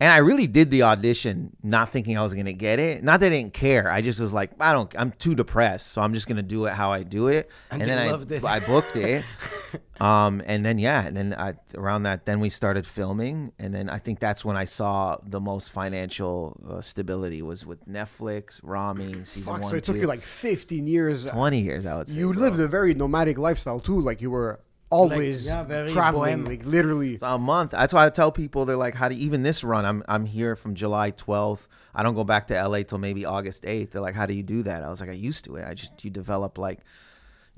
And 0.00 0.12
I 0.12 0.18
really 0.18 0.46
did 0.46 0.70
the 0.70 0.84
audition, 0.84 1.56
not 1.60 1.90
thinking 1.90 2.16
I 2.16 2.22
was 2.22 2.32
gonna 2.32 2.52
get 2.52 2.78
it. 2.78 3.02
Not 3.02 3.18
that 3.18 3.26
I 3.26 3.30
didn't 3.30 3.52
care. 3.52 3.90
I 3.90 4.00
just 4.00 4.20
was 4.20 4.32
like, 4.32 4.52
I 4.60 4.72
don't. 4.72 4.94
I'm 4.96 5.10
too 5.10 5.34
depressed, 5.34 5.88
so 5.88 6.00
I'm 6.00 6.14
just 6.14 6.28
gonna 6.28 6.40
do 6.42 6.66
it 6.66 6.72
how 6.72 6.92
I 6.92 7.02
do 7.02 7.26
it. 7.26 7.50
And 7.72 7.82
And, 7.82 7.90
then 7.90 7.98
I, 7.98 8.34
it. 8.36 8.44
I 8.44 8.60
booked 8.64 8.94
it. 8.96 9.24
um, 10.00 10.42
and 10.46 10.64
then 10.64 10.78
yeah, 10.78 11.06
and 11.06 11.16
then 11.16 11.34
I, 11.34 11.54
around 11.74 12.04
that, 12.04 12.26
then 12.26 12.40
we 12.40 12.50
started 12.50 12.86
filming, 12.86 13.52
and 13.58 13.74
then 13.74 13.88
I 13.88 13.98
think 13.98 14.20
that's 14.20 14.44
when 14.44 14.56
I 14.56 14.64
saw 14.64 15.18
the 15.24 15.40
most 15.40 15.70
financial 15.70 16.60
uh, 16.68 16.80
stability 16.80 17.42
was 17.42 17.66
with 17.66 17.86
Netflix, 17.86 18.60
Ramy, 18.62 19.24
season 19.24 19.42
Fuck, 19.42 19.62
one. 19.62 19.70
so 19.70 19.76
it 19.76 19.84
took 19.84 19.96
you 19.96 20.06
like 20.06 20.22
15 20.22 20.86
years. 20.86 21.26
20 21.26 21.60
years, 21.60 21.86
I 21.86 21.96
would 21.96 22.08
say. 22.08 22.18
You 22.18 22.32
bro. 22.32 22.42
lived 22.42 22.60
a 22.60 22.68
very 22.68 22.94
nomadic 22.94 23.38
lifestyle 23.38 23.80
too. 23.80 24.00
Like 24.00 24.20
you 24.20 24.30
were 24.30 24.60
always 24.90 25.46
yeah, 25.46 25.86
traveling, 25.86 26.44
bohem. 26.44 26.46
like 26.46 26.64
literally. 26.64 27.14
It's 27.14 27.22
a 27.22 27.38
month. 27.38 27.72
That's 27.72 27.92
why 27.92 28.06
I 28.06 28.10
tell 28.10 28.32
people 28.32 28.64
they're 28.64 28.76
like, 28.76 28.94
how 28.94 29.08
do 29.08 29.14
even 29.14 29.42
this 29.42 29.62
run? 29.64 29.84
I'm 29.84 30.02
I'm 30.08 30.26
here 30.26 30.56
from 30.56 30.74
July 30.74 31.12
12th. 31.12 31.66
I 31.94 32.02
don't 32.02 32.14
go 32.14 32.24
back 32.24 32.46
to 32.48 32.68
LA 32.68 32.82
till 32.82 32.98
maybe 32.98 33.24
August 33.24 33.64
8th. 33.64 33.90
They're 33.90 34.02
like, 34.02 34.14
how 34.14 34.26
do 34.26 34.34
you 34.34 34.42
do 34.42 34.62
that? 34.62 34.82
I 34.82 34.88
was 34.88 35.00
like, 35.00 35.10
I 35.10 35.14
used 35.14 35.44
to 35.46 35.56
it. 35.56 35.66
I 35.66 35.74
just 35.74 36.04
you 36.04 36.10
develop 36.10 36.58
like 36.58 36.80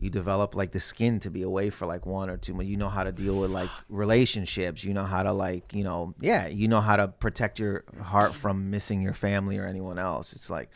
you 0.00 0.08
develop 0.10 0.54
like 0.54 0.72
the 0.72 0.80
skin 0.80 1.20
to 1.20 1.30
be 1.30 1.42
away 1.42 1.68
for 1.68 1.86
like 1.86 2.06
one 2.06 2.30
or 2.30 2.36
two 2.36 2.54
months. 2.54 2.70
You 2.70 2.76
know 2.76 2.88
how 2.88 3.04
to 3.04 3.12
deal 3.12 3.38
with 3.38 3.50
like 3.50 3.68
relationships. 3.88 4.82
You 4.82 4.94
know 4.94 5.04
how 5.04 5.22
to 5.22 5.32
like 5.32 5.74
you 5.74 5.84
know 5.84 6.14
yeah. 6.20 6.46
You 6.46 6.68
know 6.68 6.80
how 6.80 6.96
to 6.96 7.08
protect 7.08 7.58
your 7.58 7.84
heart 8.02 8.34
from 8.34 8.70
missing 8.70 9.02
your 9.02 9.12
family 9.12 9.58
or 9.58 9.66
anyone 9.66 9.98
else. 9.98 10.32
It's 10.32 10.48
like 10.48 10.70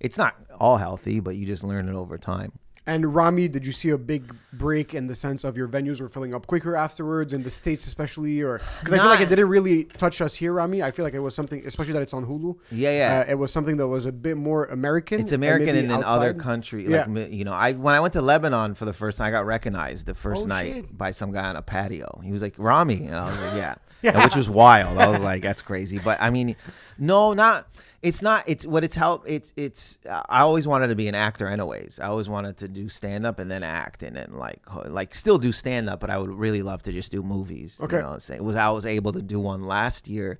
it's 0.00 0.16
not 0.16 0.34
all 0.58 0.78
healthy, 0.78 1.20
but 1.20 1.36
you 1.36 1.46
just 1.46 1.62
learn 1.62 1.88
it 1.88 1.94
over 1.94 2.16
time. 2.16 2.52
And 2.90 3.14
Ramy, 3.14 3.46
did 3.46 3.64
you 3.64 3.70
see 3.70 3.90
a 3.90 3.96
big 3.98 4.34
break 4.52 4.94
in 4.94 5.06
the 5.06 5.14
sense 5.14 5.44
of 5.44 5.56
your 5.56 5.68
venues 5.68 6.00
were 6.00 6.08
filling 6.08 6.34
up 6.34 6.48
quicker 6.48 6.74
afterwards 6.74 7.32
in 7.32 7.44
the 7.44 7.50
states, 7.50 7.86
especially, 7.86 8.42
or 8.42 8.60
because 8.80 8.92
I 8.92 8.98
feel 8.98 9.06
like 9.06 9.20
it 9.20 9.28
didn't 9.28 9.48
really 9.48 9.84
touch 9.84 10.20
us 10.20 10.34
here, 10.34 10.52
Ramy. 10.52 10.82
I 10.82 10.90
feel 10.90 11.04
like 11.04 11.14
it 11.14 11.20
was 11.20 11.32
something, 11.34 11.62
especially 11.64 11.92
that 11.92 12.02
it's 12.02 12.12
on 12.12 12.26
Hulu. 12.26 12.56
Yeah, 12.72 12.90
yeah. 12.90 13.24
Uh, 13.28 13.30
it 13.30 13.34
was 13.36 13.52
something 13.52 13.76
that 13.76 13.86
was 13.86 14.06
a 14.06 14.12
bit 14.12 14.36
more 14.36 14.64
American. 14.64 15.20
It's 15.20 15.30
American 15.30 15.76
and 15.76 15.92
in 15.92 16.02
other 16.02 16.34
country. 16.34 16.84
Yeah. 16.84 16.98
Like 17.02 17.08
mi- 17.08 17.28
you 17.28 17.44
know, 17.44 17.52
I 17.52 17.74
when 17.74 17.94
I 17.94 18.00
went 18.00 18.12
to 18.14 18.20
Lebanon 18.22 18.74
for 18.74 18.86
the 18.86 18.92
first 18.92 19.18
time, 19.18 19.28
I 19.28 19.30
got 19.30 19.46
recognized 19.46 20.06
the 20.06 20.14
first 20.14 20.42
Oh, 20.42 20.46
night 20.46 20.74
shit. 20.74 20.98
by 20.98 21.12
some 21.12 21.30
guy 21.30 21.48
on 21.48 21.54
a 21.54 21.62
patio. 21.62 22.20
He 22.24 22.32
was 22.32 22.42
like 22.42 22.54
Ramy, 22.58 23.06
and 23.06 23.14
I 23.14 23.26
was 23.26 23.40
like, 23.40 23.54
yeah, 23.54 23.74
And 24.14 24.24
which 24.24 24.34
was 24.34 24.50
wild. 24.50 24.98
I 24.98 25.06
was 25.08 25.20
like, 25.20 25.42
that's 25.42 25.62
crazy. 25.62 26.00
But 26.00 26.20
I 26.20 26.30
mean, 26.30 26.56
no, 26.98 27.34
not. 27.34 27.68
It's 28.02 28.22
not. 28.22 28.44
It's 28.48 28.66
what 28.66 28.82
it's 28.82 28.96
help. 28.96 29.24
It's 29.28 29.52
it's. 29.56 29.98
I 30.08 30.40
always 30.40 30.66
wanted 30.66 30.88
to 30.88 30.94
be 30.96 31.06
an 31.08 31.14
actor, 31.14 31.46
anyways. 31.48 31.98
I 32.00 32.06
always 32.06 32.28
wanted 32.30 32.56
to 32.58 32.68
do 32.68 32.88
stand 32.88 33.26
up 33.26 33.38
and 33.38 33.50
then 33.50 33.62
act, 33.62 34.02
and 34.02 34.16
then 34.16 34.32
like 34.32 34.60
like 34.86 35.14
still 35.14 35.36
do 35.38 35.52
stand 35.52 35.90
up. 35.90 36.00
But 36.00 36.08
I 36.08 36.16
would 36.16 36.30
really 36.30 36.62
love 36.62 36.82
to 36.84 36.92
just 36.92 37.12
do 37.12 37.22
movies. 37.22 37.78
Okay. 37.82 37.96
You 37.96 38.02
know, 38.02 38.08
what 38.08 38.14
I'm 38.14 38.20
saying 38.20 38.42
was 38.42 38.56
I 38.56 38.70
was 38.70 38.86
able 38.86 39.12
to 39.12 39.20
do 39.22 39.38
one 39.38 39.66
last 39.66 40.08
year 40.08 40.38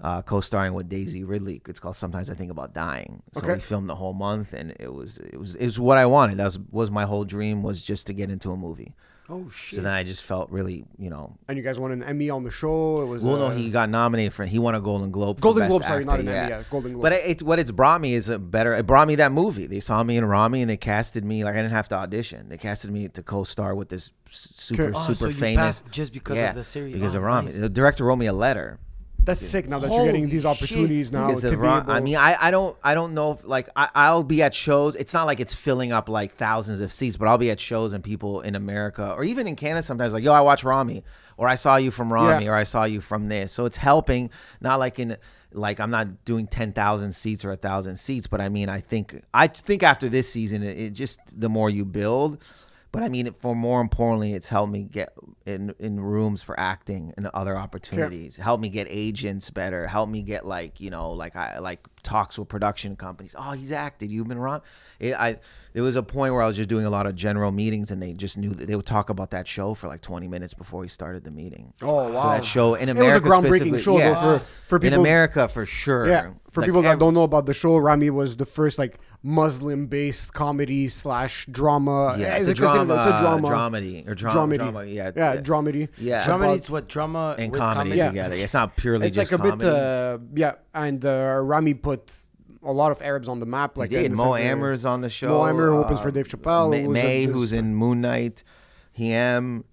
uh, 0.00 0.22
co-starring 0.22 0.74
with 0.74 0.88
Daisy 0.88 1.24
Ridley. 1.24 1.60
It's 1.68 1.80
called 1.80 1.96
Sometimes 1.96 2.30
I 2.30 2.34
Think 2.34 2.52
About 2.52 2.72
Dying. 2.72 3.22
So 3.32 3.40
Okay. 3.40 3.54
we 3.54 3.60
filmed 3.60 3.88
the 3.88 3.96
whole 3.96 4.14
month, 4.14 4.52
and 4.52 4.72
it 4.78 4.92
was 4.94 5.16
it 5.18 5.38
was 5.40 5.56
it 5.56 5.64
was 5.64 5.80
what 5.80 5.98
I 5.98 6.06
wanted. 6.06 6.36
That 6.36 6.44
was 6.44 6.60
was 6.70 6.90
my 6.92 7.04
whole 7.04 7.24
dream 7.24 7.64
was 7.64 7.82
just 7.82 8.06
to 8.06 8.12
get 8.12 8.30
into 8.30 8.52
a 8.52 8.56
movie. 8.56 8.94
Oh 9.30 9.48
shit. 9.50 9.76
So 9.76 9.82
then 9.82 9.92
I 9.92 10.02
just 10.02 10.22
felt 10.24 10.50
really, 10.50 10.84
you 10.98 11.08
know. 11.08 11.36
And 11.48 11.56
you 11.56 11.62
guys 11.62 11.78
won 11.78 11.92
an 11.92 12.02
Emmy 12.02 12.28
on 12.28 12.42
the 12.42 12.50
show. 12.50 13.02
It 13.02 13.06
was 13.06 13.22
Well, 13.22 13.36
no, 13.36 13.46
uh, 13.46 13.50
he 13.50 13.70
got 13.70 13.88
nominated 13.88 14.34
for. 14.34 14.44
He 14.44 14.58
won 14.58 14.74
a 14.74 14.80
Golden 14.80 15.10
Globe. 15.12 15.36
for 15.38 15.42
Golden 15.42 15.68
Globe, 15.68 15.84
sorry, 15.84 16.04
not 16.04 16.18
Actor, 16.18 16.30
an 16.30 16.36
Emmy, 16.36 16.48
yeah, 16.50 16.62
Golden 16.70 16.92
Globe. 16.92 17.02
But 17.02 17.12
it, 17.12 17.26
it, 17.26 17.42
what 17.42 17.58
it's 17.60 17.70
brought 17.70 18.00
me 18.00 18.14
is 18.14 18.28
a 18.28 18.38
better. 18.38 18.74
It 18.74 18.84
brought 18.86 19.06
me 19.06 19.14
that 19.16 19.30
movie. 19.32 19.66
They 19.66 19.80
saw 19.80 20.02
me 20.02 20.16
in 20.16 20.24
Ramy 20.24 20.60
and 20.60 20.68
they 20.68 20.76
casted 20.76 21.24
me 21.24 21.44
like 21.44 21.54
I 21.54 21.58
didn't 21.58 21.70
have 21.70 21.88
to 21.90 21.94
audition. 21.94 22.48
They 22.48 22.58
casted 22.58 22.90
me 22.90 23.08
to 23.08 23.22
co-star 23.22 23.74
with 23.76 23.90
this 23.90 24.10
super 24.28 24.92
Oh, 24.94 25.00
super 25.00 25.30
so 25.30 25.38
famous. 25.38 25.82
just 25.92 26.12
because 26.12 26.36
yeah, 26.36 26.50
of 26.50 26.56
the 26.56 26.64
series. 26.64 26.94
Because 26.94 27.14
Oh, 27.14 27.18
of 27.18 27.24
Ramy. 27.24 27.46
nice. 27.52 27.60
The 27.60 27.68
director 27.68 28.04
wrote 28.04 28.16
me 28.16 28.26
a 28.26 28.32
letter. 28.32 28.78
That's 29.24 29.44
sick. 29.46 29.68
Now 29.68 29.78
that 29.78 29.92
you're 29.92 30.04
getting 30.04 30.22
Holy 30.22 30.32
these 30.32 30.42
shit. 30.42 30.50
opportunities 30.50 31.12
now 31.12 31.32
to 31.34 31.50
be 31.50 31.56
Ra- 31.56 31.78
able, 31.78 31.92
I 31.92 32.00
mean, 32.00 32.16
I, 32.16 32.36
I 32.40 32.50
don't 32.50 32.76
I 32.82 32.94
don't 32.94 33.14
know 33.14 33.32
if 33.32 33.44
like 33.46 33.68
I, 33.76 33.88
I'll 33.94 34.24
be 34.24 34.42
at 34.42 34.54
shows. 34.54 34.94
It's 34.96 35.14
not 35.14 35.24
like 35.24 35.38
it's 35.40 35.54
filling 35.54 35.92
up 35.92 36.08
like 36.08 36.34
thousands 36.34 36.80
of 36.80 36.92
seats, 36.92 37.16
but 37.16 37.28
I'll 37.28 37.38
be 37.38 37.50
at 37.50 37.60
shows 37.60 37.92
and 37.92 38.02
people 38.02 38.40
in 38.40 38.54
America 38.54 39.12
or 39.12 39.22
even 39.24 39.46
in 39.46 39.56
Canada 39.56 39.82
sometimes 39.82 40.12
like, 40.12 40.24
yo, 40.24 40.32
I 40.32 40.40
watch 40.40 40.64
Ramy, 40.64 41.02
or 41.36 41.48
I 41.48 41.54
saw 41.54 41.76
you 41.76 41.90
from 41.90 42.12
Ramy, 42.12 42.44
Yeah. 42.46 42.50
or 42.52 42.54
I 42.54 42.64
saw 42.64 42.84
you 42.84 43.00
from 43.00 43.28
this. 43.28 43.52
So 43.52 43.64
it's 43.64 43.76
helping. 43.76 44.30
Not 44.60 44.78
like 44.78 44.98
in 44.98 45.16
like 45.52 45.80
I'm 45.80 45.90
not 45.90 46.24
doing 46.24 46.46
ten 46.46 46.72
thousand 46.72 47.12
seats 47.12 47.44
or 47.44 47.52
a 47.52 47.56
thousand 47.56 47.96
seats, 47.96 48.26
but 48.26 48.40
I 48.40 48.48
mean, 48.48 48.68
I 48.68 48.80
think 48.80 49.20
I 49.34 49.46
think 49.46 49.82
after 49.82 50.08
this 50.08 50.30
season, 50.30 50.62
it, 50.62 50.78
it 50.78 50.90
just 50.90 51.20
the 51.38 51.48
more 51.48 51.70
you 51.70 51.84
build. 51.84 52.42
But 52.90 53.02
I 53.02 53.08
mean, 53.08 53.32
for 53.38 53.54
more 53.56 53.80
importantly, 53.80 54.34
it's 54.34 54.48
helped 54.50 54.72
me 54.72 54.82
get 54.82 55.14
in 55.46 55.74
in 55.78 56.00
rooms 56.00 56.42
for 56.42 56.58
acting 56.58 57.12
and 57.16 57.26
other 57.28 57.56
opportunities. 57.56 58.36
Help 58.36 58.60
me 58.60 58.68
get 58.68 58.86
agents 58.90 59.50
better. 59.50 59.86
Help 59.86 60.08
me 60.08 60.22
get 60.22 60.46
like 60.46 60.80
you 60.80 60.90
know 60.90 61.12
like 61.12 61.36
I 61.36 61.58
like 61.58 61.86
talks 62.02 62.38
with 62.38 62.48
production 62.48 62.96
companies. 62.96 63.34
Oh, 63.38 63.52
he's 63.52 63.70
acted. 63.72 64.10
You've 64.10 64.26
been 64.28 64.38
wrong. 64.38 64.60
It, 64.98 65.14
I 65.14 65.38
there 65.72 65.82
was 65.82 65.96
a 65.96 66.02
point 66.02 66.34
where 66.34 66.42
I 66.42 66.46
was 66.46 66.56
just 66.56 66.68
doing 66.68 66.84
a 66.84 66.90
lot 66.90 67.06
of 67.06 67.14
general 67.14 67.50
meetings, 67.52 67.90
and 67.90 68.02
they 68.02 68.12
just 68.12 68.36
knew 68.36 68.50
that 68.50 68.66
they 68.66 68.74
would 68.76 68.86
talk 68.86 69.08
about 69.10 69.30
that 69.30 69.46
show 69.46 69.74
for 69.74 69.88
like 69.88 70.00
twenty 70.00 70.28
minutes 70.28 70.54
before 70.54 70.80
we 70.80 70.88
started 70.88 71.24
the 71.24 71.30
meeting. 71.30 71.72
Oh, 71.82 72.08
So 72.08 72.12
wow. 72.12 72.30
that 72.32 72.44
show 72.44 72.74
in 72.74 72.88
It 72.88 72.96
was 72.96 73.14
a 73.16 73.20
groundbreaking 73.20 73.78
show, 73.80 73.98
though, 73.98 74.04
yeah. 74.04 74.38
for- 74.38 74.44
for 74.78 74.86
in 74.86 74.94
America 74.94 75.48
for 75.48 75.66
sure. 75.66 76.06
yeah. 76.06 76.30
For 76.50 76.60
Like, 76.60 76.68
people 76.68 76.82
that 76.82 76.98
don't 76.98 77.14
know 77.14 77.22
about 77.22 77.46
the 77.46 77.54
show, 77.54 77.76
Ramy 77.78 78.10
was 78.10 78.36
the 78.36 78.44
first 78.46 78.78
like 78.78 78.98
Muslim-based 79.46 80.32
comedy 80.32 80.88
slash 80.88 81.46
drama. 81.50 82.16
Yeah, 82.18 82.36
Is 82.36 82.48
it's 82.48 82.58
a 82.58 82.62
drama, 82.62 82.94
It's 82.94 83.06
a 83.06 83.20
drama. 83.20 83.48
dramedy 83.48 84.08
or 84.08 84.14
dra- 84.14 84.30
dramedy. 84.30 84.56
drama. 84.56 84.84
Yeah, 84.84 85.10
yeah, 85.16 85.36
dramedy. 85.36 85.88
Yeah, 85.98 86.24
Drama 86.24 86.44
about- 86.44 86.52
needs 86.54 86.70
what 86.70 86.88
drama 86.88 87.34
and 87.38 87.52
with 87.52 87.60
comedy, 87.60 87.96
Yeah. 87.96 88.08
together. 88.08 88.34
It's 88.36 88.54
not 88.54 88.76
purely 88.76 89.08
It's 89.08 89.16
like 89.16 89.32
a 89.32 89.36
comedy. 89.38 89.56
bit, 89.58 89.68
uh, 89.72 90.18
yeah. 90.34 90.52
And 90.74 91.04
uh, 91.04 91.40
Ramy 91.42 91.74
put 91.74 92.14
a 92.62 92.72
lot 92.72 92.92
of 92.92 93.02
Arabs 93.02 93.28
on 93.28 93.40
the 93.40 93.46
map. 93.46 93.76
Like 93.76 93.92
in 93.92 94.12
the 94.12 94.16
Mo 94.16 94.34
Amer's 94.36 94.84
on 94.84 95.00
the 95.00 95.10
show. 95.10 95.28
Mo 95.28 95.46
Amer, 95.48 95.68
who 95.70 95.78
opens 95.78 95.98
um, 95.98 96.04
for 96.04 96.10
Dave 96.10 96.28
Chappelle, 96.28 96.70
May, 96.70 96.82
who's 96.84 96.92
May, 96.92 97.26
this- 97.26 97.34
who's 97.34 97.52
in 97.52 97.74
Moon 97.74 98.00
Knight. 98.00 98.42
Him, 98.92 99.64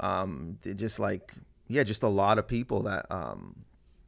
um, 0.00 0.58
just 0.76 0.98
like 0.98 1.32
yeah, 1.68 1.82
just 1.84 2.02
a 2.02 2.08
lot 2.08 2.38
of 2.38 2.46
people 2.48 2.82
that 2.82 3.06
um, 3.10 3.64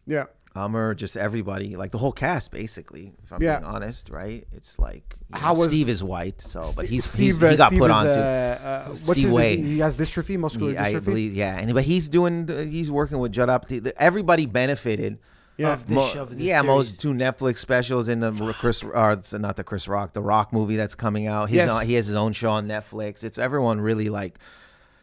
Yeah. 0.07 0.25
Hummer, 0.55 0.95
just 0.95 1.17
everybody, 1.19 1.77
like 1.77 1.91
the 1.93 1.99
whole 1.99 2.13
cast, 2.13 2.51
basically. 2.51 3.13
If 3.23 3.33
I'm 3.33 3.43
Yeah. 3.43 3.59
being 3.61 3.71
honest, 3.71 4.09
right? 4.11 4.47
It's 4.53 4.79
like 4.79 5.15
How 5.33 5.53
know, 5.53 5.61
was- 5.61 5.69
Steve 5.69 5.89
is 5.89 6.03
white, 6.03 6.41
so 6.41 6.63
but 6.75 6.87
he's, 6.87 7.05
Steve, 7.05 7.35
he's 7.35 7.43
uh, 7.43 7.51
he 7.51 7.57
got 7.57 7.69
Steve 7.69 7.81
put 7.81 7.91
on 7.91 8.07
uh, 8.07 8.13
to. 8.15 8.21
uh, 8.21 8.89
what's 8.89 9.03
Steve 9.05 9.25
his 9.25 9.33
Way. 9.33 9.57
name? 9.57 9.67
He 9.67 9.79
has 9.81 9.99
dystrophy, 9.99 10.39
muscular 10.39 10.73
Yeah, 10.73 10.85
I 10.85 10.99
believe, 10.99 11.35
yeah, 11.35 11.57
and 11.59 11.73
but 11.75 11.85
he's 11.85 12.09
doing, 12.09 12.49
he's 12.71 12.91
working 12.91 13.19
with 13.19 13.33
Judd 13.33 13.49
Apatow. 13.51 13.93
Everybody 13.99 14.47
benefited. 14.47 15.19
Yeah. 15.57 15.73
Of 15.73 15.87
this 15.87 15.95
Mo- 15.95 16.07
show, 16.09 16.23
of 16.23 16.31
this 16.31 16.41
yeah, 16.41 16.61
series. 16.61 16.77
most 16.77 17.01
two 17.01 17.13
Netflix 17.15 17.59
specials 17.59 18.09
in 18.09 18.21
the 18.21 18.31
Chris, 18.59 18.83
or 18.83 19.13
it's 19.13 19.33
not 19.33 19.57
the 19.57 19.65
Chris 19.65 19.89
Rock, 19.89 20.13
the 20.13 20.21
Rock 20.21 20.53
movie 20.53 20.77
that's 20.77 20.95
coming 20.95 21.27
out. 21.27 21.49
He's 21.49 21.57
Yes. 21.57 21.71
on, 21.71 21.87
he 21.87 21.95
has 21.95 22.07
his 22.07 22.17
own 22.17 22.33
show 22.33 22.51
on 22.51 22.69
Netflix. 22.69 23.25
It's 23.25 23.39
everyone 23.39 23.81
really 23.81 24.09
like. 24.11 24.39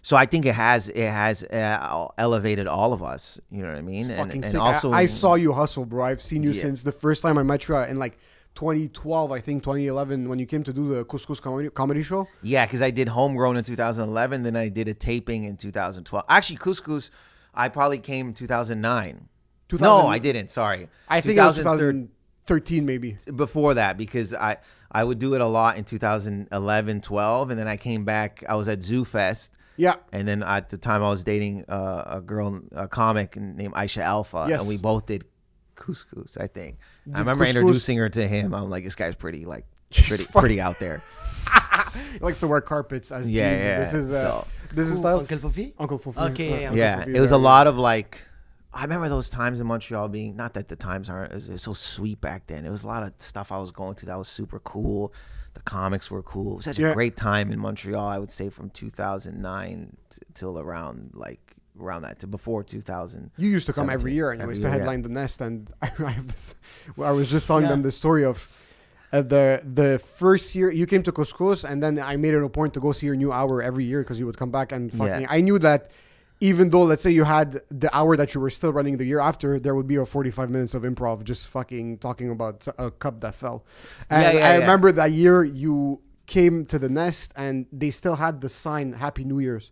So 0.03 0.15
I 0.17 0.25
think 0.25 0.45
it 0.45 0.53
has 0.53 0.89
it 0.89 1.09
has 1.09 1.43
uh, 1.45 2.07
elevated 2.17 2.67
all 2.67 2.93
of 2.93 3.01
us. 3.01 3.39
You 3.49 3.63
know 3.63 3.69
what 3.69 3.77
I 3.77 3.81
mean? 3.81 4.11
And, 4.11 4.27
Fucking 4.27 4.43
and 4.43 4.51
sick. 4.51 4.59
also, 4.61 4.91
I, 4.91 4.99
I 4.99 5.05
saw 5.07 5.35
you 5.35 5.53
hustle, 5.53 5.85
bro. 5.85 6.03
I've 6.03 6.21
seen 6.21 6.43
you 6.43 6.51
Yeah. 6.51 6.61
since 6.61 6.83
the 6.83 6.91
first 6.91 7.21
time 7.23 7.37
I 7.37 7.43
met 7.43 7.67
you 7.67 7.75
in 7.77 7.97
like 7.97 8.17
2012, 8.55 9.31
I 9.31 9.39
think 9.39 9.63
2011, 9.63 10.29
when 10.29 10.37
you 10.39 10.45
came 10.45 10.63
to 10.63 10.73
do 10.73 10.87
the 10.89 11.03
Couscous 11.05 11.41
comedy, 11.41 11.69
comedy 11.69 12.03
show. 12.03 12.27
Yeah, 12.43 12.65
because 12.65 12.81
I 12.81 12.91
did 12.91 13.07
Homegrown 13.07 13.57
in 13.57 13.63
2011, 13.63 14.43
then 14.43 14.55
I 14.55 14.67
did 14.69 14.87
a 14.87 14.93
taping 14.93 15.45
in 15.45 15.57
2012. 15.57 16.23
Actually, 16.29 16.57
Couscous, 16.57 17.09
I 17.55 17.69
probably 17.69 17.97
came 17.99 18.33
2009. 18.33 19.29
2000 19.77 20.05
no, 20.05 20.07
I 20.07 20.19
didn't. 20.19 20.49
Sorry, 20.51 20.87
I 21.07 21.21
think 21.21 21.37
it 21.37 21.41
was 21.41 21.57
2013 21.57 22.09
2013, 22.45 22.85
maybe. 22.85 23.17
before 23.35 23.73
that 23.75 23.97
because 23.97 24.33
I 24.33 24.57
I 24.91 25.03
would 25.03 25.17
do 25.19 25.33
it 25.33 25.41
a 25.41 25.45
lot 25.47 25.77
in 25.77 25.85
2011, 25.85 27.01
12, 27.01 27.49
and 27.49 27.59
then 27.59 27.67
I 27.67 27.77
came 27.77 28.03
back. 28.05 28.43
I 28.47 28.55
was 28.55 28.67
at 28.67 28.83
Zoo 28.83 29.05
Fest. 29.05 29.53
Yeah. 29.75 29.95
And 30.11 30.27
then 30.27 30.43
at 30.43 30.69
the 30.69 30.77
time 30.77 31.01
I 31.01 31.09
was 31.09 31.23
dating 31.23 31.65
uh, 31.67 32.03
a 32.17 32.21
girl, 32.21 32.61
a 32.73 32.87
comic 32.87 33.35
named 33.35 33.73
Aisha 33.73 34.03
Alfa, 34.03 34.45
Yes. 34.47 34.59
and 34.59 34.69
we 34.69 34.77
both 34.77 35.07
did 35.07 35.25
couscous. 35.75 36.37
I 36.39 36.45
think 36.47 36.77
I 37.13 37.19
remember 37.19 37.45
couscous- 37.45 37.55
introducing 37.55 37.97
her 37.97 38.09
to 38.09 38.27
him. 38.27 38.53
I'm 38.53 38.69
like, 38.69 38.83
this 38.83 38.93
guy's 38.95 39.15
pretty, 39.15 39.45
like 39.45 39.65
pretty, 39.91 40.25
pretty 40.25 40.61
out 40.61 40.79
there. 40.79 41.01
He 42.13 42.19
likes 42.19 42.39
to 42.41 42.47
wear 42.47 42.61
carpets 42.61 43.11
as 43.11 43.29
Yeah, 43.31 43.51
jeans. 43.51 43.65
yeah, 43.65 43.79
This 43.79 43.93
is 43.93 44.11
uh, 44.11 44.21
so- 44.41 44.47
this 44.73 44.87
is 44.87 44.93
Who, 44.93 44.99
style. 44.99 45.19
Uncle 45.19 45.37
Fofi? 45.37 45.73
Uncle 45.79 45.99
Fufu. 45.99 46.31
Okay, 46.31 46.49
yeah, 46.61 46.67
Uncle 46.67 46.77
yeah, 46.77 47.05
Fufu 47.05 47.15
it 47.15 47.19
was 47.19 47.31
a 47.31 47.33
there, 47.35 47.39
lot 47.39 47.67
of 47.67 47.77
like. 47.77 48.21
I 48.73 48.81
remember 48.83 49.07
those 49.09 49.29
times 49.29 49.59
in 49.59 49.67
Montreal 49.67 50.07
being 50.07 50.35
not 50.35 50.53
that 50.55 50.67
the 50.67 50.75
times 50.75 51.09
aren't 51.09 51.31
as 51.31 51.47
as 51.49 51.61
so 51.61 51.73
sweet 51.73 52.19
back 52.21 52.47
then. 52.47 52.65
It 52.65 52.69
was 52.71 52.83
a 52.83 52.87
lot 52.87 53.03
of 53.03 53.13
stuff 53.19 53.51
I 53.51 53.57
was 53.57 53.71
going 53.71 53.95
to 53.95 54.05
that 54.07 54.17
was 54.17 54.27
super 54.27 54.59
cool. 54.59 55.13
The 55.53 55.61
comics 55.61 56.09
were 56.09 56.23
cool. 56.23 56.53
It 56.53 56.55
was 56.57 56.65
such 56.65 56.79
Yeah. 56.79 56.89
a 56.89 56.93
great 56.95 57.15
time 57.15 57.51
in 57.51 57.59
Montreal. 57.59 58.05
I 58.07 58.17
would 58.17 58.31
say 58.31 58.49
from 58.49 58.71
2009 58.71 59.97
t- 60.09 60.19
till 60.33 60.59
around 60.59 61.11
like 61.13 61.39
around 61.79 62.03
that 62.03 62.19
to 62.19 62.27
before 62.27 62.63
2000. 62.63 63.31
You 63.37 63.49
used 63.49 63.65
to 63.67 63.73
come 63.73 63.89
every 63.89 64.13
year, 64.13 64.31
and 64.31 64.41
anyways, 64.41 64.59
year, 64.59 64.69
to 64.69 64.73
yeah. 64.75 64.79
headline 64.79 65.01
the 65.01 65.09
nest, 65.09 65.41
and 65.41 65.71
I, 65.81 65.91
I 66.05 66.11
have 66.11 66.27
this. 66.27 66.55
well, 66.95 67.07
I 67.09 67.11
was 67.11 67.29
just 67.29 67.47
telling 67.47 67.63
Yeah. 67.65 67.69
them 67.71 67.81
the 67.83 67.91
story 67.91 68.23
of 68.25 68.47
uh, 69.11 69.21
the 69.21 69.61
the 69.63 69.99
first 69.99 70.55
year 70.55 70.71
you 70.71 70.85
came 70.87 71.03
to 71.03 71.11
Couscous, 71.11 71.63
and 71.63 71.81
then 71.83 71.99
I 71.99 72.15
made 72.15 72.33
it 72.33 72.43
a 72.43 72.49
point 72.49 72.73
to 72.75 72.79
go 72.79 72.91
see 72.91 73.05
your 73.05 73.15
new 73.15 73.31
hour 73.31 73.61
every 73.61 73.83
year 73.85 74.01
because 74.01 74.19
you 74.19 74.25
would 74.25 74.37
come 74.37 74.49
back 74.51 74.71
and 74.71 74.91
fucking. 74.91 75.21
Yeah. 75.21 75.27
I 75.29 75.41
knew 75.41 75.59
that 75.59 75.91
even 76.51 76.69
though 76.71 76.83
let's 76.91 77.03
say 77.05 77.11
you 77.11 77.23
had 77.23 77.49
the 77.83 77.89
hour 77.99 78.13
that 78.17 78.29
you 78.33 78.41
were 78.41 78.49
still 78.59 78.73
running 78.77 78.97
the 78.97 79.05
year 79.05 79.19
after, 79.31 79.49
there 79.65 79.75
would 79.77 79.87
be 79.87 79.95
a 79.95 80.05
forty 80.05 80.31
five 80.37 80.49
minutes 80.49 80.73
of 80.77 80.83
improv 80.83 81.23
just 81.23 81.47
fucking 81.47 81.99
talking 81.99 82.29
about 82.37 82.67
a 82.77 82.91
cup 82.91 83.15
that 83.21 83.33
fell. 83.35 83.65
And 84.09 84.21
Yeah, 84.23 84.31
yeah, 84.31 84.47
I 84.49 84.51
yeah. 84.53 84.57
remember 84.63 84.91
that 84.91 85.11
year 85.11 85.43
you 85.43 86.01
came 86.25 86.65
to 86.71 86.77
the 86.79 86.89
nest 86.89 87.31
and 87.35 87.65
they 87.71 87.91
still 87.91 88.15
had 88.25 88.41
the 88.41 88.49
sign 88.49 88.93
"Happy 88.93 89.23
New 89.23 89.39
Year's." 89.39 89.71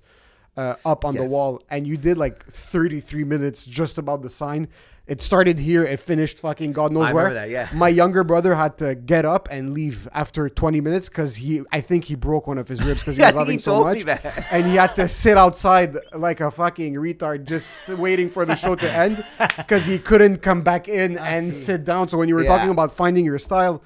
Uh, 0.58 0.76
up 0.84 1.06
on 1.06 1.16
the 1.16 1.24
wall 1.24 1.64
and 1.70 1.88
you 1.88 1.96
did 1.96 2.18
like 2.18 2.46
33 2.46 3.24
minutes 3.24 3.66
just 3.66 3.98
about 3.98 4.22
the 4.22 4.30
sign. 4.30 4.68
It 5.12 5.22
started 5.22 5.60
here, 5.60 5.84
it 5.84 6.00
finished 6.00 6.40
fucking 6.40 6.72
God 6.72 6.94
knows 6.94 7.08
I 7.10 7.14
where. 7.14 7.34
that, 7.34 7.50
yeah. 7.50 7.68
My 7.74 7.90
younger 7.90 8.24
brother 8.24 8.56
had 8.56 8.78
to 8.78 8.96
get 8.96 9.26
up 9.26 9.50
and 9.52 9.74
leave 9.74 10.08
after 10.14 10.48
20 10.48 10.80
minutes 10.80 11.10
because 11.10 11.36
he, 11.36 11.64
I 11.70 11.82
think 11.82 12.06
he 12.06 12.16
broke 12.16 12.48
one 12.48 12.58
of 12.58 12.70
his 12.70 12.82
ribs 12.82 13.00
because 13.02 13.18
he 13.18 13.22
was 13.30 13.36
laughing 13.36 13.54
he 13.54 13.60
so 13.60 13.84
much. 13.84 14.06
And 14.52 14.66
he 14.66 14.76
had 14.76 14.96
to 14.96 15.10
sit 15.10 15.38
outside 15.38 15.98
like 16.14 16.40
a 16.40 16.50
fucking 16.50 16.94
retard, 16.96 17.44
just 17.44 17.90
waiting 17.90 18.30
for 18.30 18.46
the 18.46 18.56
show 18.56 18.76
to 18.76 18.90
end 19.06 19.22
because 19.58 19.86
he 19.86 20.00
couldn't 20.00 20.38
come 20.38 20.62
back 20.62 20.88
in 20.88 21.18
and 21.18 21.48
see. 21.54 21.62
sit 21.62 21.84
down. 21.84 22.08
So 22.08 22.18
when 22.18 22.30
you 22.30 22.36
were 22.36 22.44
Yeah. 22.44 22.56
talking 22.56 22.70
about 22.72 22.94
finding 22.94 23.26
your 23.26 23.38
style, 23.40 23.84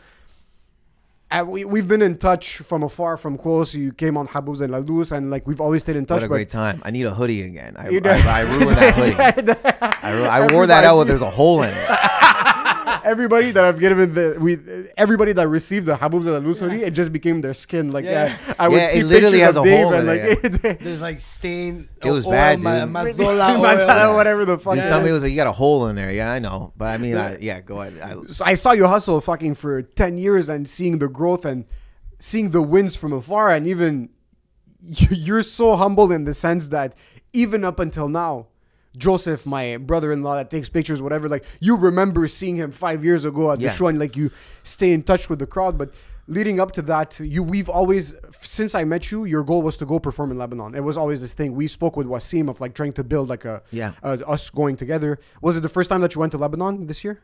Uh, 1.36 1.44
we, 1.44 1.66
we've 1.66 1.88
been 1.88 2.02
in 2.02 2.18
touch 2.18 2.58
from 2.58 2.82
afar, 2.84 3.18
from 3.18 3.38
close. 3.38 3.74
You 3.76 3.92
came 3.92 4.16
on 4.18 4.28
Habuz 4.28 4.62
and 4.62 4.72
La 4.72 4.78
Luz, 4.78 5.12
and 5.12 5.30
like 5.30 5.46
we've 5.46 5.60
always 5.60 5.82
stayed 5.82 5.96
in 5.98 6.06
touch. 6.06 6.22
What 6.22 6.24
a 6.24 6.28
but 6.30 6.36
great 6.36 6.50
time! 6.50 6.82
I 6.86 6.92
need 6.92 7.06
a 7.06 7.14
hoodie 7.14 7.42
again. 7.42 7.76
I, 7.78 7.90
You 7.90 8.00
know- 8.00 8.12
I, 8.12 8.40
I 8.40 8.42
ruined 8.42 8.78
that 8.78 8.94
hoodie. 9.36 9.54
I, 10.02 10.12
ru- 10.14 10.24
I 10.24 10.54
wore 10.54 10.66
that 10.68 10.84
out. 10.86 10.98
With, 11.00 11.08
there's 11.10 11.22
a 11.22 11.30
hole 11.30 11.62
in 11.64 11.70
it. 11.70 11.76
everybody 13.06 13.52
that 13.52 13.64
I've 13.64 13.80
given 13.80 14.14
the 14.14 14.38
we 14.40 14.58
everybody 14.98 15.32
that 15.34 15.48
received 15.48 15.86
the 15.86 15.96
Haboubs 15.96 16.26
and 16.26 16.34
the 16.36 16.40
Luz 16.42 16.60
hoodie, 16.60 16.84
it 16.84 16.92
just 16.92 17.14
became 17.14 17.42
their 17.42 17.54
skin. 17.54 17.92
Like 17.92 18.04
Yeah. 18.06 18.26
yeah, 18.28 18.54
I 18.60 18.68
would 18.68 18.82
Yeah, 18.82 18.90
see 18.90 19.00
it 19.00 19.06
literally 19.06 19.40
pictures 19.40 19.56
has 19.56 19.58
of 19.58 19.64
a 19.64 19.70
Dave 19.70 19.92
and 19.92 20.10
in 20.10 20.62
like 20.62 20.80
There's 20.86 21.02
like 21.02 21.20
stain. 21.20 21.88
It 22.04 22.12
was 22.12 22.26
oil, 22.26 22.32
bad, 22.32 22.60
ma- 22.62 22.86
dude. 22.86 22.94
Mazola 22.94 23.58
Masala, 23.66 24.10
oil. 24.10 24.16
whatever 24.16 24.44
the 24.46 24.58
fuck. 24.60 24.76
Dude, 24.76 24.84
it 24.84 24.88
somebody 24.88 25.10
is. 25.10 25.14
was 25.16 25.24
like, 25.24 25.32
"You 25.32 25.36
got 25.38 25.48
a 25.48 25.52
hole 25.54 25.88
in 25.88 25.96
there." 25.96 26.12
Yeah, 26.12 26.32
I 26.32 26.40
know, 26.40 26.74
but 26.76 26.86
I 26.90 26.98
mean, 26.98 27.16
I, 27.16 27.38
yeah, 27.40 27.62
go 27.62 27.82
ahead. 27.82 28.00
I, 28.02 28.26
So 28.32 28.44
I 28.44 28.56
saw 28.56 28.72
you 28.74 28.88
hustle 28.88 29.22
fucking 29.22 29.56
for 29.56 29.82
ten 29.82 30.18
years 30.18 30.50
and 30.50 30.68
seeing 30.68 31.00
the 31.00 31.08
growth 31.08 31.46
and 31.46 31.66
seeing 32.20 32.50
the 32.52 32.62
wins 32.62 32.96
from 32.96 33.14
afar, 33.14 33.50
and 33.52 33.68
even 33.68 34.10
you're 34.80 35.44
so 35.44 35.76
humble 35.76 36.12
in 36.12 36.26
the 36.26 36.34
sense 36.34 36.68
that 36.70 36.94
even 37.34 37.64
up 37.64 37.80
until 37.80 38.08
now. 38.10 38.48
Joseph, 38.96 39.46
my 39.46 39.78
brother-in-law 39.78 40.36
that 40.36 40.50
takes 40.50 40.70
pictures, 40.70 41.02
whatever. 41.02 41.28
Like 41.30 41.46
you 41.60 41.76
remember 41.76 42.28
seeing 42.28 42.56
him 42.56 42.72
five 42.72 43.04
years 43.06 43.26
ago 43.26 43.52
at 43.52 43.60
Yeah. 43.60 43.70
the 43.70 43.76
show, 43.76 43.88
and 43.88 44.00
like 44.00 44.16
you 44.16 44.32
stay 44.64 44.92
in 44.94 45.04
touch 45.04 45.30
with 45.30 45.40
the 45.40 45.48
crowd. 45.48 45.78
But 45.78 45.94
leading 46.28 46.60
up 46.60 46.72
to 46.72 46.82
that, 46.84 47.20
you 47.20 47.44
we've 47.44 47.70
always 47.70 48.14
since 48.42 48.74
I 48.76 48.84
met 48.84 49.12
you, 49.12 49.26
your 49.26 49.44
goal 49.44 49.62
was 49.62 49.78
to 49.78 49.86
go 49.86 50.00
perform 50.00 50.32
in 50.32 50.38
Lebanon. 50.38 50.74
It 50.76 50.84
was 50.84 50.98
always 50.98 51.22
this 51.22 51.34
thing. 51.34 51.54
We 51.54 51.68
spoke 51.68 51.96
with 51.98 52.08
Wasim 52.08 52.50
of 52.50 52.60
like 52.62 52.74
trying 52.74 52.94
to 52.94 53.04
build 53.04 53.30
like 53.30 53.46
a 53.46 53.62
Yeah. 53.72 53.94
uh, 54.04 54.18
us 54.28 54.50
going 54.50 54.76
together. 54.78 55.20
Was 55.42 55.58
it 55.58 55.62
the 55.62 55.70
first 55.70 55.90
time 55.90 56.02
that 56.02 56.16
you 56.16 56.20
went 56.22 56.32
to 56.32 56.38
Lebanon 56.38 56.88
this 56.88 57.04
year? 57.04 57.22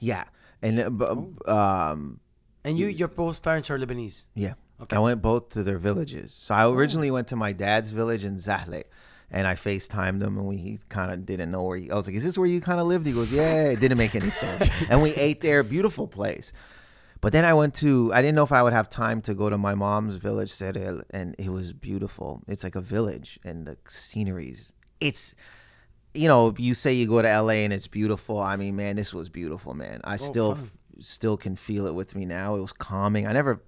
Yeah, 0.00 0.24
and 0.62 0.80
uh, 0.80 0.90
bu- 0.90 1.34
um, 1.50 2.20
And 2.64 2.78
you, 2.78 2.86
your 2.86 3.08
both 3.08 3.42
parents 3.42 3.68
are 3.70 3.78
Lebanese. 3.78 4.24
yeah, 4.34 4.54
Okay. 4.82 4.96
I 4.96 4.98
went 5.00 5.20
both 5.20 5.50
to 5.50 5.62
their 5.62 5.78
villages. 5.78 6.32
So 6.32 6.54
I 6.54 6.66
originally 6.68 7.10
went 7.10 7.28
to 7.28 7.36
my 7.36 7.52
dad's 7.52 7.90
village 7.90 8.24
in 8.24 8.36
Zahle. 8.36 8.84
And 9.30 9.46
I 9.46 9.54
FaceTimed 9.54 10.22
him, 10.22 10.38
and 10.38 10.46
we 10.46 10.56
he 10.56 10.78
kind 10.88 11.10
of 11.10 11.26
didn't 11.26 11.50
know 11.50 11.64
where 11.64 11.76
he. 11.76 11.90
I 11.90 11.94
was 11.96 12.06
like, 12.06 12.14
"Is 12.14 12.22
this 12.22 12.38
where 12.38 12.46
you 12.46 12.60
kind 12.60 12.80
of 12.80 12.86
lived?" 12.86 13.06
He 13.06 13.12
goes, 13.12 13.32
"Yeah." 13.32 13.64
It 13.70 13.80
didn't 13.80 13.98
make 13.98 14.14
any 14.14 14.30
sense. 14.30 14.68
and 14.88 15.02
we 15.02 15.14
ate 15.14 15.40
there, 15.40 15.62
beautiful 15.62 16.06
place. 16.06 16.52
But 17.24 17.32
then 17.32 17.46
I 17.46 17.54
went 17.54 17.72
to. 17.76 18.12
I 18.12 18.20
didn't 18.20 18.34
know 18.34 18.42
if 18.42 18.52
I 18.52 18.62
would 18.62 18.74
have 18.74 18.90
time 18.90 19.22
to 19.22 19.32
go 19.32 19.48
to 19.48 19.56
my 19.56 19.74
mom's 19.74 20.16
village, 20.16 20.50
Serel, 20.52 21.02
and 21.08 21.34
it 21.38 21.48
was 21.48 21.72
beautiful. 21.72 22.42
It's 22.46 22.62
like 22.62 22.74
a 22.74 22.82
village, 22.82 23.38
and 23.42 23.66
the 23.66 23.78
sceneries. 23.88 24.74
It's, 25.00 25.34
you 26.12 26.28
know, 26.28 26.54
you 26.58 26.74
say 26.74 26.92
you 26.92 27.08
go 27.08 27.22
to 27.22 27.40
LA 27.40 27.64
and 27.64 27.72
it's 27.72 27.86
beautiful. 27.86 28.38
I 28.38 28.56
mean, 28.56 28.76
man, 28.76 28.96
this 28.96 29.14
was 29.14 29.30
beautiful, 29.30 29.72
man. 29.72 30.02
I 30.04 30.16
still, 30.16 30.58
still 30.98 31.38
can 31.38 31.56
feel 31.56 31.86
it 31.86 31.94
with 31.94 32.14
me 32.14 32.26
now. 32.26 32.56
It 32.56 32.60
was 32.60 32.74
calming. 32.74 33.26
I 33.26 33.32
never. 33.32 33.62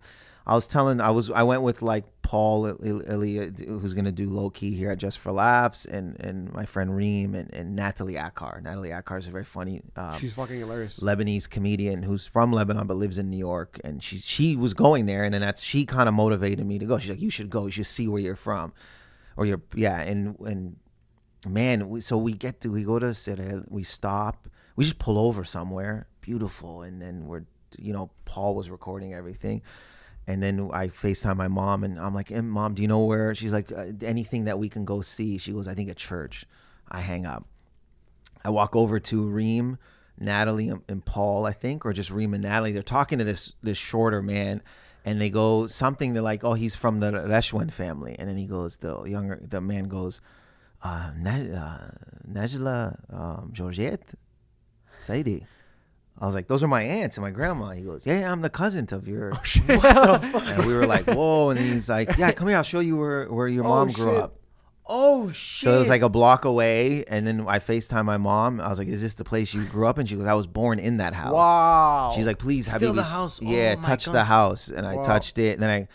I 0.47 0.55
was 0.55 0.69
telling. 0.69 1.01
I 1.01 1.11
was. 1.11 1.31
I 1.31 1.43
went 1.43 1.63
with 1.63 1.83
like 1.83 2.05
Paul 2.23 2.67
Elia, 2.67 3.51
who's 3.67 3.95
gonna 3.95 4.13
do 4.13 4.29
low 4.29 4.49
key 4.49 4.75
here 4.75 4.91
at 4.91 4.99
Just 4.99 5.19
for 5.19 5.33
Laughs, 5.33 5.85
and 5.85 6.19
and 6.21 6.53
my 6.53 6.65
friend 6.65 6.97
Reem 6.97 7.35
and, 7.35 7.53
and 7.53 7.75
Natalie 7.75 8.15
Akar. 8.15 8.63
Natalie 8.63 8.91
Akar 8.91 9.19
is 9.19 9.27
a 9.27 9.33
very 9.33 9.45
funny. 9.45 9.83
Um, 9.97 10.19
She's 10.21 10.35
fucking 10.35 10.59
hilarious. 10.59 11.01
Lebanese 11.01 11.51
comedian 11.51 12.03
who's 12.03 12.29
from 12.29 12.53
Lebanon 12.53 12.87
but 12.87 12.97
lives 12.97 13.19
in 13.19 13.29
New 13.29 13.37
York, 13.37 13.81
and 13.83 14.01
she 14.03 14.19
she 14.19 14.55
was 14.55 14.73
going 14.73 15.07
there, 15.07 15.25
and 15.25 15.35
then 15.35 15.41
that's 15.41 15.63
she 15.63 15.85
kind 15.85 16.09
of 16.09 16.15
motivated 16.15 16.65
me 16.65 16.79
to 16.79 16.87
go. 16.87 16.99
She's 16.99 17.11
like, 17.11 17.21
"You 17.21 17.31
should 17.31 17.51
go. 17.51 17.65
You 17.65 17.73
should 17.73 17.87
see 17.87 18.07
where 18.07 18.23
you're 18.23 18.37
from, 18.37 18.73
or 19.37 19.47
you're 19.47 19.63
yeah." 19.75 20.01
And 20.01 20.39
and 20.41 20.77
man, 21.45 21.89
we, 21.89 22.01
so 22.01 22.17
we 22.17 22.35
get 22.35 22.61
to 22.61 22.71
we 22.71 22.85
go 22.85 22.99
to 22.99 23.07
Serel, 23.07 23.65
we 23.69 23.83
stop, 23.83 24.49
we 24.77 24.85
just 24.85 24.99
pull 24.99 25.19
over 25.19 25.45
somewhere, 25.45 26.07
beautiful, 26.21 26.83
and 26.83 27.03
then 27.03 27.27
we're 27.27 27.47
you 27.79 27.93
know 27.93 28.11
Paul 28.25 28.55
was 28.55 28.71
recording 28.71 29.15
everything. 29.15 29.63
And 30.27 30.43
then 30.43 30.71
I 30.73 30.89
FaceTime 30.89 31.37
my 31.37 31.47
mom, 31.49 31.85
and 31.85 31.99
I'm 31.99 32.13
like, 32.15 32.33
"Eh, 32.33 32.41
"Mom, 32.41 32.75
do 32.75 32.83
you 32.83 32.89
know 32.89 33.05
where?" 33.05 33.35
She's 33.35 33.53
like, 33.53 33.71
uh, 33.71 33.93
"Anything 34.03 34.45
that 34.47 34.59
we 34.59 34.69
can 34.69 34.85
go 34.85 35.01
see." 35.01 35.39
She 35.39 35.53
goes, 35.53 35.69
"I 35.69 35.75
think 35.75 35.89
a 35.89 35.95
church." 35.95 36.45
I 36.89 37.01
hang 37.01 37.27
up. 37.27 37.47
I 38.45 38.51
walk 38.51 38.75
over 38.77 38.99
to 39.01 39.27
Reem, 39.29 39.79
Natalie, 40.19 40.69
and- 40.69 41.05
Paul, 41.05 41.47
I 41.47 41.53
think, 41.53 41.85
or 41.87 41.93
just 41.93 42.11
Reem 42.11 42.35
and 42.35 42.43
Natalie. 42.43 42.73
They're 42.73 42.83
talking 42.83 43.19
to 43.19 43.25
this 43.25 43.53
this 43.63 43.79
shorter 43.79 44.21
man, 44.21 44.63
and 45.05 45.21
they 45.21 45.31
go 45.31 45.69
something. 45.69 46.13
They're 46.13 46.23
like, 46.23 46.43
"Oh, 46.43 46.55
he's 46.55 46.75
from 46.75 46.99
the 47.01 47.13
Reshwan 47.13 47.71
family," 47.71 48.17
and 48.19 48.29
then 48.29 48.37
he 48.37 48.47
goes, 48.47 48.79
the 48.79 49.05
younger, 49.05 49.39
the 49.41 49.61
man 49.61 49.85
goes, 49.85 50.21
uh, 50.83 51.11
uh, 51.25 51.91
"Najla, 52.29 53.15
um, 53.15 53.51
Georgette, 53.53 54.15
Saidi." 55.01 55.47
I 56.19 56.25
was 56.25 56.35
like, 56.35 56.49
"Those 56.49 56.63
are 56.63 56.69
my 56.69 56.83
aunts 56.83 57.17
and 57.17 57.23
my 57.25 57.31
grandma." 57.31 57.71
He 57.71 57.83
goes, 57.83 58.07
"Yeah, 58.07 58.31
I'm 58.33 58.41
the 58.41 58.51
cousin 58.51 58.89
of 58.93 59.07
your." 59.07 59.33
Oh 59.35 59.41
shit! 59.43 59.69
and 59.85 60.65
we 60.67 60.75
were 60.75 60.87
like, 60.87 61.07
"Whoa!" 61.07 61.51
And 61.51 61.61
he's 61.61 61.89
like, 61.89 62.17
"Yeah, 62.17 62.33
come 62.33 62.49
here. 62.49 62.57
I'll 62.57 62.63
show 62.63 62.81
you 62.81 62.97
where 62.97 63.27
where 63.27 63.49
your 63.49 63.65
oh, 63.65 63.69
mom 63.69 63.93
grew 63.93 64.13
shit. 64.13 64.23
up." 64.23 64.37
Oh 64.89 65.31
shit! 65.31 65.65
So 65.65 65.75
it 65.75 65.79
was 65.79 65.89
like 65.89 66.03
a 66.03 66.09
block 66.09 66.45
away, 66.45 67.05
and 67.05 67.27
then 67.27 67.45
I 67.47 67.59
FaceTime 67.59 68.05
my 68.05 68.17
mom. 68.17 68.61
I 68.61 68.69
was 68.69 68.79
like, 68.79 68.89
"Is 68.89 69.03
this 69.03 69.15
the 69.15 69.25
place 69.25 69.53
you 69.53 69.65
grew 69.65 69.87
up 69.87 69.99
in?" 69.99 70.07
She 70.07 70.17
goes, 70.17 70.27
"I 70.27 70.35
was 70.35 70.47
born 70.47 70.79
in 70.79 70.99
that 70.99 71.13
house." 71.13 71.35
Wow. 71.35 72.13
She's 72.15 72.27
like, 72.27 72.39
"Please, 72.39 72.71
have 72.71 72.81
Still 72.81 72.93
the 72.95 73.03
house? 73.03 73.43
Yeah, 73.43 73.75
Oh 73.77 73.83
touch 73.83 74.05
the 74.07 74.25
house." 74.25 74.69
And 74.69 74.87
I 74.87 74.95
Wow. 74.95 75.03
touched 75.03 75.39
it, 75.39 75.55
and 75.55 75.63
then 75.63 75.71
I, 75.71 75.89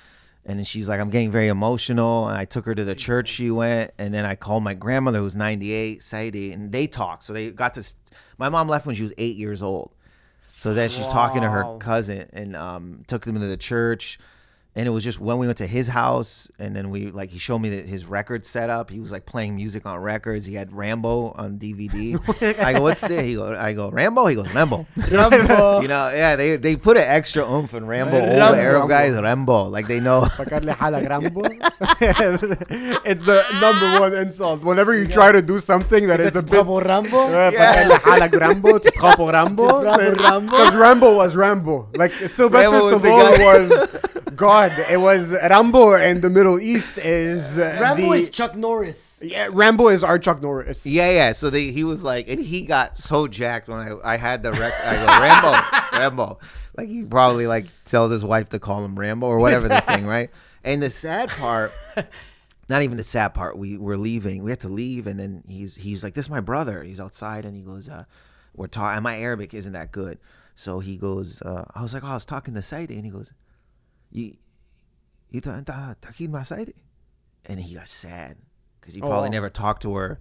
and 0.45 0.59
then 0.59 0.65
she's 0.65 0.89
like, 0.89 0.99
"I'm 0.99 1.09
getting 1.09 1.31
very 1.31 1.47
emotional." 1.47 2.27
And 2.27 2.37
I 2.37 2.45
took 2.45 2.65
her 2.65 2.75
to 2.75 2.83
the 2.83 2.95
church. 2.95 3.29
She 3.29 3.49
went, 3.49 3.91
and 3.97 4.13
then 4.13 4.25
I 4.25 4.35
called 4.35 4.63
my 4.63 4.73
grandmother, 4.73 5.19
who's 5.19 5.35
98, 5.37 6.01
Saidi, 6.01 6.53
and 6.53 6.71
they 6.71 6.85
talked. 6.85 7.23
So 7.23 7.33
they 7.33 7.49
got 7.49 7.73
to. 7.75 7.93
My 8.37 8.49
mom 8.49 8.67
left 8.67 8.85
when 8.85 8.95
she 8.95 9.03
was 9.03 9.13
eight 9.17 9.37
years 9.37 9.63
old. 9.63 9.93
So 10.61 10.75
then 10.75 10.89
she's 10.89 11.07
talking 11.07 11.41
to 11.41 11.49
her 11.49 11.63
Wow. 11.63 11.77
cousin 11.79 12.29
and 12.33 12.55
um, 12.55 13.03
took 13.07 13.25
them 13.25 13.33
to 13.33 13.39
the 13.47 13.57
church 13.57 14.19
and 14.73 14.87
it 14.87 14.91
was 14.91 15.03
just 15.03 15.19
when 15.19 15.37
we 15.37 15.47
went 15.47 15.57
to 15.57 15.67
his 15.67 15.89
house 15.89 16.49
and 16.57 16.73
then 16.73 16.91
we 16.91 17.11
like 17.11 17.29
he 17.29 17.37
showed 17.37 17.59
me 17.59 17.69
that 17.69 17.87
his 17.87 18.05
record 18.05 18.45
setup. 18.45 18.89
He 18.89 19.01
was 19.01 19.11
like 19.11 19.25
playing 19.25 19.55
music 19.55 19.85
on 19.85 19.97
records. 19.97 20.45
He 20.45 20.55
had 20.55 20.71
rambo 20.71 21.31
on 21.31 21.59
dvd 21.59 22.17
i 22.63 22.73
go 22.73 22.81
what's 22.81 23.01
this? 23.01 23.21
He 23.21 23.35
go 23.35 23.53
i 23.53 23.73
go 23.73 23.89
rambo? 23.89 24.27
He 24.27 24.35
goes 24.35 24.53
rambo. 24.53 24.87
Rambo. 25.09 25.71
You 25.81 25.87
know 25.87 26.09
yeah 26.09 26.35
they 26.35 26.55
they 26.55 26.75
put 26.75 26.95
an 26.95 27.03
extra 27.03 27.43
oomph 27.43 27.73
in 27.73 27.85
rambo 27.85 28.17
all 28.17 28.53
the 28.53 28.61
arab 28.61 28.87
guys 28.87 29.19
rambo. 29.19 29.63
Like 29.63 29.87
they 29.87 29.99
know. 29.99 30.21
It's 33.03 33.23
the 33.23 33.43
number 33.59 33.99
one 33.99 34.13
insult. 34.13 34.63
Whenever 34.63 34.95
you 34.95 35.03
yeah. 35.03 35.13
try 35.13 35.31
to 35.31 35.41
do 35.41 35.59
something 35.59 36.07
that 36.07 36.21
is 36.21 36.35
a 36.35 36.43
bit 36.43 36.65
rambo? 36.65 36.79
Rambo 36.79 37.29
because 40.47 40.75
rambo. 40.75 41.17
Was 41.17 41.35
rambo. 41.35 41.89
Like 41.95 42.13
sylvester 42.13 42.71
rambo 42.71 42.93
was 42.93 43.01
stallone 43.01 43.39
was 43.39 43.71
god 44.35 44.60
it 44.65 44.99
was 44.99 45.31
Rambo 45.31 45.93
in 45.95 46.21
the 46.21 46.29
Middle 46.29 46.59
East 46.59 46.97
is 46.97 47.57
uh, 47.57 47.77
Rambo 47.81 48.11
the, 48.11 48.17
is 48.17 48.29
Chuck 48.29 48.55
Norris. 48.55 49.19
yeah 49.23 49.47
Rambo 49.51 49.87
is 49.89 50.03
our 50.03 50.19
Chuck 50.19 50.41
Norris 50.41 50.85
Yeah, 50.85 51.11
yeah. 51.11 51.31
So 51.31 51.49
they, 51.49 51.71
he 51.71 51.83
was 51.83 52.03
like, 52.03 52.27
and 52.27 52.39
he 52.39 52.63
got 52.63 52.97
so 52.97 53.27
jacked 53.27 53.67
when 53.67 53.79
I, 53.79 54.13
I 54.13 54.17
had 54.17 54.43
the 54.43 54.51
rec. 54.51 54.73
I 54.85 54.95
go 54.95 55.05
Rambo, 55.21 55.97
Rambo. 55.97 56.39
Like 56.77 56.89
he 56.89 57.03
probably 57.03 57.47
like 57.47 57.65
tells 57.85 58.11
his 58.11 58.23
wife 58.23 58.49
to 58.49 58.59
call 58.59 58.83
him 58.83 58.97
Rambo 58.97 59.27
or 59.27 59.39
whatever 59.39 59.67
the 59.67 59.81
thing, 59.81 60.05
right? 60.05 60.29
And 60.63 60.81
the 60.81 60.89
sad 60.89 61.29
part, 61.29 61.71
not 62.69 62.81
even 62.81 62.97
the 62.97 63.03
sad 63.03 63.33
part. 63.33 63.57
We 63.57 63.77
were 63.77 63.97
leaving. 63.97 64.43
We 64.43 64.51
had 64.51 64.59
to 64.61 64.69
leave, 64.69 65.07
and 65.07 65.19
then 65.19 65.43
he's 65.47 65.75
he's 65.75 66.03
like, 66.03 66.13
"This 66.13 66.25
is 66.25 66.29
my 66.29 66.39
brother." 66.39 66.83
He's 66.83 66.99
outside, 66.99 67.45
and 67.45 67.55
he 67.55 67.61
goes, 67.61 67.89
uh, 67.89 68.05
"We're 68.55 68.67
talking." 68.67 68.95
And 68.97 69.03
my 69.03 69.17
Arabic 69.17 69.53
isn't 69.53 69.73
that 69.73 69.91
good, 69.91 70.19
so 70.55 70.79
he 70.79 70.97
goes. 70.97 71.41
Uh, 71.41 71.65
I 71.73 71.81
was 71.81 71.93
like, 71.93 72.03
"Oh, 72.03 72.07
I 72.07 72.13
was 72.13 72.25
talking 72.25 72.53
to 72.53 72.61
Saidi," 72.61 72.91
and 72.91 73.03
he 73.03 73.09
goes, 73.09 73.33
"You, 74.11 74.35
you 75.31 75.41
ta- 75.41 75.61
ta- 75.61 75.95
takid 76.01 76.29
ma 76.29 76.39
Saidi?" 76.39 76.73
And 77.45 77.59
he 77.59 77.75
got 77.75 77.87
sad 77.87 78.37
because 78.79 78.93
he 78.93 79.01
oh, 79.01 79.07
probably 79.07 79.29
Oh. 79.29 79.31
never 79.31 79.49
talked 79.49 79.81
to 79.83 79.95
her 79.95 80.19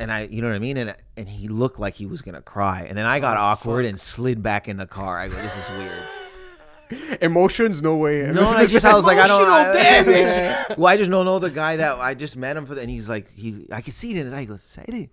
and 0.00 0.10
I, 0.10 0.22
you 0.22 0.40
know 0.40 0.48
what 0.48 0.54
I 0.54 0.58
mean, 0.60 0.78
and 0.78 0.96
and 1.16 1.28
he 1.28 1.46
looked 1.46 1.78
like 1.78 1.94
he 1.94 2.06
was 2.06 2.22
gonna 2.22 2.40
cry, 2.40 2.86
and 2.88 2.96
then 2.96 3.04
I 3.04 3.20
got 3.20 3.36
oh, 3.36 3.40
awkward 3.40 3.84
and 3.84 4.00
slid 4.00 4.42
back 4.42 4.66
in 4.66 4.78
the 4.78 4.86
car. 4.86 5.18
I 5.18 5.28
go, 5.28 5.34
this 5.36 5.56
is 5.56 5.78
weird. 5.78 7.18
emotions 7.20 7.80
no 7.82 7.96
way 7.96 8.22
No, 8.32 8.48
I 8.48 8.66
just 8.66 8.84
I 8.84 8.94
was 8.96 9.06
like, 9.06 9.18
I 9.18 9.28
don't. 9.28 9.44
I, 9.46 9.72
damage. 9.74 10.78
well, 10.78 10.86
I 10.88 10.96
just 10.96 11.10
don't 11.10 11.24
know 11.24 11.38
the 11.38 11.50
guy 11.50 11.76
that 11.76 11.98
I 11.98 12.14
just 12.14 12.36
met 12.36 12.56
him 12.56 12.66
for, 12.66 12.74
the, 12.74 12.80
and 12.80 12.90
he's 12.90 13.08
like, 13.08 13.30
he, 13.32 13.66
I 13.70 13.80
can 13.80 13.92
see 13.92 14.10
it 14.10 14.16
in 14.16 14.24
his 14.24 14.32
eye. 14.32 14.40
He 14.40 14.46
goes, 14.46 14.62
Sadie, 14.62 15.10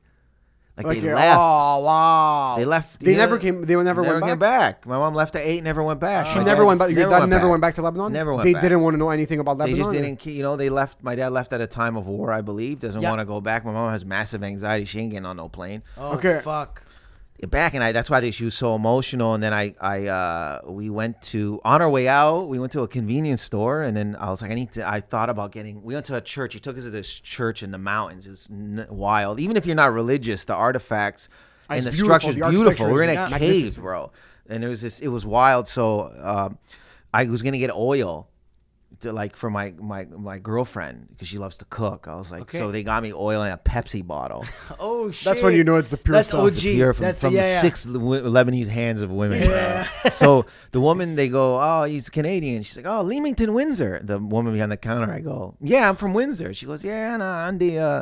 like, 0.77 0.85
like 0.85 1.01
they 1.01 1.13
left. 1.13 1.37
oh 1.39 1.79
wow 1.83 2.55
They 2.57 2.65
left. 2.65 2.99
they 2.99 3.11
you 3.11 3.17
never 3.17 3.35
know, 3.35 3.41
came 3.41 3.61
they 3.63 3.75
never, 3.75 4.01
Never 4.01 4.13
went 4.13 4.25
came 4.25 4.39
back. 4.39 4.81
back. 4.81 4.85
My 4.85 4.97
mom 4.97 5.15
left 5.15 5.35
at 5.35 5.41
eight. 5.45 5.63
Never 5.63 5.81
went 5.81 5.99
back. 5.99 6.27
She 6.27 6.35
My 6.35 6.43
never 6.43 6.65
went 6.65 6.79
back. 6.79 6.91
Your 6.91 7.09
dad 7.09 7.27
never 7.27 7.49
went 7.49 7.61
back 7.61 7.73
to 7.75 7.81
Lebanon. 7.81 8.13
Never 8.13 8.33
went 8.33 8.43
They 8.45 8.53
back. 8.53 8.61
didn't 8.61 8.81
want 8.81 8.93
to 8.93 8.97
know 8.97 9.09
anything 9.09 9.39
about 9.39 9.57
Lebanon. 9.57 9.77
They 9.77 9.83
just 9.83 9.91
didn't, 9.91 10.25
you 10.25 10.43
know. 10.43 10.55
They 10.55 10.69
left. 10.69 11.03
My 11.03 11.15
dad 11.15 11.29
left 11.31 11.51
at 11.53 11.61
a 11.61 11.67
time 11.67 11.97
of 11.97 12.07
war, 12.07 12.31
I 12.31 12.41
believe. 12.41 12.79
Doesn't 12.79 13.01
Yeah. 13.01 13.09
want 13.09 13.19
to 13.21 13.25
go 13.25 13.41
back. 13.41 13.65
My 13.65 13.71
mom 13.71 13.91
has 13.91 14.05
massive 14.05 14.43
anxiety. 14.43 14.85
She 14.85 14.99
ain't 14.99 15.11
getting 15.11 15.25
on 15.25 15.37
no 15.37 15.49
plane. 15.49 15.81
Oh 15.97 16.13
Okay. 16.15 16.39
fuck. 16.43 16.83
Back 17.45 17.75
and 17.75 17.83
I 17.83 17.91
that's 17.91 18.09
why 18.09 18.27
she 18.31 18.45
was 18.45 18.55
so 18.55 18.73
emotional 18.75 19.35
and 19.35 19.43
then 19.43 19.53
I 19.53 19.75
I 19.79 20.07
uh 20.07 20.61
we 20.65 20.89
went 20.89 21.21
to 21.33 21.61
on 21.63 21.83
our 21.83 21.89
way 21.89 22.07
out 22.07 22.47
we 22.49 22.57
went 22.57 22.71
to 22.71 22.81
a 22.81 22.87
convenience 22.87 23.43
store 23.43 23.83
and 23.83 23.95
then 23.95 24.15
I 24.19 24.31
was 24.31 24.41
like 24.41 24.49
I 24.49 24.55
need 24.55 24.73
to 24.73 24.87
I 24.87 25.01
thought 25.01 25.29
about 25.29 25.51
getting 25.51 25.83
we 25.83 25.93
went 25.93 26.07
to 26.07 26.15
a 26.15 26.21
church 26.21 26.53
he 26.55 26.59
took 26.59 26.77
us 26.77 26.83
to 26.85 26.89
this 26.89 27.13
church 27.13 27.61
in 27.61 27.69
the 27.69 27.77
mountains 27.77 28.25
it 28.25 28.31
was 28.31 28.47
n- 28.49 28.87
wild. 28.89 29.39
Even 29.39 29.55
if 29.55 29.67
you're 29.67 29.75
not 29.75 29.93
religious 29.93 30.45
the 30.45 30.55
artifacts 30.55 31.29
and 31.69 31.85
It's 31.85 31.85
the 31.85 31.91
beautiful. 32.03 32.31
structure's 32.31 32.51
beautiful. 32.51 32.89
we're 32.91 33.03
in 33.03 33.09
a 33.11 33.13
magnificent. 33.15 33.51
cave 33.75 33.75
bro. 33.83 34.11
And 34.49 34.63
it 34.63 34.67
was 34.67 34.81
this 34.81 34.99
it 34.99 35.09
was 35.09 35.23
wild. 35.25 35.67
So 35.67 36.11
um 36.19 36.57
I 37.13 37.25
was 37.25 37.43
gonna 37.43 37.59
get 37.59 37.69
oil 37.71 38.29
to 39.01 39.11
like 39.11 39.35
for 39.35 39.49
my 39.49 39.73
my 39.79 40.05
my 40.05 40.39
girlfriend 40.39 41.07
because 41.09 41.27
she 41.27 41.37
loves 41.37 41.57
to 41.57 41.65
cook 41.65 42.07
I 42.07 42.15
was 42.15 42.31
like 42.31 42.41
Okay. 42.43 42.57
so 42.57 42.71
they 42.71 42.83
got 42.83 43.03
me 43.03 43.13
oil 43.13 43.43
in 43.43 43.51
a 43.51 43.57
Pepsi 43.57 44.05
bottle 44.05 44.43
Oh 44.79 45.11
shit. 45.11 45.25
That's 45.25 45.43
when 45.43 45.53
you 45.55 45.63
know 45.63 45.75
it's 45.75 45.89
the 45.89 45.97
pure 45.97 46.15
That's 46.17 46.29
sauce. 46.29 46.55
OG. 46.57 46.61
pure 46.61 46.93
from, 46.93 47.03
That's 47.05 47.21
from 47.21 47.33
yeah, 47.33 47.41
the 47.43 47.47
yeah. 47.49 47.61
six 47.61 47.85
Le- 47.85 48.21
Lebanese 48.21 48.67
hands 48.67 49.01
of 49.01 49.11
women. 49.11 49.47
bro. 49.47 49.83
so 50.11 50.45
the 50.71 50.81
woman, 50.81 51.15
they 51.15 51.29
go, 51.29 51.59
"Oh, 51.61 51.83
he's 51.83 52.09
Canadian." 52.09 52.63
She's 52.63 52.77
like, 52.77 52.85
"Oh, 52.87 53.01
Leamington, 53.03 53.53
Windsor." 53.53 53.99
The 54.03 54.17
woman 54.19 54.53
behind 54.53 54.71
the 54.71 54.77
counter, 54.77 55.11
I 55.13 55.19
go, 55.19 55.55
"Yeah, 55.61 55.87
I'm 55.89 55.95
from 55.95 56.13
Windsor." 56.13 56.53
She 56.53 56.65
goes, 56.65 56.83
"Yeah, 56.83 57.17
nah, 57.17 57.47
Andy, 57.47 57.77
uh, 57.77 58.01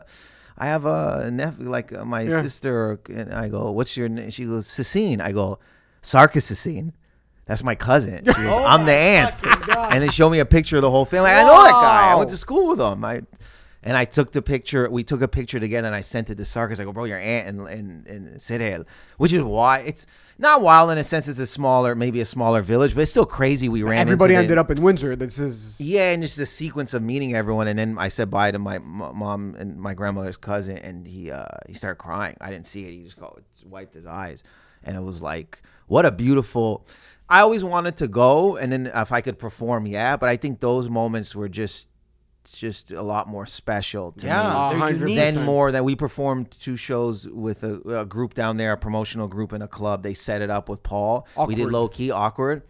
I 0.58 0.66
have 0.68 0.86
a 0.86 1.30
nephew, 1.32 1.70
like 1.70 1.92
uh, 1.94 2.06
my 2.06 2.22
Yeah. 2.22 2.42
sister." 2.42 3.00
And 3.10 3.34
I 3.34 3.50
go, 3.50 3.72
"What's 3.72 3.96
your 3.98 4.08
name?" 4.10 4.30
She 4.30 4.46
goes, 4.46 4.68
"Cecine." 4.68 5.20
I 5.22 5.32
go, 5.32 5.60
"Sarkis 6.02 6.44
That's 7.46 7.64
my 7.64 7.76
cousin. 7.76 8.20
She 8.20 8.34
goes, 8.34 8.36
Oh 8.40 8.66
I'm 8.66 8.86
the 8.86 8.94
aunt. 8.94 9.44
And 9.94 10.04
they 10.04 10.10
show 10.10 10.30
me 10.30 10.40
a 10.40 10.46
picture 10.46 10.78
of 10.78 10.82
the 10.82 10.92
whole 10.92 11.06
family. 11.06 11.30
I 11.30 11.44
know 11.44 11.64
that 11.64 11.72
guy. 11.72 12.12
I 12.12 12.16
went 12.16 12.30
to 12.32 12.38
school 12.38 12.70
with 12.70 12.82
him. 12.82 13.04
I, 13.06 13.22
And 13.84 13.96
I 13.96 14.06
took 14.06 14.32
the 14.32 14.42
picture. 14.42 14.90
We 14.90 15.04
took 15.04 15.22
a 15.22 15.28
picture 15.28 15.60
together, 15.60 15.86
and 15.86 15.96
I 15.96 16.02
sent 16.02 16.32
it 16.32 16.36
to 16.36 16.44
Sarkis. 16.44 16.80
I 16.80 16.86
go, 16.86 16.92
bro, 16.92 17.04
your 17.04 17.20
aunt 17.20 17.48
and 17.48 17.68
and 17.68 18.08
and 18.08 18.42
Sirel, 18.42 18.86
which 19.18 19.32
is 19.32 19.44
why 19.44 19.80
it's 19.82 20.08
not 20.40 20.62
wild 20.62 20.90
in 20.90 20.98
a 20.98 21.04
sense. 21.04 21.28
It's 21.28 21.38
a 21.38 21.46
smaller, 21.46 21.94
maybe 21.94 22.20
a 22.20 22.26
smaller 22.26 22.64
village, 22.64 22.96
but 22.96 23.02
it's 23.02 23.12
still 23.12 23.28
crazy. 23.28 23.70
We 23.70 23.84
ran. 23.84 24.00
Everybody 24.00 24.34
ended 24.34 24.58
the, 24.58 24.62
up 24.62 24.72
in 24.72 24.82
Windsor. 24.82 25.16
This 25.16 25.38
is 25.38 25.80
yeah, 25.80 26.12
and 26.14 26.24
just 26.24 26.36
the 26.36 26.48
sequence 26.48 26.96
of 26.96 27.04
meeting 27.04 27.36
everyone, 27.36 27.68
and 27.68 27.78
then 27.78 27.96
I 28.00 28.08
said 28.08 28.32
bye 28.32 28.50
to 28.50 28.58
my 28.58 28.78
m- 28.78 29.12
mom 29.14 29.56
and 29.60 29.80
my 29.80 29.94
grandmother's 29.94 30.38
cousin, 30.38 30.80
and 30.80 31.06
he 31.08 31.30
uh, 31.30 31.46
he 31.68 31.76
started 31.76 31.98
crying. 31.98 32.38
I 32.42 32.50
didn't 32.50 32.66
see 32.66 32.86
it. 32.86 32.92
He 32.92 33.04
just 33.04 33.20
got, 33.20 33.40
wiped 33.64 33.94
his 33.94 34.08
eyes, 34.08 34.42
and 34.84 34.98
it 34.98 35.02
was 35.02 35.22
like, 35.22 35.62
what 35.86 36.08
a 36.08 36.12
beautiful. 36.12 36.88
I 37.30 37.40
always 37.42 37.64
wanted 37.64 37.98
to 37.98 38.08
go, 38.08 38.56
and 38.58 38.72
then 38.72 38.92
if 38.94 39.12
I 39.12 39.22
could 39.22 39.40
perform, 39.40 39.88
yeah. 39.88 40.16
But 40.18 40.30
I 40.30 40.38
think 40.38 40.60
those 40.60 40.90
moments 40.90 41.36
were 41.36 41.50
just 41.50 41.90
just 42.48 42.92
a 42.92 43.02
lot 43.02 43.28
more 43.28 43.48
special 43.48 44.12
to 44.12 44.24
me 44.24 44.28
Yeah, 44.30 44.70
they're 44.70 44.80
100%. 44.80 45.00
unique. 45.00 45.16
then 45.16 45.44
more 45.46 45.72
that 45.72 45.84
we 45.84 45.96
performed 45.96 46.52
two 46.52 46.76
shows 46.78 47.28
with 47.28 47.64
a, 47.64 48.02
a 48.02 48.06
group 48.06 48.36
down 48.36 48.58
there, 48.58 48.72
a 48.74 48.78
promotional 48.78 49.28
group 49.28 49.52
in 49.52 49.64
a 49.64 49.68
club. 49.68 50.04
They 50.04 50.14
set 50.14 50.44
it 50.44 50.52
up 50.52 50.70
with 50.70 50.84
Paul. 50.84 51.28
We 51.48 51.56
did 51.56 51.70
low 51.72 51.88
key 51.88 52.12
awkward. 52.12 52.62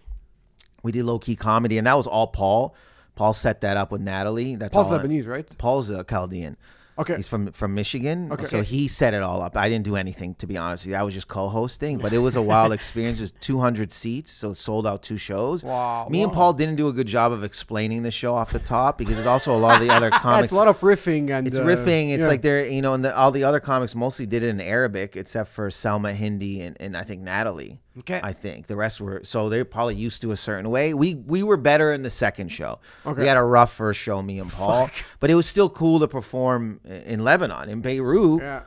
We 0.81 0.93
did 0.93 1.03
low 1.03 1.19
key 1.19 1.35
comedy, 1.35 1.77
and 1.77 1.85
that 1.87 1.95
was 1.97 2.07
all 2.07 2.27
Paul. 2.27 2.73
Paul 3.15 3.33
set 3.33 3.61
that 3.61 3.75
up 3.75 3.91
with 3.91 3.99
Natalie. 4.01 4.55
That's 4.55 4.73
Paul's 4.73 4.91
all 4.93 4.99
Lebanese, 4.99 5.27
right? 5.27 5.57
Paul's 5.57 5.89
a 5.89 6.03
Chaldean. 6.05 6.55
Okay. 6.97 7.17
He's 7.17 7.27
from 7.27 7.51
from 7.51 7.73
Michigan. 7.73 8.31
Okay. 8.31 8.45
So 8.45 8.61
he 8.61 8.87
set 8.87 9.13
it 9.13 9.21
all 9.21 9.41
up. 9.41 9.57
I 9.57 9.67
didn't 9.67 9.83
do 9.83 9.95
anything 9.95 10.35
to 10.35 10.47
be 10.47 10.57
honest 10.57 10.85
with 10.85 10.91
you. 10.91 10.97
I 10.97 11.03
was 11.03 11.13
just 11.13 11.27
co-hosting, 11.27 11.97
but 11.97 12.13
it 12.13 12.19
was 12.19 12.35
a 12.35 12.41
wild 12.41 12.71
experience. 12.79 13.17
There's 13.17 13.31
200 13.31 13.91
seats, 13.91 14.31
so 14.31 14.51
it 14.51 14.55
sold 14.55 14.87
out 14.87 15.03
two 15.03 15.17
shows. 15.17 15.63
Wow, 15.63 16.07
Me 16.09 16.23
and. 16.23 16.31
Paul 16.31 16.53
didn't 16.53 16.75
do 16.75 16.87
a 16.87 16.93
good 16.93 17.07
job 17.07 17.31
of 17.31 17.43
explaining 17.43 18.03
the 18.03 18.11
show 18.11 18.33
off 18.33 18.51
the 18.51 18.59
top 18.59 18.97
because 18.97 19.15
there's 19.15 19.27
also 19.27 19.55
a 19.55 19.59
lot 19.59 19.81
of 19.81 19.87
the 19.87 19.93
other 19.93 20.09
comics. 20.11 20.45
It's 20.45 20.53
a 20.53 20.55
lot 20.55 20.67
of 20.67 20.79
riffing 20.79 21.29
and 21.29 21.47
It's 21.47 21.57
uh, 21.57 21.63
riffing. 21.63 22.13
It's 22.13 22.21
yeah. 22.21 22.27
like 22.27 22.41
they're 22.41 22.65
you 22.65 22.81
know, 22.81 22.93
and 22.93 23.03
the, 23.03 23.15
all 23.15 23.31
the 23.31 23.43
other 23.43 23.59
comics 23.59 23.93
mostly 23.93 24.25
did 24.25 24.43
it 24.43 24.49
in 24.49 24.61
Arabic, 24.61 25.15
except 25.15 25.49
for 25.49 25.69
Salma 25.69 26.13
Hindy 26.13 26.61
and, 26.61 26.77
and 26.79 26.95
I 26.95 27.03
think 27.03 27.21
Natalie. 27.21 27.79
Okay. 27.99 28.19
I 28.21 28.33
think 28.33 28.67
the 28.67 28.75
rest 28.75 28.99
were 28.99 29.21
so 29.23 29.47
they're 29.47 29.63
probably 29.63 29.95
used 29.95 30.21
to 30.23 30.31
a 30.31 30.35
certain 30.35 30.69
way. 30.69 30.93
We 30.93 31.15
we 31.15 31.43
were 31.43 31.57
better 31.57 31.93
in 31.93 32.03
the 32.03 32.09
second 32.09 32.49
show. 32.49 32.79
Okay. 33.05 33.21
We 33.21 33.27
had 33.27 33.37
a 33.37 33.43
rough 33.43 33.73
first 33.73 33.99
show, 33.99 34.21
me 34.21 34.39
and 34.39 34.51
Paul, 34.51 34.89
but 35.19 35.29
it 35.29 35.35
was 35.35 35.47
still 35.47 35.69
cool 35.69 35.99
to 35.99 36.07
perform 36.07 36.81
in 36.83 37.23
Lebanon, 37.23 37.69
in 37.69 37.79
Beirut, 37.81 38.41
yeah. 38.41 38.63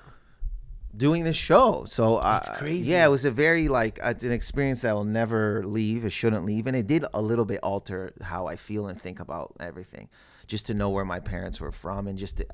doing 0.97 1.25
this 1.25 1.37
show. 1.37 1.85
So 1.85 2.17
uh, 2.17 2.41
crazy. 2.57 2.91
Yeah, 2.91 3.05
it 3.05 3.11
was 3.11 3.27
a 3.27 3.31
very 3.31 3.69
like 3.69 3.99
it's 4.03 4.25
an 4.25 4.33
experience 4.33 4.81
that 4.81 4.95
will 4.95 5.05
never 5.05 5.63
leave. 5.65 6.07
It 6.07 6.13
shouldn't 6.13 6.47
leave, 6.47 6.67
and 6.67 6.75
it 6.75 6.87
did 6.87 7.05
a 7.13 7.21
little 7.21 7.45
bit 7.45 7.61
alter 7.63 8.13
how 8.23 8.47
I 8.47 8.57
feel 8.57 8.87
and 8.87 9.01
think 9.01 9.21
about 9.21 9.55
everything. 9.61 10.09
Just 10.47 10.65
to 10.67 10.75
know 10.75 10.89
where 10.89 11.05
my 11.05 11.21
parents 11.21 11.61
were 11.61 11.73
from, 11.73 12.07
and 12.07 12.19
just 12.19 12.39
to, 12.39 12.47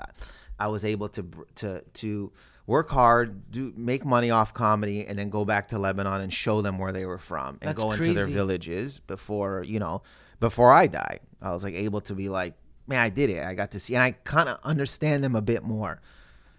I 0.59 0.67
was 0.67 0.85
able 0.85 1.09
to 1.11 1.25
to 1.57 1.83
to 1.83 2.33
work 2.67 2.91
hard, 2.91 3.51
do 3.51 3.73
make 3.77 4.05
money 4.05 4.31
off 4.31 4.55
comedy, 4.55 5.07
and 5.07 5.19
then 5.19 5.31
go 5.31 5.45
back 5.45 5.69
to 5.69 5.79
Lebanon 5.79 6.21
and 6.21 6.33
show 6.33 6.63
them 6.63 6.79
where 6.79 6.93
they 6.93 7.07
were 7.07 7.19
from, 7.19 7.59
and 7.61 7.69
That's 7.71 7.83
go 7.83 7.93
into 7.93 8.13
their 8.13 8.27
villages 8.27 9.01
before 9.01 9.63
you 9.65 9.79
know 9.79 10.03
before 10.41 10.73
I 10.73 10.87
die. 10.87 11.21
I 11.41 11.53
was 11.53 11.65
like 11.65 11.75
able 11.75 12.01
to 12.03 12.15
be 12.15 12.29
like, 12.29 12.55
man, 12.87 13.01
I 13.01 13.11
did 13.11 13.31
it. 13.31 13.45
I 13.45 13.55
got 13.55 13.73
to 13.73 13.81
see, 13.81 13.95
and 13.95 14.03
I 14.03 14.13
kind 14.13 14.49
of 14.49 14.59
understand 14.63 15.23
them 15.23 15.35
a 15.35 15.43
bit 15.43 15.63
more. 15.63 16.01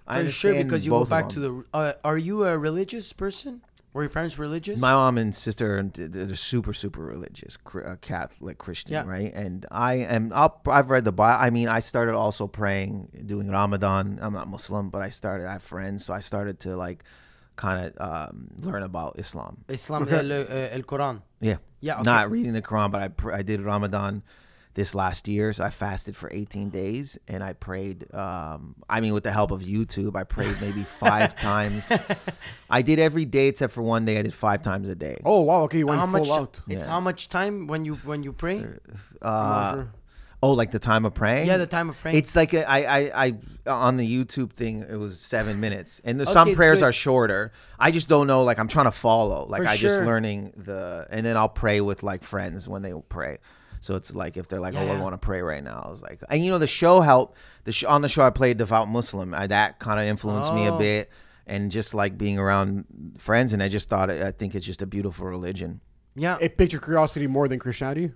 I 0.07 0.23
For 0.23 0.30
sure, 0.30 0.64
because 0.64 0.86
you 0.86 0.91
go 0.91 1.06
back 1.06 1.30
to 1.30 1.40
the. 1.40 1.64
Uh, 1.73 1.94
are 2.03 2.18
you 2.18 2.45
a 2.45 2.57
religious 2.57 3.11
person? 3.11 3.61
Were 3.95 4.03
your 4.03 4.09
parents 4.09 4.38
religious? 4.38 4.77
My 4.77 4.91
mom 4.91 5.17
and 5.17 5.34
sister, 5.34 5.81
they're 5.81 6.35
super, 6.35 6.73
super 6.73 7.01
religious, 7.01 7.57
uh, 7.73 7.95
Catholic, 8.01 8.57
Christian, 8.57 8.91
Yeah. 8.91 9.05
right? 9.07 9.31
And 9.34 9.65
I 9.72 9.93
am. 10.15 10.34
I've 10.35 10.89
read 10.89 11.05
the 11.05 11.13
Bible. 11.13 11.41
I 11.41 11.49
mean, 11.49 11.69
I 11.69 11.80
started 11.80 12.13
also 12.13 12.45
praying, 12.45 13.23
doing 13.26 13.49
Ramadan. 13.49 14.19
I'm 14.22 14.34
not 14.34 14.49
Muslim, 14.49 14.89
but 14.89 15.01
I 15.01 15.07
started. 15.11 15.47
I 15.47 15.53
have 15.53 15.63
friends, 15.63 16.03
so 16.03 16.13
I 16.13 16.19
started 16.19 16.59
to 16.67 16.76
like, 16.76 17.05
kind 17.55 17.85
of 17.88 17.91
um, 18.05 18.49
learn 18.59 18.84
about 18.84 19.17
Islam. 19.17 19.63
Islam, 19.69 20.09
el, 20.11 20.30
uh, 20.30 20.76
el 20.77 20.81
Quran. 20.84 21.22
Yeah, 21.39 21.59
Yeah, 21.80 21.93
okay. 21.93 22.03
Not 22.03 22.30
reading 22.30 22.51
the 22.51 22.61
Quran, 22.61 22.91
but 22.91 23.01
I 23.01 23.07
pr- 23.07 23.31
I 23.31 23.43
did 23.43 23.61
Ramadan 23.61 24.23
this 24.76 24.93
last 24.93 25.27
year. 25.27 25.52
So 25.53 25.64
I 25.64 25.69
fasted 25.72 26.15
for 26.15 26.30
18 26.31 26.69
days 26.69 27.18
and 27.27 27.43
I 27.43 27.53
prayed. 27.53 28.14
Um, 28.14 28.76
I 28.89 28.99
mean, 29.02 29.14
with 29.14 29.23
the 29.23 29.31
help 29.31 29.52
of 29.52 29.61
YouTube, 29.61 30.15
I 30.15 30.23
prayed 30.26 30.56
maybe 30.61 30.84
five 30.84 31.35
times. 31.35 31.89
I 32.69 32.81
did 32.81 32.99
every 32.99 33.26
day 33.26 33.47
except 33.47 33.73
for 33.73 33.81
one 33.81 34.06
day. 34.06 34.19
I 34.19 34.22
did 34.22 34.34
five 34.34 34.61
times 34.61 34.88
a 34.89 34.95
day. 34.95 35.18
Oh 35.26 35.41
wow. 35.41 35.64
Okay, 35.64 35.80
you 35.80 35.88
went 35.88 35.99
How 35.99 36.06
full 36.07 36.19
much? 36.19 36.30
out. 36.30 36.61
It's 36.68 36.85
Yeah. 36.85 36.91
how 36.91 36.99
much 36.99 37.30
time 37.30 37.68
when 37.68 37.85
you 37.85 37.95
when 37.95 38.22
you 38.23 38.31
pray? 38.34 38.64
Uh, 39.22 39.85
oh, 40.43 40.52
like 40.52 40.72
the 40.72 40.80
time 40.80 41.06
of 41.06 41.14
praying? 41.14 41.47
Yeah, 41.47 41.57
the 41.57 41.65
time 41.68 41.89
of 41.89 41.97
praying. 41.99 42.18
It's 42.18 42.35
like 42.35 42.53
a, 42.53 42.69
I, 42.69 42.80
I, 42.99 43.26
I, 43.26 43.35
on 43.72 43.97
the 43.97 44.06
YouTube 44.07 44.52
thing, 44.53 44.85
it 44.89 44.97
was 44.97 45.19
seven 45.19 45.60
minutes, 45.60 46.02
and 46.03 46.19
there's 46.19 46.30
Okay, 46.30 46.34
some 46.34 46.56
prayers 46.56 46.80
good. 46.80 46.85
are 46.85 46.93
shorter. 46.93 47.52
I 47.80 47.91
just 47.91 48.07
don't 48.10 48.27
know. 48.27 48.43
Like 48.43 48.60
I'm 48.60 48.68
trying 48.68 48.85
to 48.85 48.91
follow. 48.91 49.45
Like 49.47 49.64
For 49.64 49.68
I 49.69 49.76
sure. 49.76 49.89
just 49.89 50.02
learning 50.06 50.53
the, 50.57 51.07
and 51.10 51.26
then 51.26 51.38
I'll 51.38 51.49
pray 51.49 51.81
with 51.81 52.03
like 52.03 52.23
friends 52.23 52.68
when 52.68 52.81
they 52.81 52.93
pray. 53.10 53.38
So 53.86 53.95
it's 53.95 54.14
like 54.16 54.36
if 54.36 54.48
they're 54.48 54.60
like, 54.60 54.74
oh, 54.76 54.84
Yeah. 54.84 54.94
I 54.94 54.99
want 54.99 55.14
to 55.14 55.18
pray 55.20 55.41
right 55.41 55.64
now. 55.64 55.84
I 55.86 55.90
was 55.90 56.02
like, 56.02 56.22
and 56.30 56.44
you 56.44 56.49
know, 56.52 56.57
the 56.57 56.66
show 56.68 57.02
helped. 57.02 57.38
The 57.66 57.72
sh- 57.72 57.84
on 57.84 58.02
the 58.02 58.10
show, 58.10 58.24
I 58.24 58.32
played 58.32 58.57
devout 58.57 58.88
Muslim. 58.90 59.34
I, 59.34 59.45
that 59.48 59.78
kind 59.80 59.99
of 59.99 60.07
influenced 60.07 60.52
me 60.53 60.66
a 60.66 60.74
Oh. 60.74 60.78
bit, 60.80 61.12
and 61.45 61.72
just 61.72 61.94
like 61.94 62.18
being 62.18 62.40
around 62.40 62.86
friends. 63.20 63.53
And 63.53 63.62
I 63.62 63.70
just 63.70 63.88
thought, 63.90 64.10
I 64.10 64.32
think 64.32 64.56
it's 64.56 64.66
just 64.66 64.82
a 64.82 64.88
beautiful 64.88 65.28
religion. 65.28 65.82
yeah. 66.16 66.38
It 66.41 66.57
piqued 66.57 66.74
your 66.74 66.82
curiosity 66.82 67.28
more 67.28 67.48
than 67.48 67.60
Christianity. 67.60 68.12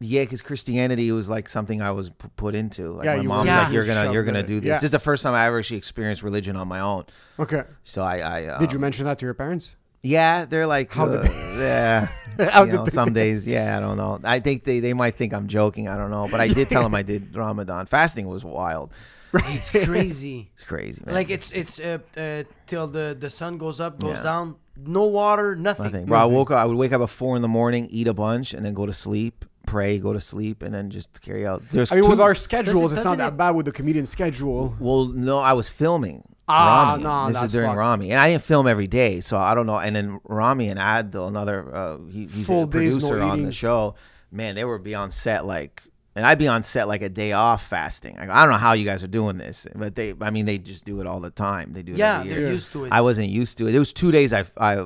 Yeah, 0.00 0.22
because 0.24 0.42
Christianity 0.42 1.12
was 1.12 1.30
like 1.30 1.48
something 1.48 1.80
I 1.80 1.92
was 1.92 2.10
p- 2.10 2.28
put 2.36 2.56
into. 2.56 2.92
Like 2.94 3.04
Yeah, 3.04 3.16
my 3.16 3.22
mom's 3.22 3.48
were 3.48 3.54
like, 3.56 3.72
"You're 3.72 3.86
gonna, 3.86 4.12
you're 4.12 4.24
gonna 4.24 4.42
do 4.42 4.58
this." 4.58 4.66
Yeah. 4.66 4.74
This 4.74 4.82
is 4.84 4.90
the 4.90 4.98
first 4.98 5.22
time 5.22 5.34
I 5.34 5.46
ever 5.46 5.60
actually 5.60 5.76
experienced 5.76 6.24
religion 6.24 6.56
on 6.56 6.66
my 6.66 6.80
own. 6.80 7.04
Okay. 7.38 7.62
So 7.84 8.02
I, 8.02 8.18
I 8.18 8.44
uh, 8.46 8.58
Did 8.58 8.72
you 8.72 8.80
mention 8.80 9.06
that 9.06 9.18
to 9.20 9.24
your 9.24 9.34
parents? 9.34 9.76
Yeah, 10.02 10.44
they're 10.46 10.66
like, 10.66 10.92
How 10.92 11.06
did 11.08 11.24
uh, 11.24 11.32
yeah. 11.58 12.08
How 12.50 12.60
you 12.64 12.70
did 12.72 12.76
know, 12.76 12.86
some 12.88 13.12
days, 13.22 13.46
yeah, 13.46 13.76
I 13.76 13.80
don't 13.80 13.96
know. 13.96 14.20
I 14.24 14.40
think 14.40 14.64
they, 14.64 14.80
they 14.80 14.92
might 14.94 15.14
think 15.16 15.32
I'm 15.34 15.46
joking. 15.48 15.88
I 15.88 15.96
don't 15.96 16.10
know, 16.10 16.28
but 16.30 16.40
I 16.40 16.48
did 16.48 16.68
tell 16.70 16.82
them 16.82 16.94
I 16.94 17.02
did 17.02 17.34
Ramadan. 17.36 17.86
Fasting 17.86 18.26
was 18.26 18.44
wild. 18.44 18.92
Right. 19.32 19.44
It's 19.56 19.70
crazy. 19.70 20.50
It's 20.54 20.62
crazy, 20.62 21.02
man. 21.04 21.14
like 21.14 21.28
it's 21.28 21.50
it's 21.50 21.80
uh, 21.80 21.98
uh, 22.16 22.44
till 22.66 22.86
the 22.86 23.16
the 23.18 23.28
sun 23.30 23.58
goes 23.58 23.80
up, 23.80 23.98
goes 23.98 24.16
Yeah. 24.18 24.22
down. 24.22 24.56
No 24.76 25.04
water, 25.04 25.54
nothing. 25.56 25.84
nothing, 25.86 26.06
bro. 26.06 26.18
I 26.18 26.24
woke 26.24 26.50
up. 26.50 26.58
I 26.58 26.64
would 26.64 26.76
wake 26.76 26.92
up 26.92 27.00
at 27.00 27.10
four 27.10 27.34
in 27.36 27.42
the 27.42 27.48
morning, 27.48 27.88
eat 27.90 28.06
a 28.08 28.14
bunch, 28.14 28.54
and 28.54 28.64
then 28.64 28.74
go 28.74 28.86
to 28.86 28.92
sleep, 28.92 29.44
pray, 29.66 29.98
go 30.00 30.12
to 30.12 30.20
sleep, 30.20 30.62
and 30.62 30.74
then 30.74 30.90
just 30.90 31.20
carry 31.20 31.46
out. 31.46 31.62
There's 31.70 31.90
I 31.92 31.96
mean, 31.96 32.08
with 32.08 32.20
our 32.20 32.34
schedules, 32.34 32.92
it's 32.92 33.04
not 33.04 33.16
doesn't 33.16 33.18
that 33.18 33.32
it- 33.34 33.36
bad 33.36 33.50
with 33.56 33.66
the 33.66 33.72
comedian 33.72 34.06
schedule. 34.06 34.76
Well, 34.80 35.06
no, 35.06 35.38
I 35.38 35.52
was 35.52 35.68
filming. 35.68 36.22
Ah, 36.48 36.90
Ramy. 36.92 37.02
no, 37.04 37.32
this 37.32 37.42
is 37.44 37.52
during 37.52 37.68
fucked. 37.68 37.78
Ramy, 37.78 38.10
and 38.10 38.20
I 38.20 38.30
didn't 38.30 38.42
film 38.42 38.66
every 38.66 38.86
day, 38.86 39.20
so 39.20 39.36
I 39.38 39.54
don't 39.54 39.66
know. 39.66 39.78
And 39.78 39.96
then 39.96 40.20
Ramy 40.24 40.68
and 40.68 40.78
Adil, 40.78 41.26
another, 41.28 41.74
uh, 41.74 41.98
he, 42.10 42.26
he's 42.26 42.46
Full 42.46 42.64
a 42.64 42.66
days, 42.66 42.96
no 42.96 43.08
producer 43.08 43.22
on 43.22 43.38
eating. 43.38 43.46
the 43.46 43.52
show. 43.52 43.94
Man, 44.30 44.54
they 44.54 44.64
would 44.64 44.82
be 44.82 44.94
on 44.94 45.10
set 45.10 45.46
like, 45.46 45.82
and 46.16 46.26
I'd 46.26 46.38
be 46.38 46.48
on 46.48 46.62
set 46.64 46.86
like 46.86 47.02
a 47.02 47.08
day 47.08 47.32
off 47.32 47.66
fasting. 47.66 48.16
Like, 48.16 48.28
I 48.30 48.42
don't 48.42 48.52
know 48.52 48.58
how 48.58 48.72
you 48.74 48.84
guys 48.84 49.02
are 49.02 49.06
doing 49.08 49.38
this, 49.38 49.66
but 49.74 49.94
they, 49.94 50.12
I 50.20 50.30
mean, 50.30 50.44
they 50.44 50.58
just 50.58 50.84
do 50.84 51.00
it 51.00 51.06
all 51.06 51.20
the 51.20 51.30
time. 51.30 51.72
They 51.72 51.82
do 51.82 51.92
it 51.92 51.98
Yeah, 51.98 52.22
they're 52.22 52.40
used 52.50 52.72
to 52.72 52.84
it. 52.84 52.92
I 52.92 53.00
wasn't 53.00 53.28
used 53.28 53.56
to 53.58 53.66
it. 53.68 53.74
It 53.74 53.78
was 53.78 53.92
two 53.92 54.12
days. 54.12 54.32
I, 54.32 54.44
I 54.58 54.84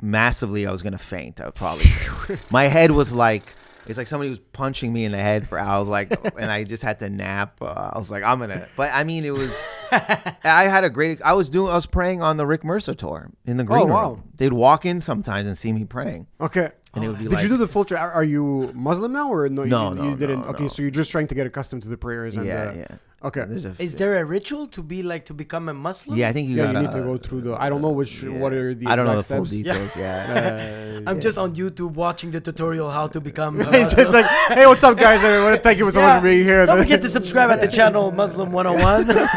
massively, 0.00 0.66
I 0.66 0.72
was 0.72 0.82
gonna 0.82 0.98
faint. 0.98 1.40
I 1.40 1.50
probably, 1.50 1.86
my 2.50 2.64
head 2.64 2.90
was 2.92 3.12
like. 3.12 3.52
It's 3.86 3.98
like 3.98 4.06
somebody 4.06 4.30
was 4.30 4.38
punching 4.38 4.92
me 4.92 5.04
in 5.04 5.12
the 5.12 5.18
head 5.18 5.46
for 5.46 5.58
hours, 5.58 5.88
like, 5.88 6.10
and 6.40 6.50
I 6.50 6.64
just 6.64 6.82
had 6.82 6.98
to 7.00 7.10
nap. 7.10 7.60
Uh, 7.60 7.90
I 7.94 7.98
was 7.98 8.10
like, 8.10 8.22
I'm 8.22 8.38
gonna. 8.38 8.66
But 8.76 8.90
I 8.94 9.04
mean, 9.04 9.24
it 9.24 9.32
was. 9.32 9.54
I 9.92 10.64
had 10.64 10.84
a 10.84 10.90
great. 10.90 11.20
I 11.22 11.34
was 11.34 11.48
doing. 11.50 11.70
I 11.70 11.74
was 11.74 11.86
praying 11.86 12.22
on 12.22 12.36
the 12.36 12.46
Rick 12.46 12.64
Mercer 12.64 12.94
tour 12.94 13.30
in 13.44 13.56
the 13.56 13.64
green 13.64 13.82
Oh, 13.82 13.84
room. 13.84 13.92
wow. 13.92 14.22
They'd 14.36 14.52
walk 14.52 14.86
in 14.86 15.00
sometimes 15.00 15.46
and 15.46 15.56
see 15.56 15.72
me 15.72 15.84
praying, 15.84 16.26
Okay. 16.40 16.70
and 16.94 17.04
it 17.04 17.08
would 17.08 17.18
be 17.18 17.24
like 17.24 17.30
Did 17.30 17.34
like, 17.36 17.42
you 17.44 17.48
do 17.50 17.56
the 17.56 17.68
full? 17.68 17.84
Tra- 17.84 17.98
are, 18.00 18.12
are 18.12 18.24
you 18.24 18.72
Muslim 18.74 19.12
now 19.12 19.30
or 19.30 19.48
no? 19.48 19.64
No, 19.64 19.90
you, 19.90 19.94
no, 19.96 20.08
you 20.10 20.16
didn't. 20.16 20.40
no, 20.42 20.46
okay, 20.48 20.64
no. 20.64 20.68
so 20.68 20.82
you're 20.82 20.90
just 20.90 21.10
trying 21.10 21.26
to 21.28 21.34
get 21.34 21.46
accustomed 21.46 21.82
to 21.82 21.88
the 21.88 21.96
prayers. 21.98 22.36
And 22.36 22.46
Yeah, 22.46 22.70
the, 22.70 22.78
yeah. 22.78 22.86
Okay. 23.24 23.44
There's 23.48 23.64
a. 23.64 23.74
Is 23.78 23.94
there 23.94 24.18
a 24.20 24.24
ritual 24.24 24.66
to 24.68 24.82
be 24.82 25.02
like 25.02 25.24
to 25.26 25.34
become 25.34 25.68
a 25.70 25.74
Muslim? 25.74 26.18
yeah, 26.18 26.28
I 26.28 26.32
think 26.32 26.48
you 26.48 26.56
yeah, 26.56 26.66
gotta. 26.66 26.80
you 26.80 26.86
need 26.88 26.94
to 26.94 27.02
go 27.02 27.16
through 27.16 27.40
the. 27.40 27.56
I 27.60 27.68
don't 27.70 27.80
know 27.80 27.90
which. 27.90 28.22
yeah. 28.22 28.38
What 28.38 28.52
are 28.52 28.74
the? 28.74 28.86
I 28.86 28.96
don't 28.96 29.06
know 29.06 29.14
the 29.14 29.18
exact 29.20 29.38
full 29.38 29.46
steps. 29.46 29.56
details. 29.56 29.96
Yeah. 29.96 30.70
Uh, 30.94 31.00
I'm 31.10 31.20
just 31.20 31.38
on 31.38 31.54
YouTube 31.54 31.92
watching 31.94 32.30
the 32.30 32.40
tutorial 32.40 32.90
how 32.90 33.06
to 33.08 33.20
become. 33.20 33.60
a 33.60 33.64
it's, 33.72 33.96
Muslim. 33.96 34.06
it's 34.06 34.14
like, 34.14 34.26
hey, 34.58 34.66
what's 34.66 34.84
up, 34.84 34.96
guys? 34.98 35.22
Everyone, 35.24 35.58
thank 35.60 35.78
you 35.78 35.90
so 35.90 36.00
much 36.00 36.06
Yeah. 36.08 36.20
for 36.20 36.24
being 36.24 36.44
here. 36.44 36.64
Don't 36.66 36.78
forget 36.78 37.02
to 37.02 37.08
subscribe 37.08 37.50
at 37.50 37.60
the 37.60 37.68
channel 37.68 38.10
Muslim 38.12 38.52
101. 38.52 39.28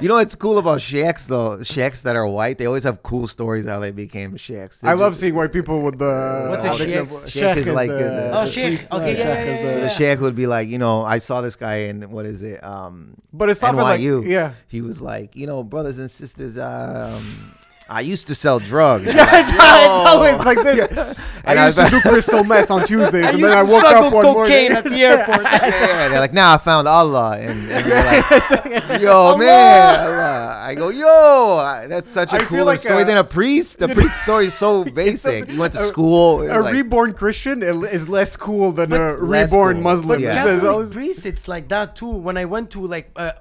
You 0.00 0.08
know 0.08 0.14
what's 0.14 0.34
cool 0.34 0.58
about 0.58 0.80
sheikhs 0.80 1.26
though? 1.26 1.62
Sheikhs 1.62 2.02
that 2.02 2.16
are 2.16 2.26
white, 2.26 2.58
they 2.58 2.66
always 2.66 2.84
have 2.84 3.02
cool 3.02 3.26
stories 3.26 3.66
how 3.66 3.78
they 3.80 3.90
became 3.90 4.36
sheikhs. 4.36 4.82
I 4.84 4.92
love 4.94 5.16
seeing 5.16 5.34
white 5.34 5.52
people 5.52 5.82
with 5.82 5.98
the. 5.98 6.46
What's 6.50 6.64
a 6.64 6.68
how 6.68 6.76
they- 6.76 6.86
sheikh? 7.06 7.30
Sheikh 7.30 7.56
is 7.58 7.68
like 7.70 7.88
the- 7.90 8.30
Oh, 8.32 8.46
sheikh. 8.46 8.80
Okay, 8.92 8.92
uh, 8.92 9.00
yeah, 9.00 9.04
yeah, 9.04 9.14
yeah, 9.14 9.44
the- 9.44 9.72
So 9.72 9.78
yeah. 9.78 9.80
the 9.84 9.88
sheikh 9.90 10.20
would 10.20 10.36
be 10.36 10.46
like, 10.46 10.68
you 10.68 10.78
know, 10.78 11.02
I 11.02 11.18
saw 11.18 11.40
this 11.40 11.56
guy 11.56 11.76
in 11.90 12.10
what 12.10 12.26
is 12.26 12.42
it? 12.42 12.62
Um, 12.64 13.14
But 13.32 13.50
it's 13.50 13.62
often 13.62 13.76
like, 13.80 14.00
NYU. 14.00 14.26
yeah. 14.26 14.52
He 14.68 14.80
was 14.82 15.00
like, 15.00 15.34
you 15.36 15.46
know, 15.46 15.62
brothers 15.64 15.98
and 15.98 16.10
sisters, 16.10 16.56
um, 16.58 17.54
I 17.90 18.02
used 18.02 18.28
to 18.28 18.36
sell 18.36 18.60
drugs. 18.60 19.04
it's, 19.06 19.16
like, 19.16 19.28
it's 19.46 19.58
always 19.58 20.38
like 20.38 20.62
this. 20.62 21.18
And 21.42 21.58
I 21.58 21.62
I 21.62 21.66
used 21.66 21.78
to 21.78 21.88
do 21.90 22.00
crystal 22.02 22.44
meth 22.44 22.70
on 22.70 22.86
Tuesdays, 22.86 23.24
I 23.24 23.30
and 23.30 23.42
then 23.42 23.50
I 23.50 23.62
woke 23.62 23.82
up 23.82 24.12
one 24.12 24.22
cocaine 24.22 24.72
morning. 24.72 24.72
at 24.72 24.84
the 24.84 25.02
airport. 25.02 25.42
yeah, 25.42 25.66
yeah, 25.66 26.08
they're 26.08 26.20
like, 26.20 26.34
now 26.34 26.52
I 26.54 26.58
found 26.58 26.86
Allah, 26.86 27.38
and, 27.38 27.70
and 27.70 28.88
like, 28.88 29.00
yo, 29.00 29.36
man, 29.38 30.06
Allah. 30.06 30.60
I 30.62 30.74
go, 30.74 30.90
yo, 30.90 31.86
that's 31.88 32.10
such 32.10 32.32
a 32.34 32.36
I 32.36 32.38
cooler 32.40 32.64
like, 32.64 32.80
story 32.80 33.02
uh, 33.02 33.06
than 33.06 33.18
a 33.18 33.24
priest. 33.24 33.78
The 33.78 33.88
priest 33.88 34.22
story 34.22 34.46
is 34.46 34.54
so 34.54 34.84
basic. 34.84 35.50
You 35.50 35.58
went 35.58 35.72
to 35.72 35.80
school. 35.80 36.42
A 36.42 36.60
like- 36.60 36.74
reborn 36.74 37.14
Christian 37.14 37.62
is 37.62 38.08
less 38.08 38.36
cool 38.36 38.70
than 38.72 38.92
a 38.92 39.16
reborn 39.16 39.76
cool. 39.76 39.82
Muslim. 39.82 40.20
Yeah. 40.20 40.44
Catholic 40.44 40.92
priests, 40.92 41.24
it's 41.24 41.48
like 41.48 41.68
that 41.70 41.96
too. 41.96 42.10
When 42.10 42.36
I 42.36 42.44
went 42.44 42.70
to 42.72 42.86
like 42.86 43.10
uh, 43.16 43.32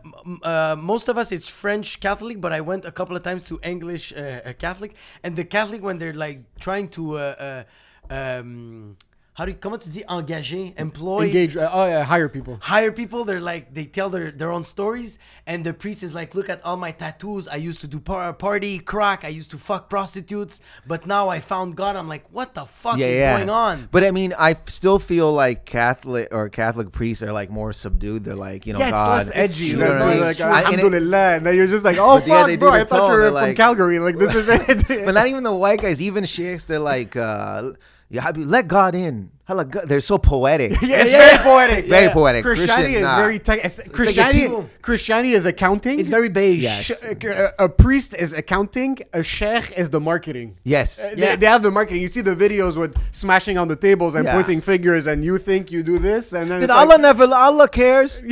uh, 0.42 0.76
most 0.80 1.10
of 1.10 1.18
us, 1.18 1.32
it's 1.32 1.48
French 1.48 2.00
Catholic, 2.00 2.40
but 2.40 2.54
I 2.54 2.62
went 2.62 2.86
a 2.86 2.92
couple 2.92 3.16
of 3.16 3.24
times 3.24 3.44
to 3.50 3.60
English 3.62 4.14
uh, 4.14 4.39
uh, 4.46 4.54
Catholic, 4.54 4.96
and 5.24 5.36
the 5.36 5.46
Catholic 5.46 5.84
when 5.84 5.98
they're 5.98 6.14
like 6.14 6.40
trying 6.60 6.90
to. 6.90 7.18
Uh, 7.18 7.20
uh, 7.20 7.64
um, 8.12 8.98
how 9.40 9.46
do 9.46 9.52
you, 9.54 9.58
comment 9.58 9.82
tu 9.82 9.90
dis 9.90 10.04
engager, 10.10 10.74
employ, 10.78 11.22
engage, 11.28 11.56
uh, 11.56 11.70
oh, 11.72 11.86
yeah, 11.88 12.04
hire 12.04 12.28
people. 12.28 12.58
hire 12.62 12.92
people. 12.92 13.24
They're 13.24 13.40
like 13.40 13.74
they 13.74 13.86
tell 13.86 14.10
their 14.10 14.32
their 14.32 14.52
own 14.52 14.66
stories, 14.66 15.18
and 15.48 15.64
the 15.66 15.74
priest 15.74 16.04
is 16.04 16.14
like, 16.14 16.36
look 16.36 16.50
at 16.50 16.60
all 16.66 16.76
my 16.76 16.92
tattoos. 16.92 17.48
I 17.48 17.56
used 17.56 17.80
to 17.80 17.88
do 17.88 18.00
par- 18.02 18.34
party 18.34 18.80
crack. 18.80 19.24
I 19.24 19.30
used 19.30 19.52
to 19.52 19.58
fuck 19.58 19.90
prostitutes, 19.90 20.60
but 20.86 21.06
now 21.08 21.30
I 21.30 21.40
found 21.40 21.78
God. 21.78 21.96
I'm 21.96 22.10
like, 22.10 22.26
what 22.38 22.54
the 22.54 22.66
fuck 22.66 22.98
yeah, 22.98 23.06
is 23.08 23.16
yeah. 23.16 23.38
going 23.38 23.50
on? 23.50 23.88
But 23.92 24.04
I 24.04 24.12
mean, 24.12 24.34
I 24.38 24.58
still 24.68 25.00
feel 25.00 25.32
like 25.32 25.64
Catholic 25.64 26.28
or 26.32 26.50
Catholic 26.50 26.92
priests 26.92 27.24
are 27.24 27.32
like 27.32 27.50
more 27.50 27.72
subdued. 27.72 28.26
They're 28.26 28.36
like, 28.36 28.68
you 28.68 28.74
know, 28.74 28.80
Yeah, 28.80 28.90
it's 28.90 29.04
God. 29.08 29.18
less 29.20 29.32
edgy. 29.34 29.70
true. 29.70 29.80
Than, 29.80 30.00
No, 30.00 30.08
than 30.10 30.18
it's 30.18 30.28
like, 30.28 30.38
true. 30.38 30.46
I- 30.48 30.60
and 30.60 30.68
it- 30.74 30.84
Alhamdulillah. 30.84 31.28
And 31.38 31.46
then 31.46 31.56
you're 31.56 31.68
just 31.68 31.86
like, 31.86 31.96
oh, 31.98 32.20
But 32.20 32.28
yeah, 32.28 32.46
fuck, 32.46 32.60
bro. 32.60 32.72
I 32.72 32.84
thought 32.84 33.08
you 33.08 33.18
were 33.18 33.26
from 33.28 33.34
like- 33.36 33.56
Calgary. 33.56 34.00
Like, 34.00 34.18
this 34.20 34.36
is 34.36 34.48
it. 34.90 35.06
but 35.06 35.14
not 35.14 35.28
even 35.28 35.44
the 35.44 35.56
white 35.56 35.80
guys, 35.82 36.02
even 36.02 36.26
sheikhs, 36.26 36.66
they're 36.66 36.80
like, 36.96 37.16
uh, 37.16 37.72
yeah, 38.10 38.24
Habibi, 38.24 38.50
let 38.50 38.68
God 38.68 38.96
in. 38.96 39.32
Hella 39.50 39.66
God. 39.66 39.88
They're 39.90 40.00
so 40.14 40.18
poetic. 40.20 40.72
Yeah, 40.90 41.02
it's 41.02 41.12
Yeah, 41.12 41.18
very 41.18 41.32
yeah. 41.38 41.44
poetic. 41.44 41.86
Very 41.88 42.06
Yeah. 42.06 42.14
poetic. 42.14 42.42
Christianity 42.44 42.94
Christian, 42.94 42.96
is 42.98 43.02
nah. 43.02 43.18
very 43.24 43.40
tech. 43.40 43.60
like 43.64 43.92
Christianity, 43.98 44.46
two. 44.48 44.70
Christianity 44.84 45.32
is 45.40 45.46
accounting. 45.54 45.98
It's 46.00 46.10
very 46.20 46.30
beige. 46.30 46.62
Yes. 46.62 46.92
A, 47.04 47.54
a 47.66 47.68
priest 47.68 48.14
is 48.14 48.32
accounting. 48.34 49.00
A 49.12 49.24
sheikh 49.24 49.72
is 49.82 49.90
the 49.90 50.00
marketing. 50.00 50.50
Yes. 50.64 50.90
Uh, 51.00 51.16
Yeah. 51.18 51.30
They, 51.32 51.36
they 51.42 51.48
have 51.48 51.64
the 51.64 51.72
marketing. 51.72 52.02
You 52.04 52.10
see 52.10 52.22
the 52.22 52.36
videos 52.46 52.78
with 52.78 52.94
smashing 53.12 53.58
on 53.58 53.68
the 53.74 53.76
tables 53.88 54.14
and 54.14 54.24
Yeah. 54.26 54.36
pointing 54.38 54.62
fingers, 54.62 55.08
and 55.08 55.26
you 55.26 55.40
think 55.40 55.72
you 55.72 55.82
do 55.82 55.98
this, 55.98 56.32
and 56.38 56.46
then 56.52 56.60
Did 56.62 56.70
Allah 56.70 56.90
like, 56.90 57.02
never? 57.02 57.26
Allah 57.34 57.68
cares. 57.68 58.22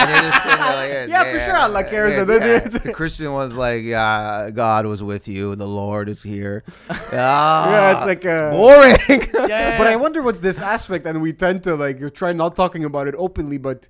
And 0.00 0.08
they 0.10 0.20
just 0.30 0.42
sit 0.42 0.58
there 0.58 0.76
like, 0.82 1.08
Yeah, 1.12 1.24
for 1.32 1.38
sure 1.46 1.56
Allah 1.56 1.84
cares. 1.84 2.14
And 2.20 2.26
then 2.28 2.42
yeah. 2.42 2.58
The 2.86 2.92
Christian 2.92 3.32
was 3.32 3.54
like, 3.54 3.82
yeah, 3.84 4.50
God 4.64 4.86
was 4.86 5.00
with 5.02 5.28
you. 5.28 5.54
The 5.54 5.66
Lord 5.82 6.08
is 6.08 6.22
here. 6.22 6.64
yeah, 7.12 7.70
yeah, 7.70 7.96
it's 7.96 8.06
like 8.12 8.24
uh, 8.26 8.50
boring. 8.56 8.96
Yeah, 9.48 9.78
But 9.78 9.86
I 9.86 9.96
wonder 9.96 10.22
what's 10.22 10.39
this 10.40 10.60
aspect, 10.60 11.06
and 11.06 11.20
we 11.22 11.32
tend 11.32 11.62
to 11.64 11.74
like 11.76 12.00
you 12.00 12.10
try 12.10 12.32
not 12.32 12.54
talking 12.56 12.84
about 12.84 13.06
it 13.08 13.14
openly, 13.18 13.58
but 13.58 13.88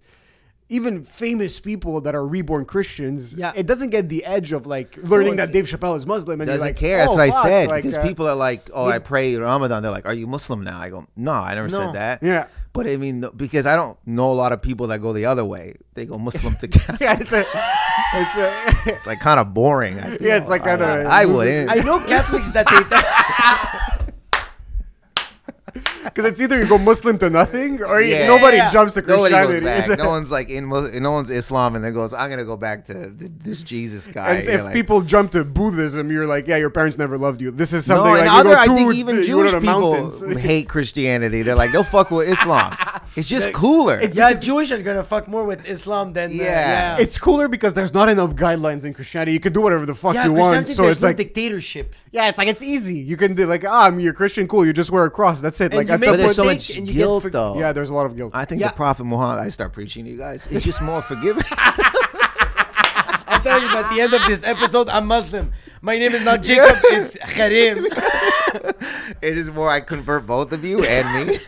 even 0.72 1.02
famous 1.04 1.58
people 1.58 2.00
that 2.00 2.14
are 2.14 2.24
reborn 2.24 2.64
Christians, 2.64 3.34
Yeah. 3.34 3.50
it 3.56 3.66
doesn't 3.66 3.90
get 3.90 4.08
the 4.08 4.24
edge 4.24 4.52
of 4.52 4.66
like 4.66 4.96
learning 5.02 5.34
No, 5.34 5.44
that 5.46 5.52
Dave 5.52 5.64
Chappelle 5.64 5.96
is 5.96 6.06
Muslim, 6.06 6.40
and 6.40 6.46
doesn't 6.46 6.60
you're 6.60 6.68
like, 6.68 6.76
care. 6.76 6.98
That's 6.98 7.10
oh, 7.10 7.14
what 7.16 7.22
I 7.22 7.30
fuck, 7.30 7.42
said. 7.42 7.68
like, 7.68 7.82
because 7.82 7.96
uh, 7.96 8.02
people 8.06 8.28
are 8.28 8.36
like, 8.36 8.70
"Oh, 8.72 8.86
I 8.88 9.00
pray 9.00 9.34
Ramadan." 9.36 9.82
They're 9.82 9.90
like, 9.90 10.06
"Are 10.06 10.14
you 10.14 10.28
Muslim 10.28 10.62
now?" 10.62 10.80
I 10.80 10.88
go, 10.90 11.06
"No, 11.16 11.32
I 11.32 11.54
never 11.56 11.68
No. 11.68 11.76
said 11.78 11.94
that." 11.94 12.22
Yeah. 12.22 12.44
But 12.72 12.86
I 12.86 12.96
mean, 12.98 13.24
because 13.36 13.66
I 13.66 13.74
don't 13.74 13.98
know 14.06 14.30
a 14.30 14.38
lot 14.44 14.52
of 14.52 14.62
people 14.62 14.86
that 14.88 15.00
go 15.02 15.12
the 15.12 15.26
other 15.26 15.44
way. 15.44 15.74
They 15.94 16.06
go 16.06 16.18
Muslim 16.18 16.54
to 16.60 16.68
Catholic. 16.68 17.00
yeah, 17.00 17.18
it's 17.20 17.32
a, 17.32 17.40
it's 18.14 18.36
a, 18.36 18.92
It's 18.94 19.06
like 19.08 19.18
kind 19.18 19.40
of 19.40 19.52
boring. 19.52 19.98
I 19.98 20.16
feel. 20.16 20.28
Yeah, 20.28 20.36
it's 20.36 20.48
like 20.48 20.62
kinda 20.62 20.84
I, 21.08 21.22
I 21.22 21.26
wouldn't. 21.26 21.68
I 21.68 21.74
know 21.82 21.98
Catholics 21.98 22.52
that 22.52 22.66
they. 22.70 23.89
because 26.14 26.30
it's 26.30 26.40
either 26.40 26.58
you 26.58 26.66
go 26.66 26.78
Muslim 26.78 27.18
to 27.18 27.30
nothing, 27.30 27.82
or 27.82 28.00
Yeah. 28.00 28.26
nobody 28.26 28.56
Yeah. 28.58 28.70
jumps 28.70 28.94
to 28.94 29.02
Christianity. 29.02 29.60
goes 29.60 29.88
back. 29.88 29.98
No 29.98 30.10
one's 30.10 30.30
like 30.30 30.50
in. 30.50 30.66
Mus- 30.66 30.92
No 30.94 31.12
one's 31.12 31.30
Islam, 31.30 31.74
and 31.76 31.84
then 31.84 31.92
goes, 31.94 32.12
"I'm 32.14 32.30
gonna 32.30 32.44
go 32.44 32.56
back 32.56 32.86
to 32.86 32.94
th- 33.10 33.30
this 33.42 33.62
Jesus 33.62 34.06
guy." 34.06 34.30
and 34.34 34.48
if 34.48 34.62
like, 34.64 34.72
people 34.72 35.00
jump 35.02 35.30
to 35.32 35.44
Buddhism, 35.44 36.10
you're 36.10 36.26
like, 36.26 36.46
yeah, 36.48 36.56
your 36.56 36.70
parents 36.70 36.98
never 36.98 37.16
loved 37.18 37.40
you. 37.40 37.50
This 37.50 37.72
is 37.72 37.88
no, 37.88 37.96
something 37.96 38.16
and 38.16 38.26
like 38.26 38.38
other, 38.38 38.50
you 38.50 38.54
go 38.56 38.60
I 38.60 38.76
think 38.76 38.94
even 38.94 39.16
you 39.18 39.24
Jewish 39.26 39.52
people 39.52 39.92
mountains. 39.92 40.38
hate 40.40 40.68
Christianity. 40.68 41.42
They're 41.42 41.54
like, 41.56 41.72
they'll 41.72 41.84
fuck 41.84 42.10
with 42.10 42.28
Islam. 42.28 42.76
It's 43.16 43.28
just 43.28 43.52
cooler. 43.52 44.00
yeah, 44.00 44.32
Jewish 44.34 44.70
are 44.70 44.80
gonna 44.80 45.02
fuck 45.02 45.26
more 45.26 45.44
with 45.44 45.68
Islam 45.68 46.12
than. 46.12 46.30
Uh, 46.30 46.34
Yeah. 46.34 46.44
yeah. 46.44 46.96
It's 47.02 47.18
cooler 47.18 47.48
because 47.48 47.74
there's 47.74 47.92
not 47.92 48.08
enough 48.08 48.36
guidelines 48.36 48.84
in 48.84 48.94
Christianity. 48.94 49.32
You 49.32 49.40
can 49.40 49.52
do 49.52 49.60
whatever 49.60 49.84
the 49.84 49.94
fuck 49.96 50.14
yeah, 50.14 50.26
you 50.26 50.32
want. 50.32 50.52
Christianity, 50.66 50.72
So 50.74 50.82
there's 50.82 50.96
it's 50.96 51.02
no 51.02 51.08
like, 51.08 51.16
dictatorship. 51.16 51.94
yeah, 52.12 52.28
it's 52.28 52.38
like 52.38 52.46
it's 52.48 52.62
easy. 52.62 52.98
You 52.98 53.16
can 53.16 53.34
do 53.34 53.46
like, 53.46 53.64
ah, 53.66 53.86
I'm 53.88 53.98
you're 53.98 54.12
Christian, 54.14 54.46
cool. 54.46 54.64
You 54.64 54.72
just 54.72 54.90
wear 54.92 55.04
a 55.04 55.10
cross. 55.10 55.40
That's 55.40 55.60
it. 55.60 55.66
And 55.66 55.74
like 55.74 55.88
you 55.88 55.94
at 55.94 56.00
make 56.00 56.10
but 56.10 56.16
there's 56.18 56.36
so 56.36 56.44
much 56.44 56.70
and 56.76 56.86
you 56.86 56.94
guilt, 56.94 57.24
for- 57.24 57.30
though. 57.30 57.58
yeah, 57.58 57.72
there's 57.72 57.90
a 57.90 57.94
lot 57.94 58.06
of 58.06 58.16
guilt. 58.16 58.30
I 58.34 58.44
think 58.44 58.60
Yeah. 58.60 58.68
the 58.68 58.74
Prophet 58.74 59.04
Muhammad. 59.04 59.44
I 59.44 59.48
start 59.48 59.72
preaching 59.72 60.04
to 60.04 60.10
you 60.12 60.16
guys. 60.16 60.46
It's 60.50 60.64
just 60.64 60.80
more 60.80 61.02
forgiving. 61.02 61.42
I'll 61.52 63.40
tell 63.42 63.60
you, 63.60 63.68
at 63.68 63.88
the 63.94 64.00
end 64.00 64.14
of 64.14 64.22
this 64.28 64.42
episode, 64.44 64.88
I'm 64.88 65.06
Muslim. 65.06 65.52
My 65.82 65.96
name 65.98 66.12
is 66.12 66.22
not 66.22 66.42
Jacob, 66.48 66.76
it's 66.84 67.16
Karim. 67.34 67.86
it 69.22 69.36
is 69.38 69.50
more. 69.50 69.70
I 69.70 69.80
convert 69.80 70.26
both 70.26 70.52
of 70.52 70.62
you 70.64 70.84
and 70.84 71.28
me. 71.28 71.38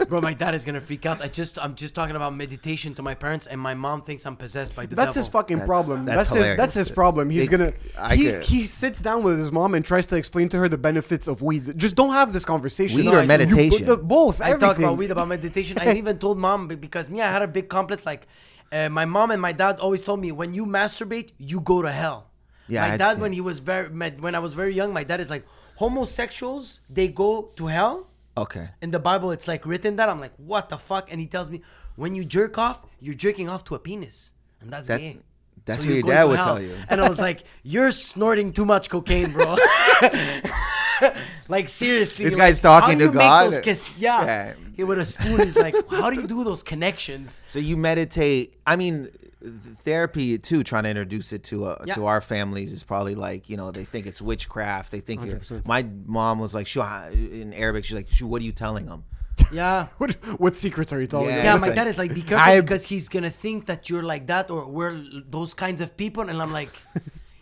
Bro, 0.06 0.22
my 0.22 0.34
dad 0.34 0.54
is 0.54 0.64
gonna 0.64 0.80
freak 0.80 1.06
out. 1.06 1.22
I 1.22 1.28
just, 1.28 1.58
I'm 1.60 1.74
just 1.76 1.94
talking 1.94 2.16
about 2.16 2.34
meditation 2.34 2.94
to 2.96 3.02
my 3.02 3.14
parents, 3.14 3.46
and 3.46 3.60
my 3.60 3.74
mom 3.74 4.02
thinks 4.02 4.26
I'm 4.26 4.34
possessed 4.36 4.74
by 4.74 4.86
the 4.86 4.96
That's 4.96 5.14
devil. 5.14 5.22
his 5.24 5.28
fucking 5.28 5.56
That's- 5.58 5.68
problem. 5.68 6.04
that's 6.06 6.30
That's, 6.30 6.44
his, 6.46 6.56
that's 6.56 6.74
his 6.74 6.90
problem. 6.90 7.30
He's 7.30 7.44
It- 7.44 7.50
gonna 7.50 7.72
I 7.96 8.16
he, 8.16 8.24
could- 8.24 8.42
he 8.42 8.66
sits 8.66 9.00
down 9.00 9.22
with 9.22 9.38
his 9.38 9.52
mom 9.52 9.74
and 9.74 9.84
tries 9.84 10.06
to 10.08 10.16
explain 10.16 10.48
to 10.48 10.58
her 10.58 10.68
the 10.68 10.78
benefits 10.78 11.28
of 11.28 11.42
weed. 11.42 11.78
Just 11.78 11.94
don't 11.94 12.12
have 12.14 12.32
this 12.32 12.44
conversation. 12.44 12.96
Weed 12.96 13.04
No, 13.04 13.12
or 13.12 13.18
I- 13.18 13.22
you- 13.22 13.28
meditation? 13.28 13.86
the- 13.86 13.96
both. 13.96 14.40
I 14.40 14.46
everything. 14.50 14.60
talk 14.68 14.78
about 14.78 14.96
weed, 14.96 15.10
about 15.12 15.28
meditation. 15.28 15.78
I 15.78 15.94
even 15.94 16.18
told 16.18 16.38
mom 16.38 16.66
because 16.68 17.10
me, 17.10 17.20
I 17.20 17.30
had 17.30 17.42
a 17.42 17.48
big 17.48 17.68
complex. 17.68 18.04
Like, 18.06 18.26
uh, 18.72 18.88
my 18.88 19.04
mom 19.04 19.30
and 19.30 19.40
my 19.40 19.52
dad 19.52 19.78
always 19.78 20.02
told 20.02 20.20
me, 20.20 20.32
when 20.32 20.52
you 20.54 20.66
masturbate, 20.66 21.30
you 21.38 21.60
go 21.60 21.82
to 21.82 21.92
hell. 21.92 22.27
Yeah, 22.68 22.88
my 22.88 22.96
dad, 22.96 23.14
to- 23.14 23.20
when 23.20 23.32
he 23.32 23.40
was 23.40 23.58
very, 23.60 23.88
when 23.88 24.34
I 24.34 24.38
was 24.38 24.54
very 24.54 24.74
young, 24.74 24.92
my 24.92 25.04
dad 25.04 25.20
is 25.20 25.30
like, 25.30 25.44
homosexuals 25.76 26.80
they 26.90 27.08
go 27.08 27.50
to 27.56 27.66
hell. 27.66 28.06
Okay. 28.36 28.68
In 28.82 28.90
the 28.90 28.98
Bible, 29.00 29.30
it's 29.32 29.48
like 29.48 29.66
written 29.66 29.96
that. 29.96 30.08
I'm 30.08 30.20
like, 30.20 30.32
what 30.36 30.68
the 30.68 30.78
fuck? 30.78 31.10
And 31.10 31.20
he 31.20 31.26
tells 31.26 31.50
me, 31.50 31.62
when 31.96 32.14
you 32.14 32.24
jerk 32.24 32.56
off, 32.58 32.80
you're 33.00 33.14
jerking 33.14 33.48
off 33.48 33.64
to 33.64 33.74
a 33.74 33.78
penis, 33.78 34.32
and 34.60 34.72
that's, 34.72 34.86
That's- 34.88 35.12
gay. 35.14 35.18
that's 35.64 35.82
So 35.82 35.88
what 35.88 35.94
your 35.94 36.02
dad 36.04 36.24
would 36.28 36.36
hell. 36.38 36.46
tell 36.54 36.62
you. 36.62 36.74
And 36.88 37.00
I 37.00 37.08
was 37.08 37.18
like, 37.18 37.42
you're 37.64 37.90
snorting 37.90 38.52
too 38.52 38.64
much 38.64 38.88
cocaine, 38.90 39.32
bro. 39.32 39.56
like 41.48 41.68
seriously, 41.68 42.24
This 42.24 42.34
like, 42.34 42.40
guy's 42.40 42.60
talking 42.60 42.98
to 42.98 43.10
God? 43.10 43.52
yeah. 43.98 44.24
Yeah. 44.24 44.54
He 44.76 44.84
with 44.84 44.98
a 44.98 45.04
spoon. 45.04 45.40
He's 45.40 45.56
like, 45.56 45.74
how 45.90 46.10
do 46.10 46.20
you 46.20 46.26
do 46.26 46.44
those 46.44 46.62
connections? 46.62 47.40
So 47.48 47.58
you 47.58 47.76
meditate. 47.76 48.54
I 48.66 48.76
mean, 48.76 49.10
therapy 49.84 50.38
too. 50.38 50.62
Trying 50.64 50.84
to 50.84 50.90
introduce 50.90 51.32
it 51.32 51.44
to 51.44 51.64
uh, 51.66 51.82
Yeah. 51.86 51.94
to 51.94 52.06
our 52.06 52.20
families 52.20 52.72
is 52.72 52.82
probably 52.84 53.14
like 53.14 53.48
you 53.48 53.56
know 53.56 53.70
they 53.70 53.84
think 53.84 54.06
it's 54.06 54.20
witchcraft. 54.20 54.90
They 54.92 55.00
think 55.00 55.24
you're, 55.24 55.40
my 55.64 55.86
mom 56.06 56.38
was 56.38 56.54
like, 56.54 56.66
"Shoo," 56.66 56.82
in 57.12 57.52
Arabic, 57.54 57.84
she's 57.84 57.96
like, 57.96 58.08
"Shoo, 58.10 58.26
what 58.26 58.42
are 58.42 58.44
you 58.44 58.52
telling 58.52 58.86
them?" 58.86 59.04
Yeah. 59.52 59.86
What, 59.98 60.14
what 60.40 60.56
secrets 60.56 60.92
are 60.92 61.00
you 61.00 61.06
telling 61.06 61.28
Yeah. 61.28 61.36
them? 61.36 61.44
Yeah, 61.44 61.54
my 61.56 61.66
like- 61.68 61.74
dad 61.76 61.86
is 61.88 61.98
like, 61.98 62.14
be 62.14 62.22
careful 62.22 62.52
I- 62.52 62.60
because 62.60 62.84
he's 62.84 63.08
gonna 63.08 63.30
think 63.30 63.66
that 63.66 63.88
you're 63.88 64.02
like 64.02 64.26
that 64.26 64.50
or 64.50 64.66
we're 64.66 65.00
those 65.28 65.54
kinds 65.54 65.80
of 65.80 65.96
people, 65.96 66.28
and 66.28 66.42
I'm 66.42 66.52
like, 66.52 66.70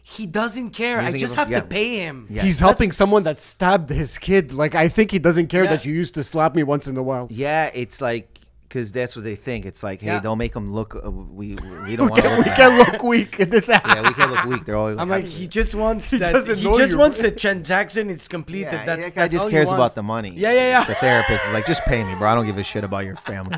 he 0.03 0.25
doesn't 0.27 0.71
care. 0.71 1.01
He 1.01 1.03
I 1.03 1.05
doesn't 1.07 1.21
just 1.21 1.33
give 1.33 1.39
a- 1.39 1.41
have 1.43 1.51
yeah. 1.51 1.61
to 1.61 1.67
pay 1.67 1.99
him. 1.99 2.27
Yeah. 2.31 2.43
He's 2.43 2.61
helping 2.61 2.93
someone 2.93 3.23
that 3.25 3.41
stabbed 3.41 3.91
his 3.91 4.19
kid. 4.19 4.53
Like 4.53 4.75
I 4.75 4.89
think 4.89 5.11
he 5.11 5.19
doesn't 5.19 5.49
care 5.49 5.65
Yeah. 5.65 5.71
that 5.71 5.85
you 5.85 5.93
used 5.95 6.15
to 6.15 6.23
slap 6.23 6.55
me 6.55 6.63
once 6.63 6.87
in 6.87 6.97
a 6.97 7.03
while. 7.03 7.27
Yeah, 7.31 7.71
it's 7.75 8.01
like 8.01 8.36
because 8.77 8.93
that's 8.93 9.17
what 9.17 9.25
they 9.25 9.35
think. 9.37 9.65
It's 9.65 9.83
like, 9.83 10.03
hey, 10.03 10.09
Yeah. 10.09 10.21
don't 10.21 10.37
make 10.37 10.53
them 10.53 10.71
look. 10.71 10.95
Uh, 10.95 11.11
we 11.11 11.57
we 11.87 11.97
don't 11.97 12.11
want 12.11 12.23
to 12.23 12.29
look. 12.29 12.45
we 12.45 12.53
can't 12.53 12.77
look 12.77 13.03
weak 13.03 13.41
in 13.41 13.49
this 13.49 13.71
app. 13.71 13.87
Yeah, 13.97 14.03
we 14.03 14.13
can't 14.13 14.31
look 14.31 14.45
weak. 14.45 14.65
They're 14.67 14.77
always. 14.77 14.99
I'm 14.99 15.09
like, 15.09 15.25
he 15.25 15.47
just 15.49 15.75
wants 15.75 16.11
He 16.15 16.19
that. 16.19 16.35
He 16.47 16.63
just 16.77 16.93
you. 16.93 16.99
wants 16.99 17.19
the 17.23 17.31
transaction. 17.31 18.11
It's 18.11 18.29
completed. 18.29 18.73
Yeah, 18.75 18.85
that's 18.85 19.07
that 19.07 19.15
guy 19.15 19.23
that's 19.23 19.35
just 19.35 19.49
cares 19.49 19.71
about 19.73 19.95
the 19.95 20.03
money. 20.03 20.33
Yeah, 20.37 20.53
yeah, 20.53 20.69
yeah. 20.81 20.85
The 20.85 20.95
therapist 20.97 21.47
is 21.47 21.53
like, 21.55 21.65
just 21.67 21.83
pay 21.85 22.05
me, 22.05 22.15
bro. 22.17 22.29
I 22.29 22.35
don't 22.35 22.45
give 22.47 22.59
a 22.59 22.65
shit 22.65 22.85
about 22.85 23.07
your 23.07 23.17
family. 23.17 23.57